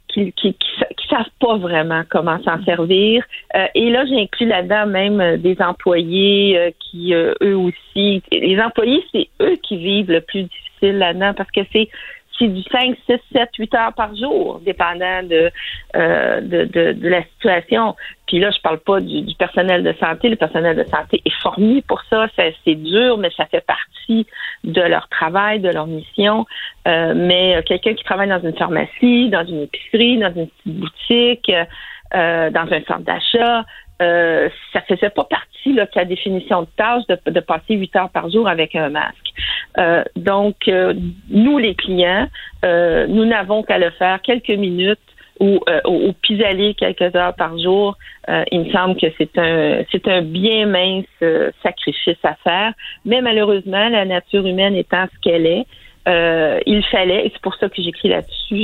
qui 0.09 0.33
qui, 0.33 0.55
qui, 0.55 1.09
savent 1.09 1.25
pas 1.41 1.57
vraiment 1.57 2.03
comment 2.09 2.43
s'en 2.43 2.63
servir. 2.65 3.25
Euh, 3.55 3.67
et 3.75 3.91
là, 3.91 4.05
j'inclus 4.07 4.47
là-dedans 4.47 4.87
même 4.87 5.21
euh, 5.21 5.37
des 5.37 5.57
employés 5.61 6.59
euh, 6.59 6.71
qui, 6.81 7.13
eux 7.15 7.57
aussi, 7.57 8.23
les 8.33 8.61
employés, 8.61 9.05
c'est 9.13 9.29
eux 9.41 9.57
qui 9.63 9.77
vivent 9.77 10.11
le 10.11 10.21
plus 10.21 10.45
difficile 10.45 10.99
là-dedans 10.99 11.35
parce 11.35 11.51
que 11.51 11.61
c'est 11.73 11.89
c'est 12.39 12.49
du 12.49 12.63
5, 12.63 12.97
6, 13.09 13.19
7, 13.33 13.49
8 13.59 13.75
heures 13.75 13.93
par 13.95 14.15
jour, 14.15 14.61
dépendant 14.65 15.23
de, 15.23 15.51
euh, 15.97 16.41
de, 16.41 16.65
de, 16.65 16.93
de, 16.93 17.09
la 17.09 17.23
situation. 17.23 17.95
Puis 18.27 18.39
là, 18.39 18.51
je 18.51 18.61
parle 18.61 18.79
pas 18.79 19.01
du, 19.01 19.23
du, 19.23 19.35
personnel 19.35 19.83
de 19.83 19.93
santé. 19.95 20.29
Le 20.29 20.37
personnel 20.37 20.77
de 20.77 20.85
santé 20.85 21.23
est 21.25 21.43
formé 21.43 21.83
pour 21.87 22.03
ça. 22.11 22.27
C'est 22.37 22.75
dur, 22.75 23.19
mais 23.19 23.31
ça 23.37 23.47
fait 23.47 23.65
partie 23.65 24.27
de 24.65 24.83
leur 24.83 25.09
travail, 25.09 25.61
de 25.61 25.69
leur 25.69 25.87
mission. 25.87 26.47
Euh, 26.87 27.15
mais 27.17 27.63
quelqu'un 27.65 27.95
qui 27.95 28.05
travaille 28.05 28.29
dans 28.29 28.43
une 28.43 28.57
pharmacie, 28.57 29.31
dans 29.31 29.45
une 29.45 29.63
épicerie, 29.63 30.19
dans 30.19 30.33
une 30.35 30.49
petite 30.49 30.79
boutique, 30.79 31.53
euh, 32.15 32.51
dans 32.51 32.73
un 32.73 32.83
centre 32.83 33.01
d'achat, 33.01 33.65
euh, 34.03 34.49
ça 34.73 34.83
faisait 34.83 35.11
pas 35.11 35.25
partie 35.25 35.73
là, 35.73 35.87
de 35.87 35.91
sa 35.93 36.05
définition 36.05 36.63
de 36.63 36.69
tâche 36.77 37.05
de, 37.09 37.19
de 37.31 37.41
passer 37.41 37.75
huit 37.75 37.95
heures 37.97 38.11
par 38.11 38.31
jour 38.31 38.49
avec 38.49 38.75
un 38.75 38.91
masque. 38.91 39.27
Euh, 39.79 40.03
donc, 40.17 40.69
euh, 40.69 40.95
nous, 41.31 41.59
les 41.59 41.75
clients, 41.75 42.29
euh, 42.65 43.07
nous 43.09 43.25
n'avons 43.25 43.63
qu'à 43.63 43.79
le 43.79 43.91
faire 43.91 44.21
quelques 44.23 44.49
minutes 44.51 44.99
ou, 45.39 45.61
ou 45.87 46.15
pis-aller 46.23 46.73
quelques 46.73 47.15
heures 47.15 47.35
par 47.35 47.59
jour. 47.59 47.99
il 48.51 48.61
me 48.61 48.73
semble 48.73 48.97
que 48.99 49.09
c'est 49.19 49.37
un 49.37 49.83
c'est 49.93 50.09
un 50.09 50.23
bien 50.23 50.65
mince 50.65 51.05
sacrifice 51.63 52.17
à 52.23 52.35
faire. 52.37 52.73
Mais 53.05 53.21
malheureusement, 53.21 53.91
la 53.91 54.07
nature 54.07 54.47
humaine 54.47 54.75
étant 54.75 55.05
ce 55.15 55.21
qu'elle 55.21 55.45
est, 55.45 55.67
euh, 56.07 56.61
il 56.67 56.85
fallait, 56.85 57.27
et 57.27 57.31
c'est 57.33 57.43
pour 57.43 57.55
ça 57.57 57.69
que 57.69 57.83
j'écris 57.83 58.09
là-dessus, 58.09 58.57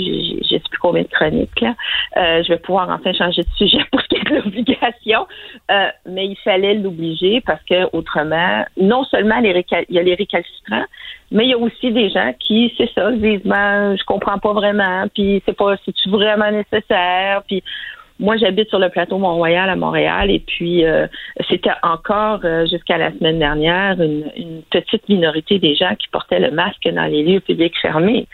j'ai 0.42 0.58
sais 0.58 0.62
plus 0.70 0.78
combien 0.78 1.02
de 1.02 1.08
chroniques, 1.08 1.60
là. 1.60 1.74
Euh, 2.16 2.42
je 2.42 2.48
vais 2.48 2.58
pouvoir 2.58 2.88
enfin 2.90 3.12
changer 3.12 3.42
de 3.42 3.48
sujet 3.56 3.78
pour 3.90 4.00
ce 4.00 4.08
qui 4.08 4.16
est 4.16 4.30
de 4.30 4.36
l'obligation, 4.36 5.26
euh, 5.70 5.88
mais 6.06 6.26
il 6.26 6.36
fallait 6.36 6.74
l'obliger 6.74 7.40
parce 7.40 7.62
que 7.64 7.88
autrement, 7.92 8.64
non 8.76 9.04
seulement 9.04 9.40
les 9.40 9.64
il 9.88 9.94
y 9.94 9.98
a 9.98 10.02
les 10.02 10.14
récalcitrants, 10.14 10.84
mais 11.30 11.46
il 11.46 11.50
y 11.50 11.54
a 11.54 11.58
aussi 11.58 11.90
des 11.90 12.10
gens 12.10 12.32
qui, 12.38 12.72
c'est 12.76 12.90
ça, 12.94 13.10
disent, 13.10 13.44
ben, 13.44 13.96
je 13.96 14.04
comprends 14.04 14.38
pas 14.38 14.52
vraiment, 14.52 15.06
puis 15.12 15.42
c'est 15.44 15.56
pas, 15.56 15.74
c'est 15.84 16.10
vraiment 16.10 16.50
nécessaire, 16.50 17.42
puis 17.48 17.62
moi, 18.18 18.36
j'habite 18.36 18.68
sur 18.68 18.78
le 18.78 18.88
plateau 18.88 19.18
Mont-Royal 19.18 19.68
à 19.68 19.76
Montréal 19.76 20.30
et 20.30 20.40
puis 20.40 20.84
euh, 20.84 21.06
c'était 21.48 21.70
encore 21.82 22.40
euh, 22.44 22.66
jusqu'à 22.66 22.98
la 22.98 23.10
semaine 23.12 23.38
dernière 23.38 24.00
une, 24.00 24.62
petite 24.70 25.08
minorité 25.08 25.58
des 25.58 25.74
gens 25.74 25.94
qui 25.96 26.08
portaient 26.08 26.38
le 26.38 26.50
masque 26.50 26.88
dans 26.88 27.04
les 27.04 27.22
lieux 27.22 27.40
publics 27.40 27.74
fermés. 27.80 28.26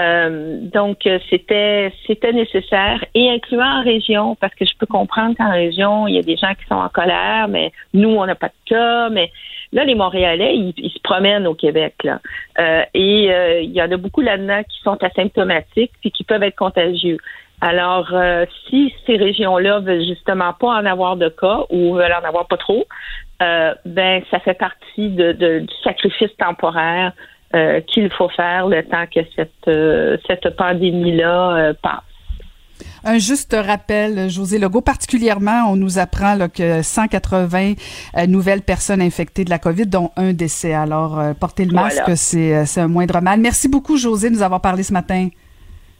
Euh, 0.00 0.58
donc 0.60 1.08
c'était 1.30 1.92
c'était 2.06 2.32
nécessaire 2.32 3.04
et 3.14 3.30
incluant 3.30 3.80
en 3.80 3.82
région 3.82 4.34
parce 4.36 4.54
que 4.54 4.64
je 4.64 4.72
peux 4.78 4.86
comprendre 4.86 5.36
qu'en 5.36 5.52
région 5.52 6.08
il 6.08 6.16
y 6.16 6.18
a 6.18 6.22
des 6.22 6.36
gens 6.36 6.52
qui 6.54 6.66
sont 6.66 6.74
en 6.74 6.88
colère, 6.88 7.48
mais 7.48 7.70
nous 7.92 8.08
on 8.08 8.26
n'a 8.26 8.34
pas 8.34 8.48
de 8.48 8.70
cas, 8.70 9.08
mais 9.10 9.30
Là, 9.72 9.84
les 9.84 9.96
Montréalais, 9.96 10.54
ils, 10.54 10.90
se 10.90 11.00
promènent 11.02 11.48
au 11.48 11.54
Québec, 11.54 11.94
là. 12.04 12.20
et 12.94 13.24
il 13.64 13.72
y 13.72 13.82
en 13.82 13.90
a 13.90 13.96
beaucoup 13.96 14.20
là-dedans 14.20 14.62
qui 14.62 14.78
sont 14.84 14.96
asymptomatiques 15.02 15.90
puis 16.00 16.12
qui 16.12 16.22
peuvent 16.22 16.44
être 16.44 16.54
contagieux. 16.54 17.18
Alors, 17.64 18.10
euh, 18.12 18.44
si 18.68 18.92
ces 19.06 19.16
régions-là 19.16 19.80
veulent 19.80 20.04
justement 20.04 20.52
pas 20.52 20.68
en 20.68 20.84
avoir 20.84 21.16
de 21.16 21.30
cas 21.30 21.60
ou 21.70 21.94
veulent 21.94 22.12
en 22.12 22.28
avoir 22.28 22.46
pas 22.46 22.58
trop, 22.58 22.84
euh, 23.40 23.74
ben 23.86 24.22
ça 24.30 24.38
fait 24.40 24.52
partie 24.52 25.08
de, 25.08 25.32
du 25.32 25.74
sacrifice 25.82 26.28
temporaire 26.36 27.12
euh, 27.54 27.80
qu'il 27.80 28.10
faut 28.10 28.28
faire 28.28 28.66
le 28.66 28.82
temps 28.84 29.06
que 29.06 29.20
cette, 29.34 30.20
cette 30.26 30.54
pandémie-là 30.56 31.72
passe. 31.80 32.02
Un 33.02 33.16
juste 33.16 33.56
rappel, 33.58 34.28
José 34.28 34.58
Legault, 34.58 34.82
particulièrement, 34.82 35.70
on 35.70 35.76
nous 35.76 35.98
apprend 35.98 36.34
là, 36.34 36.48
que 36.48 36.82
180 36.82 37.74
nouvelles 38.28 38.60
personnes 38.60 39.00
infectées 39.00 39.44
de 39.44 39.50
la 39.50 39.58
COVID, 39.58 39.86
dont 39.86 40.10
un 40.16 40.34
décès. 40.34 40.74
Alors, 40.74 41.18
porter 41.40 41.64
le 41.64 41.72
masque, 41.72 42.14
c'est 42.14 42.78
un 42.78 42.88
moindre 42.88 43.22
mal. 43.22 43.40
Merci 43.40 43.68
beaucoup, 43.68 43.96
José, 43.96 44.28
de 44.28 44.34
nous 44.34 44.42
avoir 44.42 44.60
parlé 44.60 44.82
ce 44.82 44.92
matin. 44.92 45.28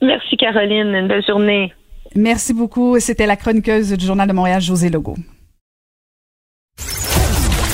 Merci 0.01 0.37
Caroline, 0.37 0.93
une 0.93 1.07
belle 1.07 1.25
journée. 1.25 1.73
Merci 2.15 2.53
beaucoup. 2.53 2.99
C'était 2.99 3.25
la 3.25 3.35
chroniqueuse 3.35 3.91
du 3.93 4.05
Journal 4.05 4.27
de 4.27 4.33
Montréal, 4.33 4.61
José 4.61 4.89
Legault. 4.89 5.17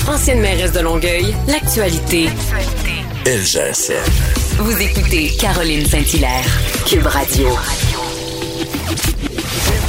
Ancienne 0.08 0.42
mairesse 0.42 0.74
de 0.74 0.80
Longueuil, 0.80 1.34
l'actualité. 1.48 2.28
Ça. 3.24 3.94
Vous 4.58 4.82
écoutez 4.82 5.30
Caroline 5.40 5.86
Saint-Hilaire, 5.86 6.44
Cube 6.88 7.06
Radio. 7.06 7.48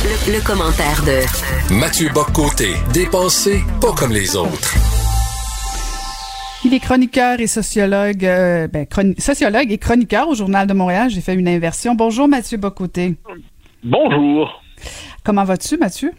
Le, 0.05 0.33
le 0.35 0.41
commentaire 0.45 1.03
de 1.05 1.75
Mathieu 1.75 2.11
Boccoté, 2.13 2.75
dépensé 2.93 3.63
pas 3.81 3.93
comme 3.93 4.13
les 4.13 4.37
autres. 4.37 4.92
Il 6.73 6.77
est 6.77 6.81
chroniqueur 6.81 7.39
et 7.39 7.47
sociologue, 7.47 8.25
euh, 8.25 8.67
ben, 8.67 8.87
sociologue 9.19 9.71
et 9.71 9.77
chroniqueur 9.77 10.27
au 10.31 10.35
Journal 10.35 10.67
de 10.67 10.73
Montréal. 10.73 11.11
J'ai 11.11 11.21
fait 11.21 11.35
une 11.35 11.47
inversion. 11.47 11.95
Bonjour 11.95 12.29
Mathieu 12.29 12.57
Bocoté. 12.57 13.17
Bonjour. 13.85 14.63
Comment 15.23 15.45
vas-tu 15.45 15.77
Mathieu? 15.77 16.13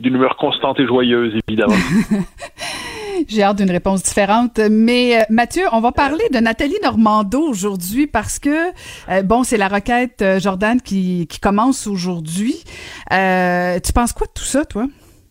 D'une 0.00 0.14
humeur 0.14 0.38
constante 0.38 0.80
et 0.80 0.86
joyeuse, 0.86 1.38
évidemment. 1.46 1.74
J'ai 3.28 3.42
hâte 3.42 3.58
d'une 3.58 3.70
réponse 3.70 4.02
différente. 4.02 4.58
Mais 4.70 5.18
euh, 5.18 5.24
Mathieu, 5.28 5.64
on 5.72 5.80
va 5.80 5.92
parler 5.92 6.24
de 6.32 6.38
Nathalie 6.38 6.78
Normando 6.82 7.42
aujourd'hui 7.42 8.06
parce 8.06 8.38
que, 8.38 8.70
euh, 9.10 9.22
bon, 9.22 9.44
c'est 9.44 9.58
la 9.58 9.68
requête 9.68 10.24
Jordan 10.38 10.80
qui, 10.80 11.26
qui 11.26 11.40
commence 11.40 11.86
aujourd'hui. 11.86 12.54
tu 13.10 13.92
penses 13.92 14.14
quoi 14.14 14.28
de 14.28 14.32
tout 14.34 14.44
ça, 14.44 14.64
toi? 14.64 14.86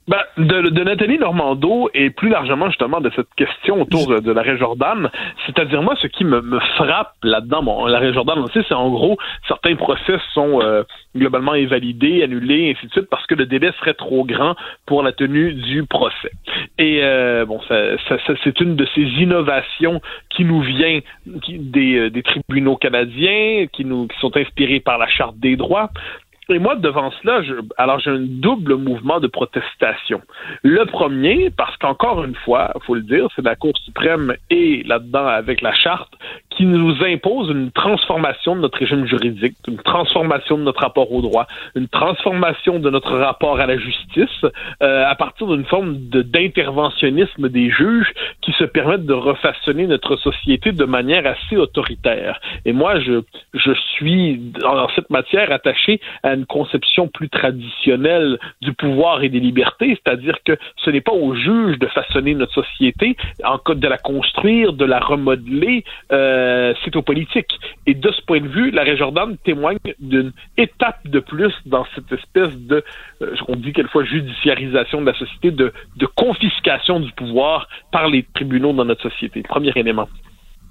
Ben, 0.07 0.21
de, 0.37 0.69
de, 0.69 0.83
Nathalie 0.83 1.17
Normando 1.17 1.89
et 1.93 2.09
plus 2.09 2.29
largement 2.29 2.69
justement 2.69 3.01
de 3.01 3.11
cette 3.15 3.27
question 3.35 3.81
autour 3.81 4.07
de, 4.07 4.19
de 4.19 4.31
l'arrêt 4.31 4.57
Jordan, 4.57 5.09
c'est-à-dire 5.45 5.81
moi 5.81 5.95
ce 6.01 6.07
qui 6.07 6.23
me, 6.23 6.41
me 6.41 6.59
frappe 6.77 7.13
là-dedans, 7.23 7.61
bon, 7.63 7.85
l'arrêt 7.87 8.13
Jordan, 8.13 8.39
on 8.39 8.47
sait, 8.47 8.61
c'est 8.69 8.73
en 8.73 8.89
gros 8.89 9.17
certains 9.47 9.75
procès 9.75 10.17
sont 10.33 10.61
euh, 10.61 10.83
globalement 11.15 11.53
invalidés, 11.53 12.23
annulés, 12.23 12.73
ainsi 12.73 12.87
de 12.87 12.91
suite, 12.91 13.09
parce 13.09 13.25
que 13.25 13.35
le 13.35 13.45
délai 13.45 13.71
serait 13.79 13.95
trop 13.95 14.23
grand 14.23 14.55
pour 14.85 15.03
la 15.03 15.11
tenue 15.11 15.53
du 15.53 15.85
procès. 15.85 16.31
Et 16.77 16.99
euh, 17.03 17.45
bon, 17.45 17.59
ça, 17.67 17.97
ça, 18.07 18.33
c'est 18.43 18.61
une 18.61 18.75
de 18.75 18.87
ces 18.95 19.01
innovations 19.01 20.01
qui 20.29 20.45
nous 20.45 20.61
vient 20.61 20.99
des, 21.25 21.95
euh, 21.97 22.09
des 22.09 22.23
tribunaux 22.23 22.77
canadiens, 22.77 23.65
qui 23.73 23.83
nous 23.83 24.07
qui 24.07 24.19
sont 24.19 24.35
inspirés 24.37 24.79
par 24.79 24.97
la 24.97 25.07
Charte 25.07 25.37
des 25.37 25.55
droits, 25.55 25.89
et 26.49 26.59
moi, 26.59 26.75
devant 26.75 27.11
cela, 27.21 27.41
je, 27.43 27.55
alors 27.77 27.99
j'ai 27.99 28.11
un 28.11 28.19
double 28.21 28.75
mouvement 28.75 29.19
de 29.19 29.27
protestation. 29.27 30.21
Le 30.63 30.85
premier, 30.85 31.49
parce 31.49 31.75
qu'encore 31.77 32.23
une 32.23 32.35
fois, 32.35 32.71
faut 32.85 32.95
le 32.95 33.01
dire, 33.01 33.27
c'est 33.35 33.43
la 33.43 33.55
Cour 33.55 33.77
suprême 33.79 34.33
et 34.49 34.83
là-dedans 34.83 35.27
avec 35.27 35.61
la 35.61 35.73
charte 35.73 36.13
qui 36.57 36.65
nous 36.65 36.95
impose 37.03 37.51
une 37.51 37.71
transformation 37.71 38.55
de 38.55 38.61
notre 38.61 38.79
régime 38.79 39.05
juridique, 39.05 39.55
une 39.67 39.77
transformation 39.77 40.57
de 40.57 40.63
notre 40.63 40.81
rapport 40.81 41.11
au 41.11 41.21
droit, 41.21 41.45
une 41.75 41.87
transformation 41.87 42.79
de 42.79 42.89
notre 42.89 43.15
rapport 43.15 43.59
à 43.59 43.67
la 43.67 43.77
justice 43.77 44.43
euh, 44.81 45.05
à 45.05 45.13
partir 45.13 45.45
d'une 45.47 45.65
forme 45.65 45.97
d'interventionnisme 46.09 47.49
des 47.49 47.69
juges 47.69 48.11
qui 48.41 48.53
se 48.53 48.63
permettent 48.63 49.05
de 49.05 49.13
refaçonner 49.13 49.85
notre 49.85 50.15
société 50.17 50.71
de 50.71 50.85
manière 50.85 51.27
assez 51.27 51.57
autoritaire. 51.57 52.39
Et 52.65 52.73
moi, 52.73 52.99
je, 53.01 53.21
je 53.53 53.71
suis 53.95 54.41
en 54.65 54.87
cette 54.95 55.11
matière 55.11 55.51
attaché 55.51 56.01
à 56.23 56.33
une 56.33 56.47
conception 56.47 57.07
plus 57.07 57.29
traditionnelle 57.29 58.39
du 58.63 58.73
pouvoir 58.73 59.21
et 59.21 59.29
des 59.29 59.39
libertés, 59.39 59.99
c'est-à-dire 60.03 60.37
que 60.43 60.57
ce 60.77 60.89
n'est 60.89 61.01
pas 61.01 61.11
aux 61.11 61.35
juges 61.35 61.77
de 61.77 61.87
façonner 61.87 62.33
notre 62.33 62.53
société, 62.53 63.15
en 63.43 63.59
de 63.67 63.87
la 63.87 63.97
construire, 63.97 64.73
de 64.73 64.85
la 64.85 64.99
remodeler, 64.99 65.83
euh, 66.11 66.46
c'est 66.83 66.95
aux 66.95 67.01
politiques. 67.01 67.59
Et 67.85 67.93
de 67.93 68.11
ce 68.11 68.21
point 68.21 68.41
de 68.41 68.47
vue, 68.47 68.71
la 68.71 68.95
Jordan 68.95 69.37
témoigne 69.43 69.77
d'une 69.99 70.31
étape 70.57 70.99
de 71.05 71.19
plus 71.19 71.53
dans 71.65 71.85
cette 71.95 72.11
espèce 72.11 72.55
de, 72.57 72.83
euh, 73.21 73.35
on 73.47 73.55
dit 73.55 73.73
quelquefois 73.73 74.03
judiciarisation 74.03 75.01
de 75.01 75.05
la 75.05 75.13
société, 75.13 75.51
de, 75.51 75.73
de 75.95 76.05
confiscation 76.05 76.99
du 76.99 77.11
pouvoir 77.13 77.67
par 77.91 78.07
les 78.07 78.25
tribunaux 78.33 78.73
dans 78.73 78.85
notre 78.85 79.09
société. 79.09 79.43
Premier 79.43 79.71
élément. 79.75 80.07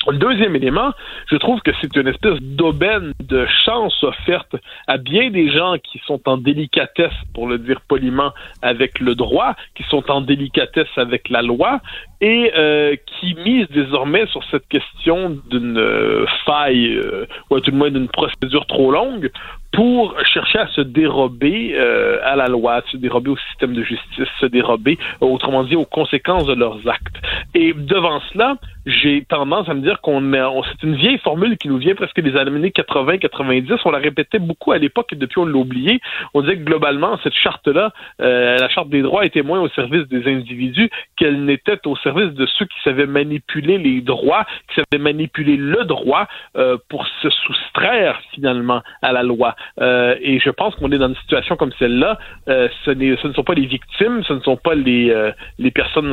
Le 0.08 0.18
deuxième 0.18 0.54
élément, 0.54 0.92
je 1.28 1.36
trouve 1.36 1.60
que 1.62 1.72
c'est 1.80 1.96
une 1.96 2.06
espèce 2.06 2.38
d'aubaine 2.40 3.12
de 3.20 3.44
chance 3.64 4.04
offerte 4.04 4.54
à 4.86 4.98
bien 4.98 5.30
des 5.30 5.50
gens 5.50 5.76
qui 5.82 6.00
sont 6.06 6.20
en 6.28 6.36
délicatesse, 6.36 7.14
pour 7.34 7.48
le 7.48 7.58
dire 7.58 7.80
poliment, 7.88 8.32
avec 8.62 9.00
le 9.00 9.16
droit, 9.16 9.56
qui 9.74 9.82
sont 9.84 10.08
en 10.08 10.20
délicatesse 10.20 10.96
avec 10.96 11.28
la 11.28 11.42
loi, 11.42 11.80
et 12.20 12.52
euh, 12.56 12.96
qui 13.06 13.34
misent 13.34 13.68
désormais 13.70 14.26
sur 14.26 14.42
cette 14.50 14.66
question 14.68 15.38
d'une 15.50 15.78
euh, 15.78 16.26
faille, 16.44 16.94
euh, 16.94 17.26
ou 17.50 17.60
tout 17.60 17.70
le 17.70 17.76
moins 17.76 17.90
d'une 17.90 18.08
procédure 18.08 18.66
trop 18.66 18.90
longue, 18.90 19.30
pour 19.76 20.14
chercher 20.24 20.58
à 20.58 20.68
se 20.68 20.80
dérober 20.80 21.74
euh, 21.74 22.18
à 22.24 22.34
la 22.34 22.46
loi, 22.46 22.82
se 22.90 22.96
dérober 22.96 23.30
au 23.30 23.36
système 23.36 23.74
de 23.74 23.82
justice, 23.82 24.26
se 24.40 24.46
dérober, 24.46 24.98
autrement 25.20 25.64
dit, 25.64 25.76
aux 25.76 25.84
conséquences 25.84 26.46
de 26.46 26.54
leurs 26.54 26.88
actes. 26.88 27.16
Et 27.54 27.74
devant 27.74 28.20
cela, 28.32 28.56
j'ai 28.86 29.26
tendance 29.28 29.68
à 29.68 29.74
me 29.74 29.82
dire 29.82 30.00
qu'on 30.00 30.32
on, 30.32 30.62
c'est 30.62 30.82
une 30.82 30.94
vieille 30.94 31.18
formule 31.18 31.58
qui 31.58 31.68
nous 31.68 31.76
vient 31.76 31.94
presque 31.94 32.20
des 32.20 32.36
années 32.36 32.70
80-90. 32.70 33.80
On 33.84 33.90
la 33.90 33.98
répétait 33.98 34.38
beaucoup 34.38 34.72
à 34.72 34.78
l'époque 34.78 35.12
et 35.12 35.16
depuis 35.16 35.40
on 35.40 35.44
l'a 35.44 35.58
oublié. 35.58 36.00
On 36.32 36.40
disait 36.40 36.56
que 36.56 36.64
globalement, 36.64 37.18
cette 37.22 37.34
charte-là, 37.34 37.92
euh, 38.22 38.56
la 38.56 38.68
charte 38.70 38.88
des 38.88 39.02
droits 39.02 39.26
était 39.26 39.42
moins 39.42 39.60
au 39.60 39.68
service 39.68 40.08
des 40.08 40.26
individus 40.26 40.88
qu'elle 41.16 41.44
n'était 41.44 41.86
au 41.86 41.96
service 41.96 42.05
de 42.14 42.46
ceux 42.46 42.64
qui 42.64 42.80
savaient 42.84 43.06
manipuler 43.06 43.78
les 43.78 44.00
droits, 44.00 44.44
qui 44.68 44.80
savaient 44.80 45.02
manipuler 45.02 45.56
le 45.56 45.84
droit 45.84 46.26
euh, 46.56 46.76
pour 46.88 47.06
se 47.22 47.30
soustraire 47.30 48.20
finalement 48.32 48.82
à 49.02 49.12
la 49.12 49.22
loi. 49.22 49.56
Euh, 49.80 50.16
et 50.20 50.38
je 50.38 50.50
pense 50.50 50.74
qu'on 50.76 50.90
est 50.92 50.98
dans 50.98 51.08
une 51.08 51.16
situation 51.16 51.56
comme 51.56 51.72
celle-là. 51.78 52.18
Euh, 52.48 52.68
ce, 52.84 52.92
ce, 52.92 53.26
ne 53.28 53.32
sont 53.32 53.44
pas 53.44 53.54
les 53.54 53.66
victimes, 53.66 54.22
ce 54.24 54.32
ne 54.34 54.40
sont 54.40 54.56
pas 54.56 54.74
les, 54.74 55.10
euh, 55.10 55.32
les 55.58 55.70
personnes 55.70 56.12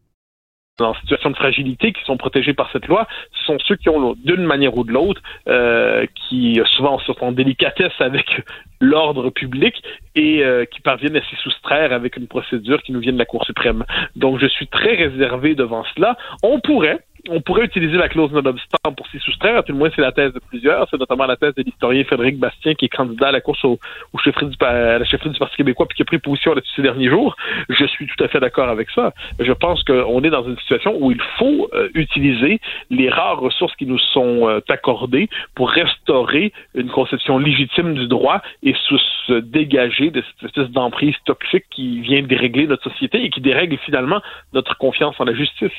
en 0.83 0.93
situation 0.95 1.29
de 1.29 1.35
fragilité 1.35 1.93
qui 1.93 2.03
sont 2.03 2.17
protégés 2.17 2.53
par 2.53 2.69
cette 2.71 2.87
loi, 2.87 3.07
sont 3.45 3.57
ceux 3.65 3.75
qui 3.75 3.89
ont, 3.89 4.15
d'une 4.23 4.43
manière 4.43 4.75
ou 4.77 4.83
de 4.83 4.91
l'autre, 4.91 5.21
euh, 5.47 6.05
qui 6.15 6.59
souvent 6.71 6.99
sont 6.99 7.15
en 7.21 7.31
délicatesse 7.31 7.93
avec 7.99 8.25
l'ordre 8.81 9.29
public 9.29 9.81
et 10.15 10.43
euh, 10.43 10.65
qui 10.65 10.81
parviennent 10.81 11.15
à 11.15 11.21
s'y 11.21 11.35
soustraire 11.37 11.93
avec 11.93 12.17
une 12.17 12.27
procédure 12.27 12.81
qui 12.81 12.91
nous 12.91 12.99
vient 12.99 13.13
de 13.13 13.17
la 13.17 13.25
Cour 13.25 13.45
suprême. 13.45 13.85
Donc, 14.15 14.39
je 14.39 14.47
suis 14.47 14.67
très 14.67 14.95
réservé 14.95 15.55
devant 15.55 15.83
cela. 15.95 16.17
On 16.43 16.59
pourrait, 16.59 16.99
on 17.29 17.41
pourrait 17.41 17.65
utiliser 17.65 17.97
la 17.97 18.09
clause 18.09 18.31
non-obstant 18.31 18.91
pour 18.95 19.07
s'y 19.07 19.19
soustraire, 19.19 19.57
à 19.57 19.63
tout 19.63 19.73
le 19.73 19.77
moins 19.77 19.89
c'est 19.95 20.01
la 20.01 20.11
thèse 20.11 20.33
de 20.33 20.39
plusieurs, 20.39 20.87
c'est 20.89 20.99
notamment 20.99 21.25
la 21.25 21.35
thèse 21.35 21.53
de 21.55 21.63
l'historien 21.63 22.03
Frédéric 22.03 22.39
Bastien 22.39 22.73
qui 22.73 22.85
est 22.85 22.89
candidat 22.89 23.29
à 23.29 23.31
la 23.31 23.41
course 23.41 23.63
au, 23.63 23.79
au 24.13 24.17
chefferie 24.17 24.47
du, 24.47 24.55
à 24.61 24.99
la 24.99 25.05
du 25.05 25.39
Parti 25.39 25.57
québécois 25.57 25.85
puis 25.87 25.95
qui 25.95 26.01
a 26.01 26.05
pris 26.05 26.19
position 26.19 26.53
là-dessus 26.53 26.73
ces 26.75 26.81
derniers 26.81 27.09
jours. 27.09 27.35
Je 27.69 27.85
suis 27.85 28.07
tout 28.07 28.23
à 28.23 28.27
fait 28.27 28.39
d'accord 28.39 28.69
avec 28.69 28.89
ça. 28.91 29.13
Je 29.39 29.51
pense 29.51 29.83
qu'on 29.83 30.23
est 30.23 30.29
dans 30.29 30.43
une 30.43 30.57
situation 30.57 30.97
où 30.99 31.11
il 31.11 31.21
faut 31.37 31.69
euh, 31.73 31.89
utiliser 31.93 32.59
les 32.89 33.09
rares 33.09 33.39
ressources 33.39 33.75
qui 33.75 33.85
nous 33.85 33.99
sont 33.99 34.47
euh, 34.47 34.59
accordées 34.69 35.29
pour 35.55 35.69
restaurer 35.69 36.53
une 36.75 36.89
conception 36.89 37.37
légitime 37.37 37.93
du 37.93 38.07
droit 38.07 38.41
et 38.63 38.73
se 39.27 39.39
dégager 39.39 40.11
de 40.11 40.21
cette 40.21 40.49
espèce 40.49 40.69
d'emprise 40.71 41.15
toxique 41.25 41.65
qui 41.69 42.01
vient 42.01 42.21
dérégler 42.21 42.67
notre 42.67 42.89
société 42.89 43.23
et 43.23 43.29
qui 43.29 43.41
dérègle 43.41 43.77
finalement 43.79 44.21
notre 44.53 44.77
confiance 44.77 45.15
en 45.19 45.25
la 45.25 45.33
justice. 45.33 45.71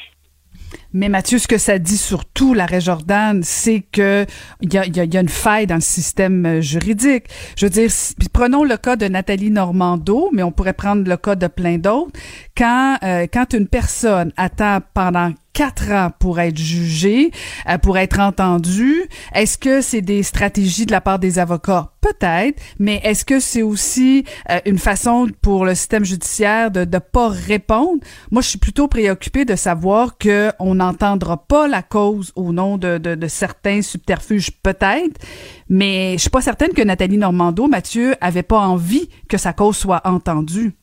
Mais 0.93 1.09
Mathieu, 1.09 1.39
ce 1.39 1.49
que 1.49 1.59
ça 1.59 1.79
dit 1.79 1.97
surtout, 1.97 2.55
l'arrêt 2.55 2.81
Jordan, 2.81 3.43
c'est 3.43 3.81
que 3.93 4.27
il 4.61 4.73
y 4.73 4.79
a, 4.79 5.21
une 5.21 5.29
faille 5.29 5.67
dans 5.67 5.77
le 5.77 5.81
système 5.81 6.45
euh, 6.45 6.61
juridique. 6.61 7.25
Je 7.57 7.67
veux 7.67 7.71
dire, 7.71 7.91
prenons 8.33 8.65
le 8.65 8.77
cas 8.77 8.97
de 8.97 9.07
Nathalie 9.07 9.51
Normando, 9.51 10.31
mais 10.33 10.43
on 10.43 10.53
pourrait 10.53 10.73
prendre 10.73 11.09
le 11.09 11.17
cas 11.17 11.35
de 11.35 11.47
plein 11.47 11.79
d'autres. 11.79 12.13
Quand, 12.57 12.99
euh, 13.03 13.27
quand 13.33 13.55
une 13.55 13.69
personne 13.69 14.33
attend 14.37 14.81
pendant 14.93 15.33
quatre 15.53 15.91
ans 15.93 16.11
pour 16.19 16.41
être 16.41 16.57
jugé, 16.57 17.31
euh, 17.69 17.79
pour 17.79 17.99
être 17.99 18.21
entendu. 18.21 19.05
Est-ce 19.35 19.59
que 19.59 19.81
c'est 19.81 20.01
des 20.01 20.23
stratégies 20.23 20.87
de 20.87 20.93
la 20.93 21.01
part 21.01 21.19
des 21.19 21.39
avocats? 21.39 21.93
Peut-être, 22.01 22.61
mais 22.79 23.01
est-ce 23.05 23.25
que 23.25 23.39
c'est 23.39 23.63
aussi 23.63 24.25
euh, 24.51 24.59
une 24.67 24.79
façon 24.79 25.29
pour 25.41 25.65
le 25.65 25.75
système 25.75 26.05
judiciaire 26.05 26.71
de 26.71 26.81
ne 26.81 26.99
pas 26.99 27.29
répondre? 27.29 28.01
Moi, 28.31 28.43
je 28.43 28.49
suis 28.49 28.59
plutôt 28.59 28.89
préoccupée 28.89 29.45
de 29.45 29.55
savoir 29.55 30.17
qu'on 30.19 30.75
n'entendra 30.75 31.37
pas 31.37 31.69
la 31.69 31.83
cause 31.83 32.33
au 32.35 32.53
nom 32.53 32.79
de, 32.79 32.99
de, 32.99 33.15
de 33.15 33.29
certains 33.29 33.83
subterfuges, 33.83 34.51
peut-être, 34.63 35.21
mais 35.69 36.15
je 36.15 36.23
suis 36.23 36.31
pas 36.31 36.41
certaine 36.41 36.73
que 36.73 36.83
Nathalie 36.83 37.19
Normando, 37.19 37.69
Mathieu, 37.69 38.15
avait 38.21 38.43
pas 38.43 38.59
envie 38.59 39.09
que 39.29 39.39
sa 39.39 39.53
cause 39.53 39.77
soit 39.77 40.01
entendue. 40.05 40.75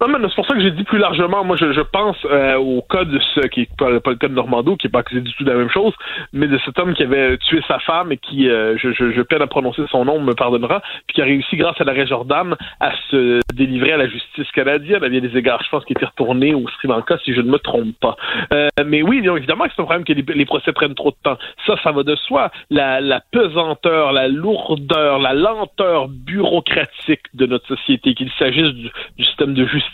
Non, 0.00 0.06
mais 0.06 0.28
c'est 0.28 0.34
pour 0.36 0.46
ça 0.46 0.54
que 0.54 0.60
j'ai 0.60 0.70
dit 0.70 0.84
plus 0.84 0.98
largement. 0.98 1.42
Moi, 1.44 1.56
je, 1.56 1.72
je 1.72 1.80
pense 1.80 2.16
euh, 2.24 2.54
au 2.56 2.82
cas 2.82 3.04
de 3.04 3.18
ce 3.34 3.40
qui 3.48 3.62
est 3.62 3.76
pas, 3.76 3.98
pas, 3.98 4.10
le 4.10 4.16
cas 4.16 4.28
de 4.28 4.34
Normando, 4.34 4.76
qui 4.76 4.86
est 4.86 4.90
pas 4.90 5.00
accusé 5.00 5.20
du 5.20 5.32
tout 5.34 5.42
de 5.42 5.50
la 5.50 5.56
même 5.56 5.70
chose, 5.70 5.92
mais 6.32 6.46
de 6.46 6.56
cet 6.64 6.78
homme 6.78 6.94
qui 6.94 7.02
avait 7.02 7.36
tué 7.38 7.60
sa 7.66 7.80
femme 7.80 8.12
et 8.12 8.16
qui, 8.16 8.48
euh, 8.48 8.76
je, 8.78 8.92
je, 8.92 9.10
je, 9.10 9.22
peine 9.22 9.42
à 9.42 9.48
prononcer 9.48 9.82
son 9.90 10.04
nom, 10.04 10.20
me 10.20 10.34
pardonnera, 10.34 10.82
puis 11.06 11.14
qui 11.14 11.22
a 11.22 11.24
réussi 11.24 11.56
grâce 11.56 11.80
à 11.80 11.84
l'arrêt 11.84 12.06
Jordan 12.06 12.54
à 12.78 12.92
se 13.10 13.40
délivrer 13.54 13.92
à 13.92 13.96
la 13.96 14.08
justice 14.08 14.50
canadienne 14.52 15.02
à 15.02 15.08
bien 15.08 15.20
des 15.20 15.36
égards. 15.36 15.62
Je 15.64 15.68
pense 15.68 15.84
qu'il 15.84 15.96
était 15.96 16.06
retourné 16.06 16.54
au 16.54 16.68
Sri 16.68 16.86
Lanka, 16.86 17.18
si 17.24 17.34
je 17.34 17.40
ne 17.40 17.50
me 17.50 17.58
trompe 17.58 17.98
pas. 18.00 18.16
Euh, 18.52 18.68
mais 18.86 19.02
oui, 19.02 19.18
évidemment 19.18 19.64
que 19.64 19.70
c'est 19.74 19.82
un 19.82 19.84
problème 19.84 20.04
que 20.04 20.12
les, 20.12 20.22
les, 20.22 20.46
procès 20.46 20.72
prennent 20.72 20.94
trop 20.94 21.10
de 21.10 21.16
temps. 21.24 21.38
Ça, 21.66 21.74
ça 21.82 21.90
va 21.90 22.04
de 22.04 22.14
soi. 22.14 22.52
La, 22.70 23.00
la 23.00 23.20
pesanteur, 23.32 24.12
la 24.12 24.28
lourdeur, 24.28 25.18
la 25.18 25.34
lenteur 25.34 26.06
bureaucratique 26.08 27.22
de 27.34 27.46
notre 27.46 27.66
société, 27.66 28.14
qu'il 28.14 28.30
s'agisse 28.38 28.72
du, 28.74 28.90
du 29.18 29.24
système 29.24 29.54
de 29.54 29.66
justice 29.66 29.87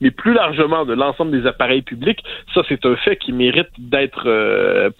mais 0.00 0.10
plus 0.10 0.34
largement 0.34 0.84
de 0.84 0.94
l'ensemble 0.94 1.30
des 1.30 1.46
appareils 1.46 1.82
publics, 1.82 2.22
ça 2.54 2.62
c'est 2.68 2.84
un 2.86 2.96
fait 2.96 3.16
qui 3.16 3.32
mérite 3.32 3.68
d'être 3.78 4.24
euh, 4.26 4.90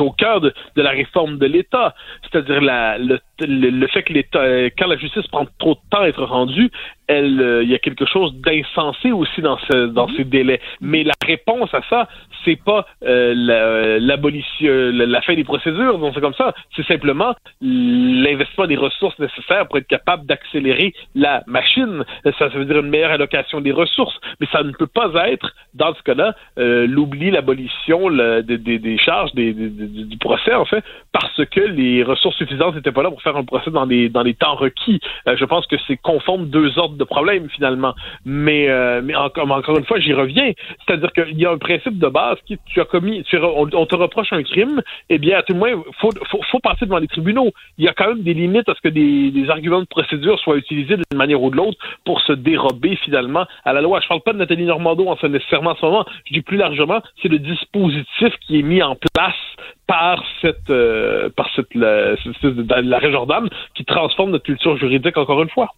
au 0.00 0.12
cœur 0.12 0.40
de, 0.40 0.52
la 0.76 0.90
réforme 0.90 1.38
de 1.38 1.46
l'État. 1.46 1.94
C'est-à-dire 2.22 2.60
le, 2.60 3.18
le, 3.40 3.70
le, 3.70 3.86
fait 3.88 4.02
que 4.02 4.12
l'État, 4.12 4.70
quand 4.76 4.86
la 4.86 4.96
justice 4.96 5.26
prend 5.28 5.46
trop 5.58 5.74
de 5.74 5.80
temps 5.90 6.02
à 6.02 6.08
être 6.08 6.24
rendue, 6.24 6.70
elle, 7.08 7.40
euh, 7.40 7.62
il 7.62 7.70
y 7.70 7.74
a 7.74 7.78
quelque 7.78 8.06
chose 8.06 8.34
d'insensé 8.34 9.10
aussi 9.12 9.40
dans 9.40 9.58
ce, 9.58 9.86
dans 9.86 10.08
ces 10.16 10.24
délais. 10.24 10.60
Mais 10.80 11.02
la 11.02 11.14
réponse 11.26 11.72
à 11.72 11.80
ça, 11.88 12.08
c'est 12.44 12.62
pas 12.62 12.86
euh, 13.04 13.98
l'abolition, 14.00 14.92
la, 14.92 15.20
fin 15.22 15.34
des 15.34 15.44
procédures, 15.44 15.98
donc 15.98 16.12
c'est 16.14 16.20
comme 16.20 16.34
ça. 16.34 16.54
C'est 16.76 16.86
simplement 16.86 17.34
l'investissement 17.60 18.66
des 18.66 18.76
ressources 18.76 19.18
nécessaires 19.18 19.66
pour 19.66 19.78
être 19.78 19.86
capable 19.86 20.26
d'accélérer 20.26 20.92
la 21.14 21.42
machine. 21.46 22.04
Ça, 22.24 22.32
ça 22.38 22.48
veut 22.48 22.66
dire 22.66 22.78
une 22.78 22.90
meilleure 22.90 23.12
allocation 23.12 23.60
des 23.60 23.72
ressources. 23.72 24.18
Mais 24.40 24.46
ça 24.52 24.62
ne 24.62 24.72
peut 24.72 24.86
pas 24.86 25.08
être, 25.28 25.54
dans 25.74 25.94
ce 25.94 26.02
cas-là, 26.02 26.34
euh, 26.58 26.86
l'oubli, 26.86 27.30
l'abolition 27.30 28.10
des, 28.10 28.58
des, 28.58 28.78
des, 28.78 28.98
charges 28.98 29.32
des, 29.32 29.52
du 29.52 30.18
procès, 30.18 30.54
en 30.54 30.64
fait, 30.64 30.84
parce 31.12 31.44
que 31.46 31.60
les 31.60 32.02
ressources 32.02 32.36
suffisantes 32.36 32.74
n'étaient 32.74 32.92
pas 32.92 33.02
là 33.02 33.10
pour 33.10 33.22
faire 33.22 33.36
un 33.36 33.44
procès 33.44 33.70
dans 33.70 33.84
les, 33.84 34.08
dans 34.08 34.22
les 34.22 34.34
temps 34.34 34.54
requis. 34.54 35.00
Euh, 35.26 35.36
je 35.36 35.44
pense 35.44 35.66
que 35.66 35.76
c'est 35.86 35.96
confondre 35.96 36.44
deux 36.46 36.78
ordres 36.78 36.97
de 36.98 37.04
problèmes, 37.04 37.48
finalement. 37.48 37.94
Mais, 38.24 38.68
euh, 38.68 39.00
mais 39.02 39.14
encore, 39.14 39.78
une 39.78 39.84
fois, 39.84 40.00
j'y 40.00 40.12
reviens. 40.12 40.52
C'est-à-dire 40.84 41.12
qu'il 41.12 41.38
y 41.38 41.46
a 41.46 41.50
un 41.50 41.58
principe 41.58 41.98
de 41.98 42.08
base 42.08 42.36
qui, 42.46 42.58
tu 42.66 42.80
as 42.80 42.84
commis, 42.84 43.22
tu, 43.24 43.38
on, 43.38 43.68
on, 43.72 43.86
te 43.86 43.94
reproche 43.94 44.32
un 44.32 44.42
crime, 44.42 44.82
eh 45.08 45.18
bien, 45.18 45.38
à 45.38 45.42
tout 45.42 45.54
le 45.54 45.58
moins, 45.58 45.82
faut, 46.00 46.10
faut, 46.50 46.60
passer 46.60 46.84
devant 46.84 46.98
les 46.98 47.08
tribunaux. 47.08 47.50
Il 47.78 47.84
y 47.84 47.88
a 47.88 47.94
quand 47.94 48.08
même 48.08 48.22
des 48.22 48.34
limites 48.34 48.68
à 48.68 48.74
ce 48.74 48.80
que 48.80 48.88
des, 48.88 49.48
arguments 49.48 49.80
de 49.80 49.86
procédure 49.86 50.38
soient 50.40 50.56
utilisés 50.56 50.96
d'une 50.96 51.18
manière 51.18 51.42
ou 51.42 51.50
de 51.50 51.56
l'autre 51.56 51.78
pour 52.04 52.20
se 52.20 52.32
dérober 52.32 52.96
finalement 52.96 53.46
à 53.64 53.72
la 53.72 53.80
loi. 53.80 54.00
Je 54.00 54.08
parle 54.08 54.20
pas 54.20 54.32
de 54.32 54.38
Nathalie 54.38 54.64
Normando 54.64 55.06
en 55.08 55.16
ce 55.16 55.26
nécessairement 55.26 55.70
en 55.70 55.76
ce 55.76 55.86
moment. 55.86 56.04
Je 56.26 56.34
dis 56.34 56.42
plus 56.42 56.56
largement, 56.56 57.00
c'est 57.22 57.28
le 57.28 57.38
dispositif 57.38 58.34
qui 58.46 58.58
est 58.58 58.62
mis 58.62 58.82
en 58.82 58.96
place 59.14 59.34
par 59.86 60.22
cette 60.42 60.70
euh, 60.70 61.30
par 61.34 61.48
cette 61.56 61.74
la, 61.74 62.14
qui 63.74 63.84
transforme 63.84 64.30
notre 64.30 64.44
culture 64.44 64.76
juridique 64.76 65.16
encore 65.16 65.42
une 65.42 65.48
fois. 65.48 65.70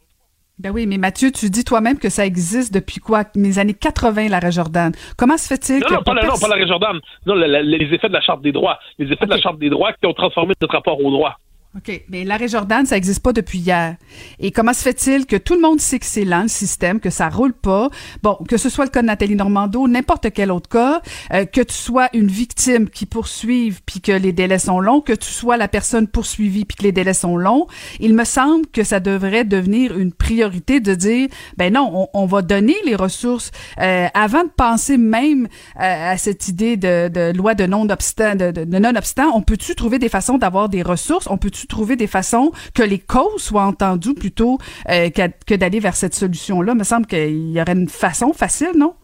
Ben 0.61 0.73
oui, 0.73 0.87
mais 0.87 0.99
Mathieu, 0.99 1.33
tu 1.33 1.49
dis 1.49 1.65
toi-même 1.65 1.99
que 1.99 2.11
ça 2.11 2.27
existe 2.27 2.75
depuis 2.75 3.01
quoi? 3.01 3.25
Les 3.35 3.59
années 3.59 3.73
80, 3.73 4.29
l'arrêt 4.29 4.53
Jordan. 4.53 4.93
Comment 5.17 5.39
se 5.39 5.47
fait-il 5.47 5.81
non, 5.81 5.87
que... 5.87 5.95
Non, 5.95 6.03
pas, 6.03 6.13
la, 6.13 6.27
non, 6.27 6.35
pas 6.39 6.49
l'arrêt 6.49 6.67
Jordan. 6.67 7.01
Non, 7.25 7.35
la, 7.35 7.49
la, 7.49 7.63
les 7.63 7.87
effets 7.95 8.09
de 8.09 8.13
la 8.13 8.21
Charte 8.21 8.43
des 8.43 8.53
droits. 8.53 8.79
Les 8.99 9.07
effets 9.07 9.15
okay. 9.15 9.25
de 9.25 9.31
la 9.31 9.41
Charte 9.41 9.59
des 9.59 9.71
droits 9.71 9.95
qui 9.95 10.05
ont 10.05 10.13
transformé 10.13 10.53
notre 10.61 10.75
rapport 10.75 11.03
aux 11.03 11.11
droits. 11.11 11.39
OK. 11.77 12.03
Mais 12.09 12.25
l'arrêt 12.25 12.49
Jordan, 12.49 12.85
ça 12.85 12.97
n'existe 12.97 13.23
pas 13.23 13.33
depuis 13.33 13.59
hier. 13.59 13.95
Et 14.41 14.51
comment 14.51 14.73
se 14.73 14.83
fait-il 14.83 15.25
que 15.25 15.37
tout 15.37 15.55
le 15.55 15.61
monde 15.61 15.81
sait 15.81 16.01
que 16.01 16.07
c'est 16.07 16.25
lent, 16.25 16.43
le 16.43 16.49
système, 16.49 16.99
que 16.99 17.11
ça 17.11 17.29
roule 17.29 17.53
pas? 17.53 17.91
Bon, 18.25 18.37
que 18.49 18.57
ce 18.57 18.69
soit 18.69 18.87
le 18.87 18.91
cas 18.91 19.03
de 19.03 19.07
Nathalie 19.07 19.37
Normando, 19.37 19.87
n'importe 19.87 20.33
quel 20.33 20.51
autre 20.51 20.69
cas, 20.69 21.01
euh, 21.33 21.45
que 21.45 21.61
tu 21.61 21.75
sois 21.75 22.09
une 22.13 22.27
victime 22.27 22.91
qui 22.91 23.07
poursuive 23.07 23.83
puis 23.87 24.01
que 24.01 24.11
les 24.11 24.33
délais 24.33 24.59
sont 24.59 24.81
longs, 24.81 25.01
que 25.01 25.13
tu 25.13 25.31
sois 25.31 25.57
la 25.57 25.69
personne 25.69 26.09
poursuivie 26.09 26.65
puis 26.65 26.77
que 26.77 26.83
les 26.83 26.91
délais 26.91 27.15
sont 27.15 27.37
longs, 27.37 27.69
il 28.01 28.15
me 28.15 28.25
semble 28.25 28.67
que 28.67 28.83
ça 28.83 28.99
devrait 28.99 29.45
devenir 29.45 29.97
une 29.97 30.13
priorité 30.13 30.81
de 30.81 30.97
dire, 30.97 31.29
ben 31.57 31.73
non, 31.73 32.09
on, 32.13 32.27
va 32.27 32.43
donner 32.43 32.77
les 32.85 32.97
ressources 32.97 33.53
euh, 33.81 34.09
avant 34.15 34.43
de 34.43 34.51
penser 34.51 34.97
même 34.97 35.47
euh, 35.77 36.13
à 36.13 36.17
cette 36.17 36.49
idée 36.49 36.77
de, 36.77 37.07
de 37.07 37.33
loi 37.37 37.55
de 37.55 37.67
non-obstant, 37.67 38.35
de, 38.35 38.51
de, 38.51 38.65
de 38.65 38.79
non-obstant, 38.79 39.31
on 39.37 39.43
peut-tu 39.43 39.77
trouver 39.77 40.01
des 40.01 40.09
façons 40.09 40.37
d'avoir 40.37 40.69
des 40.69 40.83
ressources? 40.83 41.29
On 41.31 41.39
peut 41.63 41.69
trouver 41.69 41.97
des 41.97 42.07
façons 42.07 42.53
que 42.75 42.83
les 42.83 42.99
causes 42.99 43.43
soient 43.43 43.65
entendues 43.65 44.15
plutôt 44.15 44.59
euh, 44.89 45.11
que, 45.11 45.23
que 45.47 45.55
d'aller 45.55 45.81
vers 45.81 45.97
cette 45.97 46.15
solution-là? 46.15 46.73
Il 46.73 46.79
me 46.79 46.85
semble 46.85 47.07
qu'il 47.07 47.51
y 47.51 47.61
aurait 47.61 47.73
une 47.73 47.89
façon 47.89 48.33
facile, 48.33 48.73
non? 48.77 48.95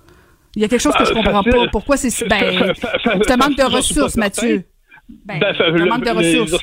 Il 0.55 0.63
y 0.63 0.65
a 0.65 0.69
quelque 0.69 0.81
chose 0.81 0.95
que 0.95 1.05
je 1.05 1.13
comprends 1.13 1.43
facile. 1.43 1.65
pas. 1.65 1.69
Pourquoi 1.71 1.97
c'est... 1.97 2.29
Ben, 2.29 2.73
c'est 3.03 3.31
un 3.31 3.37
manque 3.37 3.57
de 3.57 3.65
ressources, 3.65 4.17
Mathieu. 4.17 4.65
Ben, 5.09 5.39
ben, 5.39 5.53
le, 5.53 5.87
manque 5.87 6.05
de 6.05 6.11
ressources. 6.11 6.63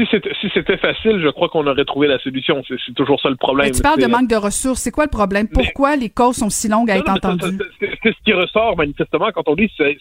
Si, 0.00 0.06
c'était 0.54 0.76
si 0.76 0.78
facile, 0.78 1.20
je 1.22 1.28
crois 1.28 1.48
qu'on 1.48 1.66
aurait 1.66 1.84
trouvé 1.84 2.08
la 2.08 2.18
solution. 2.18 2.62
C'est 2.68 2.94
toujours 2.94 3.20
ça 3.20 3.28
le 3.28 3.36
problème. 3.36 3.66
Mais 3.66 3.72
tu 3.72 3.82
parles 3.82 4.00
de 4.00 4.06
manque 4.06 4.28
de 4.28 4.36
ressources. 4.36 4.80
C'est 4.80 4.90
quoi 4.90 5.04
le 5.04 5.10
problème? 5.10 5.48
Pourquoi 5.48 5.96
les 5.96 6.08
causes 6.08 6.36
sont 6.36 6.48
si 6.48 6.68
longues 6.68 6.90
à 6.90 6.96
être 6.96 7.10
entendues? 7.10 7.58
C'est 7.80 8.12
ce 8.12 8.24
qui 8.24 8.32
ressort 8.32 8.76
manifestement 8.76 9.30
quand 9.32 9.48
on 9.48 9.54
dit 9.54 9.70
c'est 9.76 9.98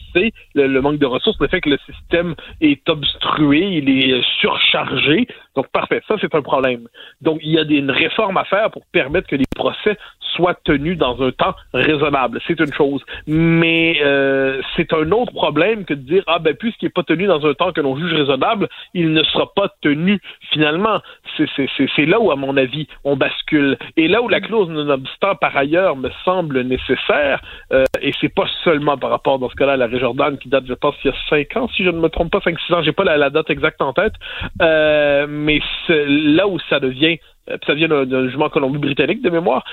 le, 0.55 0.67
le, 0.67 0.81
manque 0.81 0.99
de 0.99 1.05
ressources, 1.05 1.37
le 1.39 1.47
fait 1.47 1.61
que 1.61 1.69
le 1.69 1.77
système 1.85 2.35
est 2.61 2.87
obstrué, 2.87 3.59
il 3.59 3.89
est 3.89 4.21
surchargé. 4.39 5.27
Donc 5.55 5.67
parfait, 5.69 6.01
ça 6.07 6.15
c'est 6.21 6.33
un 6.33 6.41
problème. 6.41 6.87
Donc 7.21 7.39
il 7.43 7.51
y 7.51 7.59
a 7.59 7.65
des, 7.65 7.75
une 7.75 7.91
réforme 7.91 8.37
à 8.37 8.45
faire 8.45 8.71
pour 8.71 8.85
permettre 8.91 9.27
que 9.27 9.35
les 9.35 9.45
procès 9.55 9.97
soient 10.35 10.55
tenus 10.63 10.97
dans 10.97 11.21
un 11.21 11.31
temps 11.31 11.55
raisonnable. 11.73 12.39
C'est 12.47 12.59
une 12.59 12.73
chose. 12.73 13.03
Mais 13.27 13.97
euh, 14.01 14.61
c'est 14.75 14.93
un 14.93 15.11
autre 15.11 15.33
problème 15.33 15.85
que 15.85 15.93
de 15.93 16.01
dire 16.01 16.23
ah 16.27 16.39
ben 16.39 16.55
puisqu'il 16.55 16.85
n'est 16.85 16.91
pas 16.91 17.03
tenu 17.03 17.27
dans 17.27 17.45
un 17.45 17.53
temps 17.53 17.71
que 17.71 17.81
l'on 17.81 17.97
juge 17.97 18.13
raisonnable, 18.13 18.69
il 18.93 19.13
ne 19.13 19.23
sera 19.23 19.51
pas 19.53 19.69
tenu 19.81 20.19
finalement. 20.51 20.99
C'est 21.37 22.05
là 22.05 22.19
où, 22.19 22.31
à 22.31 22.35
mon 22.35 22.57
avis, 22.57 22.87
on 23.03 23.15
bascule. 23.15 23.77
Et 23.97 24.07
là 24.07 24.21
où 24.21 24.27
la 24.27 24.41
clause 24.41 24.69
non-obstant, 24.69 25.35
par 25.35 25.55
ailleurs, 25.55 25.95
me 25.95 26.09
semble 26.25 26.61
nécessaire, 26.61 27.41
euh, 27.71 27.85
et 28.01 28.13
c'est 28.19 28.33
pas 28.33 28.47
seulement 28.63 28.97
par 28.97 29.09
rapport, 29.09 29.39
dans 29.39 29.49
ce 29.49 29.55
cas-là, 29.55 29.73
à 29.73 29.77
la 29.77 29.87
Réjordane, 29.87 30.37
qui 30.37 30.49
date, 30.49 30.65
je 30.67 30.73
pense, 30.73 30.95
il 31.03 31.07
y 31.07 31.11
a 31.11 31.15
cinq 31.29 31.55
ans, 31.55 31.69
si 31.75 31.83
je 31.83 31.89
ne 31.89 31.99
me 31.99 32.09
trompe 32.09 32.31
pas, 32.31 32.41
cinq, 32.41 32.59
six 32.59 32.73
ans, 32.73 32.81
j'ai 32.81 32.91
pas 32.91 33.03
la, 33.03 33.29
date 33.29 33.49
exacte 33.49 33.81
en 33.81 33.93
tête, 33.93 34.13
euh, 34.61 35.27
mais 35.29 35.59
là 35.87 36.47
où 36.47 36.59
ça 36.69 36.79
devient 36.79 37.19
euh, 37.49 37.57
ça 37.65 37.73
vient 37.73 37.87
d'un 37.87 38.25
jugement 38.25 38.49
Colombie-Britannique 38.49 39.21
de 39.21 39.29
mémoire, 39.29 39.63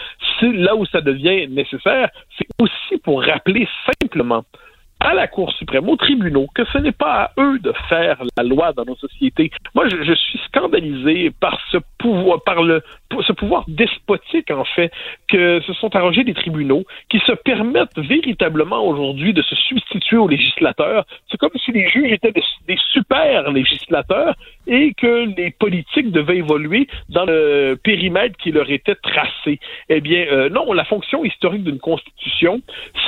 là 0.43 0.75
où 0.77 0.87
ça 0.87 1.01
devient 1.01 1.47
nécessaire, 1.49 2.11
c'est 2.39 2.47
aussi 2.61 2.99
pour 3.03 3.23
rappeler 3.23 3.69
simplement 3.87 4.45
à 5.01 5.13
la 5.15 5.27
Cour 5.27 5.53
suprême, 5.53 5.89
aux 5.89 5.97
tribunaux, 5.97 6.47
que 6.55 6.65
ce 6.73 6.79
n'est 6.79 6.93
pas 6.93 7.25
à 7.25 7.33
eux 7.39 7.59
de 7.59 7.73
faire 7.89 8.23
la 8.37 8.43
loi 8.43 8.73
dans 8.73 8.85
nos 8.85 8.97
sociétés. 8.97 9.51
Moi, 9.75 9.89
je, 9.89 10.03
je 10.03 10.15
suis 10.15 10.41
scandalisé 10.47 11.31
par 11.39 11.61
ce 11.71 11.79
pouvoir, 11.99 12.43
par 12.43 12.63
le 12.63 12.83
ce 13.27 13.33
pouvoir 13.33 13.65
despotique, 13.69 14.51
en 14.51 14.65
fait, 14.65 14.91
que 15.29 15.61
se 15.61 15.73
sont 15.75 15.95
arrangés 15.95 16.25
des 16.25 16.35
tribunaux 16.35 16.85
qui 17.09 17.19
se 17.21 17.33
permettent 17.33 17.99
véritablement 17.99 18.85
aujourd'hui 18.85 19.33
de 19.33 19.43
se 19.43 19.55
substituer 19.97 20.17
aux 20.19 20.29
législateurs. 20.29 21.07
C'est 21.31 21.39
comme 21.39 21.51
si 21.65 21.73
les 21.73 21.89
juges 21.89 22.13
étaient 22.13 22.33
des, 22.33 22.77
super 22.93 23.51
législateurs 23.51 24.35
et 24.67 24.95
que 24.95 25.27
les 25.37 25.51
politiques 25.51 26.11
devaient 26.11 26.39
évoluer 26.39 26.89
dans 27.09 27.25
le 27.25 27.79
périmètre 27.83 28.37
qui 28.37 28.53
leur 28.53 28.71
était 28.71 28.95
tracé. 28.97 29.61
Eh 29.89 30.01
bien, 30.01 30.27
euh, 30.31 30.49
non, 30.49 30.73
la 30.73 30.85
fonction 30.85 31.25
historique 31.25 31.65
d'une 31.65 31.79
constitution, 31.79 32.61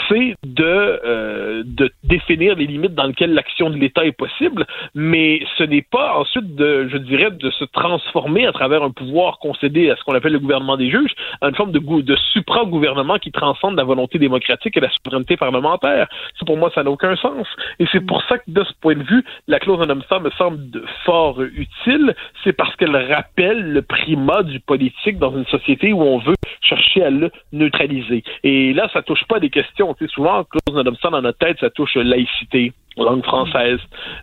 c'est 0.09 0.35
de, 0.45 0.65
euh, 0.65 1.63
de 1.65 1.91
définir 2.05 2.57
les 2.57 2.67
limites 2.67 2.95
dans 2.95 3.05
lesquelles 3.05 3.35
l'action 3.35 3.71
de 3.71 3.77
l'État 3.77 4.05
est 4.05 4.13
possible, 4.13 4.67
mais 4.95 5.41
ce 5.57 5.65
n'est 5.65 5.83
pas 5.83 6.19
ensuite 6.19 6.55
de, 6.55 6.89
je 6.89 6.97
dirais, 6.99 7.31
de 7.31 7.51
se 7.51 7.65
transformer 7.65 8.47
à 8.47 8.53
travers 8.53 8.83
un 8.83 8.91
pouvoir 8.91 9.39
concédé 9.39 9.91
à 9.91 9.97
ce 9.97 10.03
qu'on 10.05 10.15
appelle 10.15 10.33
le 10.33 10.39
gouvernement 10.39 10.77
des 10.77 10.91
juges, 10.91 11.13
à 11.41 11.49
une 11.49 11.55
forme 11.55 11.73
de, 11.73 11.79
de 11.79 12.17
supra-gouvernement 12.33 13.19
qui 13.19 13.31
transcende 13.33 13.77
la 13.77 13.85
volonté 13.85 14.19
démocratique 14.19 14.77
et 14.77 14.81
la 14.81 14.91
souveraineté 14.91 15.37
parlementaire. 15.37 16.09
Ça, 16.39 16.47
pour 16.47 16.57
moi, 16.57 16.71
ça 16.75 16.83
n'a 16.83 16.91
aucun 16.91 17.17
sens. 17.17 17.47
Et 17.79 17.87
c'est 17.93 18.05
pour 18.05 18.23
ça 18.25 18.39
que, 18.39 18.45
de 18.49 18.65
ce 18.65 18.73
point 18.81 18.97
de 18.97 19.03
vue, 19.03 19.25
la 19.47 19.59
clause 19.59 19.81
en 19.81 19.89
homme 19.89 20.03
me 20.23 20.31
semble 20.31 20.71
fort 21.05 21.41
utile. 21.43 22.15
C'est 22.45 22.53
parce 22.53 22.75
qu'elle 22.77 22.97
rappelle 22.97 23.73
le 23.73 23.83
primat 23.83 24.43
du 24.43 24.61
politique 24.61 25.19
dans 25.19 25.37
une 25.37 25.47
société 25.47 25.93
où 25.93 26.03
on 26.03 26.19
veut 26.19 26.35
chercher 26.61 27.05
à 27.05 27.11
le 27.11 27.31
neutraliser. 27.53 28.23
Et 28.45 28.73
là, 28.73 28.89
ça 28.93 29.03
touche 29.03 29.25
pas 29.25 29.41
des 29.41 29.51
questions. 29.51 29.95
Tu 29.99 30.07
sais, 30.07 30.13
souvent, 30.13 30.45
clause 30.45 30.75
non 30.75 31.11
dans 31.11 31.23
notre 31.23 31.39
tête, 31.39 31.59
ça 31.61 31.71
touche 31.71 31.97
laïcité 31.97 32.73
langue 33.03 33.25
française. 33.25 33.79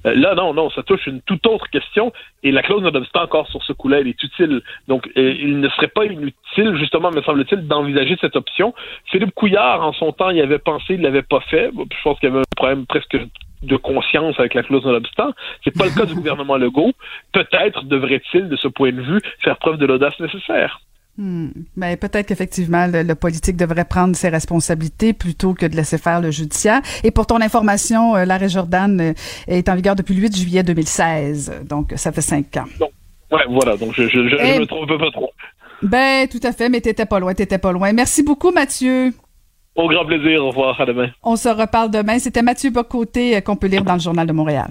Euh, 0.06 0.16
là, 0.16 0.36
non, 0.36 0.54
non, 0.54 0.70
ça 0.70 0.84
touche 0.84 1.08
une 1.08 1.22
toute 1.22 1.46
autre 1.48 1.70
question 1.70 2.12
et 2.44 2.52
la 2.52 2.62
clause 2.62 2.84
non 2.84 2.92
encore 3.16 3.48
sur 3.48 3.64
ce 3.64 3.74
coup-là, 3.74 4.00
elle 4.00 4.08
est 4.08 4.24
utile. 4.24 4.62
Donc, 4.88 5.10
euh, 5.18 5.36
il 5.40 5.60
ne 5.60 5.70
serait 5.70 5.88
pas 5.88 6.06
inutile, 6.06 6.76
justement, 6.78 7.12
me 7.12 7.22
semble-t-il, 7.22 7.68
d'envisager 7.68 8.18
cette 8.20 8.36
option. 8.36 8.74
Philippe 9.06 9.34
Couillard, 9.34 9.86
en 9.86 9.94
son 9.94 10.12
temps, 10.12 10.30
il 10.30 10.42
avait 10.42 10.60
pensé, 10.60 10.96
il 10.96 11.02
l'avait 11.02 11.22
pas 11.22 11.42
fait. 11.42 11.72
Je 11.74 12.04
pense 12.04 12.20
qu'il 12.20 12.30
y 12.30 12.32
avait 12.32 12.42
un 12.42 12.56
problème 12.56 12.86
presque 12.86 13.18
de 13.64 13.76
conscience 13.78 14.40
avec 14.40 14.54
la 14.54 14.64
clause 14.64 14.84
non-obstant. 14.86 15.32
C'est 15.64 15.76
pas 15.76 15.86
le 15.86 15.92
cas 15.92 16.06
du 16.06 16.16
gouvernement 16.16 16.58
Legault. 16.58 16.92
Peut-être 17.32 17.84
devrait-il, 17.86 18.50
de 18.50 18.56
ce 18.56 18.68
point 18.68 18.92
de 18.92 19.02
vue, 19.02 19.22
faire 19.40 19.58
preuve 19.58 19.78
de 19.78 19.86
l'audace 19.86 20.20
nécessaire. 20.20 20.82
Hmm. 21.18 21.48
Ben, 21.78 21.96
peut-être 21.96 22.28
qu'effectivement, 22.28 22.88
le, 22.88 23.14
politique 23.16 23.56
devrait 23.56 23.86
prendre 23.86 24.16
ses 24.16 24.28
responsabilités 24.28 25.14
plutôt 25.14 25.54
que 25.54 25.66
de 25.66 25.76
laisser 25.76 25.98
faire 25.98 26.20
le 26.20 26.30
judiciaire. 26.30 26.82
Et 27.04 27.12
pour 27.12 27.26
ton 27.26 27.40
information, 27.40 28.16
euh, 28.16 28.26
l'arrêt 28.26 28.50
Jordan 28.50 29.00
euh, 29.00 29.14
est 29.48 29.70
en 29.70 29.76
vigueur 29.76 29.96
depuis 29.96 30.14
le 30.14 30.22
8 30.24 30.36
juillet 30.36 30.64
2016. 30.64 31.64
Donc, 31.70 31.94
ça 31.96 32.12
fait 32.12 32.22
cinq 32.22 32.58
ans. 32.58 32.66
Donc, 32.80 32.92
ouais, 33.32 33.46
voilà. 33.50 33.78
Donc, 33.78 33.94
je, 33.96 34.04
je, 34.04 34.28
je, 34.28 34.60
me 34.60 34.66
trompe 34.66 34.90
pas 35.00 35.12
trop. 35.12 35.32
Ben, 35.82 36.28
tout 36.28 36.40
à 36.44 36.52
fait, 36.52 36.68
mais 36.68 36.82
t'étais 36.82 37.06
pas 37.06 37.20
loin, 37.20 37.34
t'étais 37.34 37.60
pas 37.60 37.72
loin. 37.72 37.94
Merci 37.94 38.22
beaucoup, 38.22 38.52
Mathieu. 38.52 39.14
Au 39.76 39.88
grand 39.88 40.06
plaisir. 40.06 40.44
Au 40.44 40.50
revoir. 40.50 40.80
À 40.80 40.86
demain. 40.86 41.10
On 41.24 41.36
se 41.36 41.50
reparle 41.50 41.92
demain. 41.92 42.20
C'était 42.20 42.42
Mathieu 42.42 42.72
Bocoté 42.72 43.38
euh, 43.38 43.42
qu'on 43.42 43.56
peut 43.56 43.68
lire 43.68 43.84
dans 43.84 43.94
le 43.94 44.00
Journal 44.00 44.28
de 44.28 44.34
Montréal. 44.34 44.68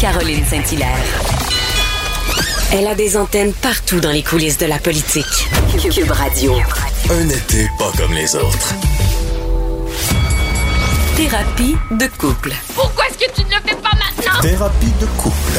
Caroline 0.00 0.44
Saint-Hilaire. 0.44 1.35
Elle 2.72 2.86
a 2.88 2.94
des 2.94 3.16
antennes 3.16 3.52
partout 3.52 4.00
dans 4.00 4.10
les 4.10 4.22
coulisses 4.22 4.58
de 4.58 4.66
la 4.66 4.78
politique. 4.78 5.24
Cube 5.90 6.10
Radio. 6.10 6.52
Un 7.10 7.28
été 7.28 7.68
pas 7.78 7.92
comme 7.96 8.12
les 8.12 8.34
autres. 8.34 8.74
Thérapie 11.16 11.76
de 11.92 12.06
couple. 12.18 12.52
Pourquoi 12.74 13.04
est-ce 13.06 13.18
que 13.18 13.32
tu 13.32 13.46
ne 13.46 13.50
le 13.50 13.60
fais 13.64 13.76
pas 13.76 13.92
maintenant? 13.92 14.40
Thérapie 14.42 14.92
de 15.00 15.06
couple. 15.20 15.58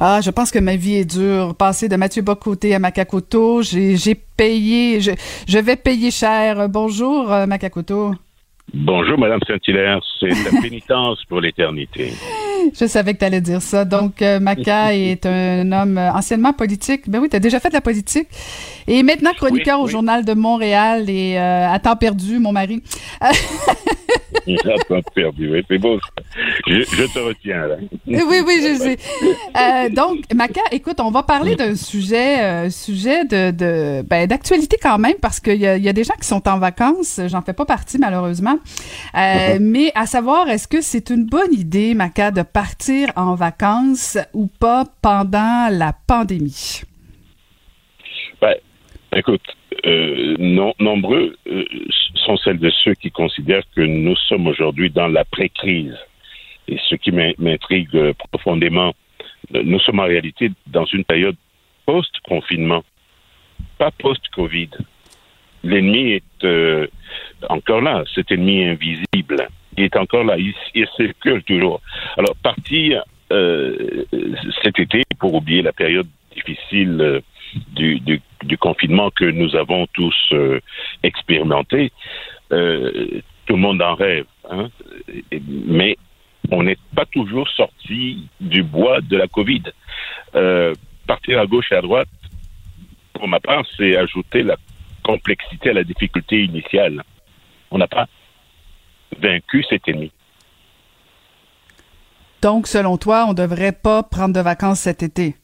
Ah, 0.00 0.20
je 0.20 0.30
pense 0.30 0.50
que 0.50 0.58
ma 0.58 0.74
vie 0.74 0.96
est 0.96 1.04
dure. 1.04 1.54
Passer 1.54 1.88
de 1.88 1.96
Mathieu 1.96 2.22
Bocoté 2.22 2.74
à 2.74 2.78
Macacoto, 2.80 3.62
j'ai 3.62 4.14
payé, 4.36 5.00
je, 5.00 5.12
je, 5.46 5.58
vais 5.58 5.76
payer 5.76 6.10
cher. 6.10 6.68
Bonjour, 6.68 7.32
euh, 7.32 7.46
Macacoto. 7.46 8.14
Bonjour, 8.72 9.18
Madame 9.18 9.40
Saint-Hilaire. 9.46 10.00
C'est 10.18 10.28
la 10.28 10.60
pénitence 10.62 11.22
pour 11.28 11.40
l'éternité. 11.40 12.12
Je 12.72 12.86
savais 12.86 13.14
que 13.14 13.18
tu 13.18 13.24
allais 13.24 13.40
dire 13.40 13.60
ça. 13.60 13.84
Donc, 13.84 14.22
euh, 14.22 14.40
Maca 14.40 14.94
est 14.96 15.26
un 15.26 15.70
homme 15.70 15.98
anciennement 15.98 16.52
politique. 16.52 17.08
Ben 17.08 17.20
oui, 17.20 17.28
tu 17.28 17.36
as 17.36 17.40
déjà 17.40 17.60
fait 17.60 17.68
de 17.68 17.74
la 17.74 17.80
politique. 17.80 18.28
Et 18.86 19.02
maintenant 19.02 19.32
chroniqueur 19.32 19.80
au 19.80 19.86
Journal 19.86 20.24
de 20.24 20.34
Montréal 20.34 21.08
et 21.08 21.38
euh, 21.38 21.68
à 21.70 21.78
temps 21.78 21.96
perdu, 21.96 22.38
mon 22.38 22.52
mari. 22.52 22.82
à 23.20 23.32
temps 24.88 25.00
perdu, 25.14 25.50
oui, 25.50 25.64
c'est 25.68 25.78
beau. 25.78 25.98
Je, 26.66 26.82
je, 26.82 27.12
te 27.12 27.18
retiens, 27.18 27.66
là. 27.66 27.76
oui, 28.06 28.42
oui, 28.46 28.60
je 28.62 28.78
sais. 28.78 28.98
Euh, 29.56 29.88
donc, 29.90 30.20
Maca, 30.34 30.60
écoute, 30.72 31.00
on 31.00 31.10
va 31.10 31.22
parler 31.22 31.54
d'un 31.54 31.76
sujet, 31.76 32.68
sujet 32.70 33.24
de, 33.24 33.50
de 33.50 34.02
ben, 34.02 34.26
d'actualité 34.26 34.76
quand 34.82 34.98
même, 34.98 35.16
parce 35.20 35.40
qu'il 35.40 35.60
y 35.60 35.66
a 35.66 35.92
des 35.92 36.04
gens 36.04 36.14
qui 36.20 36.26
sont 36.26 36.46
en 36.48 36.58
vacances. 36.58 37.20
J'en 37.28 37.42
fais 37.42 37.52
pas 37.52 37.64
partie, 37.66 37.98
malheureusement. 37.98 38.53
Uh-huh. 38.54 39.58
Mais 39.60 39.92
à 39.94 40.06
savoir, 40.06 40.48
est-ce 40.48 40.68
que 40.68 40.80
c'est 40.80 41.10
une 41.10 41.26
bonne 41.26 41.52
idée, 41.52 41.94
Maca, 41.94 42.30
de 42.30 42.42
partir 42.42 43.10
en 43.16 43.34
vacances 43.34 44.18
ou 44.32 44.46
pas 44.46 44.84
pendant 45.02 45.68
la 45.70 45.92
pandémie? 46.06 46.82
Ben, 48.40 48.54
écoute, 49.14 49.42
euh, 49.86 50.36
non, 50.38 50.74
nombreux 50.78 51.36
euh, 51.46 51.64
sont 52.14 52.36
celles 52.38 52.58
de 52.58 52.70
ceux 52.82 52.94
qui 52.94 53.10
considèrent 53.10 53.64
que 53.74 53.82
nous 53.82 54.16
sommes 54.16 54.46
aujourd'hui 54.46 54.90
dans 54.90 55.08
la 55.08 55.24
pré-crise. 55.24 55.96
Et 56.68 56.78
ce 56.88 56.94
qui 56.94 57.12
m'intrigue 57.12 57.94
euh, 57.94 58.12
profondément, 58.30 58.94
nous 59.52 59.78
sommes 59.80 60.00
en 60.00 60.04
réalité 60.04 60.50
dans 60.66 60.86
une 60.86 61.04
période 61.04 61.36
post-confinement, 61.84 62.82
pas 63.78 63.90
post-Covid. 63.90 64.70
L'ennemi 65.64 66.12
est 66.12 66.46
encore 67.48 67.80
là, 67.80 68.04
cet 68.14 68.30
ennemi 68.30 68.64
invisible 68.64 69.48
il 69.76 69.84
est 69.84 69.96
encore 69.96 70.24
là, 70.24 70.36
il, 70.38 70.54
circule 70.96 71.42
toujours. 71.44 71.80
Alors, 72.16 72.34
partir 72.42 73.02
euh, 73.32 74.04
cet 74.62 74.78
été 74.78 75.02
pour 75.18 75.34
oublier 75.34 75.62
la 75.62 75.72
période 75.72 76.06
difficile 76.34 77.00
euh, 77.00 77.20
du, 77.74 78.00
du, 78.00 78.20
du, 78.42 78.58
confinement 78.58 79.10
que 79.10 79.24
nous 79.24 79.56
avons 79.56 79.86
tous 79.92 80.14
euh, 80.32 80.60
expérimenté, 81.02 81.92
euh, 82.52 83.20
tout 83.46 83.54
le 83.54 83.60
monde 83.60 83.82
en 83.82 83.94
rêve. 83.94 84.26
Hein? 84.50 84.68
Mais 85.66 85.96
on 86.50 86.62
n'est 86.62 86.78
pas 86.94 87.06
toujours 87.06 87.48
sorti 87.48 88.28
du 88.40 88.62
bois 88.62 89.00
de 89.00 89.16
la 89.16 89.28
COVID. 89.28 89.62
Euh, 90.34 90.74
partir 91.06 91.38
à 91.38 91.46
gauche 91.46 91.70
et 91.72 91.76
à 91.76 91.82
droite, 91.82 92.08
pour 93.12 93.28
ma 93.28 93.40
part, 93.40 93.64
c'est 93.76 93.96
ajouter 93.96 94.42
la 94.42 94.56
complexité 95.04 95.70
à 95.70 95.74
la 95.74 95.84
difficulté 95.84 96.44
initiale. 96.44 97.02
On 97.70 97.78
n'a 97.78 97.86
pas 97.86 98.06
vaincu 99.20 99.64
cet 99.68 99.86
ennemi. 99.88 100.10
Donc, 102.42 102.66
selon 102.66 102.98
toi, 102.98 103.24
on 103.26 103.30
ne 103.30 103.36
devrait 103.36 103.72
pas 103.72 104.02
prendre 104.02 104.34
de 104.34 104.40
vacances 104.40 104.80
cet 104.80 105.02
été? 105.02 105.34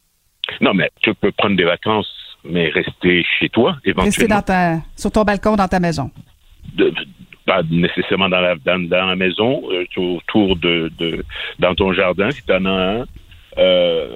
Non, 0.61 0.74
mais 0.74 0.90
tu 1.00 1.14
peux 1.14 1.32
prendre 1.32 1.56
des 1.56 1.64
vacances, 1.64 2.12
mais 2.44 2.68
rester 2.68 3.24
chez 3.38 3.48
toi, 3.48 3.76
éventuellement. 3.84 4.04
Rester 4.04 4.26
dans 4.26 4.42
ta, 4.42 4.80
sur 4.96 5.11
ton 5.11 5.22
balcon, 5.22 5.56
dans 5.56 5.68
ta 5.68 5.80
maison? 5.80 6.11
pas 7.46 7.62
nécessairement 7.70 8.28
dans 8.28 8.40
la, 8.40 8.54
dans, 8.56 8.88
la 8.90 9.16
maison, 9.16 9.62
euh, 9.72 9.84
autour 9.96 10.56
de, 10.56 10.92
de, 10.98 11.24
dans 11.58 11.74
ton 11.74 11.92
jardin, 11.92 12.30
si 12.30 12.44
tu 12.44 12.52
en 12.52 12.64
as 12.66 13.00
un. 13.00 13.04
euh, 13.58 14.08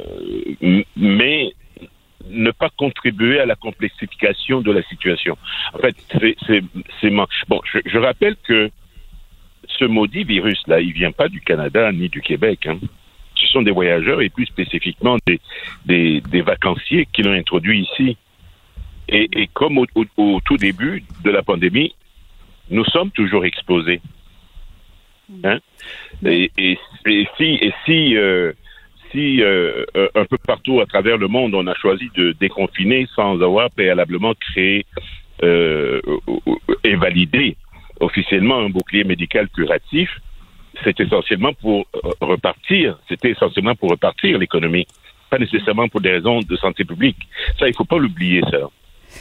mais 0.96 1.52
ne 2.30 2.50
pas 2.50 2.70
contribuer 2.70 3.40
à 3.40 3.46
la 3.46 3.54
complexification 3.54 4.60
de 4.60 4.72
la 4.72 4.82
situation. 4.82 5.36
En 5.74 5.78
fait, 5.78 5.96
c'est 6.40 7.10
bon. 7.48 7.60
Je, 7.70 7.78
je, 7.84 7.98
rappelle 7.98 8.36
que 8.42 8.70
ce 9.66 9.84
maudit 9.84 10.24
virus-là, 10.24 10.80
il 10.80 10.92
vient 10.92 11.12
pas 11.12 11.28
du 11.28 11.40
Canada 11.40 11.90
ni 11.92 12.08
du 12.08 12.20
Québec. 12.20 12.66
Hein. 12.66 12.78
Ce 13.36 13.46
sont 13.48 13.62
des 13.62 13.70
voyageurs 13.70 14.20
et 14.20 14.28
plus 14.28 14.46
spécifiquement 14.46 15.16
des, 15.26 15.40
des, 15.84 16.20
des 16.20 16.40
vacanciers 16.40 17.06
qui 17.12 17.22
l'ont 17.22 17.32
introduit 17.32 17.82
ici. 17.82 18.16
Et, 19.08 19.28
et 19.32 19.48
comme 19.48 19.78
au, 19.78 19.86
au, 20.16 20.40
tout 20.44 20.56
début 20.56 21.04
de 21.22 21.30
la 21.30 21.42
pandémie, 21.42 21.94
nous 22.70 22.84
sommes 22.86 23.10
toujours 23.10 23.44
exposés. 23.44 24.00
Hein? 25.42 25.58
Et, 26.24 26.50
et, 26.56 26.78
et 27.06 27.28
si, 27.36 27.58
et 27.60 27.72
si 27.84 28.16
euh, 28.16 28.52
si 29.14 29.42
euh, 29.42 29.84
euh, 29.96 30.08
un 30.14 30.24
peu 30.24 30.36
partout 30.38 30.80
à 30.80 30.86
travers 30.86 31.16
le 31.16 31.28
monde, 31.28 31.54
on 31.54 31.66
a 31.66 31.74
choisi 31.74 32.10
de 32.16 32.32
déconfiner 32.32 33.06
sans 33.14 33.40
avoir 33.40 33.70
préalablement 33.70 34.34
créé 34.34 34.84
euh, 35.42 36.00
et 36.82 36.96
validé 36.96 37.56
officiellement 38.00 38.58
un 38.58 38.68
bouclier 38.68 39.04
médical 39.04 39.48
curatif, 39.48 40.10
c'est 40.82 40.98
essentiellement 40.98 41.52
pour 41.54 41.86
repartir, 42.20 42.98
c'était 43.08 43.30
essentiellement 43.30 43.76
pour 43.76 43.90
repartir 43.90 44.36
l'économie, 44.36 44.86
pas 45.30 45.38
nécessairement 45.38 45.88
pour 45.88 46.00
des 46.00 46.10
raisons 46.10 46.40
de 46.40 46.56
santé 46.56 46.84
publique. 46.84 47.16
Ça, 47.58 47.68
il 47.68 47.74
faut 47.74 47.84
pas 47.84 47.98
l'oublier, 47.98 48.42
ça. 48.50 48.68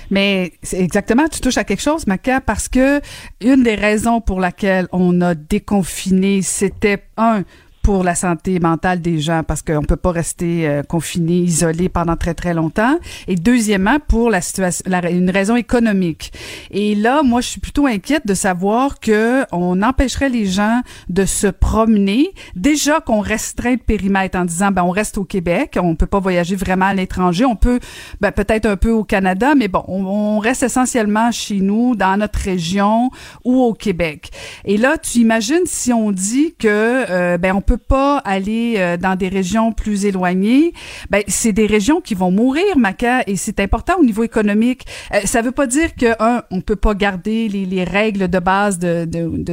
Mais 0.10 0.54
exactement, 0.74 1.28
tu 1.28 1.40
touches 1.40 1.60
à 1.60 1.64
quelque 1.64 1.84
chose, 1.84 2.08
Maca, 2.08 2.42
parce 2.42 2.68
que 2.68 3.00
une 3.42 3.62
des 3.62 3.76
raisons 3.76 4.22
pour 4.22 4.40
laquelle 4.40 4.88
on 4.92 5.22
a 5.22 5.36
déconfiné, 5.36 6.42
c'était 6.42 7.04
un 7.16 7.44
pour 7.84 8.04
la 8.04 8.16
santé 8.16 8.60
mentale 8.60 9.02
des 9.02 9.20
gens 9.20 9.44
parce 9.46 9.62
qu'on 9.62 9.84
peut 9.84 9.98
pas 9.98 10.12
rester 10.12 10.68
euh, 10.68 10.84
confiné, 10.84 11.34
isolé 11.36 11.90
pendant 11.90 12.16
très 12.16 12.34
très 12.34 12.54
longtemps. 12.54 12.98
Et 13.28 13.36
deuxièmement, 13.36 14.00
pour 14.00 14.30
la 14.30 14.42
situation, 14.42 14.84
une 15.10 15.30
raison 15.30 15.56
économique. 15.56 16.32
Et 16.72 16.96
là, 16.96 17.22
moi, 17.24 17.42
je 17.42 17.48
suis 17.48 17.60
plutôt 17.60 17.86
inquiète 17.86 18.26
de 18.26 18.34
savoir 18.34 19.00
que 19.00 19.44
on 19.52 19.82
empêcherait 19.82 20.30
les 20.30 20.46
gens 20.46 20.82
de 21.10 21.26
se 21.26 21.48
promener. 21.48 22.34
Déjà 22.56 23.02
qu'on 23.02 23.20
restreint 23.20 23.74
le 23.74 23.78
périmètre 23.78 24.38
en 24.38 24.46
disant, 24.46 24.72
ben 24.72 24.84
on 24.84 24.92
reste 24.92 25.18
au 25.18 25.26
Québec, 25.26 25.78
on 25.82 25.96
peut 25.96 26.08
pas 26.08 26.20
voyager 26.20 26.56
vraiment 26.56 26.86
à 26.86 26.94
l'étranger, 26.94 27.46
on 27.46 27.56
peut, 27.56 27.80
ben, 28.22 28.32
peut-être 28.32 28.66
un 28.66 28.78
peu 28.78 28.92
au 28.92 29.04
Canada, 29.04 29.56
mais 29.56 29.68
bon, 29.68 29.84
on, 29.88 30.06
on 30.06 30.40
reste 30.40 30.64
essentiellement 30.64 31.32
chez 31.32 31.60
nous, 31.60 31.96
dans 31.96 32.18
notre 32.18 32.40
région 32.40 33.10
ou 33.44 33.62
au 33.62 33.74
Québec. 33.74 34.32
Et 34.66 34.78
là, 34.78 34.98
tu 34.98 35.20
imagines 35.20 35.66
si 35.66 35.92
on 35.92 36.12
dit 36.12 36.56
que 36.58 37.04
euh, 37.10 37.38
ben 37.38 37.56
on 37.56 37.62
peut 37.62 37.73
pas 37.78 38.18
aller 38.20 38.76
euh, 38.78 38.98
dans 38.98 39.16
des 39.16 39.30
régions 39.30 39.72
plus 39.72 40.06
éloignées, 40.06 40.74
ben 41.10 41.24
c'est 41.28 41.54
des 41.54 41.66
régions 41.66 42.02
qui 42.02 42.16
vont 42.16 42.32
mourir, 42.32 42.78
Maca, 42.78 43.24
et 43.28 43.36
c'est 43.36 43.60
important 43.60 43.94
au 44.00 44.04
niveau 44.04 44.24
économique. 44.24 44.86
Euh, 45.14 45.22
ça 45.26 45.42
veut 45.42 45.52
pas 45.52 45.68
dire 45.68 45.96
que 45.96 46.22
un, 46.22 46.44
on 46.52 46.62
peut 46.62 46.76
pas 46.76 46.94
garder 46.94 47.48
les, 47.48 47.66
les 47.66 47.84
règles 47.84 48.28
de 48.28 48.40
base 48.40 48.80
de 48.80 49.06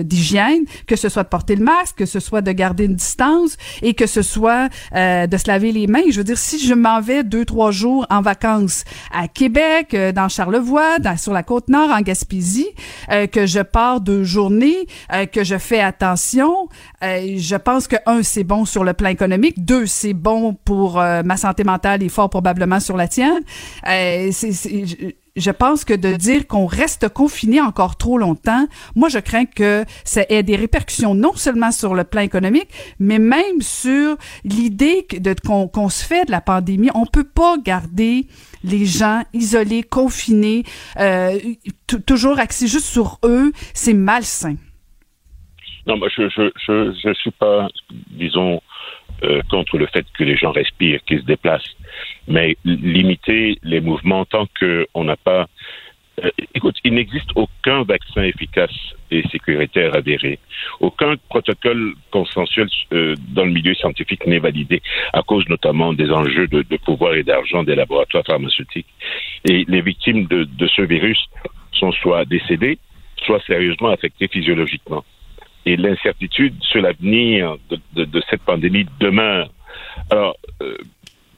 d'hygiène, 0.03 0.65
de, 0.65 0.71
que 0.87 0.97
ce 0.97 1.09
soit 1.09 1.25
de 1.25 1.29
porter 1.29 1.57
le 1.57 1.65
masque, 1.65 1.97
que 1.97 2.07
ce 2.07 2.21
soit 2.21 2.43
de 2.43 2.53
garder 2.53 2.85
une 2.85 2.95
distance 2.95 3.57
et 3.83 3.95
que 3.95 4.07
ce 4.07 4.23
soit 4.23 4.69
euh, 4.95 5.27
de 5.27 5.37
se 5.37 5.49
laver 5.49 5.73
les 5.73 5.87
mains. 5.87 6.03
Je 6.11 6.19
veux 6.19 6.25
dire, 6.25 6.39
si 6.39 6.59
je 6.59 6.75
m'en 6.75 7.01
vais 7.01 7.25
deux 7.25 7.45
trois 7.45 7.71
jours 7.71 8.07
en 8.11 8.23
vacances 8.23 8.85
à 9.13 9.29
Québec, 9.29 9.97
dans 10.15 10.29
Charlevoix, 10.29 10.99
dans, 10.99 11.17
sur 11.17 11.33
la 11.33 11.43
côte 11.43 11.69
nord, 11.69 11.91
en 11.91 12.01
Gaspésie, 12.01 12.69
que 13.33 13.47
je 13.47 13.61
pars 13.61 14.01
deux 14.01 14.25
journées, 14.25 14.87
que 15.33 15.45
je 15.45 15.59
fais 15.59 15.81
attention, 15.81 16.69
je 17.03 17.57
pense 17.57 17.89
que 17.89 17.97
un, 18.11 18.23
c'est 18.23 18.45
bon 18.45 18.65
sur 18.65 18.85
le 18.85 18.93
plan 18.93 19.09
économique. 19.09 19.65
Deux, 19.65 19.87
c'est 19.87 20.15
bon 20.15 20.55
pour 20.55 21.01
euh, 21.01 21.23
ma 21.23 21.37
santé 21.37 21.65
mentale 21.65 22.03
et 22.03 22.09
fort 22.09 22.31
probablement 22.31 22.81
sur 22.81 22.97
la 22.97 23.09
tienne. 23.09 23.43
Euh, 23.89 24.31
je 25.37 25.51
pense 25.51 25.85
que 25.85 25.95
de 25.95 26.15
dire 26.15 26.47
qu'on 26.47 26.67
reste 26.67 27.09
confiné 27.09 27.61
encore 27.61 27.97
trop 27.97 28.19
longtemps, 28.19 28.67
moi 28.95 29.09
je 29.09 29.19
crains 29.19 29.47
que 29.47 29.85
ça 30.05 30.23
ait 30.29 30.43
des 30.43 30.57
répercussions 30.57 31.15
non 31.15 31.35
seulement 31.35 31.71
sur 31.71 31.95
le 31.95 32.05
plan 32.05 32.23
économique, 32.23 32.69
mais 32.99 33.19
même 33.19 33.61
sur 33.61 34.17
l'idée 34.45 35.07
de 35.13 35.35
qu'on 35.45 35.89
se 35.89 36.05
fait 36.05 36.25
de 36.27 36.31
la 36.31 36.41
pandémie. 36.41 36.91
On 36.95 37.07
peut 37.07 37.25
pas 37.25 37.57
garder 37.59 38.27
les 38.65 38.85
gens 38.85 39.23
isolés, 39.33 39.83
confinés, 39.83 40.65
euh, 40.99 41.39
toujours 42.07 42.39
axés 42.39 42.67
juste 42.67 42.87
sur 42.87 43.19
eux. 43.25 43.53
C'est 43.73 43.95
malsain. 43.95 44.57
Non, 45.87 45.97
moi, 45.97 46.09
je 46.15 46.29
je, 46.29 46.51
je, 46.67 46.93
je 47.03 47.15
suis 47.15 47.31
pas, 47.31 47.69
disons, 48.11 48.61
euh, 49.23 49.43
contre 49.51 49.77
le 49.77 49.87
fait 49.87 50.07
que 50.17 50.25
les 50.25 50.37
gens 50.37 50.51
respirent, 50.51 51.03
qu'ils 51.05 51.21
se 51.21 51.27
déplacent, 51.27 51.77
mais 52.27 52.57
limiter 52.65 53.59
les 53.63 53.81
mouvements 53.81 54.25
tant 54.25 54.47
qu'on 54.59 55.05
n'a 55.05 55.17
pas. 55.17 55.47
Euh, 56.25 56.31
écoute, 56.55 56.77
il 56.85 56.95
n'existe 56.95 57.31
aucun 57.35 57.83
vaccin 57.83 58.23
efficace 58.23 58.75
et 59.11 59.23
sécuritaire 59.29 59.95
avéré. 59.95 60.39
Aucun 60.81 61.17
protocole 61.29 61.95
consensuel 62.11 62.69
euh, 62.93 63.15
dans 63.29 63.45
le 63.45 63.51
milieu 63.51 63.75
scientifique 63.75 64.27
n'est 64.27 64.39
validé 64.39 64.81
à 65.13 65.23
cause 65.23 65.47
notamment 65.51 65.93
des 65.93 66.11
enjeux 66.11 66.47
de, 66.47 66.63
de 66.63 66.77
pouvoir 66.79 67.15
et 67.15 67.23
d'argent 67.23 67.63
des 67.63 67.75
laboratoires 67.75 68.25
pharmaceutiques. 68.27 68.89
Et 69.45 69.67
les 69.69 69.83
victimes 69.83 70.27
de, 70.27 70.45
de 70.45 70.67
ce 70.67 70.81
virus 70.81 71.19
sont 71.73 71.93
soit 71.93 72.25
décédées, 72.25 72.79
soit 73.25 73.43
sérieusement 73.47 73.89
affectées 73.89 74.29
physiologiquement 74.29 75.05
et 75.67 75.77
l'incertitude 75.77 76.55
sur 76.63 76.83
l'avenir 76.83 77.57
de, 77.95 78.23
cette 78.29 78.43
pandémie 78.43 78.87
demeure. 78.99 79.51
Alors, 80.11 80.37
euh, 80.63 80.77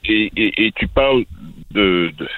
et, 0.05 0.73
tu 0.77 0.89
parles 0.89 1.25
de, 1.71 2.13
de 2.17 2.29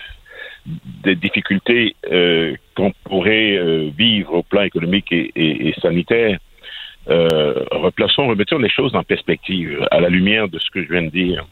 des 1.03 1.15
difficultés 1.15 1.95
euh, 2.11 2.57
qu'on 2.75 2.91
pourrait 3.05 3.59
euh, 3.59 3.91
vivre 3.95 4.33
au 4.33 4.43
plan 4.43 4.63
économique 4.63 5.13
et, 5.13 5.75
sanitaire. 5.83 6.39
Replaçons, 7.07 8.29
remettons 8.29 8.57
les 8.57 8.71
choses 8.71 8.95
en 8.95 9.03
perspective 9.03 9.87
à 9.91 10.01
la 10.01 10.09
lumière 10.09 10.49
de 10.49 10.59
ce 10.59 10.71
que 10.71 10.83
je 10.83 10.89
viens 10.89 11.03
de 11.03 11.11
dire. 11.11 11.45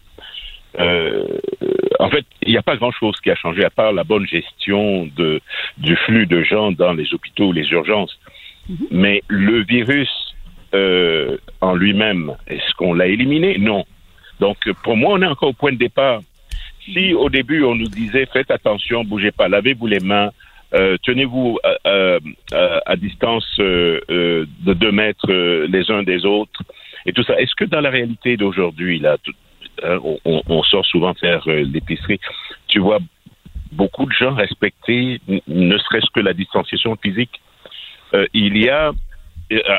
En 1.98 2.08
fait, 2.08 2.24
il 2.40 2.52
n'y 2.52 2.56
a 2.56 2.62
pas 2.62 2.76
grand-chose 2.76 3.20
qui 3.20 3.30
a 3.30 3.34
changé 3.34 3.62
à 3.62 3.70
part 3.70 3.92
la 3.92 4.02
bonne 4.02 4.26
gestion 4.26 5.06
de, 5.14 5.42
du 5.76 5.94
flux 5.96 6.26
de 6.26 6.42
gens 6.42 6.72
dans 6.72 6.94
les 6.94 7.12
hôpitaux, 7.12 7.52
les 7.52 7.70
urgences. 7.70 8.18
Mhm. 8.68 8.86
Mais 8.90 9.22
le 9.28 9.62
virus 9.64 10.10
euh, 10.74 11.36
en 11.60 11.74
lui-même, 11.74 12.34
est-ce 12.46 12.74
qu'on 12.76 12.94
l'a 12.94 13.06
éliminé? 13.06 13.58
Non. 13.58 13.84
Donc, 14.40 14.56
pour 14.82 14.96
moi, 14.96 15.14
on 15.14 15.22
est 15.22 15.26
encore 15.26 15.50
au 15.50 15.52
point 15.52 15.72
de 15.72 15.78
départ. 15.78 16.20
Si 16.84 17.14
au 17.14 17.28
début, 17.28 17.62
on 17.62 17.74
nous 17.74 17.88
disait 17.88 18.26
faites 18.26 18.50
attention, 18.50 19.04
bougez 19.04 19.30
pas, 19.30 19.48
lavez-vous 19.48 19.86
les 19.86 20.00
mains, 20.00 20.30
euh, 20.74 20.96
tenez-vous 21.02 21.58
à, 21.62 22.18
à, 22.86 22.96
distance 22.96 23.46
euh, 23.58 24.00
euh, 24.10 24.46
de 24.60 24.72
deux 24.72 24.90
mètres 24.90 25.30
euh, 25.30 25.66
les 25.68 25.90
uns 25.90 26.02
des 26.02 26.24
autres, 26.24 26.62
et 27.04 27.12
tout 27.12 27.22
ça, 27.24 27.38
est-ce 27.38 27.54
que 27.54 27.64
dans 27.64 27.80
la 27.80 27.90
réalité 27.90 28.36
d'aujourd'hui, 28.36 28.98
là, 28.98 29.16
hein, 29.82 29.98
on, 30.24 30.42
on, 30.48 30.62
sort 30.62 30.86
souvent 30.86 31.14
faire 31.14 31.46
l'épicerie, 31.46 32.20
tu 32.68 32.78
vois 32.78 33.00
beaucoup 33.72 34.06
de 34.06 34.12
gens 34.12 34.34
respecter 34.34 35.20
ne 35.46 35.78
serait-ce 35.78 36.10
que 36.14 36.20
la 36.20 36.32
distanciation 36.32 36.96
physique? 36.96 37.40
Euh, 38.14 38.26
il 38.34 38.56
y 38.56 38.68
a, 38.68 38.92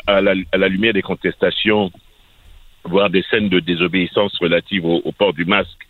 à 0.07 0.21
la, 0.21 0.33
à 0.51 0.57
la, 0.57 0.67
lumière 0.67 0.93
des 0.93 1.01
contestations, 1.01 1.91
voire 2.83 3.09
des 3.09 3.23
scènes 3.29 3.49
de 3.49 3.59
désobéissance 3.59 4.37
relatives 4.39 4.85
au, 4.85 5.01
au 5.03 5.11
port 5.11 5.33
du 5.33 5.45
masque 5.45 5.87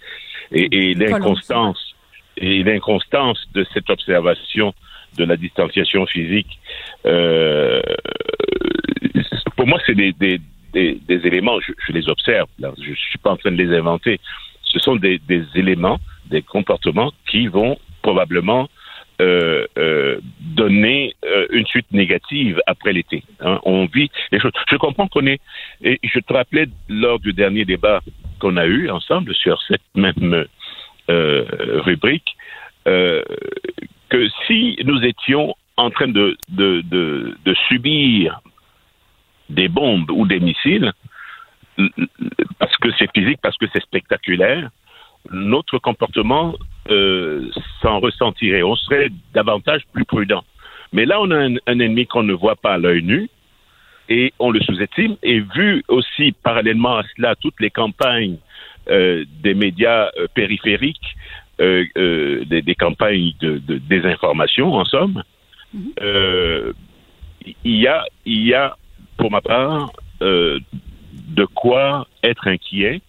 et, 0.52 0.68
et 0.72 0.94
l'inconstance 0.94 1.94
et 2.38 2.64
l'inconstance 2.64 3.40
de 3.54 3.66
cette 3.74 3.90
observation 3.90 4.74
de 5.18 5.24
la 5.24 5.38
distanciation 5.38 6.06
physique, 6.08 6.60
euh, 7.06 7.82
pour 9.56 9.68
moi, 9.68 9.80
c'est 9.86 9.94
des, 9.94 10.14
des, 10.14 10.42
des, 10.74 11.00
des, 11.08 11.28
éléments, 11.28 11.60
je, 11.60 11.72
je 11.88 11.94
les 11.94 12.10
observe, 12.10 12.48
là, 12.58 12.72
je 12.82 12.90
ne 12.90 12.96
suis 12.96 13.20
pas 13.20 13.32
en 13.32 13.38
train 13.38 13.52
de 13.52 13.64
les 13.64 13.78
inventer, 13.78 14.20
ce 14.64 14.80
sont 14.80 14.96
des 14.96 15.20
éléments, 15.54 16.00
des 16.26 16.42
comportements 16.42 17.12
qui 17.30 17.46
vont 17.48 17.78
probablement 18.02 18.68
euh, 19.24 19.66
euh, 19.78 20.20
donner 20.40 21.14
euh, 21.24 21.48
une 21.52 21.66
suite 21.66 21.92
négative 21.92 22.62
après 22.68 22.92
l'été. 22.92 23.24
Hein. 23.40 23.60
On 23.64 23.86
vit 23.86 24.12
les 24.32 24.40
choses. 24.40 24.52
Je 24.70 24.76
comprends 24.76 25.08
qu'on 25.08 25.26
est. 25.28 25.40
Et 25.82 25.98
je 26.04 26.20
te 26.20 26.34
rappelais 26.34 26.68
lors 26.90 27.20
du 27.20 27.32
dernier 27.32 27.64
débat 27.64 28.02
qu'on 28.40 28.58
a 28.58 28.66
eu 28.66 28.90
ensemble 28.90 29.34
sur 29.34 29.62
cette 29.68 29.90
même 29.96 30.46
rubrique 31.88 32.36
que 32.86 34.22
si 34.46 34.78
nous 34.84 35.02
étions 35.04 35.56
en 35.78 35.90
train 35.90 36.08
de, 36.08 36.38
de, 36.50 36.82
de, 36.82 37.38
de 37.46 37.54
subir 37.68 38.42
des 39.50 39.70
bombes 39.70 40.12
ou 40.12 40.26
des 40.28 40.40
missiles, 40.40 40.92
parce 42.60 42.76
que 42.78 42.90
c'est 42.98 43.12
physique, 43.16 43.40
parce 43.42 43.58
que 43.58 43.66
c'est 43.72 43.82
spectaculaire, 43.82 44.70
notre 45.32 45.78
comportement 45.80 46.56
euh, 46.90 47.50
s'en 47.82 48.00
ressentirait. 48.00 48.64
On 48.64 48.76
serait 48.76 49.10
davantage 49.34 49.82
plus 49.94 50.06
prudent. 50.06 50.44
Mais 50.92 51.06
là, 51.06 51.20
on 51.22 51.32
a 51.32 51.38
un, 51.38 51.56
un 51.68 51.80
ennemi 51.80 52.06
qu'on 52.06 52.24
ne 52.24 52.34
voit 52.34 52.56
pas 52.56 52.74
à 52.74 52.78
l'œil 52.78 53.04
nu 53.04 53.30
et 54.10 54.34
on 54.40 54.52
le 54.52 54.60
sous-estime. 54.62 55.16
Et 55.24 55.40
vu 55.40 55.84
aussi 55.88 56.34
parallèlement 56.44 56.98
à 56.98 57.04
cela 57.16 57.36
toutes 57.36 57.60
les 57.60 57.70
campagnes 57.70 58.38
euh, 58.90 59.26
des 59.42 59.54
médias 59.54 60.10
euh, 60.18 60.28
périphériques, 60.34 61.16
euh, 61.62 61.86
euh, 61.98 62.44
des, 62.46 62.62
des 62.62 62.76
campagnes 62.76 63.34
de, 63.40 63.60
de 63.60 63.78
désinformation, 63.78 64.74
en 64.74 64.86
somme. 64.86 65.24
Euh, 66.02 66.74
il 67.64 67.78
y 67.78 67.88
a, 67.88 68.06
il 68.26 68.46
y 68.46 68.54
a, 68.54 68.78
pour 69.18 69.32
ma 69.32 69.42
part, 69.42 69.92
euh, 70.22 70.60
de 71.14 71.46
quoi 71.46 72.08
être 72.24 72.48
inquiet. 72.48 73.02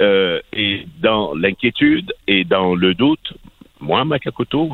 Euh, 0.00 0.40
et 0.52 0.86
dans 1.00 1.34
l'inquiétude 1.34 2.12
et 2.26 2.44
dans 2.44 2.74
le 2.74 2.94
doute, 2.94 3.32
moi, 3.80 4.04
Makakoto, 4.04 4.72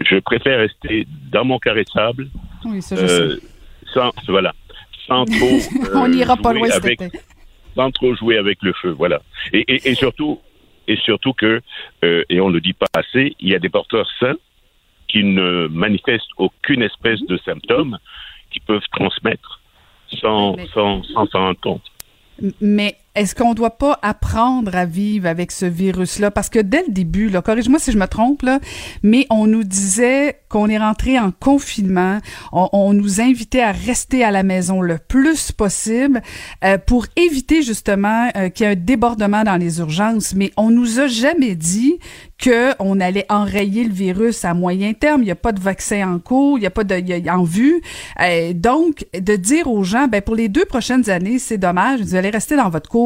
je 0.00 0.16
préfère 0.18 0.58
rester 0.58 1.06
dans 1.32 1.44
mon 1.44 1.58
carré 1.58 1.84
de 1.84 1.88
sable, 1.90 2.28
Oui, 2.64 2.80
ça, 2.82 2.96
je 2.96 3.02
euh, 3.02 3.36
sais. 3.36 3.42
sans, 3.92 4.10
voilà, 4.28 4.54
sans 5.06 5.24
trop. 5.24 5.34
euh, 5.84 5.88
On 5.96 6.08
n'ira 6.08 6.36
pas 6.36 6.52
jouer 6.52 6.68
loin 6.68 6.76
avec- 6.76 7.00
sans 7.74 7.90
trop 7.90 8.14
jouer 8.14 8.38
avec 8.38 8.58
le 8.62 8.72
feu, 8.74 8.90
voilà. 8.90 9.20
Et, 9.52 9.64
et, 9.74 9.90
et 9.90 9.94
surtout, 9.96 10.40
et 10.86 10.96
surtout 10.96 11.32
que, 11.32 11.60
et 12.02 12.40
on 12.40 12.48
ne 12.48 12.54
le 12.54 12.60
dit 12.60 12.74
pas 12.74 12.86
assez, 12.94 13.34
il 13.40 13.48
y 13.48 13.54
a 13.54 13.58
des 13.58 13.68
porteurs 13.70 14.08
sains 14.20 14.36
qui 15.08 15.24
ne 15.24 15.66
manifestent 15.68 16.30
aucune 16.38 16.82
espèce 16.82 17.20
de 17.22 17.36
symptômes 17.38 17.98
qui 18.52 18.60
peuvent 18.60 18.86
transmettre 18.92 19.60
sans 20.20 20.56
s'en 20.72 21.02
rendre 21.32 21.60
compte. 21.60 21.82
Mais 22.60 22.96
est-ce 23.14 23.34
qu'on 23.34 23.54
doit 23.54 23.78
pas 23.78 23.98
apprendre 24.02 24.74
à 24.74 24.84
vivre 24.84 25.28
avec 25.28 25.52
ce 25.52 25.66
virus-là? 25.66 26.30
Parce 26.30 26.48
que 26.48 26.58
dès 26.58 26.82
le 26.86 26.92
début, 26.92 27.30
corrige-moi 27.44 27.78
si 27.78 27.92
je 27.92 27.98
me 27.98 28.06
trompe, 28.06 28.42
là, 28.42 28.58
mais 29.02 29.26
on 29.30 29.46
nous 29.46 29.64
disait 29.64 30.40
qu'on 30.48 30.68
est 30.68 30.78
rentré 30.78 31.18
en 31.18 31.30
confinement, 31.30 32.18
on, 32.52 32.68
on 32.72 32.92
nous 32.92 33.20
invitait 33.20 33.60
à 33.62 33.72
rester 33.72 34.24
à 34.24 34.30
la 34.30 34.42
maison 34.42 34.80
le 34.80 34.98
plus 34.98 35.52
possible 35.52 36.22
euh, 36.64 36.78
pour 36.78 37.06
éviter 37.16 37.62
justement 37.62 38.28
euh, 38.36 38.48
qu'il 38.48 38.66
y 38.66 38.68
ait 38.68 38.72
un 38.72 38.76
débordement 38.76 39.44
dans 39.44 39.56
les 39.56 39.78
urgences. 39.78 40.34
Mais 40.34 40.52
on 40.56 40.70
nous 40.70 41.00
a 41.00 41.06
jamais 41.06 41.54
dit 41.54 41.98
que 42.38 42.72
on 42.80 42.98
allait 43.00 43.26
enrayer 43.28 43.84
le 43.84 43.92
virus 43.92 44.44
à 44.44 44.54
moyen 44.54 44.92
terme. 44.92 45.22
Il 45.22 45.26
n'y 45.26 45.30
a 45.30 45.36
pas 45.36 45.52
de 45.52 45.60
vaccin 45.60 46.12
en 46.14 46.18
cours, 46.18 46.58
il 46.58 46.62
n'y 46.62 46.66
a 46.66 46.70
pas 46.70 46.84
de 46.84 46.96
y 46.98 47.28
a- 47.28 47.36
en 47.36 47.44
vue. 47.44 47.80
Euh, 48.20 48.52
donc, 48.52 49.06
de 49.18 49.36
dire 49.36 49.68
aux 49.68 49.82
gens, 49.84 50.08
ben 50.08 50.20
pour 50.20 50.34
les 50.34 50.48
deux 50.48 50.64
prochaines 50.64 51.08
années, 51.10 51.38
c'est 51.38 51.58
dommage, 51.58 52.00
vous 52.00 52.14
allez 52.16 52.30
rester 52.30 52.56
dans 52.56 52.68
votre 52.70 52.88
cours. 52.90 53.03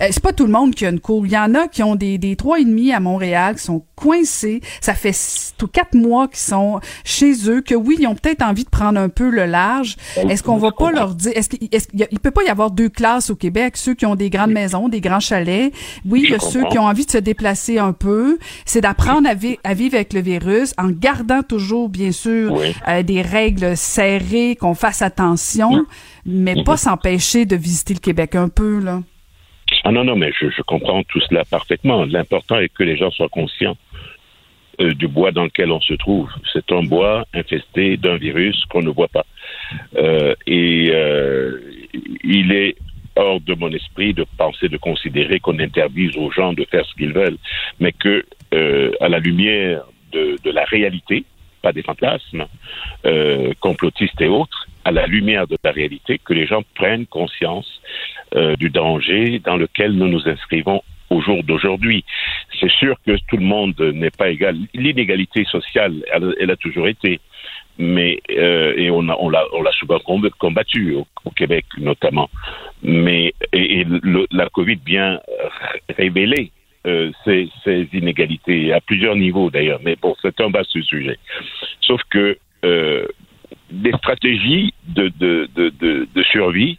Euh, 0.00 0.06
c'est 0.10 0.22
pas 0.22 0.32
tout 0.32 0.46
le 0.46 0.52
monde 0.52 0.74
qui 0.74 0.86
a 0.86 0.90
une 0.90 1.00
cour. 1.00 1.26
Il 1.26 1.32
y 1.32 1.38
en 1.38 1.54
a 1.54 1.68
qui 1.68 1.82
ont 1.82 1.94
des 1.96 2.18
des 2.18 2.36
trois 2.36 2.60
et 2.60 2.64
demi 2.64 2.92
à 2.92 3.00
Montréal, 3.00 3.56
qui 3.56 3.62
sont 3.64 3.84
coincés. 3.96 4.60
Ça 4.80 4.94
fait 4.94 5.12
six- 5.12 5.54
tout 5.58 5.66
quatre 5.68 5.94
mois 5.94 6.28
qu'ils 6.28 6.38
sont 6.38 6.80
chez 7.04 7.32
eux. 7.48 7.60
Que 7.60 7.74
oui, 7.74 7.96
ils 8.00 8.06
ont 8.06 8.14
peut-être 8.14 8.42
envie 8.42 8.64
de 8.64 8.70
prendre 8.70 8.98
un 8.98 9.08
peu 9.08 9.28
le 9.30 9.46
large. 9.46 9.96
Est-ce 10.28 10.42
qu'on 10.42 10.56
va 10.56 10.70
pas 10.72 10.90
leur 10.92 11.14
dire 11.14 11.32
Est-ce 11.34 11.48
qu'il 11.48 11.68
il 12.10 12.20
peut 12.20 12.30
pas 12.30 12.42
y 12.44 12.48
avoir 12.48 12.70
deux 12.70 12.88
classes 12.88 13.30
au 13.30 13.36
Québec 13.36 13.76
Ceux 13.76 13.94
qui 13.94 14.06
ont 14.06 14.14
des 14.16 14.30
grandes 14.30 14.52
maisons, 14.52 14.88
des 14.88 15.00
grands 15.00 15.20
chalets. 15.20 15.72
Oui, 16.08 16.22
il 16.24 16.30
y 16.30 16.34
a 16.34 16.38
ceux 16.38 16.64
qui 16.70 16.78
ont 16.78 16.86
envie 16.86 17.06
de 17.06 17.10
se 17.10 17.18
déplacer 17.18 17.78
un 17.78 17.92
peu. 17.92 18.38
C'est 18.64 18.80
d'apprendre 18.80 19.28
à, 19.28 19.34
vi- 19.34 19.58
à 19.64 19.74
vivre 19.74 19.94
avec 19.96 20.12
le 20.12 20.20
virus 20.20 20.72
en 20.78 20.88
gardant 20.90 21.42
toujours, 21.42 21.88
bien 21.88 22.12
sûr, 22.12 22.52
Oui. 22.52 22.74
euh, 22.88 23.02
des 23.02 23.22
règles 23.22 23.76
serrées, 23.76 24.56
qu'on 24.60 24.74
fasse 24.74 25.02
attention, 25.02 25.84
mais 26.26 26.62
pas 26.64 26.76
s'empêcher 26.76 27.44
de 27.46 27.56
visiter 27.56 27.94
le 27.94 28.00
Québec 28.00 28.34
un 28.34 28.48
peu, 28.48 28.78
là. 28.80 29.02
Ah 29.84 29.92
non 29.92 30.04
non 30.04 30.16
mais 30.16 30.32
je, 30.38 30.50
je 30.50 30.62
comprends 30.62 31.02
tout 31.04 31.20
cela 31.20 31.44
parfaitement. 31.44 32.04
L'important 32.04 32.58
est 32.58 32.68
que 32.68 32.82
les 32.82 32.96
gens 32.96 33.10
soient 33.10 33.28
conscients 33.28 33.76
euh, 34.80 34.94
du 34.94 35.08
bois 35.08 35.32
dans 35.32 35.44
lequel 35.44 35.70
on 35.72 35.80
se 35.80 35.94
trouve. 35.94 36.30
C'est 36.52 36.70
un 36.72 36.82
bois 36.82 37.24
infesté 37.34 37.96
d'un 37.96 38.16
virus 38.16 38.64
qu'on 38.66 38.82
ne 38.82 38.90
voit 38.90 39.08
pas. 39.08 39.26
Euh, 39.96 40.34
et 40.46 40.90
euh, 40.92 41.60
il 42.24 42.52
est 42.52 42.76
hors 43.16 43.40
de 43.40 43.54
mon 43.54 43.70
esprit 43.70 44.14
de 44.14 44.24
penser, 44.36 44.68
de 44.68 44.76
considérer 44.76 45.40
qu'on 45.40 45.58
interdise 45.58 46.16
aux 46.16 46.30
gens 46.30 46.52
de 46.52 46.64
faire 46.64 46.84
ce 46.86 46.94
qu'ils 46.94 47.12
veulent, 47.12 47.38
mais 47.80 47.92
que 47.92 48.24
euh, 48.54 48.92
à 49.00 49.08
la 49.08 49.18
lumière 49.18 49.82
de, 50.12 50.36
de 50.42 50.50
la 50.50 50.64
réalité, 50.64 51.24
pas 51.62 51.72
des 51.72 51.82
fantasmes 51.82 52.46
euh, 53.04 53.52
complotistes 53.60 54.20
et 54.20 54.28
autres, 54.28 54.66
à 54.84 54.92
la 54.92 55.06
lumière 55.06 55.46
de 55.46 55.58
la 55.62 55.72
réalité, 55.72 56.18
que 56.24 56.32
les 56.32 56.46
gens 56.46 56.62
prennent 56.74 57.06
conscience 57.06 57.80
euh, 58.34 58.56
du 58.56 58.70
danger 58.70 59.40
dans 59.40 59.56
lequel 59.56 59.92
nous 59.92 60.08
nous 60.08 60.28
inscrivons 60.28 60.82
au 61.10 61.20
jour 61.20 61.42
d'aujourd'hui. 61.42 62.04
C'est 62.60 62.70
sûr 62.70 62.96
que 63.06 63.16
tout 63.28 63.36
le 63.36 63.44
monde 63.44 63.78
n'est 63.80 64.10
pas 64.10 64.30
égal. 64.30 64.56
L'inégalité 64.74 65.44
sociale, 65.44 65.94
elle, 66.12 66.34
elle 66.40 66.50
a 66.50 66.56
toujours 66.56 66.86
été, 66.86 67.20
mais 67.78 68.20
euh, 68.30 68.74
et 68.76 68.90
on 68.90 69.08
a, 69.08 69.16
on 69.18 69.28
l'a, 69.28 69.44
on 69.52 69.62
l'a 69.62 69.72
souvent 69.72 69.98
comb- 69.98 70.30
combattu 70.38 70.94
au, 70.94 71.30
Québec 71.34 71.64
notamment. 71.78 72.28
Mais 72.82 73.34
et, 73.52 73.80
et 73.80 73.86
la 74.30 74.48
Covid 74.50 74.78
vient 74.86 75.18
révéler 75.96 76.52
euh, 76.86 77.10
ces, 77.24 77.48
ces 77.64 77.88
inégalités 77.92 78.72
à 78.72 78.80
plusieurs 78.80 79.16
niveaux 79.16 79.50
d'ailleurs. 79.50 79.80
Mais 79.82 79.96
bon, 80.00 80.14
c'est 80.22 80.40
un 80.40 80.50
vaste 80.50 80.80
sujet. 80.82 81.18
Sauf 81.80 82.00
que 82.10 82.38
euh, 82.64 83.06
des 83.70 83.92
stratégies 83.92 84.72
de, 84.88 85.08
de, 85.18 85.48
de, 85.54 85.70
de, 85.80 86.08
de 86.14 86.22
survie, 86.24 86.78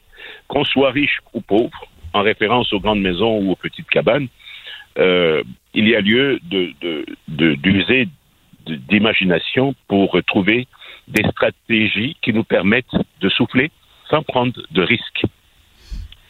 qu'on 0.52 0.66
soit 0.66 0.92
riche 0.92 1.20
ou 1.34 1.40
pauvre, 1.40 1.88
en 2.14 2.24
référence 2.24 2.74
aux 2.74 2.82
grandes 2.82 3.00
maisons 3.00 3.38
ou 3.40 3.52
aux 3.52 3.56
petites 3.56 3.90
cabanes, 3.90 4.28
euh, 4.98 5.42
il 5.74 5.88
y 5.88 5.96
a 5.96 6.02
lieu 6.02 6.42
d'user 7.30 8.10
d'imagination 8.66 9.74
pour 9.88 10.20
trouver 10.28 10.68
des 11.08 11.24
stratégies 11.30 12.18
qui 12.22 12.34
nous 12.34 12.44
permettent 12.44 12.98
de 13.22 13.30
souffler 13.30 13.72
sans 14.10 14.24
prendre 14.24 14.62
de 14.72 14.82
risques 14.82 15.24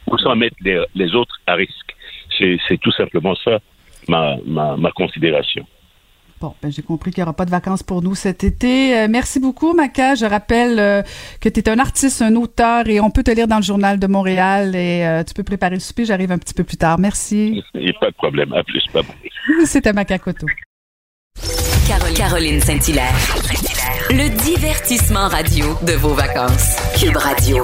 ou 0.05 0.15
sans 0.19 0.35
mettre 0.35 0.57
les, 0.61 1.15
autres 1.15 1.41
à 1.47 1.55
risque. 1.55 1.95
C'est, 2.37 2.79
tout 2.79 2.91
simplement 2.91 3.33
ça 3.35 3.57
ma 4.07 4.91
considération. 4.93 5.65
Bon, 6.41 6.55
ben, 6.59 6.71
j'ai 6.71 6.81
compris 6.81 7.11
qu'il 7.11 7.21
n'y 7.21 7.23
aura 7.23 7.33
pas 7.33 7.45
de 7.45 7.51
vacances 7.51 7.83
pour 7.83 8.01
nous 8.01 8.15
cet 8.15 8.43
été. 8.43 8.97
Euh, 8.97 9.07
merci 9.07 9.39
beaucoup, 9.39 9.73
Maca. 9.73 10.15
Je 10.15 10.25
rappelle 10.25 10.79
euh, 10.79 11.03
que 11.39 11.49
tu 11.49 11.59
es 11.59 11.69
un 11.69 11.77
artiste, 11.77 12.23
un 12.23 12.35
auteur 12.35 12.89
et 12.89 12.99
on 12.99 13.11
peut 13.11 13.21
te 13.21 13.29
lire 13.29 13.47
dans 13.47 13.57
le 13.57 13.61
Journal 13.61 13.99
de 13.99 14.07
Montréal 14.07 14.75
et 14.75 15.05
euh, 15.05 15.23
tu 15.23 15.35
peux 15.35 15.43
préparer 15.43 15.75
le 15.75 15.79
souper. 15.79 16.03
J'arrive 16.03 16.31
un 16.31 16.39
petit 16.39 16.55
peu 16.55 16.63
plus 16.63 16.77
tard. 16.77 16.97
Merci. 16.97 17.61
Il 17.75 17.81
n'y 17.81 17.91
a 17.91 17.99
pas 17.99 18.09
de 18.09 18.15
problème. 18.15 18.51
À 18.53 18.63
plus. 18.63 18.83
Bye 18.91 19.03
bye. 19.03 19.67
C'était 19.67 19.93
Maca 19.93 20.17
Coto. 20.17 20.47
Caroline, 21.87 22.17
Caroline 22.17 22.59
Saint-Hilaire. 22.59 23.13
Le 24.09 24.29
divertissement 24.43 25.27
radio 25.27 25.77
de 25.85 25.93
vos 25.93 26.15
vacances. 26.15 26.75
Cube 26.99 27.17
Radio. 27.17 27.63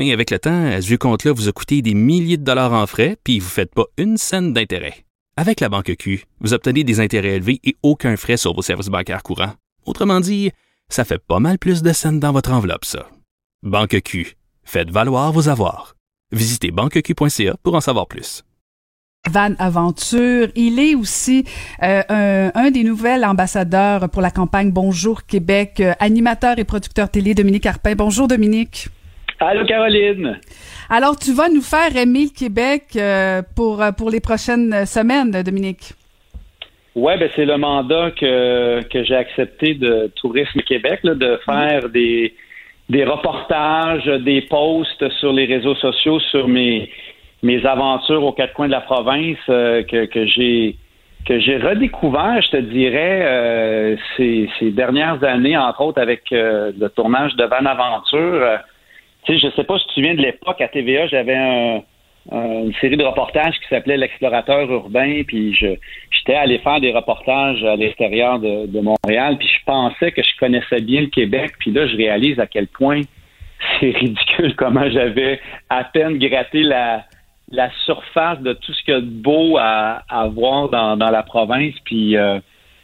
Mais 0.00 0.12
avec 0.12 0.30
le 0.30 0.38
temps, 0.38 0.80
ce 0.80 0.86
vieux 0.86 0.96
compte-là 0.96 1.32
vous 1.32 1.50
a 1.50 1.52
coûté 1.52 1.82
des 1.82 1.92
milliers 1.92 2.38
de 2.38 2.42
dollars 2.42 2.72
en 2.72 2.86
frais, 2.86 3.18
puis 3.22 3.38
vous 3.38 3.44
ne 3.44 3.50
faites 3.50 3.74
pas 3.74 3.84
une 3.98 4.16
scène 4.16 4.54
d'intérêt. 4.54 5.04
Avec 5.36 5.60
la 5.60 5.68
Banque 5.68 5.94
Q, 5.98 6.24
vous 6.40 6.54
obtenez 6.54 6.84
des 6.84 7.00
intérêts 7.00 7.36
élevés 7.36 7.60
et 7.64 7.76
aucun 7.82 8.16
frais 8.16 8.38
sur 8.38 8.54
vos 8.54 8.62
services 8.62 8.86
bancaires 8.86 9.22
courants. 9.22 9.52
Autrement 9.84 10.20
dit, 10.20 10.52
ça 10.88 11.04
fait 11.04 11.18
pas 11.18 11.38
mal 11.38 11.58
plus 11.58 11.82
de 11.82 11.92
scènes 11.92 12.18
dans 12.18 12.32
votre 12.32 12.50
enveloppe, 12.50 12.86
ça. 12.86 13.10
Banque 13.62 14.00
Q. 14.02 14.38
Faites 14.64 14.90
valoir 14.90 15.32
vos 15.32 15.50
avoirs. 15.50 15.96
Visitez 16.32 16.70
banqueq.ca 16.70 17.56
pour 17.62 17.74
en 17.74 17.82
savoir 17.82 18.06
plus. 18.06 18.42
Van 19.30 19.52
Aventure. 19.58 20.48
Il 20.54 20.78
est 20.78 20.94
aussi 20.94 21.44
euh, 21.82 22.50
un, 22.54 22.70
des 22.70 22.84
nouveaux 22.84 23.22
ambassadeurs 23.22 24.08
pour 24.08 24.22
la 24.22 24.30
campagne 24.30 24.70
Bonjour 24.70 25.26
Québec, 25.26 25.80
euh, 25.80 25.92
animateur 26.00 26.58
et 26.58 26.64
producteur 26.64 27.10
télé 27.10 27.34
Dominique 27.34 27.66
Arpin. 27.66 27.94
Bonjour 27.94 28.28
Dominique. 28.28 28.88
Allô 29.40 29.64
Caroline. 29.64 30.38
Alors 30.90 31.16
tu 31.16 31.32
vas 31.32 31.48
nous 31.48 31.62
faire 31.62 31.96
aimer 31.96 32.24
le 32.24 32.38
Québec 32.38 32.82
euh, 32.96 33.40
pour 33.56 33.82
euh, 33.82 33.90
pour 33.90 34.10
les 34.10 34.20
prochaines 34.20 34.84
semaines, 34.84 35.30
Dominique. 35.42 35.94
Ouais, 36.94 37.16
ben 37.16 37.30
c'est 37.34 37.46
le 37.46 37.56
mandat 37.56 38.10
que, 38.10 38.82
que 38.82 39.02
j'ai 39.04 39.14
accepté 39.14 39.74
de 39.74 40.10
Tourisme 40.16 40.60
Québec, 40.60 41.00
là, 41.04 41.14
de 41.14 41.38
faire 41.46 41.88
des, 41.88 42.34
des 42.88 43.04
reportages, 43.04 44.04
des 44.04 44.42
posts 44.42 45.08
sur 45.20 45.32
les 45.32 45.46
réseaux 45.46 45.76
sociaux 45.76 46.18
sur 46.18 46.48
mes, 46.48 46.90
mes 47.42 47.64
aventures 47.64 48.24
aux 48.24 48.32
quatre 48.32 48.52
coins 48.52 48.66
de 48.66 48.72
la 48.72 48.80
province 48.80 49.38
euh, 49.48 49.82
que, 49.84 50.04
que 50.06 50.26
j'ai 50.26 50.76
que 51.26 51.38
j'ai 51.38 51.58
redécouvert, 51.58 52.40
je 52.42 52.50
te 52.50 52.56
dirais, 52.56 53.20
euh, 53.22 53.96
ces, 54.16 54.48
ces 54.58 54.70
dernières 54.70 55.22
années, 55.22 55.56
entre 55.56 55.82
autres 55.82 56.00
avec 56.00 56.32
euh, 56.32 56.72
le 56.78 56.88
tournage 56.88 57.36
de 57.36 57.44
Van 57.44 57.64
Aventure. 57.64 58.60
Tu 59.24 59.32
sais, 59.32 59.38
je 59.38 59.54
sais 59.54 59.64
pas 59.64 59.78
si 59.78 59.84
tu 59.84 59.88
te 59.88 59.94
souviens 59.94 60.14
de 60.14 60.22
l'époque 60.22 60.60
à 60.60 60.68
TVA, 60.68 61.06
j'avais 61.06 61.36
un, 61.36 61.82
une 62.32 62.74
série 62.80 62.96
de 62.96 63.04
reportages 63.04 63.58
qui 63.60 63.68
s'appelait 63.68 63.96
L'explorateur 63.96 64.70
urbain, 64.70 65.22
puis 65.26 65.54
je 65.54 65.74
j'étais 66.10 66.34
allé 66.34 66.58
faire 66.58 66.80
des 66.80 66.92
reportages 66.92 67.62
à 67.64 67.76
l'extérieur 67.76 68.38
de, 68.38 68.80
Montréal, 68.80 69.36
puis 69.38 69.48
je 69.48 69.64
pensais 69.64 70.12
que 70.12 70.22
je 70.22 70.36
connaissais 70.38 70.80
bien 70.80 71.02
le 71.02 71.06
Québec, 71.06 71.52
puis 71.58 71.70
là 71.70 71.86
je 71.86 71.96
réalise 71.96 72.38
à 72.38 72.46
quel 72.46 72.66
point 72.66 73.00
c'est 73.80 73.90
ridicule 73.90 74.54
comment 74.56 74.88
j'avais 74.90 75.40
à 75.68 75.84
peine 75.84 76.18
gratté 76.18 76.62
la 76.62 77.04
la 77.52 77.68
surface 77.84 78.38
de 78.42 78.52
tout 78.52 78.72
ce 78.72 78.84
qu'il 78.84 78.94
y 78.94 78.96
a 78.96 79.00
de 79.00 79.06
beau 79.06 79.58
à, 79.58 80.04
voir 80.32 80.68
dans, 80.68 80.96
dans 80.96 81.10
la 81.10 81.24
province, 81.24 81.74
puis 81.84 82.16
euh, 82.16 82.38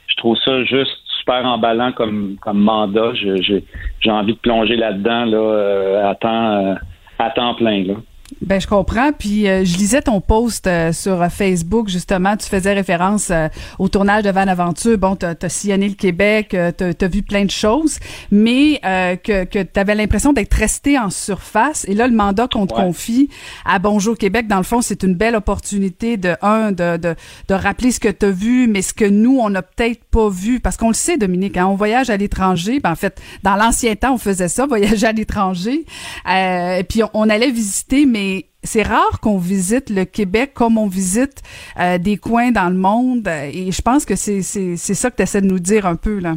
je 0.08 0.16
trouve 0.16 0.36
ça 0.38 0.64
juste 0.64 1.05
super 1.26 1.44
emballant 1.44 1.92
comme 1.92 2.36
comme 2.40 2.58
mandat. 2.58 3.12
J'ai 3.14 4.10
envie 4.10 4.34
de 4.34 4.38
plonger 4.38 4.76
là-dedans 4.76 5.24
là, 5.24 5.38
euh, 5.38 6.10
à 6.10 6.14
temps 6.14 6.50
euh, 6.52 6.74
à 7.18 7.30
temps 7.30 7.54
plein 7.54 7.84
là. 7.84 7.94
Ben 8.42 8.60
je 8.60 8.66
comprends. 8.66 9.12
Puis 9.12 9.48
euh, 9.48 9.64
je 9.64 9.78
lisais 9.78 10.02
ton 10.02 10.20
post 10.20 10.66
euh, 10.66 10.92
sur 10.92 11.22
euh, 11.22 11.28
Facebook 11.30 11.88
justement. 11.88 12.36
Tu 12.36 12.46
faisais 12.46 12.74
référence 12.74 13.32
au 13.78 13.88
tournage 13.88 14.24
de 14.24 14.30
Van 14.30 14.46
Aventure. 14.46 14.98
Bon, 14.98 15.16
t'as 15.16 15.34
as 15.40 15.48
sillonné 15.48 15.88
le 15.88 15.94
Québec, 15.94 16.48
t'as 16.76 16.92
as 17.00 17.08
vu 17.08 17.22
plein 17.22 17.44
de 17.44 17.50
choses, 17.50 17.98
mais 18.30 18.80
que 18.82 19.44
que 19.44 19.62
t'avais 19.62 19.94
l'impression 19.94 20.32
d'être 20.32 20.54
resté 20.54 20.98
en 20.98 21.10
surface. 21.10 21.86
Et 21.88 21.94
là, 21.94 22.06
le 22.06 22.14
mandat 22.14 22.48
qu'on 22.48 22.66
te 22.66 22.74
confie 22.74 23.28
à 23.64 23.78
Bonjour 23.78 24.16
Québec, 24.16 24.46
dans 24.48 24.56
le 24.56 24.62
fond, 24.62 24.82
c'est 24.82 25.02
une 25.02 25.14
belle 25.14 25.34
opportunité 25.34 26.16
de 26.16 26.34
un 26.42 26.72
de 26.72 26.96
de, 26.96 27.14
de 27.48 27.54
rappeler 27.54 27.90
ce 27.90 28.00
que 28.00 28.08
t'as 28.08 28.30
vu, 28.30 28.66
mais 28.68 28.82
ce 28.82 28.92
que 28.92 29.04
nous 29.04 29.38
on 29.40 29.50
n'a 29.50 29.62
peut-être 29.62 30.04
pas 30.04 30.28
vu, 30.28 30.60
parce 30.60 30.76
qu'on 30.76 30.88
le 30.88 30.94
sait, 30.94 31.16
Dominique. 31.16 31.56
Hein, 31.56 31.66
on 31.66 31.74
voyage 31.74 32.10
à 32.10 32.16
l'étranger. 32.16 32.80
Ben, 32.80 32.92
en 32.92 32.96
fait, 32.96 33.20
dans 33.42 33.56
l'ancien 33.56 33.94
temps, 33.96 34.14
on 34.14 34.18
faisait 34.18 34.48
ça, 34.48 34.66
voyager 34.68 35.06
à 35.06 35.12
l'étranger. 35.12 35.84
et 36.28 36.84
puis 36.88 37.02
on, 37.02 37.10
on 37.14 37.28
allait 37.28 37.50
visiter, 37.50 38.06
mais 38.06 38.25
c'est 38.62 38.82
rare 38.82 39.20
qu'on 39.22 39.38
visite 39.38 39.90
le 39.90 40.04
Québec 40.04 40.52
comme 40.54 40.76
on 40.76 40.88
visite 40.88 41.42
euh, 41.80 41.98
des 41.98 42.16
coins 42.16 42.50
dans 42.50 42.68
le 42.68 42.76
monde. 42.76 43.26
Et 43.28 43.70
je 43.72 43.82
pense 43.82 44.04
que 44.04 44.16
c'est 44.16 44.42
ça 44.42 45.10
que 45.10 45.16
tu 45.16 45.22
essaies 45.22 45.40
de 45.40 45.46
nous 45.46 45.60
dire 45.60 45.86
un 45.86 45.96
peu, 45.96 46.20
là. 46.20 46.34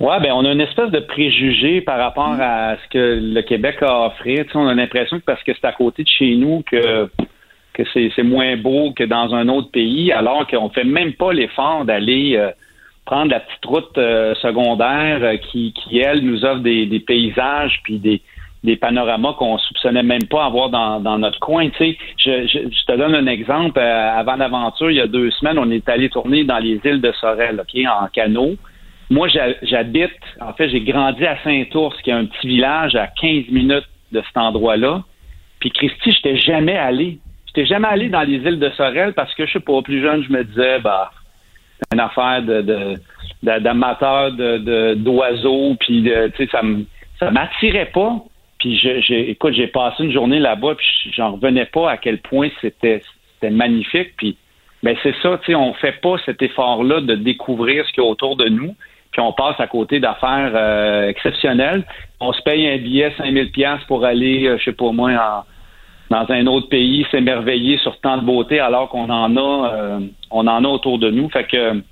Oui, 0.00 0.14
ben 0.20 0.32
on 0.32 0.44
a 0.44 0.50
une 0.50 0.60
espèce 0.60 0.90
de 0.90 0.98
préjugé 0.98 1.80
par 1.80 1.96
rapport 1.96 2.36
à 2.40 2.76
ce 2.76 2.88
que 2.90 3.20
le 3.22 3.40
Québec 3.42 3.76
a 3.82 3.86
à 3.86 4.06
offrir. 4.08 4.44
on 4.54 4.66
a 4.66 4.74
l'impression 4.74 5.20
que 5.20 5.24
parce 5.24 5.42
que 5.44 5.52
c'est 5.54 5.64
à 5.64 5.72
côté 5.72 6.02
de 6.02 6.08
chez 6.08 6.34
nous 6.34 6.64
que 6.70 7.08
que 7.72 7.82
c'est 7.94 8.22
moins 8.22 8.56
beau 8.56 8.92
que 8.92 9.04
dans 9.04 9.32
un 9.34 9.48
autre 9.48 9.70
pays, 9.70 10.12
alors 10.12 10.46
qu'on 10.46 10.68
fait 10.70 10.84
même 10.84 11.14
pas 11.14 11.32
l'effort 11.32 11.86
d'aller 11.86 12.36
euh, 12.36 12.50
prendre 13.06 13.30
la 13.30 13.40
petite 13.40 13.64
route 13.64 13.96
euh, 13.96 14.34
secondaire 14.42 15.40
qui, 15.40 15.72
qui, 15.72 15.98
elle, 16.00 16.20
nous 16.20 16.44
offre 16.44 16.60
des, 16.60 16.84
des 16.84 17.00
paysages 17.00 17.80
puis 17.82 17.98
des, 17.98 18.20
des 18.64 18.76
panoramas 18.76 19.32
qu'on 19.34 19.58
soupçonnait 19.58 20.02
même 20.02 20.24
pas 20.24 20.44
avoir 20.44 20.70
dans, 20.70 21.00
dans 21.00 21.18
notre 21.18 21.40
coin. 21.40 21.68
Tu 21.70 21.78
sais, 21.78 21.98
je, 22.16 22.46
je, 22.46 22.86
te 22.86 22.96
donne 22.96 23.14
un 23.14 23.26
exemple. 23.26 23.78
Euh, 23.78 24.18
avant 24.18 24.36
l'aventure, 24.36 24.90
il 24.90 24.98
y 24.98 25.00
a 25.00 25.06
deux 25.06 25.30
semaines, 25.32 25.58
on 25.58 25.70
est 25.70 25.88
allé 25.88 26.08
tourner 26.08 26.44
dans 26.44 26.58
les 26.58 26.80
îles 26.84 27.00
de 27.00 27.12
Sorel, 27.20 27.60
ok, 27.60 27.82
en 27.86 28.06
canot. 28.08 28.56
Moi, 29.10 29.28
j'habite, 29.62 30.10
en 30.40 30.52
fait, 30.54 30.70
j'ai 30.70 30.80
grandi 30.80 31.26
à 31.26 31.36
Saint-Ours, 31.42 32.00
qui 32.02 32.10
est 32.10 32.14
un 32.14 32.24
petit 32.24 32.46
village 32.46 32.94
à 32.94 33.08
15 33.08 33.48
minutes 33.50 33.88
de 34.12 34.22
cet 34.26 34.36
endroit-là. 34.36 35.02
Puis 35.60 35.70
Christy, 35.70 36.12
j'étais 36.12 36.36
jamais 36.36 36.76
allé. 36.76 37.18
J'étais 37.46 37.66
jamais 37.66 37.88
allé 37.88 38.08
dans 38.08 38.22
les 38.22 38.36
îles 38.36 38.58
de 38.58 38.70
Sorel 38.70 39.12
parce 39.12 39.34
que 39.34 39.44
je 39.44 39.52
sais 39.52 39.60
pas, 39.60 39.82
plus 39.82 40.00
jeune, 40.00 40.22
je 40.22 40.32
me 40.32 40.44
disais, 40.44 40.78
bah, 40.78 41.10
une 41.92 42.00
affaire 42.00 42.42
de, 42.42 42.62
de 42.62 42.94
d'amateurs 43.42 44.32
de, 44.32 44.94
d'oiseaux, 44.94 45.74
puis 45.80 46.04
tu 46.04 46.10
sais, 46.36 46.48
ça 46.52 46.62
me 46.62 46.84
ça 47.18 47.30
m'attirait 47.30 47.90
pas. 47.92 48.22
Puis, 48.62 48.78
j'ai, 48.78 49.28
écoute, 49.28 49.54
j'ai 49.54 49.66
passé 49.66 50.04
une 50.04 50.12
journée 50.12 50.38
là-bas, 50.38 50.76
puis 50.76 50.86
j'en 51.16 51.32
revenais 51.32 51.64
pas 51.64 51.90
à 51.90 51.96
quel 51.96 52.18
point 52.18 52.48
c'était, 52.60 53.02
c'était 53.34 53.50
magnifique. 53.50 54.12
Puis, 54.16 54.36
ben 54.84 54.96
c'est 55.02 55.16
ça, 55.20 55.36
tu 55.38 55.46
sais, 55.46 55.54
on 55.56 55.74
fait 55.74 56.00
pas 56.00 56.14
cet 56.24 56.42
effort-là 56.42 57.00
de 57.00 57.16
découvrir 57.16 57.84
ce 57.84 57.92
qu'il 57.92 58.04
y 58.04 58.06
a 58.06 58.08
autour 58.08 58.36
de 58.36 58.48
nous, 58.48 58.76
puis 59.10 59.20
on 59.20 59.32
passe 59.32 59.58
à 59.58 59.66
côté 59.66 59.98
d'affaires 59.98 60.52
euh, 60.54 61.08
exceptionnelles. 61.08 61.84
On 62.20 62.32
se 62.32 62.40
paye 62.42 62.68
un 62.68 62.78
billet 62.78 63.12
5000 63.18 63.50
pièces 63.50 63.82
pour 63.88 64.04
aller, 64.04 64.46
euh, 64.46 64.58
je 64.58 64.64
sais 64.66 64.72
pas 64.72 64.92
moi, 64.92 65.44
dans 66.08 66.30
un 66.30 66.46
autre 66.46 66.68
pays, 66.68 67.04
s'émerveiller 67.10 67.78
sur 67.78 68.00
tant 68.00 68.16
de 68.16 68.24
beauté, 68.24 68.60
alors 68.60 68.88
qu'on 68.90 69.10
en 69.10 69.36
a, 69.36 69.74
euh, 69.74 70.00
on 70.30 70.46
en 70.46 70.64
a 70.64 70.68
autour 70.68 71.00
de 71.00 71.10
nous. 71.10 71.28
Fait 71.30 71.48
que 71.50 71.82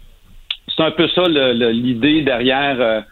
c'est 0.68 0.84
un 0.84 0.92
peu 0.92 1.09
ça 1.09 1.24
l'idée 1.26 2.22
derrière 2.22 3.02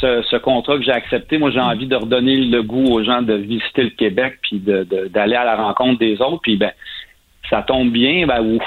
ce, 0.00 0.36
contrat 0.36 0.76
que 0.76 0.84
j'ai 0.84 0.92
accepté, 0.92 1.38
moi, 1.38 1.50
j'ai 1.50 1.60
envie 1.60 1.86
de 1.86 1.96
redonner 1.96 2.36
le 2.36 2.62
goût 2.62 2.84
aux 2.84 3.02
gens 3.02 3.22
de 3.22 3.34
visiter 3.34 3.82
le 3.84 3.90
Québec 3.90 4.38
puis 4.42 4.60
d'aller 4.60 5.36
à 5.36 5.44
la 5.44 5.56
rencontre 5.56 5.98
des 5.98 6.20
autres. 6.20 6.40
Puis, 6.42 6.56
ben, 6.56 6.72
ça 7.50 7.62
tombe 7.62 7.90
bien, 7.90 8.26
ben, 8.26 8.58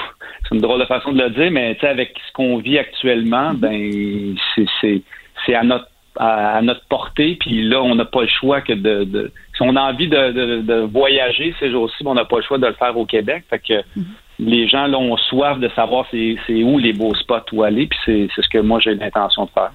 c'est 0.42 0.54
une 0.54 0.60
drôle 0.60 0.80
de 0.80 0.86
façon 0.86 1.12
de 1.12 1.22
le 1.22 1.30
dire, 1.30 1.50
mais 1.50 1.76
avec 1.82 2.14
ce 2.26 2.32
qu'on 2.32 2.58
vit 2.58 2.78
actuellement, 2.78 3.52
ben, 3.54 4.34
c'est 4.80 5.54
à 5.54 5.62
notre 5.62 5.86
à, 6.16 6.60
notre 6.62 6.86
portée. 6.88 7.36
Puis 7.40 7.62
là, 7.62 7.82
on 7.82 7.94
n'a 7.94 8.04
pas 8.04 8.22
le 8.22 8.28
choix 8.28 8.60
que 8.60 8.72
de, 8.72 9.32
si 9.56 9.62
on 9.62 9.76
a 9.76 9.80
envie 9.80 10.08
de, 10.08 10.80
voyager 10.86 11.54
ces 11.58 11.70
jours-ci, 11.70 12.04
ben, 12.04 12.10
on 12.10 12.14
n'a 12.14 12.24
pas 12.24 12.36
le 12.36 12.42
choix 12.42 12.58
de 12.58 12.66
le 12.66 12.74
faire 12.74 12.96
au 12.96 13.06
Québec. 13.06 13.44
Fait 13.48 13.58
que 13.58 13.74
mm-hmm. 13.74 14.04
les 14.40 14.68
gens 14.68 14.86
là 14.86 14.98
ont 14.98 15.16
soif 15.16 15.58
de 15.58 15.68
savoir 15.70 16.06
c'est 16.10 16.62
où 16.62 16.78
les 16.78 16.92
beaux 16.92 17.14
spots 17.14 17.52
où 17.52 17.62
aller. 17.62 17.86
Puis 17.86 17.98
c'est 18.04 18.42
ce 18.42 18.48
que 18.48 18.58
moi 18.58 18.80
j'ai 18.80 18.94
l'intention 18.94 19.44
de 19.44 19.50
faire. 19.50 19.72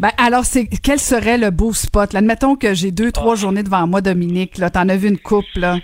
Ben, 0.00 0.10
alors, 0.16 0.44
c'est 0.44 0.68
quel 0.82 0.98
serait 0.98 1.38
le 1.38 1.50
beau 1.50 1.72
spot? 1.72 2.14
Admettons 2.14 2.54
que 2.54 2.72
j'ai 2.72 2.92
deux, 2.92 3.10
trois 3.10 3.32
ah. 3.32 3.36
journées 3.36 3.64
devant 3.64 3.86
moi, 3.86 4.00
Dominique. 4.00 4.58
Là, 4.58 4.70
t'en 4.70 4.88
as 4.88 4.96
vu 4.96 5.08
une 5.08 5.18
coupe, 5.18 5.44
là. 5.56 5.76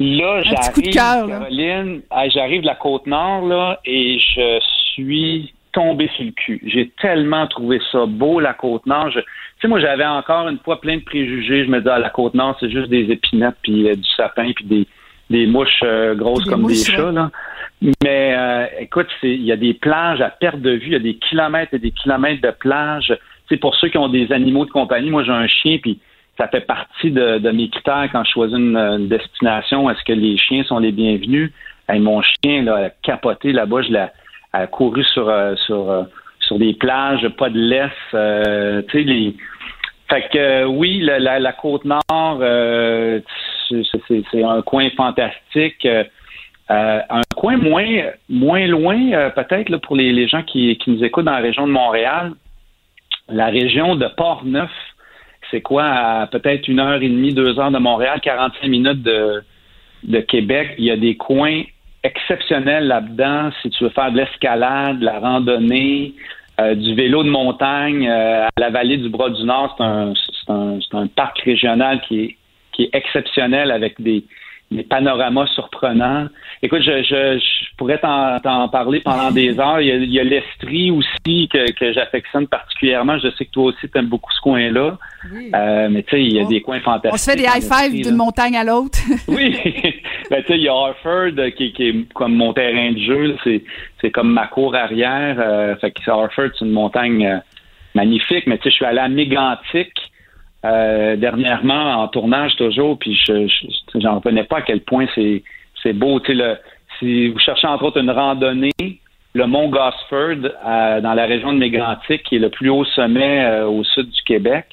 Là, 0.00 0.42
j'arrive, 0.42 0.94
Caroline, 0.94 2.00
j'arrive 2.32 2.62
de 2.62 2.66
la 2.66 2.74
Côte-Nord, 2.74 3.46
là, 3.46 3.80
et 3.84 4.18
je 4.18 4.58
suis 4.94 5.52
tombé 5.72 6.10
sur 6.16 6.24
le 6.24 6.32
cul. 6.32 6.60
J'ai 6.66 6.90
tellement 7.00 7.46
trouvé 7.46 7.80
ça 7.92 8.06
beau, 8.06 8.40
la 8.40 8.54
Côte-Nord. 8.54 9.10
Tu 9.12 9.20
sais, 9.60 9.68
moi, 9.68 9.78
j'avais 9.78 10.06
encore 10.06 10.48
une 10.48 10.58
fois 10.58 10.80
plein 10.80 10.96
de 10.96 11.02
préjugés. 11.02 11.66
Je 11.66 11.70
me 11.70 11.78
disais, 11.78 11.90
ah, 11.92 11.98
la 11.98 12.10
Côte-Nord, 12.10 12.56
c'est 12.58 12.70
juste 12.70 12.88
des 12.88 13.12
épinettes, 13.12 13.56
puis 13.62 13.88
euh, 13.88 13.94
du 13.94 14.08
sapin, 14.16 14.50
puis 14.52 14.64
des, 14.64 14.86
des 15.30 15.46
mouches 15.46 15.80
euh, 15.84 16.14
grosses 16.14 16.44
comme 16.44 16.66
des 16.66 16.74
chats, 16.74 17.12
là. 17.12 17.30
Mais 18.02 18.34
euh, 18.36 18.66
écoute, 18.80 19.06
il 19.22 19.42
y 19.42 19.52
a 19.52 19.56
des 19.56 19.72
plages 19.72 20.20
à 20.20 20.28
perte 20.28 20.60
de 20.60 20.72
vue, 20.72 20.88
il 20.88 20.92
y 20.92 20.96
a 20.96 20.98
des 20.98 21.14
kilomètres 21.14 21.72
et 21.72 21.78
des 21.78 21.92
kilomètres 21.92 22.42
de 22.42 22.50
plages. 22.50 23.16
C'est 23.48 23.56
pour 23.56 23.74
ceux 23.76 23.88
qui 23.88 23.96
ont 23.96 24.08
des 24.08 24.30
animaux 24.32 24.66
de 24.66 24.70
compagnie. 24.70 25.08
Moi, 25.08 25.24
j'ai 25.24 25.32
un 25.32 25.46
chien, 25.46 25.78
puis 25.78 25.98
ça 26.36 26.48
fait 26.48 26.60
partie 26.60 27.10
de, 27.10 27.50
mes 27.50 27.70
critères 27.70 28.08
quand 28.12 28.22
je 28.24 28.32
choisis 28.32 28.56
une, 28.56 29.08
destination. 29.08 29.88
Est-ce 29.88 30.04
que 30.04 30.12
les 30.12 30.36
chiens 30.36 30.62
sont 30.64 30.78
les 30.78 30.92
bienvenus? 30.92 31.52
mon 31.88 32.22
chien 32.22 32.62
là, 32.62 32.76
a 32.86 32.90
capoté 33.02 33.50
là-bas, 33.52 33.82
je 33.82 33.92
l'ai 33.92 34.06
a 34.52 34.66
couru 34.66 35.02
sur 35.04 35.28
euh, 35.28 35.54
sur 35.66 35.90
euh, 35.90 36.04
sur 36.40 36.58
des 36.58 36.74
plages, 36.74 37.28
pas 37.30 37.50
de 37.50 37.58
laisse. 37.58 38.86
tu 38.88 38.92
sais, 38.92 39.04
les. 39.04 39.34
Fait 40.10 40.28
que 40.32 40.64
oui, 40.66 41.00
la, 41.00 41.38
la, 41.38 41.52
côte 41.52 41.84
nord, 41.84 42.02
c'est 43.70 44.44
un 44.44 44.62
coin 44.62 44.90
fantastique. 44.90 45.86
Euh, 46.70 47.00
un 47.10 47.22
coin 47.34 47.56
moins, 47.56 48.10
moins 48.28 48.66
loin, 48.68 49.12
euh, 49.12 49.30
peut-être 49.30 49.76
pour 49.78 49.96
les, 49.96 50.28
gens 50.28 50.44
qui, 50.44 50.78
nous 50.86 51.02
écoutent 51.02 51.24
dans 51.24 51.32
la 51.32 51.38
région 51.38 51.66
de 51.66 51.72
Montréal, 51.72 52.32
la 53.28 53.46
région 53.46 53.96
de 53.96 54.06
Port-Neuf, 54.16 54.70
c'est 55.50 55.62
quoi, 55.62 56.28
peut-être 56.30 56.68
une 56.68 56.78
heure 56.78 57.02
et 57.02 57.08
demie, 57.08 57.34
deux 57.34 57.58
heures 57.58 57.72
de 57.72 57.78
Montréal, 57.78 58.20
45 58.20 58.68
minutes 58.68 59.02
de, 59.02 59.42
de 60.04 60.20
Québec. 60.20 60.76
Il 60.78 60.84
y 60.84 60.92
a 60.92 60.96
des 60.96 61.16
coins 61.16 61.62
exceptionnels 62.04 62.86
là-dedans. 62.86 63.50
Si 63.62 63.70
tu 63.70 63.82
veux 63.82 63.90
faire 63.90 64.12
de 64.12 64.18
l'escalade, 64.18 65.00
de 65.00 65.04
la 65.06 65.18
randonnée, 65.18 66.14
euh, 66.60 66.74
du 66.74 66.94
vélo 66.94 67.22
de 67.22 67.30
montagne 67.30 68.08
à 68.08 68.48
la 68.56 68.70
vallée 68.70 68.98
du 68.98 69.08
Bras 69.08 69.30
du 69.30 69.44
Nord, 69.44 69.74
c'est 69.76 69.84
un, 69.84 70.12
un, 70.48 70.78
un, 70.92 71.06
parc 71.06 71.38
régional 71.40 72.00
qui 72.02 72.20
est, 72.20 72.36
qui 72.72 72.84
est 72.84 72.90
exceptionnel 72.92 73.70
avec 73.70 74.00
des, 74.00 74.24
des 74.70 74.84
panoramas 74.84 75.48
surprenants. 75.48 76.28
Écoute, 76.62 76.82
je, 76.82 77.02
je, 77.02 77.38
je 77.38 77.76
pourrais 77.76 77.98
t'en 77.98 78.68
parler 78.68 79.00
pendant 79.00 79.32
des 79.32 79.58
heures. 79.58 79.80
Il 79.80 80.12
y 80.12 80.20
a, 80.20 80.24
l'Estrie 80.24 80.92
aussi 80.92 81.48
que, 81.48 81.72
que 81.72 81.92
j'affectionne 81.92 82.46
particulièrement. 82.46 83.18
Je 83.18 83.30
sais 83.30 83.46
que 83.46 83.50
toi 83.50 83.64
aussi, 83.64 83.88
tu 83.88 83.98
aimes 83.98 84.06
beaucoup 84.06 84.32
ce 84.32 84.40
coin-là. 84.42 84.96
Euh, 85.54 85.88
mais 85.90 86.02
tu 86.04 86.10
sais, 86.10 86.22
il 86.22 86.34
y 86.34 86.40
a 86.40 86.44
des 86.44 86.60
coins 86.60 86.80
fantastiques. 86.80 87.12
On 87.12 87.16
se 87.16 87.30
fait 87.30 87.36
des 87.36 87.44
high-fives 87.44 88.02
d'une 88.04 88.16
montagne 88.16 88.56
à 88.56 88.62
l'autre. 88.62 88.98
oui. 89.28 89.56
ben, 90.30 90.42
tu 90.42 90.46
sais, 90.46 90.58
il 90.58 90.62
y 90.62 90.68
a 90.68 90.72
Harford 90.72 91.32
qui, 91.56 91.72
qui, 91.72 91.88
est 91.88 92.12
comme 92.12 92.36
mon 92.36 92.52
terrain 92.52 92.92
de 92.92 92.98
jeu. 92.98 93.36
C'est 94.00 94.10
comme 94.10 94.32
ma 94.32 94.46
cour 94.46 94.76
arrière. 94.76 95.36
Euh, 95.38 95.74
fait 95.76 95.90
que 95.90 96.08
Harford, 96.08 96.50
c'est 96.56 96.64
une 96.64 96.72
montagne 96.72 97.26
euh, 97.26 97.38
magnifique. 97.96 98.46
Mais 98.46 98.58
tu 98.58 98.64
sais, 98.64 98.70
je 98.70 98.74
suis 98.76 98.84
allé 98.84 99.00
à 99.00 99.08
Mégantic 99.08 99.92
euh, 100.64 101.16
dernièrement 101.16 102.02
en 102.02 102.08
tournage 102.08 102.56
toujours, 102.56 102.98
puis 102.98 103.18
je 103.26 103.46
j'en 103.94 104.18
revenais 104.18 104.44
pas 104.44 104.58
à 104.58 104.62
quel 104.62 104.80
point 104.80 105.06
c'est 105.14 105.42
c'est 105.82 105.92
beau. 105.92 106.20
Le, 106.28 106.56
si 106.98 107.28
vous 107.28 107.38
cherchez 107.38 107.66
entre 107.66 107.84
autres 107.84 108.00
une 108.00 108.10
randonnée, 108.10 108.70
le 109.34 109.46
mont 109.46 109.68
Gosford 109.68 110.50
euh, 110.66 111.00
dans 111.00 111.14
la 111.14 111.26
région 111.26 111.52
de 111.52 111.58
Mégantic, 111.58 112.22
qui 112.24 112.36
est 112.36 112.40
le 112.40 112.50
plus 112.50 112.68
haut 112.68 112.84
sommet 112.84 113.44
euh, 113.44 113.66
au 113.66 113.84
sud 113.84 114.10
du 114.10 114.22
Québec, 114.22 114.66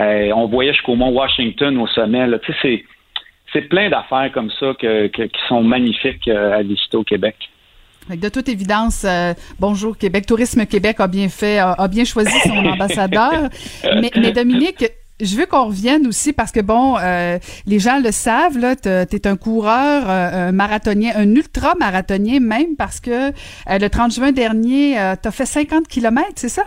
on 0.00 0.46
voyait 0.46 0.72
jusqu'au 0.72 0.96
mont 0.96 1.10
Washington 1.10 1.76
au 1.78 1.86
sommet. 1.86 2.26
Là. 2.26 2.38
C'est 2.62 2.84
c'est 3.52 3.62
plein 3.62 3.90
d'affaires 3.90 4.30
comme 4.32 4.50
ça 4.58 4.74
que, 4.78 5.06
qui 5.08 5.40
sont 5.48 5.62
magnifiques 5.62 6.28
euh, 6.28 6.58
à 6.58 6.62
visiter 6.62 6.96
au 6.96 7.04
Québec. 7.04 7.36
De 8.08 8.28
toute 8.28 8.48
évidence, 8.48 9.04
euh, 9.04 9.34
bonjour 9.58 9.96
Québec, 9.96 10.26
Tourisme 10.26 10.66
Québec 10.66 10.96
a 10.98 11.06
bien 11.06 11.28
fait, 11.28 11.58
a, 11.58 11.86
bien 11.88 12.04
choisi 12.04 12.32
son 12.40 12.56
ambassadeur. 12.66 13.48
mais, 13.84 14.10
mais, 14.16 14.32
Dominique, 14.32 14.84
je 15.20 15.36
veux 15.36 15.46
qu'on 15.46 15.66
revienne 15.66 16.06
aussi 16.06 16.32
parce 16.32 16.52
que 16.52 16.60
bon, 16.60 16.96
euh, 16.98 17.38
les 17.66 17.78
gens 17.78 18.00
le 18.02 18.10
savent 18.10 18.58
là, 18.58 18.76
tu 18.76 18.88
es 18.88 19.26
un 19.26 19.36
coureur, 19.36 20.08
un 20.08 20.52
marathonien, 20.52 21.12
un 21.16 21.34
ultra 21.34 21.74
marathonien 21.78 22.40
même 22.40 22.76
parce 22.76 23.00
que 23.00 23.30
le 23.68 23.88
30 23.88 24.14
juin 24.14 24.32
dernier, 24.32 24.94
tu 25.22 25.28
as 25.28 25.32
fait 25.32 25.46
50 25.46 25.86
kilomètres, 25.88 26.32
c'est 26.36 26.48
ça? 26.48 26.64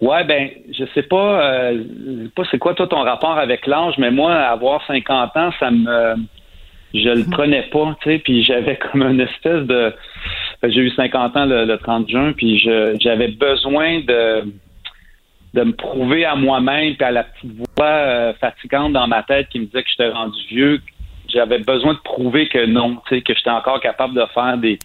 Ouais, 0.00 0.24
ben, 0.24 0.50
je 0.78 0.84
sais 0.94 1.04
pas, 1.04 1.70
euh, 1.70 2.28
pas 2.34 2.42
c'est 2.50 2.58
quoi 2.58 2.74
toi 2.74 2.86
ton 2.86 3.02
rapport 3.02 3.38
avec 3.38 3.66
l'âge, 3.66 3.94
mais 3.96 4.10
moi, 4.10 4.34
avoir 4.34 4.84
50 4.86 5.36
ans, 5.36 5.50
ça 5.58 5.70
me, 5.70 6.16
je 6.92 7.08
le 7.08 7.24
prenais 7.30 7.62
pas, 7.62 7.96
tu 8.02 8.10
sais, 8.10 8.18
puis 8.18 8.44
j'avais 8.44 8.76
comme 8.76 9.02
une 9.02 9.20
espèce 9.20 9.62
de, 9.62 9.94
j'ai 10.64 10.80
eu 10.80 10.90
50 10.90 11.36
ans 11.36 11.46
le, 11.46 11.76
30 11.76 12.10
juin, 12.10 12.32
puis 12.36 12.58
j'avais 13.00 13.28
besoin 13.28 14.00
de, 14.00 14.44
de 15.54 15.62
me 15.62 15.72
prouver 15.72 16.24
à 16.24 16.34
moi-même, 16.34 16.96
puis 16.96 17.04
à 17.04 17.10
la 17.10 17.24
petite 17.24 17.52
voix 17.76 17.86
euh, 17.86 18.32
fatigante 18.34 18.92
dans 18.92 19.06
ma 19.06 19.22
tête 19.22 19.48
qui 19.48 19.60
me 19.60 19.66
disait 19.66 19.82
que 19.82 19.88
j'étais 19.88 20.10
rendu 20.10 20.38
vieux, 20.48 20.80
j'avais 21.28 21.58
besoin 21.58 21.94
de 21.94 21.98
prouver 21.98 22.48
que 22.48 22.66
non, 22.66 22.96
que 23.08 23.16
j'étais 23.16 23.50
encore 23.50 23.80
capable 23.80 24.14
de 24.14 24.24
faire 24.34 24.56
des, 24.58 24.78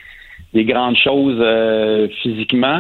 des 0.54 0.66
grandes 0.66 0.98
choses 0.98 1.38
euh, 1.40 2.08
physiquement. 2.22 2.80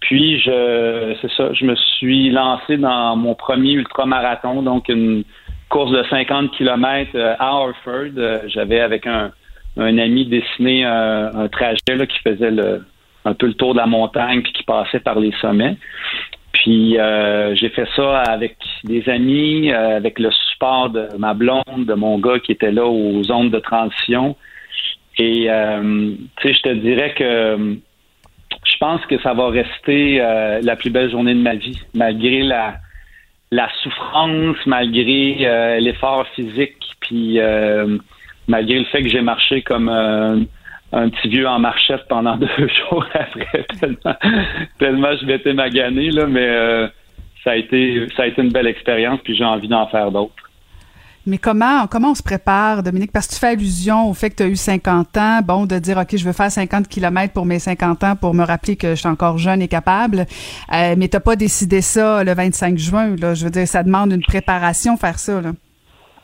Puis 0.00 0.40
je 0.40 1.14
c'est 1.20 1.30
ça, 1.32 1.52
je 1.52 1.64
me 1.64 1.74
suis 1.74 2.30
lancé 2.30 2.78
dans 2.78 3.16
mon 3.16 3.34
premier 3.34 3.72
ultramarathon, 3.72 4.62
donc 4.62 4.88
une 4.88 5.24
course 5.68 5.92
de 5.92 6.02
50 6.08 6.52
km 6.52 7.10
euh, 7.14 7.34
à 7.38 7.48
Harford. 7.48 8.16
Euh, 8.16 8.40
j'avais 8.48 8.80
avec 8.80 9.06
un, 9.06 9.30
un 9.76 9.98
ami 9.98 10.26
dessiné 10.26 10.84
un, 10.84 11.30
un 11.34 11.48
trajet 11.48 11.96
là, 11.96 12.06
qui 12.06 12.18
faisait 12.20 12.50
le, 12.50 12.82
un 13.24 13.34
peu 13.34 13.46
le 13.46 13.54
tour 13.54 13.74
de 13.74 13.78
la 13.78 13.86
montagne 13.86 14.42
puis 14.42 14.52
qui 14.52 14.62
passait 14.62 15.00
par 15.00 15.18
les 15.20 15.32
sommets. 15.40 15.76
Puis 16.62 16.98
euh, 16.98 17.54
j'ai 17.54 17.70
fait 17.70 17.88
ça 17.96 18.20
avec 18.22 18.56
des 18.84 19.08
amis, 19.08 19.72
avec 19.72 20.18
le 20.18 20.30
support 20.30 20.90
de 20.90 21.08
ma 21.18 21.34
blonde, 21.34 21.86
de 21.86 21.94
mon 21.94 22.18
gars 22.18 22.38
qui 22.38 22.52
était 22.52 22.72
là 22.72 22.86
aux 22.86 23.22
zones 23.24 23.50
de 23.50 23.58
transition. 23.58 24.36
Et 25.18 25.48
tu 25.48 26.48
sais, 26.48 26.54
je 26.54 26.62
te 26.62 26.74
dirais 26.74 27.14
que 27.14 27.78
je 28.64 28.76
pense 28.78 29.04
que 29.06 29.20
ça 29.20 29.34
va 29.34 29.48
rester 29.48 30.20
euh, 30.20 30.60
la 30.62 30.76
plus 30.76 30.90
belle 30.90 31.10
journée 31.10 31.34
de 31.34 31.40
ma 31.40 31.54
vie, 31.54 31.80
malgré 31.94 32.42
la, 32.42 32.76
la 33.50 33.68
souffrance, 33.82 34.56
malgré 34.66 35.36
euh, 35.46 35.78
l'effort 35.80 36.26
physique, 36.34 36.76
puis 37.00 37.40
euh, 37.40 37.98
malgré 38.48 38.78
le 38.78 38.84
fait 38.86 39.02
que 39.02 39.08
j'ai 39.08 39.22
marché 39.22 39.62
comme 39.62 40.46
un 40.92 41.08
petit 41.08 41.28
vieux 41.28 41.46
en 41.46 41.58
marchette 41.58 42.06
pendant 42.08 42.36
deux 42.38 42.68
jours 42.68 43.06
après, 43.14 43.64
tellement, 43.78 44.16
tellement 44.78 45.16
je 45.20 45.26
m'étais 45.26 45.52
magané, 45.52 46.10
là, 46.10 46.26
mais 46.26 46.90
ça 47.44 47.52
a 47.52 47.56
été 47.56 48.06
ça 48.16 48.24
a 48.24 48.26
été 48.26 48.42
une 48.42 48.52
belle 48.52 48.66
expérience, 48.66 49.20
puis 49.22 49.36
j'ai 49.36 49.44
envie 49.44 49.68
d'en 49.68 49.86
faire 49.88 50.10
d'autres. 50.10 50.50
Mais 51.26 51.36
comment, 51.36 51.86
comment 51.86 52.12
on 52.12 52.14
se 52.14 52.22
prépare, 52.22 52.82
Dominique? 52.82 53.12
Parce 53.12 53.26
que 53.26 53.34
tu 53.34 53.38
fais 53.38 53.48
allusion 53.48 54.08
au 54.08 54.14
fait 54.14 54.30
que 54.30 54.36
tu 54.36 54.42
as 54.44 54.46
eu 54.46 54.56
50 54.56 55.16
ans, 55.18 55.40
bon, 55.44 55.66
de 55.66 55.78
dire, 55.78 55.98
OK, 55.98 56.16
je 56.16 56.24
veux 56.24 56.32
faire 56.32 56.50
50 56.50 56.88
km 56.88 57.34
pour 57.34 57.44
mes 57.44 57.58
50 57.58 58.04
ans 58.04 58.16
pour 58.16 58.32
me 58.32 58.42
rappeler 58.42 58.76
que 58.76 58.90
je 58.90 59.00
suis 59.00 59.08
encore 59.08 59.36
jeune 59.36 59.60
et 59.60 59.68
capable. 59.68 60.26
Euh, 60.72 60.94
mais 60.96 61.08
tu 61.08 61.20
pas 61.20 61.36
décidé 61.36 61.82
ça 61.82 62.24
le 62.24 62.32
25 62.32 62.78
juin, 62.78 63.16
là. 63.16 63.34
Je 63.34 63.44
veux 63.44 63.50
dire, 63.50 63.68
ça 63.68 63.82
demande 63.82 64.12
une 64.12 64.22
préparation 64.22 64.96
faire 64.96 65.18
ça, 65.18 65.42
là. 65.42 65.52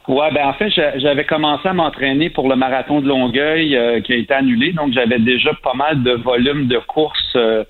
Ouais, 0.09 0.31
ben 0.33 0.47
en 0.47 0.53
fait, 0.53 0.71
j'avais 0.71 1.25
commencé 1.25 1.67
à 1.67 1.73
m'entraîner 1.73 2.31
pour 2.31 2.49
le 2.49 2.55
marathon 2.55 3.01
de 3.01 3.09
Longueuil 3.09 3.77
euh, 3.77 4.01
qui 4.01 4.13
a 4.13 4.17
été 4.17 4.33
annulé, 4.33 4.73
donc 4.73 4.93
j'avais 4.93 5.19
déjà 5.19 5.53
pas 5.65 5.75
mal 5.75 6.03
de 6.05 6.13
volume 6.13 6.69
de 6.69 6.79
courses 6.79 7.35
euh, 7.35 7.65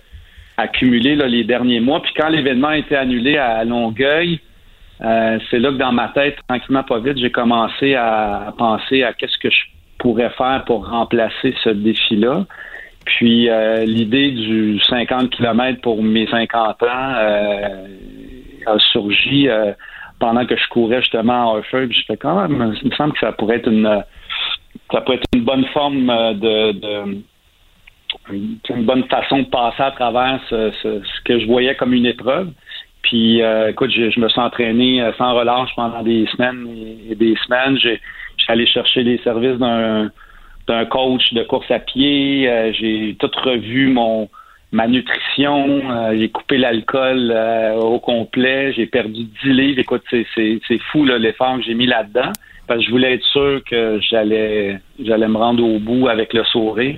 accumulés 0.58 1.16
là, 1.16 1.28
les 1.28 1.44
derniers 1.44 1.80
mois. 1.80 2.02
Puis 2.02 2.12
quand 2.14 2.28
l'événement 2.28 2.68
a 2.68 2.76
été 2.76 2.94
annulé 2.94 3.38
à 3.38 3.64
Longueuil, 3.64 4.40
euh, 5.02 5.38
c'est 5.50 5.58
là 5.58 5.70
que 5.70 5.76
dans 5.76 5.92
ma 5.92 6.08
tête, 6.08 6.36
tranquillement, 6.48 6.82
pas 6.82 6.98
vite, 6.98 7.18
j'ai 7.18 7.30
commencé 7.30 7.94
à, 7.94 8.52
penser 8.56 9.02
à 9.02 9.12
qu'est-ce 9.12 9.38
que 9.38 9.50
je 9.50 9.60
pourrais 9.98 10.30
faire 10.30 10.64
pour 10.66 10.88
remplacer 10.88 11.54
ce 11.62 11.70
défi-là. 11.70 12.46
Puis 13.04 13.48
euh, 13.48 13.84
l'idée 13.84 14.32
du 14.32 14.80
50 14.80 15.30
km 15.30 15.80
pour 15.80 16.02
mes 16.02 16.26
50 16.26 16.82
ans 16.82 16.86
euh, 16.86 17.86
a 18.66 18.78
surgi 18.78 19.48
pendant 20.18 20.46
que 20.46 20.56
je 20.56 20.68
courais 20.68 21.00
justement 21.00 21.54
à 21.54 21.58
Harford. 21.58 21.90
Je 21.90 22.04
fais 22.06 22.16
quand 22.16 22.40
même, 22.40 22.74
il 22.82 22.90
me 22.90 22.94
semble 22.94 23.12
que 23.12 23.20
ça 23.20 23.32
pourrait 23.32 23.56
être 23.56 23.68
une 23.68 24.02
ça 24.92 25.00
pourrait 25.00 25.16
être 25.16 25.28
une 25.34 25.44
bonne 25.44 25.64
forme 25.66 26.06
de, 26.06 26.72
de 26.72 27.22
une 28.30 28.84
bonne 28.84 29.04
façon 29.04 29.40
de 29.40 29.46
passer 29.46 29.82
à 29.82 29.90
travers 29.90 30.40
ce, 30.48 31.00
que 31.24 31.38
je 31.38 31.46
voyais 31.46 31.74
comme 31.74 31.92
une 31.92 32.06
épreuve. 32.06 32.50
Puis, 33.02 33.40
euh, 33.42 33.70
écoute, 33.70 33.90
je, 33.92 34.18
me 34.18 34.28
suis 34.28 34.40
entraîné 34.40 35.00
euh, 35.00 35.12
sans 35.16 35.34
relâche 35.34 35.70
pendant 35.76 36.02
des 36.02 36.26
semaines 36.26 36.66
et, 37.08 37.14
des 37.14 37.36
semaines. 37.46 37.78
J'ai 37.78 38.00
allé 38.48 38.66
chercher 38.66 39.02
les 39.02 39.18
services 39.18 39.58
d'un 39.58 40.10
d'un 40.66 40.84
coach 40.84 41.32
de 41.32 41.44
course 41.44 41.70
à 41.70 41.78
pied. 41.78 42.48
Euh, 42.48 42.72
j'ai 42.72 43.16
tout 43.20 43.30
revu 43.44 43.88
mon 43.88 44.28
ma 44.72 44.86
nutrition. 44.86 45.82
j'ai 46.16 46.28
coupé 46.28 46.58
l'alcool 46.58 47.32
au 47.78 47.98
complet. 47.98 48.72
J'ai 48.72 48.86
perdu 48.86 49.24
10 49.44 49.52
livres. 49.52 49.78
Écoute, 49.78 50.02
c'est 50.10 50.78
fou 50.90 51.04
l'effort 51.04 51.56
que 51.56 51.62
j'ai 51.62 51.74
mis 51.74 51.86
là-dedans. 51.86 52.32
Parce 52.66 52.80
que 52.80 52.86
je 52.86 52.90
voulais 52.90 53.14
être 53.14 53.24
sûr 53.26 53.60
que 53.64 54.00
j'allais 54.00 54.80
j'allais 54.98 55.28
me 55.28 55.36
rendre 55.36 55.64
au 55.64 55.78
bout 55.78 56.08
avec 56.08 56.32
le 56.32 56.44
sourire. 56.44 56.96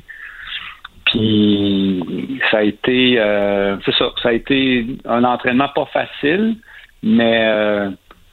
Puis 1.11 2.03
ça 2.51 2.59
a 2.59 2.63
été, 2.63 3.19
euh, 3.19 3.77
c'est 3.85 3.95
ça, 3.95 4.13
ça 4.23 4.29
a 4.29 4.33
été 4.33 4.87
un 5.07 5.25
entraînement 5.25 5.69
pas 5.75 5.87
facile, 5.87 6.57
mais 7.03 7.47
euh, 7.47 7.91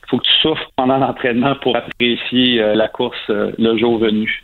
faut 0.09 0.17
que 0.17 0.25
tu 0.25 0.33
souffres 0.41 0.69
pendant 0.75 0.97
l'entraînement 0.97 1.55
pour 1.61 1.75
apprécier 1.75 2.61
euh, 2.61 2.75
la 2.75 2.87
course 2.87 3.29
le 3.29 3.77
jour 3.77 3.97
venu. 3.97 4.43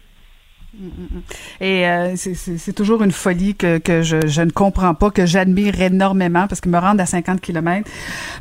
Et 1.59 1.85
euh, 1.85 2.15
c'est 2.15 2.73
toujours 2.73 3.03
une 3.03 3.11
folie 3.11 3.55
que, 3.55 3.77
que 3.77 4.01
je, 4.01 4.27
je, 4.27 4.41
ne 4.41 4.51
comprends 4.51 4.93
pas, 4.93 5.11
que 5.11 5.25
j'admire 5.25 5.81
énormément 5.81 6.47
parce 6.47 6.61
que 6.61 6.69
me 6.69 6.77
rendre 6.77 7.01
à 7.01 7.05
50 7.05 7.41
km. 7.41 7.89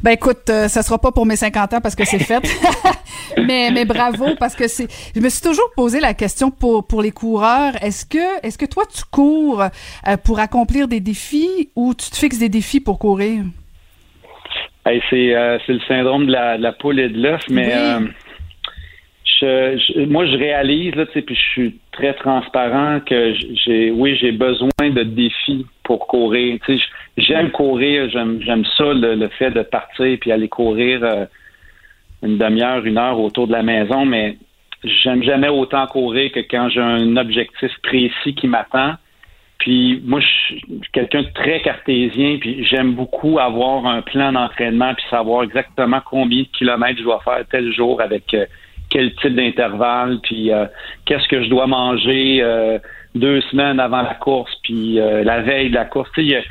Ben 0.03 0.13
écoute, 0.13 0.49
euh, 0.49 0.69
ça 0.69 0.83
sera 0.83 0.99
pas 0.99 1.11
pour 1.11 1.27
mes 1.27 1.37
50 1.37 1.75
ans 1.75 1.81
parce 1.81 1.97
que 1.97 2.05
c'est 2.05 2.21
fait. 2.21 2.41
mais, 3.37 3.71
mais 3.73 3.85
bravo 3.85 4.37
parce 4.39 4.55
que 4.55 4.69
c'est. 4.69 4.87
Je 5.15 5.21
me 5.21 5.29
suis 5.29 5.43
toujours 5.43 5.71
posé 5.75 5.99
la 5.99 6.15
question 6.15 6.51
pour 6.51 6.87
pour 6.87 7.03
les 7.03 7.11
coureurs. 7.11 7.73
Est-ce 7.83 8.07
que 8.07 8.47
est-ce 8.47 8.59
que 8.59 8.67
toi 8.67 8.85
tu 8.87 9.03
cours 9.11 9.63
euh, 9.63 10.17
pour 10.23 10.39
accomplir 10.39 10.87
des 10.87 11.01
défis 11.01 11.71
ou 11.75 11.95
tu 11.95 12.11
te 12.11 12.17
fixes 12.17 12.39
des 12.39 12.49
défis 12.49 12.81
pour 12.81 12.99
courir? 12.99 13.43
c'est 14.85 15.35
c'est 15.67 15.73
le 15.73 15.81
syndrome 15.87 16.27
de 16.27 16.33
la, 16.33 16.59
de 16.59 16.63
la 16.63 16.73
poule 16.73 16.99
et 16.99 17.09
de 17.09 17.21
l'œuf, 17.21 17.43
mais 17.49 17.73
moi, 19.43 20.27
je 20.27 20.37
réalise, 20.37 20.95
là, 20.95 21.07
puis 21.07 21.35
je 21.35 21.51
suis 21.53 21.79
très 21.93 22.15
transparent 22.15 23.01
que 23.01 23.35
j'ai, 23.65 23.91
oui, 23.91 24.17
j'ai 24.21 24.33
besoin 24.33 24.69
de 24.81 25.03
défis 25.03 25.67
pour 25.83 26.07
courir. 26.07 26.59
j'aime 27.17 27.51
courir, 27.51 28.09
j'aime, 28.11 28.65
ça, 28.77 28.93
le, 28.93 29.29
fait 29.39 29.51
de 29.51 29.63
partir 29.63 30.19
puis 30.21 30.33
aller 30.33 30.49
courir 30.49 31.03
euh, 31.03 31.25
une 32.23 32.39
demi-heure, 32.39 32.85
une 32.85 32.99
heure 32.99 33.19
autour 33.19 33.47
de 33.47 33.53
la 33.53 33.63
maison, 33.63 34.05
mais 34.05 34.37
j'aime 34.85 35.23
jamais 35.23 35.49
autant 35.49 35.87
courir 35.87 36.33
que 36.33 36.41
quand 36.41 36.69
j'ai 36.69 36.81
un 36.81 37.17
objectif 37.17 37.71
précis 37.83 38.35
qui 38.35 38.47
m'attend. 38.47 38.95
Puis 39.59 40.01
moi, 40.07 40.21
je 40.21 40.27
suis 40.27 40.65
quelqu'un 40.93 41.23
de 41.23 41.29
très 41.35 41.61
cartésien, 41.61 42.39
puis 42.41 42.65
j'aime 42.65 42.95
beaucoup 42.95 43.39
avoir 43.39 43.85
un 43.87 44.01
plan 44.01 44.33
d'entraînement, 44.33 44.95
puis 44.95 45.05
savoir 45.11 45.43
exactement 45.43 46.01
combien 46.05 46.43
de 46.43 46.49
kilomètres 46.49 46.99
je 46.99 47.05
dois 47.05 47.21
faire 47.23 47.45
tel 47.51 47.71
jour 47.73 48.01
avec 48.01 48.33
euh, 48.33 48.47
quel 48.91 49.15
type 49.15 49.35
d'intervalle, 49.35 50.19
puis 50.23 50.53
euh, 50.53 50.67
qu'est-ce 51.07 51.27
que 51.29 51.43
je 51.43 51.49
dois 51.49 51.67
manger 51.67 52.41
euh, 52.43 52.79
deux 53.15 53.41
semaines 53.43 53.81
avant 53.81 54.03
la 54.03 54.15
course, 54.15 54.53
puis 54.65 55.01
euh, 55.01 55.25
la 55.25 55.41
veille 55.41 55.71
de 55.71 55.77
la 55.77 55.85
course. 55.85 56.11
Tu 56.15 56.29
sais, 56.29 56.45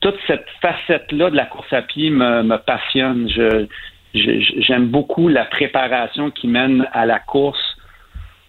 toute 0.00 0.16
cette 0.26 0.46
facette-là 0.60 1.30
de 1.30 1.36
la 1.36 1.46
course 1.46 1.72
à 1.72 1.82
pied 1.82 2.10
me, 2.10 2.42
me 2.42 2.56
passionne. 2.56 3.28
Je, 3.30 3.66
j'aime 4.12 4.88
beaucoup 4.88 5.28
la 5.28 5.44
préparation 5.44 6.30
qui 6.30 6.48
mène 6.48 6.86
à 6.92 7.06
la 7.06 7.20
course, 7.20 7.76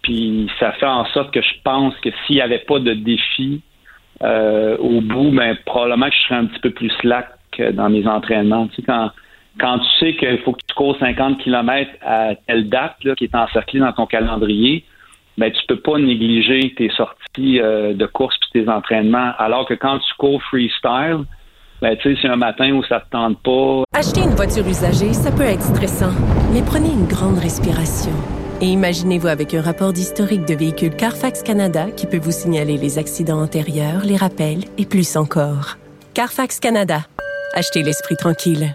puis 0.02 0.50
ça 0.58 0.72
fait 0.72 0.86
en 0.86 1.04
sorte 1.06 1.32
que 1.32 1.40
je 1.40 1.54
pense 1.62 1.94
que 2.00 2.08
s'il 2.26 2.36
n'y 2.36 2.42
avait 2.42 2.58
pas 2.66 2.80
de 2.80 2.94
défi 2.94 3.62
au 4.22 5.00
bout, 5.00 5.30
ben 5.30 5.56
probablement 5.64 6.08
que 6.08 6.14
je 6.14 6.20
serais 6.22 6.34
un 6.34 6.46
petit 6.46 6.60
peu 6.60 6.70
plus 6.70 6.90
slack 7.00 7.28
dans 7.72 7.88
mes 7.88 8.06
entraînements. 8.06 8.66
Tu 8.68 8.76
sais, 8.76 8.82
quand 8.82 9.10
quand 9.60 9.78
tu 9.78 9.88
sais 9.98 10.16
qu'il 10.16 10.38
faut 10.38 10.52
que 10.52 10.62
tu 10.66 10.74
cours 10.74 10.96
50 10.98 11.38
km 11.38 11.90
à 12.02 12.34
telle 12.46 12.68
date 12.68 12.96
qui 13.16 13.24
est 13.24 13.34
encerclée 13.34 13.80
dans 13.80 13.92
ton 13.92 14.06
calendrier, 14.06 14.84
ben 15.38 15.50
tu 15.52 15.60
peux 15.68 15.80
pas 15.80 15.98
négliger 15.98 16.74
tes 16.76 16.90
sorties 16.90 17.60
euh, 17.60 17.94
de 17.94 18.06
course 18.06 18.36
et 18.54 18.60
tes 18.60 18.68
entraînements. 18.68 19.32
Alors 19.38 19.66
que 19.66 19.74
quand 19.74 19.98
tu 19.98 20.14
cours 20.18 20.42
freestyle, 20.42 21.24
ben 21.80 21.96
tu 21.96 22.14
sais, 22.14 22.20
c'est 22.22 22.28
un 22.28 22.36
matin 22.36 22.72
où 22.72 22.82
ça 22.84 23.00
te 23.00 23.10
tente 23.10 23.42
pas. 23.42 23.84
Acheter 23.94 24.20
une 24.20 24.34
voiture 24.34 24.66
usagée, 24.66 25.12
ça 25.12 25.30
peut 25.30 25.42
être 25.42 25.62
stressant, 25.62 26.12
mais 26.52 26.62
prenez 26.64 26.90
une 26.90 27.06
grande 27.06 27.38
respiration. 27.38 28.12
Et 28.60 28.66
imaginez-vous 28.66 29.28
avec 29.28 29.54
un 29.54 29.62
rapport 29.62 29.94
d'historique 29.94 30.46
de 30.46 30.54
véhicule 30.54 30.94
Carfax 30.94 31.42
Canada 31.42 31.90
qui 31.96 32.06
peut 32.06 32.18
vous 32.18 32.32
signaler 32.32 32.76
les 32.76 32.98
accidents 32.98 33.40
antérieurs, 33.40 34.02
les 34.04 34.16
rappels 34.16 34.64
et 34.76 34.84
plus 34.84 35.16
encore. 35.16 35.76
Carfax 36.12 36.60
Canada. 36.60 36.98
Achetez 37.54 37.82
l'esprit 37.82 38.16
tranquille. 38.16 38.74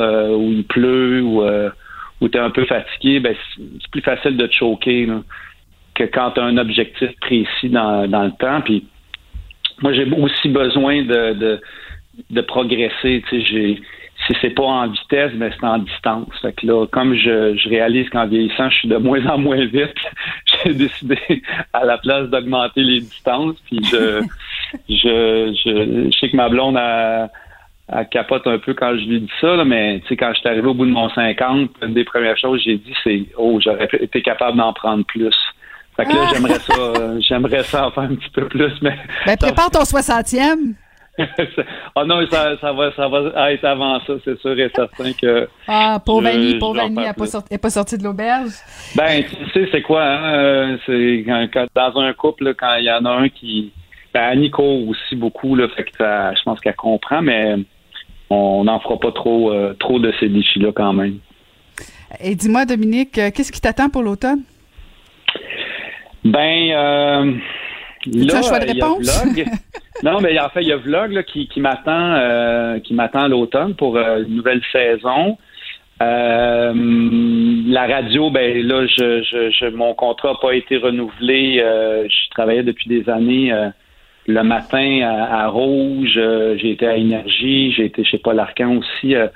Euh, 0.00 0.34
où 0.34 0.50
il 0.50 0.64
pleut 0.64 1.22
ou 1.22 1.42
euh, 1.42 1.70
où 2.20 2.28
tu 2.28 2.36
es 2.36 2.40
un 2.40 2.50
peu 2.50 2.64
fatigué, 2.64 3.20
ben, 3.20 3.34
c'est 3.56 3.90
plus 3.90 4.02
facile 4.02 4.36
de 4.36 4.46
te 4.46 4.54
choquer 4.54 5.06
là, 5.06 5.22
que 5.94 6.04
quand 6.04 6.32
tu 6.32 6.40
as 6.40 6.44
un 6.44 6.56
objectif 6.56 7.10
précis 7.20 7.68
dans, 7.68 8.08
dans 8.08 8.24
le 8.24 8.32
temps. 8.32 8.60
Puis 8.62 8.86
moi, 9.82 9.92
j'ai 9.92 10.10
aussi 10.10 10.48
besoin 10.48 11.02
de, 11.02 11.34
de, 11.34 11.60
de 12.30 12.40
progresser. 12.40 13.22
J'ai, 13.30 13.80
si 14.26 14.32
c'est 14.40 14.50
pas 14.50 14.64
en 14.64 14.88
vitesse, 14.88 15.32
ben 15.34 15.52
c'est 15.52 15.66
en 15.66 15.78
distance. 15.78 16.28
Fait 16.40 16.52
que 16.52 16.66
là, 16.66 16.86
comme 16.86 17.14
je, 17.14 17.56
je 17.56 17.68
réalise 17.68 18.08
qu'en 18.10 18.26
vieillissant, 18.26 18.70
je 18.70 18.78
suis 18.78 18.88
de 18.88 18.96
moins 18.96 19.24
en 19.26 19.38
moins 19.38 19.64
vite, 19.66 19.94
j'ai 20.64 20.74
décidé 20.74 21.18
à 21.72 21.84
la 21.84 21.98
place 21.98 22.28
d'augmenter 22.30 22.82
les 22.82 23.00
distances. 23.00 23.56
Puis 23.66 23.80
je, 23.84 24.22
je, 24.88 25.54
je, 25.64 26.10
je 26.10 26.18
sais 26.18 26.30
que 26.30 26.36
ma 26.36 26.48
blonde 26.48 26.76
a 26.76 27.30
elle 27.92 28.08
capote 28.08 28.46
un 28.46 28.58
peu 28.58 28.72
quand 28.74 28.92
je 28.96 29.04
lui 29.04 29.20
dis 29.20 29.30
ça, 29.40 29.56
là, 29.56 29.64
mais 29.64 30.00
tu 30.00 30.08
sais, 30.08 30.16
quand 30.16 30.32
je 30.34 30.40
suis 30.40 30.48
arrivé 30.48 30.66
au 30.66 30.74
bout 30.74 30.86
de 30.86 30.90
mon 30.90 31.08
50, 31.10 31.70
une 31.82 31.94
des 31.94 32.04
premières 32.04 32.38
choses 32.38 32.58
que 32.64 32.70
j'ai 32.70 32.76
dit, 32.78 32.94
c'est 33.04 33.26
Oh, 33.36 33.58
j'aurais 33.62 33.88
été 34.00 34.22
capable 34.22 34.56
d'en 34.58 34.72
prendre 34.72 35.04
plus. 35.04 35.34
Fait 35.96 36.04
que 36.06 36.10
là, 36.12 36.26
j'aimerais 36.32 36.54
ça, 36.58 36.74
euh, 36.76 37.20
j'aimerais 37.20 37.62
ça 37.62 37.86
en 37.86 37.90
faire 37.92 38.04
un 38.04 38.14
petit 38.16 38.30
peu 38.30 38.48
plus, 38.48 38.72
mais. 38.82 38.96
Ben, 39.26 39.36
prépare 39.36 39.70
ton 39.70 39.80
60e. 39.82 40.74
oh 41.94 42.04
non, 42.06 42.26
ça, 42.28 42.56
ça 42.60 42.72
va, 42.72 42.90
ça 42.96 43.06
va 43.06 43.52
être 43.52 43.64
avant 43.64 44.00
ça, 44.00 44.14
c'est 44.24 44.36
sûr 44.40 44.58
et 44.58 44.68
certain 44.74 45.12
que. 45.12 45.48
Ah, 45.68 46.00
pauvre 46.04 46.26
Annie, 46.26 46.58
pauvre 46.58 46.80
Annie, 46.80 46.96
elle 46.98 47.04
n'est 47.04 47.12
pas, 47.12 47.26
sorti- 47.26 47.70
sortie 47.70 47.98
de 47.98 48.02
l'auberge. 48.02 48.50
Ben, 48.96 49.22
tu 49.22 49.50
sais, 49.52 49.68
c'est 49.70 49.82
quoi, 49.82 50.02
hein? 50.04 50.34
euh, 50.34 50.76
C'est 50.86 51.22
quand, 51.24 51.46
quand- 51.52 51.66
dans 51.76 52.00
un 52.00 52.12
couple, 52.14 52.54
quand 52.54 52.74
il 52.76 52.84
y 52.86 52.90
en 52.90 53.04
a 53.04 53.10
un 53.10 53.28
qui. 53.28 53.72
Ben, 54.12 54.22
Annie 54.32 54.50
court 54.50 54.88
aussi 54.88 55.14
beaucoup, 55.14 55.54
là, 55.54 55.68
fait 55.68 55.84
que 55.84 55.90
ça- 55.96 56.34
je 56.34 56.42
pense 56.42 56.58
qu'elle 56.60 56.74
comprend, 56.74 57.22
mais 57.22 57.54
on 58.30 58.64
n'en 58.64 58.80
fera 58.80 58.98
pas 58.98 59.12
trop, 59.12 59.52
euh, 59.52 59.74
trop 59.74 59.98
de 59.98 60.12
ces 60.20 60.28
défis-là 60.28 60.72
quand 60.74 60.92
même. 60.92 61.18
Et 62.22 62.34
dis-moi, 62.34 62.64
Dominique, 62.64 63.18
euh, 63.18 63.30
qu'est-ce 63.34 63.50
qui 63.52 63.60
t'attend 63.60 63.88
pour 63.90 64.02
l'automne? 64.02 64.42
Ben, 66.24 66.70
euh, 66.70 67.32
As-tu 68.06 68.18
là, 68.18 68.38
un 68.38 68.42
choix 68.42 68.58
de 68.60 68.66
il 68.68 68.76
y 68.76 68.80
a 68.80 68.86
réponse? 68.86 69.24
Vlog. 69.32 69.44
non, 70.02 70.20
mais 70.20 70.38
en 70.38 70.48
fait, 70.48 70.62
il 70.62 70.68
y 70.68 70.72
a 70.72 70.76
Vlog 70.76 71.12
là, 71.12 71.22
qui, 71.22 71.48
qui 71.48 71.60
m'attend 71.60 72.14
euh, 72.14 72.78
qui 72.80 72.94
m'attend 72.94 73.24
à 73.24 73.28
l'automne 73.28 73.74
pour 73.74 73.96
euh, 73.96 74.22
une 74.26 74.36
nouvelle 74.36 74.62
saison. 74.72 75.36
La 76.00 77.86
radio, 77.86 78.30
ben 78.30 78.66
là, 78.66 78.86
je, 78.86 79.22
je, 79.22 79.50
je- 79.50 79.74
mon 79.74 79.94
contrat 79.94 80.32
n'a 80.32 80.38
pas 80.40 80.54
été 80.54 80.76
renouvelé. 80.76 81.56
Je 81.60 82.30
travaillais 82.30 82.62
depuis 82.62 82.88
des 82.88 83.08
années 83.10 83.52
le 84.26 84.42
matin 84.42 85.00
à, 85.02 85.44
à 85.44 85.48
Rouge. 85.48 86.14
euh, 86.16 86.56
j'ai 86.58 86.70
été 86.72 86.86
à 86.86 86.96
Énergie. 86.96 87.72
J'ai 87.72 87.86
été 87.86 88.04
chez 88.04 88.18
Paul 88.18 88.38
Arcan 88.38 88.76
aussi. 88.76 89.14
euh. 89.14 89.28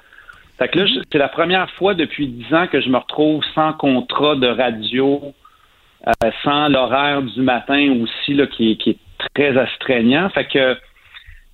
fait 0.58 0.68
que 0.68 0.78
là, 0.78 0.86
c'est 1.10 1.18
la 1.18 1.28
première 1.28 1.70
fois 1.72 1.94
depuis 1.94 2.26
dix 2.28 2.52
ans 2.54 2.66
que 2.66 2.80
je 2.80 2.88
me 2.88 2.98
retrouve 2.98 3.42
sans 3.54 3.72
contrat 3.74 4.36
de 4.36 4.46
radio 4.48 5.34
euh, 6.06 6.30
sans 6.44 6.68
l'horaire 6.68 7.22
du 7.22 7.40
matin 7.40 7.92
aussi 8.02 8.34
là, 8.34 8.46
qui, 8.46 8.76
qui 8.78 8.90
est 8.90 8.98
très 9.34 9.56
astreignant. 9.58 10.28
Fait 10.30 10.46
que 10.46 10.76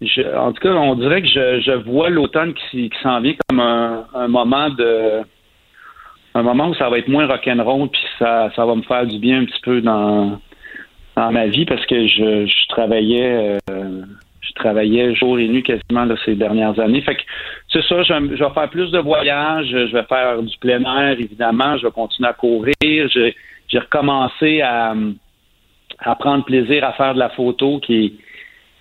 je, 0.01 0.23
en 0.36 0.52
tout 0.52 0.61
cas, 0.61 0.73
on 0.74 0.94
dirait 0.97 1.23
que 1.23 1.28
je, 1.28 1.61
je 1.61 1.73
vois 1.73 2.11
l'automne 2.11 2.52
qui, 2.55 2.90
qui 2.90 2.98
s'en 3.02 3.20
vient 3.20 3.35
comme 3.48 3.61
un, 3.61 4.06
un 4.15 4.28
moment 4.28 4.69
de 4.70 5.23
un 6.36 6.43
moment 6.43 6.69
où 6.69 6.74
ça 6.74 6.90
va 6.90 6.98
être 6.98 7.06
moins 7.09 7.27
rock'n'roll 7.27 7.89
puis 7.90 8.01
ça, 8.19 8.51
ça 8.56 8.66
va 8.66 8.74
me 8.74 8.82
faire 8.82 9.06
du 9.06 9.19
bien 9.20 9.43
un 9.43 9.44
petit 9.44 9.61
peu 9.62 9.81
dans, 9.81 10.40
dans 11.16 11.31
ma 11.31 11.47
vie 11.47 11.65
parce 11.65 11.85
que 11.86 12.07
je, 12.07 12.47
je 12.47 12.69
travaillais 12.69 13.59
euh, 13.70 14.03
je 14.41 14.53
travaillais 14.55 15.15
jour 15.15 15.39
et 15.39 15.49
nuit 15.49 15.62
quasiment 15.62 16.05
là, 16.05 16.15
ces 16.24 16.35
dernières 16.35 16.78
années. 16.78 17.01
Fait 17.01 17.15
que 17.16 17.23
c'est 17.73 17.82
ça, 17.85 18.03
je, 18.03 18.12
je 18.36 18.45
vais 18.45 18.51
faire 18.51 18.69
plus 18.70 18.91
de 18.91 18.99
voyages, 18.99 19.66
je 19.69 19.93
vais 19.93 20.03
faire 20.05 20.43
du 20.43 20.57
plein 20.59 20.82
air, 20.82 21.19
évidemment, 21.19 21.77
je 21.78 21.86
vais 21.86 21.93
continuer 21.93 22.28
à 22.28 22.35
courir. 22.35 22.74
J'ai, 22.86 23.35
recommencé 23.78 24.61
à, 24.61 24.95
à 25.99 26.15
prendre 26.15 26.45
plaisir 26.45 26.85
à 26.85 26.93
faire 26.93 27.15
de 27.15 27.19
la 27.19 27.31
photo 27.31 27.81
qui 27.81 28.05
est, 28.05 28.12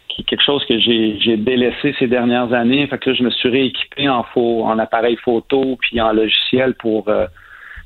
qui 0.10 0.22
est 0.22 0.26
quelque 0.26 0.44
chose 0.44 0.64
que 0.66 0.78
j'ai, 0.78 1.18
j'ai 1.20 1.38
délaissé 1.38 1.96
ces 1.98 2.08
dernières 2.08 2.54
années. 2.54 2.86
Fait 2.88 3.00
que 3.00 3.10
là, 3.10 3.16
je 3.16 3.24
me 3.24 3.32
suis 3.32 3.50
rééquipé 3.50 4.08
en, 4.08 4.22
pho- 4.22 4.64
en 4.64 4.78
appareil 4.78 5.16
photo 5.16 5.78
puis 5.82 6.00
en 6.00 6.12
logiciel 6.14 6.76
pour 6.76 7.08
euh, 7.08 7.26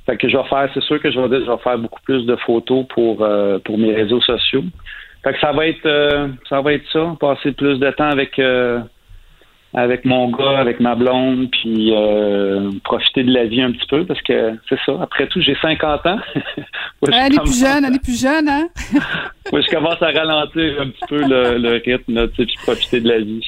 fait 0.07 0.17
que 0.17 0.29
je 0.29 0.37
vais 0.37 0.43
faire, 0.45 0.69
c'est 0.73 0.83
sûr 0.83 1.01
que 1.01 1.11
je 1.11 1.19
vais, 1.19 1.45
je 1.45 1.51
vais 1.51 1.57
faire 1.57 1.77
beaucoup 1.77 2.01
plus 2.01 2.25
de 2.25 2.35
photos 2.37 2.85
pour, 2.87 3.21
euh, 3.21 3.59
pour 3.59 3.77
mes 3.77 3.93
réseaux 3.93 4.21
sociaux. 4.21 4.63
Fait 5.23 5.33
que 5.33 5.39
ça 5.39 5.51
va 5.51 5.67
être 5.67 5.85
euh, 5.85 6.29
ça 6.47 6.61
va 6.61 6.73
être 6.73 6.89
ça, 6.93 7.15
passer 7.19 7.51
plus 7.51 7.77
de 7.77 7.91
temps 7.91 8.07
avec 8.07 8.39
euh, 8.39 8.79
avec 9.73 10.05
mon 10.05 10.29
gars, 10.29 10.59
avec 10.59 10.79
ma 10.79 10.95
blonde, 10.95 11.49
puis 11.51 11.91
euh, 11.93 12.71
profiter 12.85 13.23
de 13.23 13.33
la 13.33 13.45
vie 13.45 13.61
un 13.61 13.73
petit 13.73 13.87
peu 13.89 14.05
parce 14.05 14.21
que 14.21 14.53
c'est 14.69 14.79
ça. 14.85 14.93
Après 15.01 15.27
tout, 15.27 15.41
j'ai 15.41 15.55
50 15.61 16.05
ans. 16.05 16.19
Elle 17.11 17.33
est 17.33 17.39
plus 17.39 17.59
jeune, 17.59 17.85
elle 17.85 17.95
est 17.95 18.03
plus 18.03 18.19
jeune, 18.19 18.49
hein? 18.49 18.67
que 19.51 19.61
je 19.61 19.69
commence 19.69 20.01
à 20.01 20.07
ralentir 20.07 20.81
un 20.81 20.89
petit 20.89 21.05
peu 21.07 21.19
le, 21.19 21.57
le 21.57 21.81
rythme, 21.85 22.27
tu 22.29 22.35
sais, 22.37 22.45
puis 22.45 22.55
profiter 22.63 23.01
de 23.01 23.07
la 23.07 23.19
vie. 23.19 23.45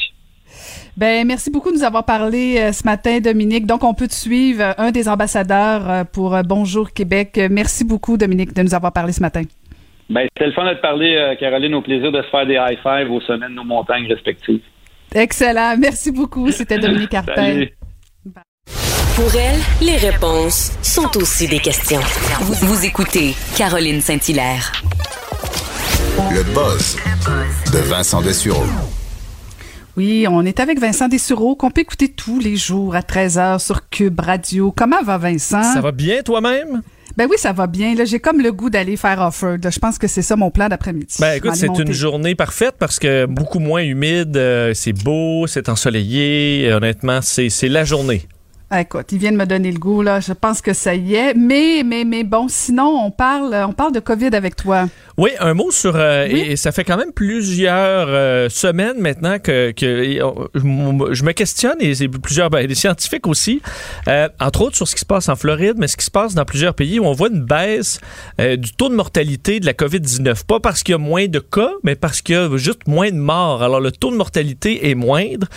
Ben, 0.97 1.25
merci 1.25 1.49
beaucoup 1.49 1.71
de 1.71 1.77
nous 1.77 1.83
avoir 1.83 2.05
parlé 2.05 2.57
euh, 2.59 2.71
ce 2.71 2.83
matin, 2.83 3.19
Dominique. 3.19 3.65
Donc, 3.65 3.83
on 3.83 3.93
peut 3.93 4.07
te 4.07 4.13
suivre, 4.13 4.63
euh, 4.63 4.73
un 4.77 4.91
des 4.91 5.07
ambassadeurs 5.07 5.89
euh, 5.89 6.03
pour 6.03 6.35
euh, 6.35 6.41
Bonjour 6.43 6.91
Québec. 6.91 7.39
Merci 7.49 7.83
beaucoup, 7.85 8.17
Dominique, 8.17 8.53
de 8.53 8.61
nous 8.61 8.73
avoir 8.73 8.91
parlé 8.91 9.13
ce 9.13 9.21
matin. 9.21 9.43
Ben, 10.09 10.27
c'était 10.33 10.47
le 10.47 10.53
fun 10.53 10.65
de 10.65 10.73
te 10.73 10.81
parler, 10.81 11.15
euh, 11.15 11.35
Caroline, 11.35 11.75
au 11.75 11.81
plaisir 11.81 12.11
de 12.11 12.21
se 12.21 12.29
faire 12.29 12.45
des 12.47 12.55
high 12.55 12.79
five 12.81 13.11
au 13.11 13.21
sommet 13.21 13.47
de 13.47 13.53
nos 13.53 13.63
montagnes 13.63 14.07
respectives. 14.07 14.61
Excellent. 15.13 15.75
Merci 15.77 16.11
beaucoup. 16.11 16.51
C'était 16.51 16.79
Dominique. 16.79 17.15
Salut. 17.35 17.69
Pour 19.15 19.35
elle, 19.35 19.59
les 19.85 19.97
réponses 19.97 20.71
sont 20.81 21.17
aussi 21.17 21.47
des 21.47 21.59
questions. 21.59 21.99
Vous, 22.39 22.67
vous 22.67 22.85
écoutez 22.85 23.35
Caroline 23.55 24.01
Saint-Hilaire. 24.01 24.71
Le 26.31 26.43
buzz 26.53 26.97
de 27.73 27.79
Vincent 27.89 28.21
Dessureau. 28.21 28.63
Oui, 29.99 30.25
on 30.29 30.45
est 30.45 30.61
avec 30.61 30.79
Vincent 30.79 31.09
Dessureau, 31.09 31.57
qu'on 31.57 31.71
peut 31.71 31.81
écouter 31.81 32.07
tous 32.07 32.39
les 32.39 32.55
jours 32.55 32.95
à 32.95 33.01
13h 33.01 33.59
sur 33.59 33.89
Cube 33.89 34.17
Radio. 34.21 34.71
Comment 34.73 35.03
va 35.03 35.17
Vincent? 35.17 35.61
Ça 35.61 35.81
va 35.81 35.91
bien 35.91 36.21
toi-même? 36.23 36.83
Ben 37.17 37.27
oui, 37.29 37.35
ça 37.37 37.51
va 37.51 37.67
bien. 37.67 37.95
Là, 37.95 38.05
j'ai 38.05 38.21
comme 38.21 38.39
le 38.39 38.53
goût 38.53 38.69
d'aller 38.69 38.95
faire 38.95 39.19
Offord. 39.19 39.57
Je 39.61 39.77
pense 39.77 39.97
que 39.97 40.07
c'est 40.07 40.21
ça 40.21 40.37
mon 40.37 40.51
plan 40.51 40.69
d'après-midi. 40.69 41.17
Ben 41.19 41.33
écoute, 41.33 41.55
c'est 41.55 41.67
une 41.67 41.91
journée 41.91 42.33
parfaite 42.33 42.75
parce 42.79 42.97
que 42.97 43.25
beaucoup 43.25 43.59
moins 43.59 43.81
humide, 43.81 44.37
euh, 44.37 44.73
c'est 44.73 44.93
beau, 44.93 45.47
c'est 45.47 45.67
ensoleillé. 45.67 46.61
Et 46.61 46.71
honnêtement, 46.71 47.19
c'est 47.21 47.49
la 47.63 47.83
journée. 47.83 48.25
Ah, 48.71 48.81
Écoute, 48.81 49.11
ils 49.11 49.17
viennent 49.17 49.35
me 49.35 49.45
donner 49.47 49.71
le 49.71 49.79
goût, 49.79 50.03
là. 50.03 50.19
Je 50.19 50.31
pense 50.31 50.61
que 50.61 50.73
ça 50.73 50.93
y 50.93 51.15
est. 51.15 51.33
Mais, 51.33 51.81
mais, 51.83 52.03
mais 52.05 52.23
bon, 52.23 52.47
sinon, 52.47 53.03
on 53.03 53.09
parle, 53.09 53.55
on 53.67 53.73
parle 53.73 53.93
de 53.93 53.99
COVID 53.99 54.27
avec 54.35 54.55
toi. 54.55 54.87
Oui, 55.17 55.31
un 55.39 55.53
mot 55.55 55.71
sur... 55.71 55.95
euh, 55.95 56.27
et, 56.29 56.51
et 56.51 56.55
ça 56.55 56.71
fait 56.71 56.83
quand 56.83 56.95
même 56.95 57.11
plusieurs 57.11 58.07
euh, 58.07 58.47
semaines 58.47 58.99
maintenant 58.99 59.37
que, 59.39 59.71
que 59.71 59.85
et, 59.85 60.21
euh, 60.21 60.29
je 60.53 60.61
je 61.19 61.23
me 61.25 61.31
questionne, 61.33 61.75
et 61.81 61.93
c'est 61.93 62.07
plusieurs 62.07 62.49
ben, 62.49 62.65
des 62.65 62.75
scientifiques 62.75 63.27
aussi, 63.27 63.61
euh, 64.07 64.29
entre 64.39 64.61
autres 64.61 64.77
sur 64.77 64.87
ce 64.87 64.93
qui 64.95 65.01
se 65.01 65.05
passe 65.05 65.27
en 65.27 65.35
Floride, 65.35 65.73
mais 65.77 65.87
ce 65.87 65.97
qui 65.97 66.05
se 66.05 66.11
passe 66.11 66.35
dans 66.35 66.45
plusieurs 66.45 66.73
pays 66.73 66.99
où 66.99 67.05
on 67.05 67.11
voit 67.11 67.27
une 67.27 67.43
baisse 67.43 67.99
du 68.37 68.71
taux 68.73 68.87
de 68.87 68.95
mortalité 68.95 69.59
de 69.59 69.65
la 69.65 69.73
COVID-19. 69.73 70.45
Pas 70.45 70.59
parce 70.61 70.83
qu'il 70.83 70.93
y 70.93 70.95
a 70.95 70.99
moins 70.99 71.27
de 71.27 71.39
cas, 71.39 71.71
mais 71.83 71.95
parce 71.95 72.21
qu'il 72.21 72.35
y 72.35 72.37
a 72.37 72.55
juste 72.57 72.87
moins 72.87 73.09
de 73.09 73.17
morts. 73.17 73.61
Alors, 73.63 73.81
le 73.81 73.91
taux 73.91 74.11
de 74.11 74.15
mortalité 74.15 74.89
est 74.89 74.95
moindre 74.95 75.47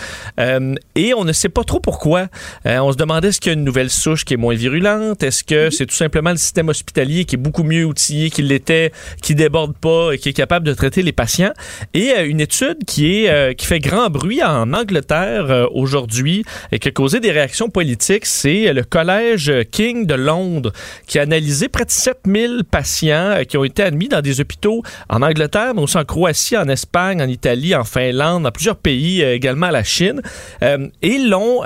et 0.95 1.13
on 1.13 1.23
ne 1.23 1.31
sait 1.31 1.49
pas 1.49 1.63
trop 1.63 1.79
pourquoi. 1.79 2.27
On 2.65 2.91
se 2.91 2.97
demandait 3.03 3.27
est-ce 3.27 3.41
qu'il 3.41 3.51
y 3.51 3.55
a 3.55 3.57
une 3.57 3.65
nouvelle 3.65 3.89
souche 3.89 4.23
qui 4.23 4.33
est 4.33 4.37
moins 4.37 4.55
virulente? 4.55 5.23
Est-ce 5.23 5.43
que 5.43 5.69
c'est 5.69 5.85
tout 5.85 5.95
simplement 5.95 6.31
le 6.31 6.37
système 6.37 6.69
hospitalier 6.69 7.25
qui 7.25 7.35
est 7.35 7.37
beaucoup 7.37 7.63
mieux 7.63 7.83
outillé 7.83 8.29
qu'il 8.29 8.47
l'était, 8.47 8.91
qui 9.21 9.35
déborde 9.35 9.75
pas 9.75 10.11
et 10.13 10.17
qui 10.17 10.29
est 10.29 10.33
capable 10.33 10.65
de 10.65 10.73
traiter 10.73 11.01
les 11.01 11.11
patients? 11.11 11.51
Et 11.93 12.11
euh, 12.11 12.25
une 12.25 12.39
étude 12.39 12.85
qui, 12.87 13.25
est, 13.25 13.29
euh, 13.29 13.53
qui 13.53 13.65
fait 13.65 13.79
grand 13.79 14.09
bruit 14.09 14.41
en 14.41 14.73
Angleterre 14.73 15.51
euh, 15.51 15.67
aujourd'hui 15.73 16.45
et 16.71 16.79
qui 16.79 16.87
a 16.87 16.91
causé 16.91 17.19
des 17.19 17.31
réactions 17.31 17.69
politiques, 17.69 18.25
c'est 18.25 18.71
le 18.71 18.83
Collège 18.83 19.51
King 19.71 20.05
de 20.05 20.15
Londres 20.15 20.71
qui 21.05 21.19
a 21.19 21.23
analysé 21.23 21.67
près 21.67 21.85
de 21.85 21.91
7000 21.91 22.63
patients 22.69 23.39
qui 23.47 23.57
ont 23.57 23.65
été 23.65 23.83
admis 23.83 24.07
dans 24.07 24.21
des 24.21 24.39
hôpitaux 24.39 24.81
en 25.09 25.21
Angleterre, 25.21 25.73
mais 25.75 25.81
aussi 25.81 25.97
en 25.97 26.05
Croatie, 26.05 26.55
en 26.55 26.69
Espagne, 26.69 27.21
en 27.21 27.27
Italie, 27.27 27.75
en 27.75 27.83
Finlande, 27.83 28.43
dans 28.43 28.51
plusieurs 28.51 28.77
pays, 28.77 29.21
également 29.21 29.67
à 29.67 29.71
la 29.71 29.83
Chine. 29.83 30.21
et 30.61 31.17
l'ont, 31.17 31.63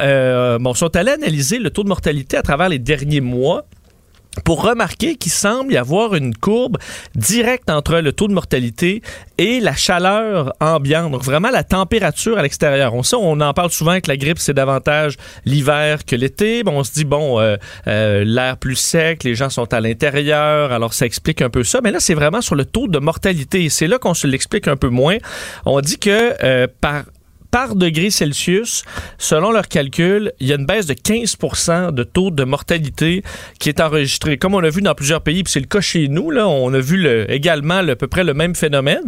bon, 0.60 0.74
sont 0.74 0.96
allés 0.96 1.12
le 1.30 1.70
taux 1.70 1.84
de 1.84 1.90
mortalité 1.90 2.38
à 2.38 2.42
travers 2.42 2.70
les 2.70 2.80
derniers 2.80 3.22
mois 3.22 3.66
pour 4.44 4.64
remarquer 4.64 5.16
qu'il 5.16 5.32
semble 5.32 5.74
y 5.74 5.78
avoir 5.78 6.14
une 6.14 6.36
courbe 6.36 6.78
directe 7.16 7.72
entre 7.72 7.98
le 7.98 8.12
taux 8.12 8.28
de 8.28 8.34
mortalité 8.34 9.02
et 9.40 9.60
la 9.60 9.76
chaleur 9.76 10.54
ambiante, 10.60 11.12
donc 11.12 11.24
vraiment 11.24 11.50
la 11.50 11.64
température 11.64 12.38
à 12.38 12.44
l'extérieur. 12.44 12.94
On 12.94 13.02
sait, 13.02 13.16
on 13.20 13.42
en 13.42 13.54
parle 13.54 13.72
souvent 13.72 14.00
que 14.00 14.10
la 14.10 14.18
grippe, 14.18 14.38
c'est 14.38 14.54
davantage 14.54 15.16
l'hiver 15.46 16.06
que 16.06 16.16
l'été. 16.16 16.64
Bon, 16.64 16.74
on 16.74 16.84
se 16.84 16.92
dit, 16.92 17.06
bon, 17.06 17.40
euh, 17.40 17.58
euh, 17.88 18.24
l'air 18.24 18.58
plus 18.58 18.76
sec, 18.76 19.24
les 19.24 19.34
gens 19.34 19.50
sont 19.50 19.74
à 19.74 19.82
l'intérieur, 19.82 20.72
alors 20.72 20.94
ça 20.94 21.08
explique 21.08 21.42
un 21.42 21.50
peu 21.50 21.64
ça. 21.64 21.80
Mais 21.84 21.92
là, 21.92 22.00
c'est 22.00 22.16
vraiment 22.16 22.42
sur 22.42 22.54
le 22.54 22.66
taux 22.66 22.88
de 22.88 23.00
mortalité. 23.00 23.70
C'est 23.70 23.88
là 23.88 23.98
qu'on 23.98 24.14
se 24.14 24.28
l'explique 24.28 24.68
un 24.68 24.78
peu 24.78 24.90
moins. 24.90 25.18
On 25.66 25.82
dit 25.82 25.98
que 25.98 26.36
euh, 26.44 26.68
par 26.80 27.06
par 27.52 27.76
degré 27.76 28.10
Celsius, 28.10 28.84
selon 29.18 29.52
leurs 29.52 29.68
calculs, 29.68 30.32
il 30.40 30.48
y 30.48 30.52
a 30.52 30.56
une 30.56 30.66
baisse 30.66 30.86
de 30.86 30.94
15% 30.94 31.92
de 31.92 32.04
taux 32.04 32.32
de 32.32 32.44
mortalité 32.44 33.24
qui 33.60 33.70
est 33.70 33.80
enregistré. 33.80 34.38
Comme 34.38 34.54
on 34.54 34.64
a 34.64 34.70
vu 34.70 34.82
dans 34.82 34.96
plusieurs 34.96 35.22
pays, 35.22 35.44
puis 35.44 35.52
c'est 35.52 35.60
le 35.60 35.68
cas 35.68 35.82
chez 35.82 36.08
nous, 36.08 36.32
là, 36.32 36.48
on 36.48 36.74
a 36.74 36.80
vu 36.80 36.98
le, 36.98 37.30
également 37.32 37.78
à 37.78 37.96
peu 37.96 38.08
près 38.08 38.24
le 38.24 38.34
même 38.34 38.56
phénomène. 38.56 39.04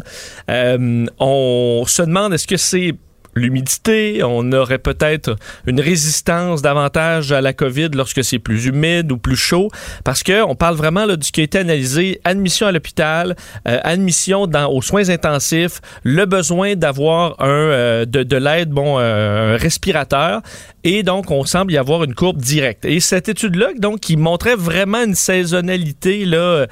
Euh, 0.49 1.05
on 1.19 1.83
se 1.87 2.01
demande 2.01 2.33
est-ce 2.33 2.47
que 2.47 2.57
c'est 2.57 2.93
l'humidité, 3.39 4.21
on 4.23 4.51
aurait 4.51 4.77
peut-être 4.77 5.35
une 5.65 5.79
résistance 5.79 6.61
davantage 6.61 7.31
à 7.31 7.41
la 7.41 7.53
COVID 7.53 7.89
lorsque 7.93 8.23
c'est 8.23 8.39
plus 8.39 8.65
humide 8.65 9.11
ou 9.11 9.17
plus 9.17 9.35
chaud, 9.35 9.69
parce 10.03 10.23
que 10.23 10.43
on 10.43 10.55
parle 10.55 10.75
vraiment 10.75 11.05
là, 11.05 11.15
de 11.15 11.23
ce 11.23 11.31
qui 11.31 11.41
a 11.41 11.43
été 11.43 11.59
analysé, 11.59 12.21
admission 12.23 12.67
à 12.67 12.71
l'hôpital, 12.71 13.35
euh, 13.67 13.79
admission 13.83 14.47
dans, 14.47 14.71
aux 14.71 14.81
soins 14.81 15.09
intensifs, 15.09 15.81
le 16.03 16.25
besoin 16.25 16.75
d'avoir 16.75 17.41
un 17.41 17.47
euh, 17.47 18.05
de, 18.05 18.23
de 18.23 18.37
l'aide, 18.37 18.69
bon, 18.69 18.97
euh, 18.99 19.55
un 19.55 19.57
respirateur, 19.57 20.41
et 20.83 21.03
donc 21.03 21.31
on 21.31 21.45
semble 21.45 21.71
y 21.71 21.77
avoir 21.77 22.03
une 22.03 22.13
courbe 22.13 22.37
directe. 22.37 22.85
Et 22.85 22.99
cette 22.99 23.29
étude-là, 23.29 23.69
donc, 23.77 23.99
qui 24.01 24.17
montrait 24.17 24.55
vraiment 24.55 25.03
une 25.03 25.15
saisonnalité 25.15 26.25
là 26.25 26.67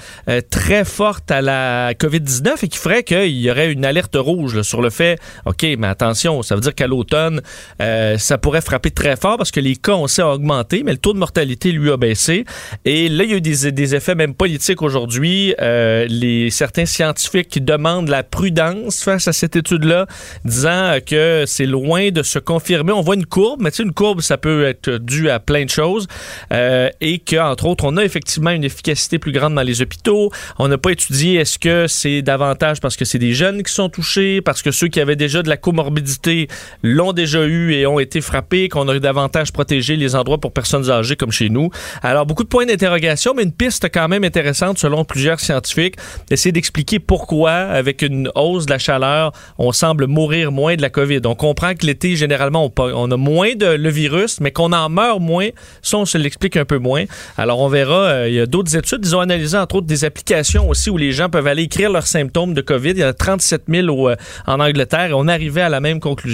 très 0.50 0.86
forte 0.86 1.32
à 1.32 1.42
la 1.42 1.94
COVID-19 1.94 2.64
et 2.64 2.68
qui 2.68 2.78
ferait 2.78 3.04
qu'il 3.04 3.38
y 3.38 3.50
aurait 3.50 3.72
une 3.72 3.86
alerte 3.86 4.16
rouge 4.16 4.62
sur 4.62 4.82
le 4.82 4.90
fait, 4.90 5.20
ok, 5.46 5.66
mais 5.78 5.88
attention, 5.88 6.42
ça 6.42 6.56
veut 6.58 6.62
dire 6.62 6.76
qu'à 6.76 6.88
l'automne, 6.88 7.42
euh, 7.82 8.18
ça 8.18 8.38
pourrait 8.38 8.62
frapper 8.62 8.92
très 8.92 9.16
fort 9.16 9.38
parce 9.38 9.52
que 9.52 9.60
les 9.60 9.76
cas, 9.76 9.94
on 9.94 10.08
sait, 10.08 10.22
ont 10.22 10.32
augmenté, 10.32 10.84
mais 10.84 10.92
le 10.92 10.98
taux 10.98 11.14
de 11.14 11.20
mortalité, 11.20 11.72
lui, 11.72 11.92
a 11.92 11.98
baissé. 11.98 12.46
Et 12.86 13.10
là, 13.10 13.24
il 13.24 13.32
y 13.32 13.34
a 13.34 13.38
eu 13.38 13.42
des, 13.42 13.96
effets 13.96 14.16
même 14.16 14.34
politiques 14.34 14.82
aujourd'hui. 14.82 15.56
Euh, 15.62 16.50
certains 16.50 16.86
scientifiques 16.86 17.64
demandent 17.64 18.10
la 18.10 18.24
prudence 18.24 19.04
face 19.04 19.28
à 19.28 19.34
cette 19.34 19.56
étude-là, 19.56 20.08
disant 20.46 20.98
que 21.06 21.46
c'est 21.48 21.66
loin 21.66 22.10
de 22.10 22.24
se 22.24 22.40
confirmer. 22.40 22.92
On 22.92 23.02
voit 23.02 23.16
une 23.16 23.26
courbe, 23.26 23.62
mais 23.62 23.72
tu 23.72 23.78
sais, 23.78 23.84
une 23.84 23.94
courbe, 23.94 24.22
ça 24.22 24.38
peut 24.38 24.66
être 24.66 24.98
dû 24.98 25.30
à 25.30 25.40
plein 25.40 25.66
de 25.66 25.70
choses. 25.70 26.08
Euh, 26.52 26.90
et 27.02 27.20
qu'entre 27.20 27.66
autres, 27.66 27.86
on 27.86 27.98
a 27.98 28.04
effectivement 28.04 28.52
une 28.52 28.64
efficacité 28.64 29.20
plus 29.20 29.32
grande 29.32 29.56
dans 29.56 29.62
les 29.62 29.82
hôpitaux. 29.82 30.32
On 30.60 30.68
n'a 30.68 30.78
pas 30.78 30.92
étudié 30.92 31.36
est-ce 31.36 31.60
que 31.60 31.88
c'est 31.88 32.22
davantage 32.22 32.80
parce 32.82 32.96
que 32.96 33.06
c'est 33.06 33.20
des 33.20 33.34
jeunes 33.34 33.64
qui 33.64 33.74
sont 33.74 33.90
touchés, 33.90 34.42
parce 34.42 34.62
que 34.62 34.72
ceux 34.72 34.88
qui 34.88 35.00
avaient 35.00 35.16
déjà 35.16 35.44
de 35.44 35.50
la 35.50 35.58
comorbidité 35.58 36.37
l'ont 36.84 37.14
déjà 37.14 37.46
eu 37.46 37.74
et 37.74 37.88
ont 37.88 38.00
été 38.00 38.22
frappés, 38.22 38.70
qu'on 38.70 38.88
aurait 38.88 39.00
davantage 39.00 39.52
protégé 39.52 39.96
les 39.96 40.16
endroits 40.16 40.38
pour 40.38 40.52
personnes 40.52 40.90
âgées 40.90 41.16
comme 41.16 41.32
chez 41.32 41.50
nous. 41.50 41.70
Alors, 42.04 42.26
beaucoup 42.26 42.44
de 42.44 42.50
points 42.50 42.66
d'interrogation, 42.66 43.34
mais 43.36 43.44
une 43.44 43.52
piste 43.52 43.88
quand 43.92 44.08
même 44.08 44.24
intéressante 44.24 44.78
selon 44.78 45.06
plusieurs 45.06 45.40
scientifiques, 45.40 45.96
d'essayer 46.30 46.52
d'expliquer 46.52 47.00
pourquoi, 47.00 47.52
avec 47.52 48.02
une 48.02 48.30
hausse 48.36 48.66
de 48.66 48.72
la 48.72 48.80
chaleur, 48.80 49.32
on 49.58 49.72
semble 49.72 50.08
mourir 50.08 50.52
moins 50.52 50.76
de 50.76 50.82
la 50.82 50.90
COVID. 50.90 51.22
On 51.26 51.36
comprend 51.36 51.74
que 51.74 51.86
l'été, 51.86 52.16
généralement, 52.16 52.72
on, 52.78 53.12
a 53.12 53.18
moins 53.18 53.56
de 53.56 53.68
le 53.68 53.90
virus, 53.90 54.40
mais 54.40 54.52
qu'on 54.52 54.74
en 54.74 54.90
meurt 54.90 55.20
moins, 55.20 55.50
ça, 55.82 55.98
on 55.98 56.06
se 56.06 56.18
l'explique 56.18 56.58
un 56.58 56.66
peu 56.66 56.78
moins. 56.78 57.06
Alors, 57.38 57.60
on 57.60 57.68
verra, 57.68 58.04
euh, 58.04 58.30
il 58.30 58.36
y 58.36 58.40
a 58.40 58.46
d'autres 58.46 58.76
études, 58.76 59.02
ils 59.04 59.16
ont 59.16 59.20
analysé, 59.20 59.58
entre 59.58 59.76
autres, 59.76 59.88
des 59.88 60.06
applications 60.06 60.70
aussi 60.70 60.90
où 60.90 60.98
les 60.98 61.12
gens 61.12 61.30
peuvent 61.30 61.48
aller 61.48 61.64
écrire 61.64 61.92
leurs 61.92 62.08
symptômes 62.08 62.54
de 62.54 62.62
COVID. 62.62 62.92
Il 62.92 63.00
y 63.00 63.04
en 63.04 63.10
a 63.10 63.14
37 63.14 63.64
000 63.68 64.10
euh, 64.10 64.16
en 64.46 64.60
Angleterre 64.60 65.10
et 65.10 65.14
on 65.14 65.28
arrivait 65.28 65.62
à 65.62 65.70
la 65.70 65.80
même 65.80 66.00
conclusion 66.00 66.27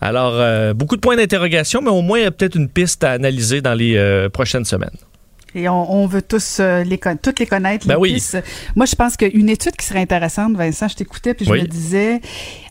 alors, 0.00 0.34
euh, 0.36 0.74
beaucoup 0.74 0.96
de 0.96 1.00
points 1.00 1.16
d'interrogation, 1.16 1.80
mais 1.82 1.90
au 1.90 2.02
moins, 2.02 2.18
il 2.18 2.22
y 2.22 2.26
a 2.26 2.30
peut-être 2.30 2.56
une 2.56 2.68
piste 2.68 3.04
à 3.04 3.12
analyser 3.12 3.60
dans 3.60 3.74
les 3.74 3.96
euh, 3.96 4.28
prochaines 4.28 4.64
semaines. 4.64 4.90
Et 5.54 5.68
on, 5.68 6.06
veut 6.06 6.22
tous 6.22 6.58
euh, 6.60 6.82
les 6.82 6.98
toutes 7.22 7.38
les 7.38 7.46
connaître. 7.46 7.86
Ben 7.86 7.98
les 8.02 8.14
pistes. 8.14 8.42
Moi, 8.74 8.86
je 8.86 8.94
pense 8.94 9.18
qu'une 9.18 9.50
étude 9.50 9.76
qui 9.76 9.84
serait 9.84 10.00
intéressante, 10.00 10.56
Vincent, 10.56 10.88
je 10.88 10.96
t'écoutais 10.96 11.34
puis 11.34 11.44
je 11.44 11.52
me 11.52 11.66
disais, 11.66 12.22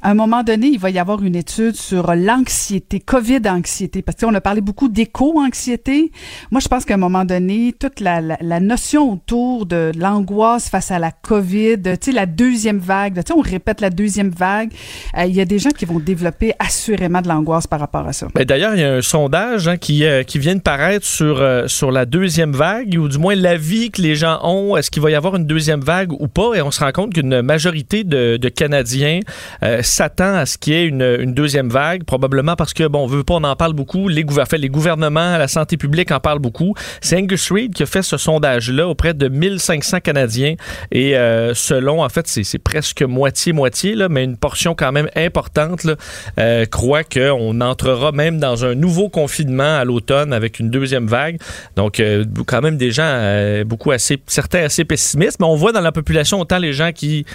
à 0.01 0.09
un 0.09 0.13
moment 0.15 0.41
donné, 0.41 0.67
il 0.67 0.79
va 0.79 0.89
y 0.89 0.97
avoir 0.97 1.21
une 1.21 1.35
étude 1.35 1.75
sur 1.75 2.15
l'anxiété, 2.15 2.99
COVID-anxiété, 2.99 4.01
parce 4.01 4.17
qu'on 4.17 4.33
a 4.33 4.41
parlé 4.41 4.61
beaucoup 4.61 4.89
d'éco-anxiété. 4.89 6.11
Moi, 6.49 6.59
je 6.59 6.67
pense 6.67 6.85
qu'à 6.85 6.95
un 6.95 6.97
moment 6.97 7.23
donné, 7.23 7.75
toute 7.79 7.99
la, 7.99 8.19
la, 8.19 8.59
notion 8.59 9.13
autour 9.13 9.67
de 9.67 9.91
l'angoisse 9.95 10.69
face 10.69 10.89
à 10.89 10.97
la 10.97 11.11
COVID, 11.11 11.81
tu 11.83 11.91
sais, 12.01 12.11
la 12.11 12.25
deuxième 12.25 12.79
vague, 12.79 13.15
tu 13.15 13.21
sais, 13.27 13.33
on 13.33 13.41
répète 13.41 13.79
la 13.79 13.91
deuxième 13.91 14.29
vague, 14.29 14.71
euh, 15.17 15.25
il 15.25 15.35
y 15.35 15.41
a 15.41 15.45
des 15.45 15.59
gens 15.59 15.69
qui 15.69 15.85
vont 15.85 15.99
développer 15.99 16.53
assurément 16.57 17.21
de 17.21 17.27
l'angoisse 17.27 17.67
par 17.67 17.79
rapport 17.79 18.07
à 18.07 18.13
ça. 18.13 18.27
Ben, 18.33 18.43
D'ailleurs, 18.43 18.73
il 18.73 18.81
y 18.81 18.83
a 18.83 18.95
un 18.95 19.01
sondage 19.01 19.67
hein, 19.67 19.77
qui, 19.77 20.03
euh, 20.03 20.23
qui 20.23 20.39
vient 20.39 20.55
de 20.55 20.61
paraître 20.61 21.05
sur, 21.05 21.43
sur 21.67 21.91
la 21.91 22.05
deuxième 22.05 22.53
vague 22.53 22.70
ou 22.97 23.07
du 23.07 23.17
moins 23.17 23.35
l'avis 23.35 23.91
que 23.91 24.01
les 24.01 24.15
gens 24.15 24.39
ont, 24.43 24.77
est-ce 24.77 24.91
qu'il 24.91 25.01
va 25.01 25.11
y 25.11 25.15
avoir 25.15 25.35
une 25.35 25.45
deuxième 25.45 25.81
vague 25.81 26.11
ou 26.11 26.27
pas? 26.27 26.53
Et 26.55 26.61
on 26.61 26.71
se 26.71 26.79
rend 26.79 26.91
compte 26.91 27.13
qu'une 27.13 27.41
majorité 27.41 28.03
de, 28.03 28.37
Canadiens 28.49 29.21
euh, 29.63 29.81
s'attend 29.81 30.35
à 30.35 30.45
ce 30.45 30.57
qu'il 30.57 30.73
y 30.73 30.75
ait 30.75 30.85
une, 30.85 31.33
deuxième 31.33 31.69
vague, 31.69 32.03
probablement 32.03 32.55
parce 32.55 32.73
que, 32.73 32.87
bon, 32.87 33.03
on 33.03 33.07
veut 33.07 33.23
pas, 33.23 33.35
on 33.35 33.43
en 33.43 33.55
parle 33.55 33.73
beaucoup, 33.73 34.07
les, 34.09 34.25
les 34.53 34.69
gouvernements, 34.69 35.37
la 35.37 35.47
santé 35.47 35.77
publique 35.77 36.11
en 36.11 36.19
parlent 36.19 36.39
beaucoup. 36.39 36.75
C'est 36.99 37.17
Angus 37.17 37.51
Reid 37.51 37.73
qui 37.73 37.83
a 37.83 37.85
fait 37.85 38.01
ce 38.01 38.17
sondage-là 38.17 38.87
auprès 38.87 39.13
de 39.13 39.27
1500 39.27 40.01
Canadiens 40.01 40.55
et 40.91 41.15
euh, 41.15 41.53
selon, 41.53 42.03
en 42.03 42.09
fait, 42.09 42.27
c'est 42.27 42.59
presque 42.59 43.01
moitié-moitié, 43.01 43.95
mais 44.09 44.23
une 44.23 44.37
portion 44.37 44.75
quand 44.75 44.91
même 44.91 45.09
importante 45.15 45.83
là, 45.83 45.95
euh, 46.39 46.65
croit 46.65 47.03
qu'on 47.03 47.61
entrera 47.61 48.11
même 48.11 48.39
dans 48.39 48.65
un 48.65 48.75
nouveau 48.75 49.09
confinement 49.09 49.77
à 49.77 49.85
l'automne 49.85 50.33
avec 50.33 50.59
une 50.59 50.69
deuxième 50.69 51.07
vague. 51.07 51.37
Donc, 51.75 52.01
quand 52.45 52.60
même 52.61 52.77
des 52.77 52.91
gens, 52.91 53.03
euh, 53.05 53.63
beaucoup 53.63 53.91
assez, 53.91 54.17
certains 54.27 54.63
assez 54.63 54.85
pessimistes, 54.85 55.37
mais 55.39 55.45
on 55.45 55.55
voit 55.55 55.71
dans 55.71 55.81
la 55.81 55.91
population 55.91 56.39
autant 56.39 56.57
les 56.57 56.73
gens 56.73 56.91
qui 56.91 57.25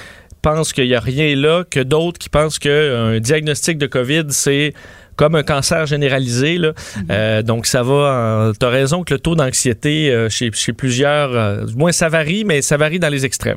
pensent 0.43 0.73
qu'il 0.73 0.86
n'y 0.86 0.94
a 0.94 1.01
rien 1.01 1.35
là 1.35 1.65
que 1.69 1.81
d'autres 1.81 2.19
qui 2.19 2.28
pensent 2.28 2.59
qu'un 2.59 3.19
diagnostic 3.19 3.78
de 3.78 3.86
COVID, 3.86 4.27
c'est 4.31 4.73
comme 5.16 5.35
un 5.35 5.43
cancer 5.43 5.86
généralisé. 5.86 6.59
Là. 6.59 6.70
Mm-hmm. 6.73 7.03
Euh, 7.11 7.43
donc, 7.43 7.66
ça 7.66 7.82
va. 7.82 8.53
Tu 8.59 8.65
as 8.65 8.69
raison 8.69 9.03
que 9.03 9.15
le 9.15 9.20
taux 9.20 9.35
d'anxiété 9.35 10.11
euh, 10.11 10.28
chez, 10.28 10.51
chez, 10.53 10.73
plusieurs, 10.73 11.66
du 11.66 11.74
moins 11.74 11.93
ça 11.93 12.09
varie, 12.09 12.44
mais 12.44 12.62
ça 12.62 12.77
varie 12.77 12.98
dans 12.98 13.09
les 13.09 13.24
extrêmes. 13.24 13.57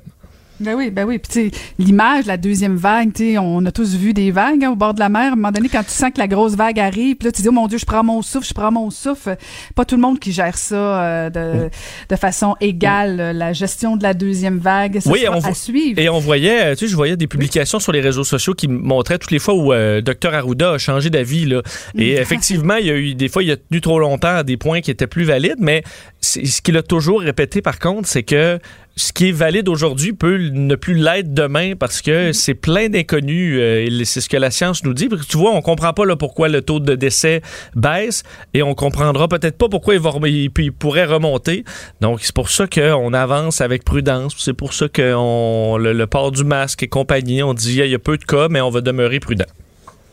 Ben 0.59 0.75
oui, 0.75 0.89
ben 0.91 1.05
oui. 1.05 1.19
Puis 1.19 1.51
l'image, 1.77 2.25
la 2.25 2.37
deuxième 2.37 2.75
vague, 2.75 3.13
tu 3.13 3.37
on 3.37 3.65
a 3.65 3.71
tous 3.71 3.95
vu 3.95 4.13
des 4.13 4.31
vagues 4.31 4.63
hein, 4.63 4.71
au 4.71 4.75
bord 4.75 4.93
de 4.93 4.99
la 4.99 5.09
mer. 5.09 5.21
À 5.21 5.33
un 5.33 5.35
moment 5.35 5.51
donné, 5.51 5.69
quand 5.69 5.83
tu 5.83 5.91
sens 5.91 6.11
que 6.13 6.19
la 6.19 6.27
grosse 6.27 6.55
vague 6.55 6.79
arrive, 6.79 7.15
puis 7.15 7.27
là, 7.27 7.31
tu 7.31 7.41
dis, 7.41 7.47
oh 7.47 7.53
mon 7.53 7.67
Dieu, 7.67 7.77
je 7.77 7.85
prends 7.85 8.03
mon 8.03 8.21
souffle, 8.21 8.47
je 8.47 8.53
prends 8.53 8.71
mon 8.71 8.89
souffle. 8.89 9.37
Pas 9.75 9.85
tout 9.85 9.95
le 9.95 10.01
monde 10.01 10.19
qui 10.19 10.31
gère 10.31 10.57
ça 10.57 10.75
euh, 10.75 11.29
de, 11.29 11.69
de, 12.09 12.15
façon 12.15 12.55
égale. 12.59 13.37
La 13.37 13.53
gestion 13.53 13.95
de 13.95 14.03
la 14.03 14.13
deuxième 14.13 14.57
vague, 14.57 14.99
ça 14.99 15.09
oui, 15.09 15.25
on 15.29 15.39
à 15.39 15.53
suivre. 15.53 15.99
Et 15.99 16.09
on 16.09 16.19
voyait, 16.19 16.75
tu 16.75 16.85
sais, 16.85 16.91
je 16.91 16.95
voyais 16.95 17.15
des 17.15 17.27
publications 17.27 17.79
sur 17.79 17.91
les 17.91 18.01
réseaux 18.01 18.23
sociaux 18.23 18.53
qui 18.53 18.67
montraient 18.67 19.17
toutes 19.17 19.31
les 19.31 19.39
fois 19.39 19.53
où 19.53 19.71
euh, 19.71 20.01
Dr 20.01 20.33
Arruda 20.33 20.73
a 20.73 20.77
changé 20.77 21.09
d'avis. 21.09 21.45
Là. 21.45 21.61
Et 21.97 22.13
effectivement, 22.13 22.75
il 22.75 22.87
y 22.87 22.91
a 22.91 22.95
eu 22.95 23.15
des 23.15 23.29
fois, 23.29 23.43
il 23.43 23.51
a 23.51 23.57
tenu 23.57 23.81
trop 23.81 23.99
longtemps 23.99 24.35
à 24.35 24.43
des 24.43 24.57
points 24.57 24.81
qui 24.81 24.91
étaient 24.91 25.07
plus 25.07 25.23
valides, 25.23 25.59
mais 25.59 25.83
ce 26.21 26.61
qu'il 26.61 26.77
a 26.77 26.83
toujours 26.83 27.21
répété, 27.21 27.61
par 27.61 27.79
contre, 27.79 28.07
c'est 28.07 28.23
que 28.23 28.59
ce 28.95 29.13
qui 29.13 29.29
est 29.29 29.31
valide 29.31 29.69
aujourd'hui 29.69 30.11
peut 30.11 30.37
ne 30.37 30.75
plus 30.75 30.93
l'être 30.93 31.33
demain 31.33 31.73
parce 31.79 32.01
que 32.01 32.29
mm-hmm. 32.29 32.33
c'est 32.33 32.53
plein 32.53 32.89
d'inconnus. 32.89 33.57
Euh, 33.57 34.03
c'est 34.03 34.19
ce 34.19 34.27
que 34.27 34.35
la 34.35 34.51
science 34.51 34.83
nous 34.83 34.93
dit. 34.93 35.07
Parce 35.07 35.21
que 35.21 35.27
tu 35.27 35.37
vois, 35.37 35.53
on 35.53 35.61
comprend 35.61 35.93
pas 35.93 36.05
là, 36.05 36.17
pourquoi 36.17 36.49
le 36.49 36.61
taux 36.61 36.81
de 36.81 36.95
décès 36.95 37.41
baisse 37.75 38.23
et 38.53 38.61
on 38.61 38.75
comprendra 38.75 39.29
peut-être 39.29 39.57
pas 39.57 39.69
pourquoi 39.69 39.93
il, 39.93 40.01
va, 40.01 40.11
il, 40.25 40.51
pourrait 40.51 41.05
remonter. 41.05 41.63
Donc, 42.01 42.19
c'est 42.21 42.35
pour 42.35 42.49
ça 42.49 42.67
qu'on 42.67 43.13
avance 43.13 43.61
avec 43.61 43.85
prudence. 43.85 44.35
C'est 44.37 44.53
pour 44.53 44.73
ça 44.73 44.89
que 44.89 45.01
le, 45.01 45.93
le, 45.93 46.07
port 46.07 46.31
du 46.31 46.43
masque 46.43 46.83
et 46.83 46.87
compagnie, 46.87 47.41
on 47.43 47.53
dit 47.53 47.77
il 47.79 47.87
y 47.87 47.95
a 47.95 47.99
peu 47.99 48.17
de 48.17 48.25
cas, 48.25 48.47
mais 48.49 48.59
on 48.59 48.69
va 48.69 48.81
demeurer 48.81 49.19
prudent. 49.21 49.45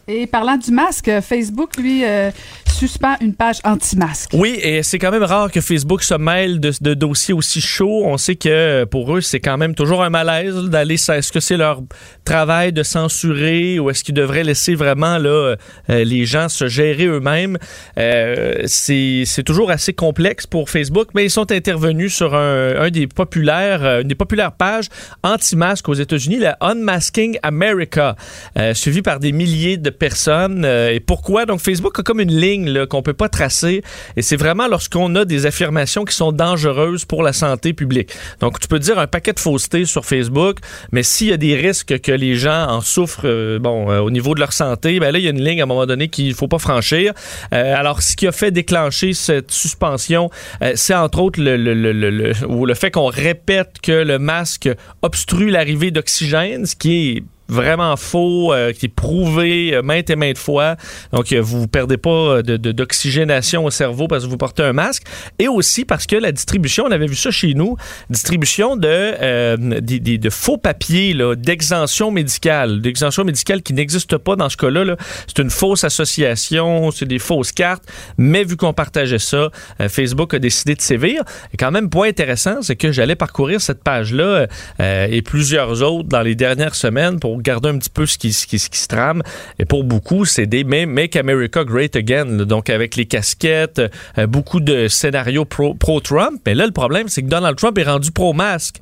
Et 0.09 0.29
parlant 0.29 0.57
du 0.57 0.71
masque, 0.71 1.11
Facebook, 1.21 1.77
lui, 1.77 2.05
euh, 2.05 2.31
suspend 2.77 3.17
une 3.23 3.35
page 3.35 3.57
anti-masque. 3.65 4.31
Oui, 4.35 4.59
et 4.63 4.83
c'est 4.83 4.99
quand 4.99 5.11
même 5.11 5.23
rare 5.23 5.51
que 5.51 5.63
Facebook 5.63 6.03
se 6.03 6.13
mêle 6.13 6.61
de, 6.61 6.95
dossiers 6.95 7.33
aussi 7.33 7.63
chauds. 7.63 8.03
On 8.05 8.19
sait 8.19 8.37
que 8.37 8.85
pour 8.85 9.17
eux, 9.17 9.23
c'est 9.23 9.41
quand 9.41 9.57
même 9.57 9.75
toujours 9.75 10.03
un 10.03 10.11
malaise 10.11 10.55
d'aller. 10.65 10.95
Est-ce 10.95 11.33
que 11.33 11.41
c'est 11.41 11.57
leur 11.57 11.81
travail 12.25 12.75
de 12.75 12.83
censurer 12.83 13.79
ou 13.79 13.89
est-ce 13.89 14.05
qu'ils 14.05 14.15
devraient 14.15 14.45
laisser 14.45 14.75
vraiment 14.75 15.17
là, 15.17 15.57
euh, 15.89 16.05
les 16.05 16.27
gens 16.27 16.51
se 16.51 16.69
gérer 16.69 17.07
eux-mêmes? 17.07 17.57
Euh, 17.99 18.63
c'est 18.67 19.43
toujours 19.45 19.71
assez 19.71 19.95
complexe 19.95 20.47
pour 20.47 20.69
Facebook, 20.69 21.09
mais 21.15 21.25
ils 21.25 21.31
sont 21.31 21.51
intervenus 21.53 22.15
sur 22.15 22.35
un, 22.35 22.91
des 22.91 23.07
populaires, 23.07 23.85
euh, 23.85 24.03
une 24.03 24.09
des 24.09 24.15
populaires 24.15 24.53
pages 24.53 24.89
anti-masque 25.23 25.89
aux 25.89 25.95
États-Unis, 25.95 26.39
la 26.39 26.59
Unmasking 26.61 27.39
America, 27.43 28.17
euh, 28.59 28.75
suivie 28.75 29.03
par 29.03 29.19
des 29.19 29.33
milliers 29.33 29.79
de 29.79 29.91
personnes. 29.91 30.65
Et 30.67 31.01
pourquoi? 31.01 31.47
Donc, 31.47 31.61
Facebook 31.61 31.99
a 31.99 32.03
comme 32.03 32.21
une 32.21 32.37
ligne 32.37 32.66
qu'on 32.89 33.03
peut 33.03 33.15
pas 33.15 33.29
tracer. 33.29 33.83
Et 34.17 34.23
c'est 34.23 34.37
vraiment 34.37 34.69
lorsqu'on 34.69 35.15
a 35.15 35.25
des 35.25 35.47
affirmations 35.47 36.05
qui 36.05 36.15
sont 36.15 36.33
dangereuses 36.33 37.05
pour 37.05 37.23
la 37.23 37.33
santé 37.33 37.73
publique. 37.73 38.11
Donc, 38.41 38.61
tu 38.61 38.69
peux 38.69 38.79
dire 38.79 38.99
un 38.99 39.07
paquet 39.07 39.33
de 39.33 39.41
faussetés 39.41 39.85
sur 39.85 40.05
Facebook, 40.05 40.59
mais 40.93 41.03
s'il 41.03 41.29
y 41.29 41.33
a 41.33 41.37
des 41.37 41.55
risques 41.57 42.01
que 42.01 42.13
les 42.13 42.35
gens 42.35 42.67
en 42.69 42.81
souffrent, 42.81 43.27
euh, 43.27 43.59
euh, 43.65 44.01
au 44.01 44.11
niveau 44.11 44.35
de 44.35 44.41
leur 44.41 44.53
santé, 44.53 44.99
ben 45.01 45.11
là, 45.11 45.19
il 45.19 45.25
y 45.25 45.29
a 45.29 45.31
une 45.31 45.43
ligne 45.43 45.61
à 45.61 45.65
un 45.65 45.67
moment 45.67 45.87
donné 45.87 46.09
qu'il 46.09 46.35
faut 46.35 46.49
pas 46.49 46.59
franchir. 46.59 47.13
Euh, 47.53 47.75
alors, 47.77 48.03
ce 48.03 48.17
qui 48.17 48.27
a 48.27 48.33
fait 48.33 48.51
déclencher 48.51 49.13
cette 49.13 49.51
suspension, 49.51 50.31
c'est 50.75 50.95
entre 50.95 51.21
autres 51.21 51.41
le, 51.41 51.57
le 51.57 52.75
fait 52.75 52.91
qu'on 52.91 53.07
répète 53.07 53.81
que 53.83 53.93
le 53.93 54.19
masque 54.19 54.69
obstrue 55.03 55.51
l'arrivée 55.51 55.91
d'oxygène, 55.91 56.67
ce 56.67 56.77
qui 56.77 57.11
est 57.11 57.23
vraiment 57.49 57.97
faux, 57.97 58.53
euh, 58.53 58.73
qui 58.73 58.87
est 58.87 58.95
prouvé 58.95 59.75
euh, 59.75 59.83
maintes 59.83 60.11
et 60.11 60.17
maintes 60.17 60.39
fois. 60.39 60.77
Donc, 61.13 61.33
euh, 61.33 61.41
vous 61.41 61.69
perdez 61.69 61.97
pas 61.97 62.43
de, 62.43 62.57
de, 62.57 62.73
d'oxygénation 62.73 63.65
au 63.65 63.71
cerveau 63.71 64.09
parce 64.09 64.25
que 64.25 64.31
vous 64.31 64.37
portez 64.37 64.63
un 64.63 64.73
masque. 64.73 65.05
Et 65.39 65.49
aussi 65.49 65.85
parce 65.85 66.07
que 66.07 66.17
la 66.17 66.33
distribution, 66.33 66.85
on 66.87 66.91
avait 66.91 67.07
vu 67.07 67.15
ça 67.17 67.31
chez 67.31 67.55
nous, 67.55 67.77
distribution 68.11 68.77
de, 68.77 68.89
euh, 68.89 69.57
des- 69.81 70.19
de 70.19 70.31
faux 70.31 70.57
papiers 70.59 71.15
d'exemption 71.37 72.11
médicale. 72.11 72.81
D'exemption 72.81 73.25
médicale 73.25 73.63
qui 73.63 73.73
n'existe 73.75 74.17
pas 74.19 74.37
dans 74.37 74.49
ce 74.49 74.57
cas-là. 74.57 74.85
là. 74.85 74.97
C'est 75.27 75.41
une 75.43 75.51
fausse 75.51 75.85
association, 75.85 76.91
c'est 76.91 77.07
des 77.07 77.19
fausses 77.19 77.53
cartes. 77.53 77.85
Mais 78.19 78.45
vu 78.45 78.57
qu'on 78.57 78.73
partageait 78.73 79.19
ça, 79.19 79.51
euh, 79.81 79.89
Facebook 79.89 80.35
a 80.35 80.39
décidé 80.39 80.75
de 80.75 80.81
sévir. 80.81 81.23
Et 81.53 81.57
quand 81.57 81.71
même, 81.71 81.91
point 81.91 82.09
intéressant, 82.09 82.63
c'est 82.63 82.77
que 82.77 82.93
j'allais 82.93 83.17
parcourir 83.17 83.61
cette 83.61 83.83
page-là 83.83 84.47
euh, 84.81 85.07
et 85.11 85.23
plusieurs 85.23 85.83
autres 85.83 86.09
dans 86.09 86.23
les 86.23 86.35
dernières 86.35 86.75
semaines 86.75 87.19
pour 87.21 87.36
regarder 87.37 87.69
un 87.69 87.79
petit 87.79 87.91
peu 87.91 88.07
ce 88.07 88.19
qui, 88.19 88.33
se 88.33 88.89
trame. 88.89 89.23
Et 89.59 89.65
pour 89.65 89.85
beaucoup, 89.85 90.25
c'est 90.25 90.47
des 90.47 90.65
Make 90.65 91.17
America 91.17 91.65
Great 91.65 91.97
Again. 91.97 92.45
donc, 92.45 92.71
avec 92.71 92.97
les 92.97 93.07
casquettes, 93.07 93.81
euh, 94.19 94.27
beaucoup 94.27 94.61
de 94.61 94.89
scénarios 94.89 95.45
pro- 95.45 95.75
pro-Trump. 95.75 96.41
Mais 96.47 96.55
là, 96.55 96.67
le 96.67 96.73
problème, 96.73 97.09
c'est 97.09 97.23
que 97.23 97.29
Donald 97.29 97.57
Trump 97.57 97.77
est 97.79 97.85
rendu 97.85 98.11
pro-masque. 98.11 98.77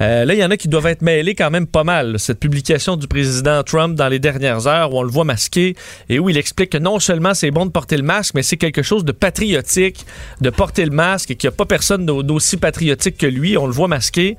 Euh, 0.00 0.24
là, 0.24 0.34
il 0.34 0.40
y 0.40 0.44
en 0.44 0.50
a 0.50 0.56
qui 0.56 0.68
doivent 0.68 0.86
être 0.86 1.02
mêlés 1.02 1.34
quand 1.34 1.50
même 1.50 1.66
pas 1.66 1.84
mal. 1.84 2.18
Cette 2.18 2.40
publication 2.40 2.96
du 2.96 3.06
président 3.06 3.62
Trump 3.62 3.94
dans 3.96 4.08
les 4.08 4.18
dernières 4.18 4.66
heures 4.66 4.92
où 4.92 4.98
on 4.98 5.02
le 5.02 5.10
voit 5.10 5.24
masqué 5.24 5.74
et 6.08 6.18
où 6.18 6.28
il 6.30 6.36
explique 6.36 6.70
que 6.70 6.78
non 6.78 6.98
seulement 6.98 7.34
c'est 7.34 7.50
bon 7.50 7.66
de 7.66 7.70
porter 7.70 7.96
le 7.96 8.02
masque, 8.02 8.34
mais 8.34 8.42
c'est 8.42 8.56
quelque 8.56 8.82
chose 8.82 9.04
de 9.04 9.12
patriotique 9.12 10.04
de 10.40 10.50
porter 10.50 10.84
le 10.84 10.90
masque 10.90 11.30
et 11.30 11.34
qu'il 11.36 11.48
n'y 11.48 11.54
a 11.54 11.56
pas 11.56 11.64
personne 11.66 12.06
d'au- 12.06 12.22
d'aussi 12.22 12.56
patriotique 12.56 13.16
que 13.16 13.26
lui. 13.26 13.56
On 13.56 13.66
le 13.66 13.72
voit 13.72 13.88
masqué. 13.88 14.36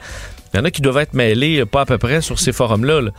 Il 0.54 0.58
y 0.58 0.60
en 0.60 0.66
a 0.66 0.72
qui 0.72 0.82
doivent 0.82 0.98
être 0.98 1.14
mêlés, 1.14 1.60
euh, 1.60 1.66
pas 1.66 1.82
à 1.82 1.86
peu 1.86 1.98
près, 1.98 2.22
sur 2.22 2.40
ces 2.40 2.52
forums-là. 2.52 3.02
là. 3.02 3.12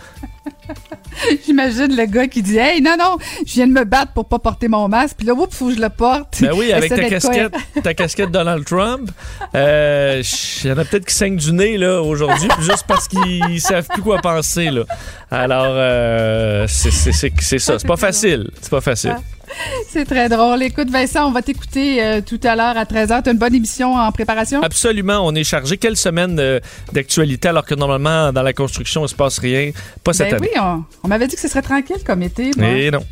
J'imagine 1.47 1.95
le 1.97 2.07
gars 2.07 2.27
qui 2.29 2.43
dit 2.43 2.57
Hey, 2.57 2.81
non, 2.81 2.97
non, 2.99 3.17
je 3.47 3.55
viens 3.55 3.67
de 3.67 3.73
me 3.73 3.85
battre 3.85 4.13
pour 4.13 4.27
pas 4.27 4.39
porter 4.39 4.69
mon 4.69 4.89
masque, 4.89 5.17
puis 5.19 5.27
là, 5.27 5.35
oups, 5.35 5.55
faut 5.55 5.69
que 5.69 5.75
je 5.75 5.81
le 5.81 5.89
porte. 5.89 6.41
Ben 6.41 6.53
oui, 6.55 6.73
avec 6.73 6.91
ta 6.91 7.09
casquette, 7.09 7.55
ta 7.83 7.95
casquette 7.95 8.31
Donald 8.31 8.65
Trump. 8.65 9.11
Euh, 9.55 10.23
Il 10.65 10.69
y 10.69 10.73
en 10.73 10.79
a 10.79 10.85
peut-être 10.85 11.07
qui 11.07 11.15
saignent 11.15 11.37
du 11.37 11.53
nez 11.53 11.77
là 11.77 12.01
aujourd'hui, 12.03 12.49
juste 12.61 12.85
parce 12.87 13.09
qu'ils 13.09 13.61
savent 13.61 13.87
plus 13.89 14.03
quoi 14.03 14.19
penser. 14.19 14.71
Là. 14.71 14.83
Alors, 15.31 15.67
euh, 15.69 16.67
c'est 16.69 16.91
ça. 16.91 17.79
C'est 17.79 17.87
pas 17.87 17.97
facile. 17.97 18.51
C'est 18.61 18.71
pas 18.71 18.81
facile. 18.81 19.17
C'est 19.89 20.05
très 20.05 20.29
drôle. 20.29 20.63
Écoute, 20.63 20.91
Vincent, 20.91 21.27
on 21.29 21.33
va 21.33 21.43
t'écouter 21.43 22.03
euh, 22.03 22.21
tout 22.21 22.41
à 22.45 22.55
l'heure 22.57 22.77
à 22.77 22.85
13h. 22.85 23.23
T'as 23.23 23.33
une 23.33 23.39
bonne 23.39 23.55
émission 23.55 23.95
en 23.95 24.11
préparation? 24.13 24.63
Absolument, 24.63 25.21
on 25.27 25.35
est 25.35 25.45
chargé. 25.45 25.77
Quelle 25.77 25.97
semaine 25.97 26.39
euh, 26.39 26.61
d'actualité 26.93 27.49
alors 27.49 27.65
que 27.65 27.75
normalement 27.75 28.33
dans 28.33 28.43
la 28.43 28.53
construction 28.53 29.05
il 29.05 29.09
se 29.09 29.15
passe 29.15 29.39
rien. 29.39 29.71
Pas 30.05 30.13
cette 30.13 30.31
Ben 30.31 30.37
année. 30.37 30.49
oui, 30.55 30.61
on, 30.61 30.85
on 31.05 31.09
m'avait 31.09 31.27
dit 31.27 31.35
que 31.35 31.41
ce 31.43 31.49
serait 31.49 31.63
tranquille 31.63 32.03
comme 32.07 32.23
été. 32.23 32.51
moi. 32.57 32.69
Et 32.69 32.91
non. 32.91 33.05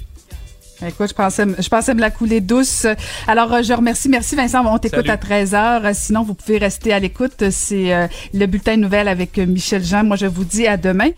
Écoute, 0.86 1.08
je 1.08 1.14
pensais, 1.14 1.44
je 1.58 1.68
pensais 1.68 1.92
me 1.92 2.00
la 2.00 2.12
couler 2.12 2.40
douce. 2.40 2.86
Alors, 3.26 3.52
euh, 3.52 3.62
je 3.64 3.72
remercie. 3.72 4.08
Merci, 4.08 4.36
Vincent. 4.36 4.64
On 4.64 4.78
t'écoute 4.78 5.08
à 5.08 5.16
13h. 5.16 5.92
Sinon, 5.92 6.22
vous 6.22 6.34
pouvez 6.34 6.58
rester 6.58 6.92
à 6.92 7.00
l'écoute. 7.00 7.50
C'est 7.50 7.92
euh, 7.92 8.06
le 8.32 8.46
bulletin 8.46 8.76
de 8.76 8.82
nouvelles 8.82 9.08
avec 9.08 9.38
Michel 9.38 9.82
Jean. 9.84 10.04
Moi, 10.04 10.16
je 10.16 10.26
vous 10.26 10.44
dis 10.44 10.68
à 10.68 10.76
demain. 10.76 11.08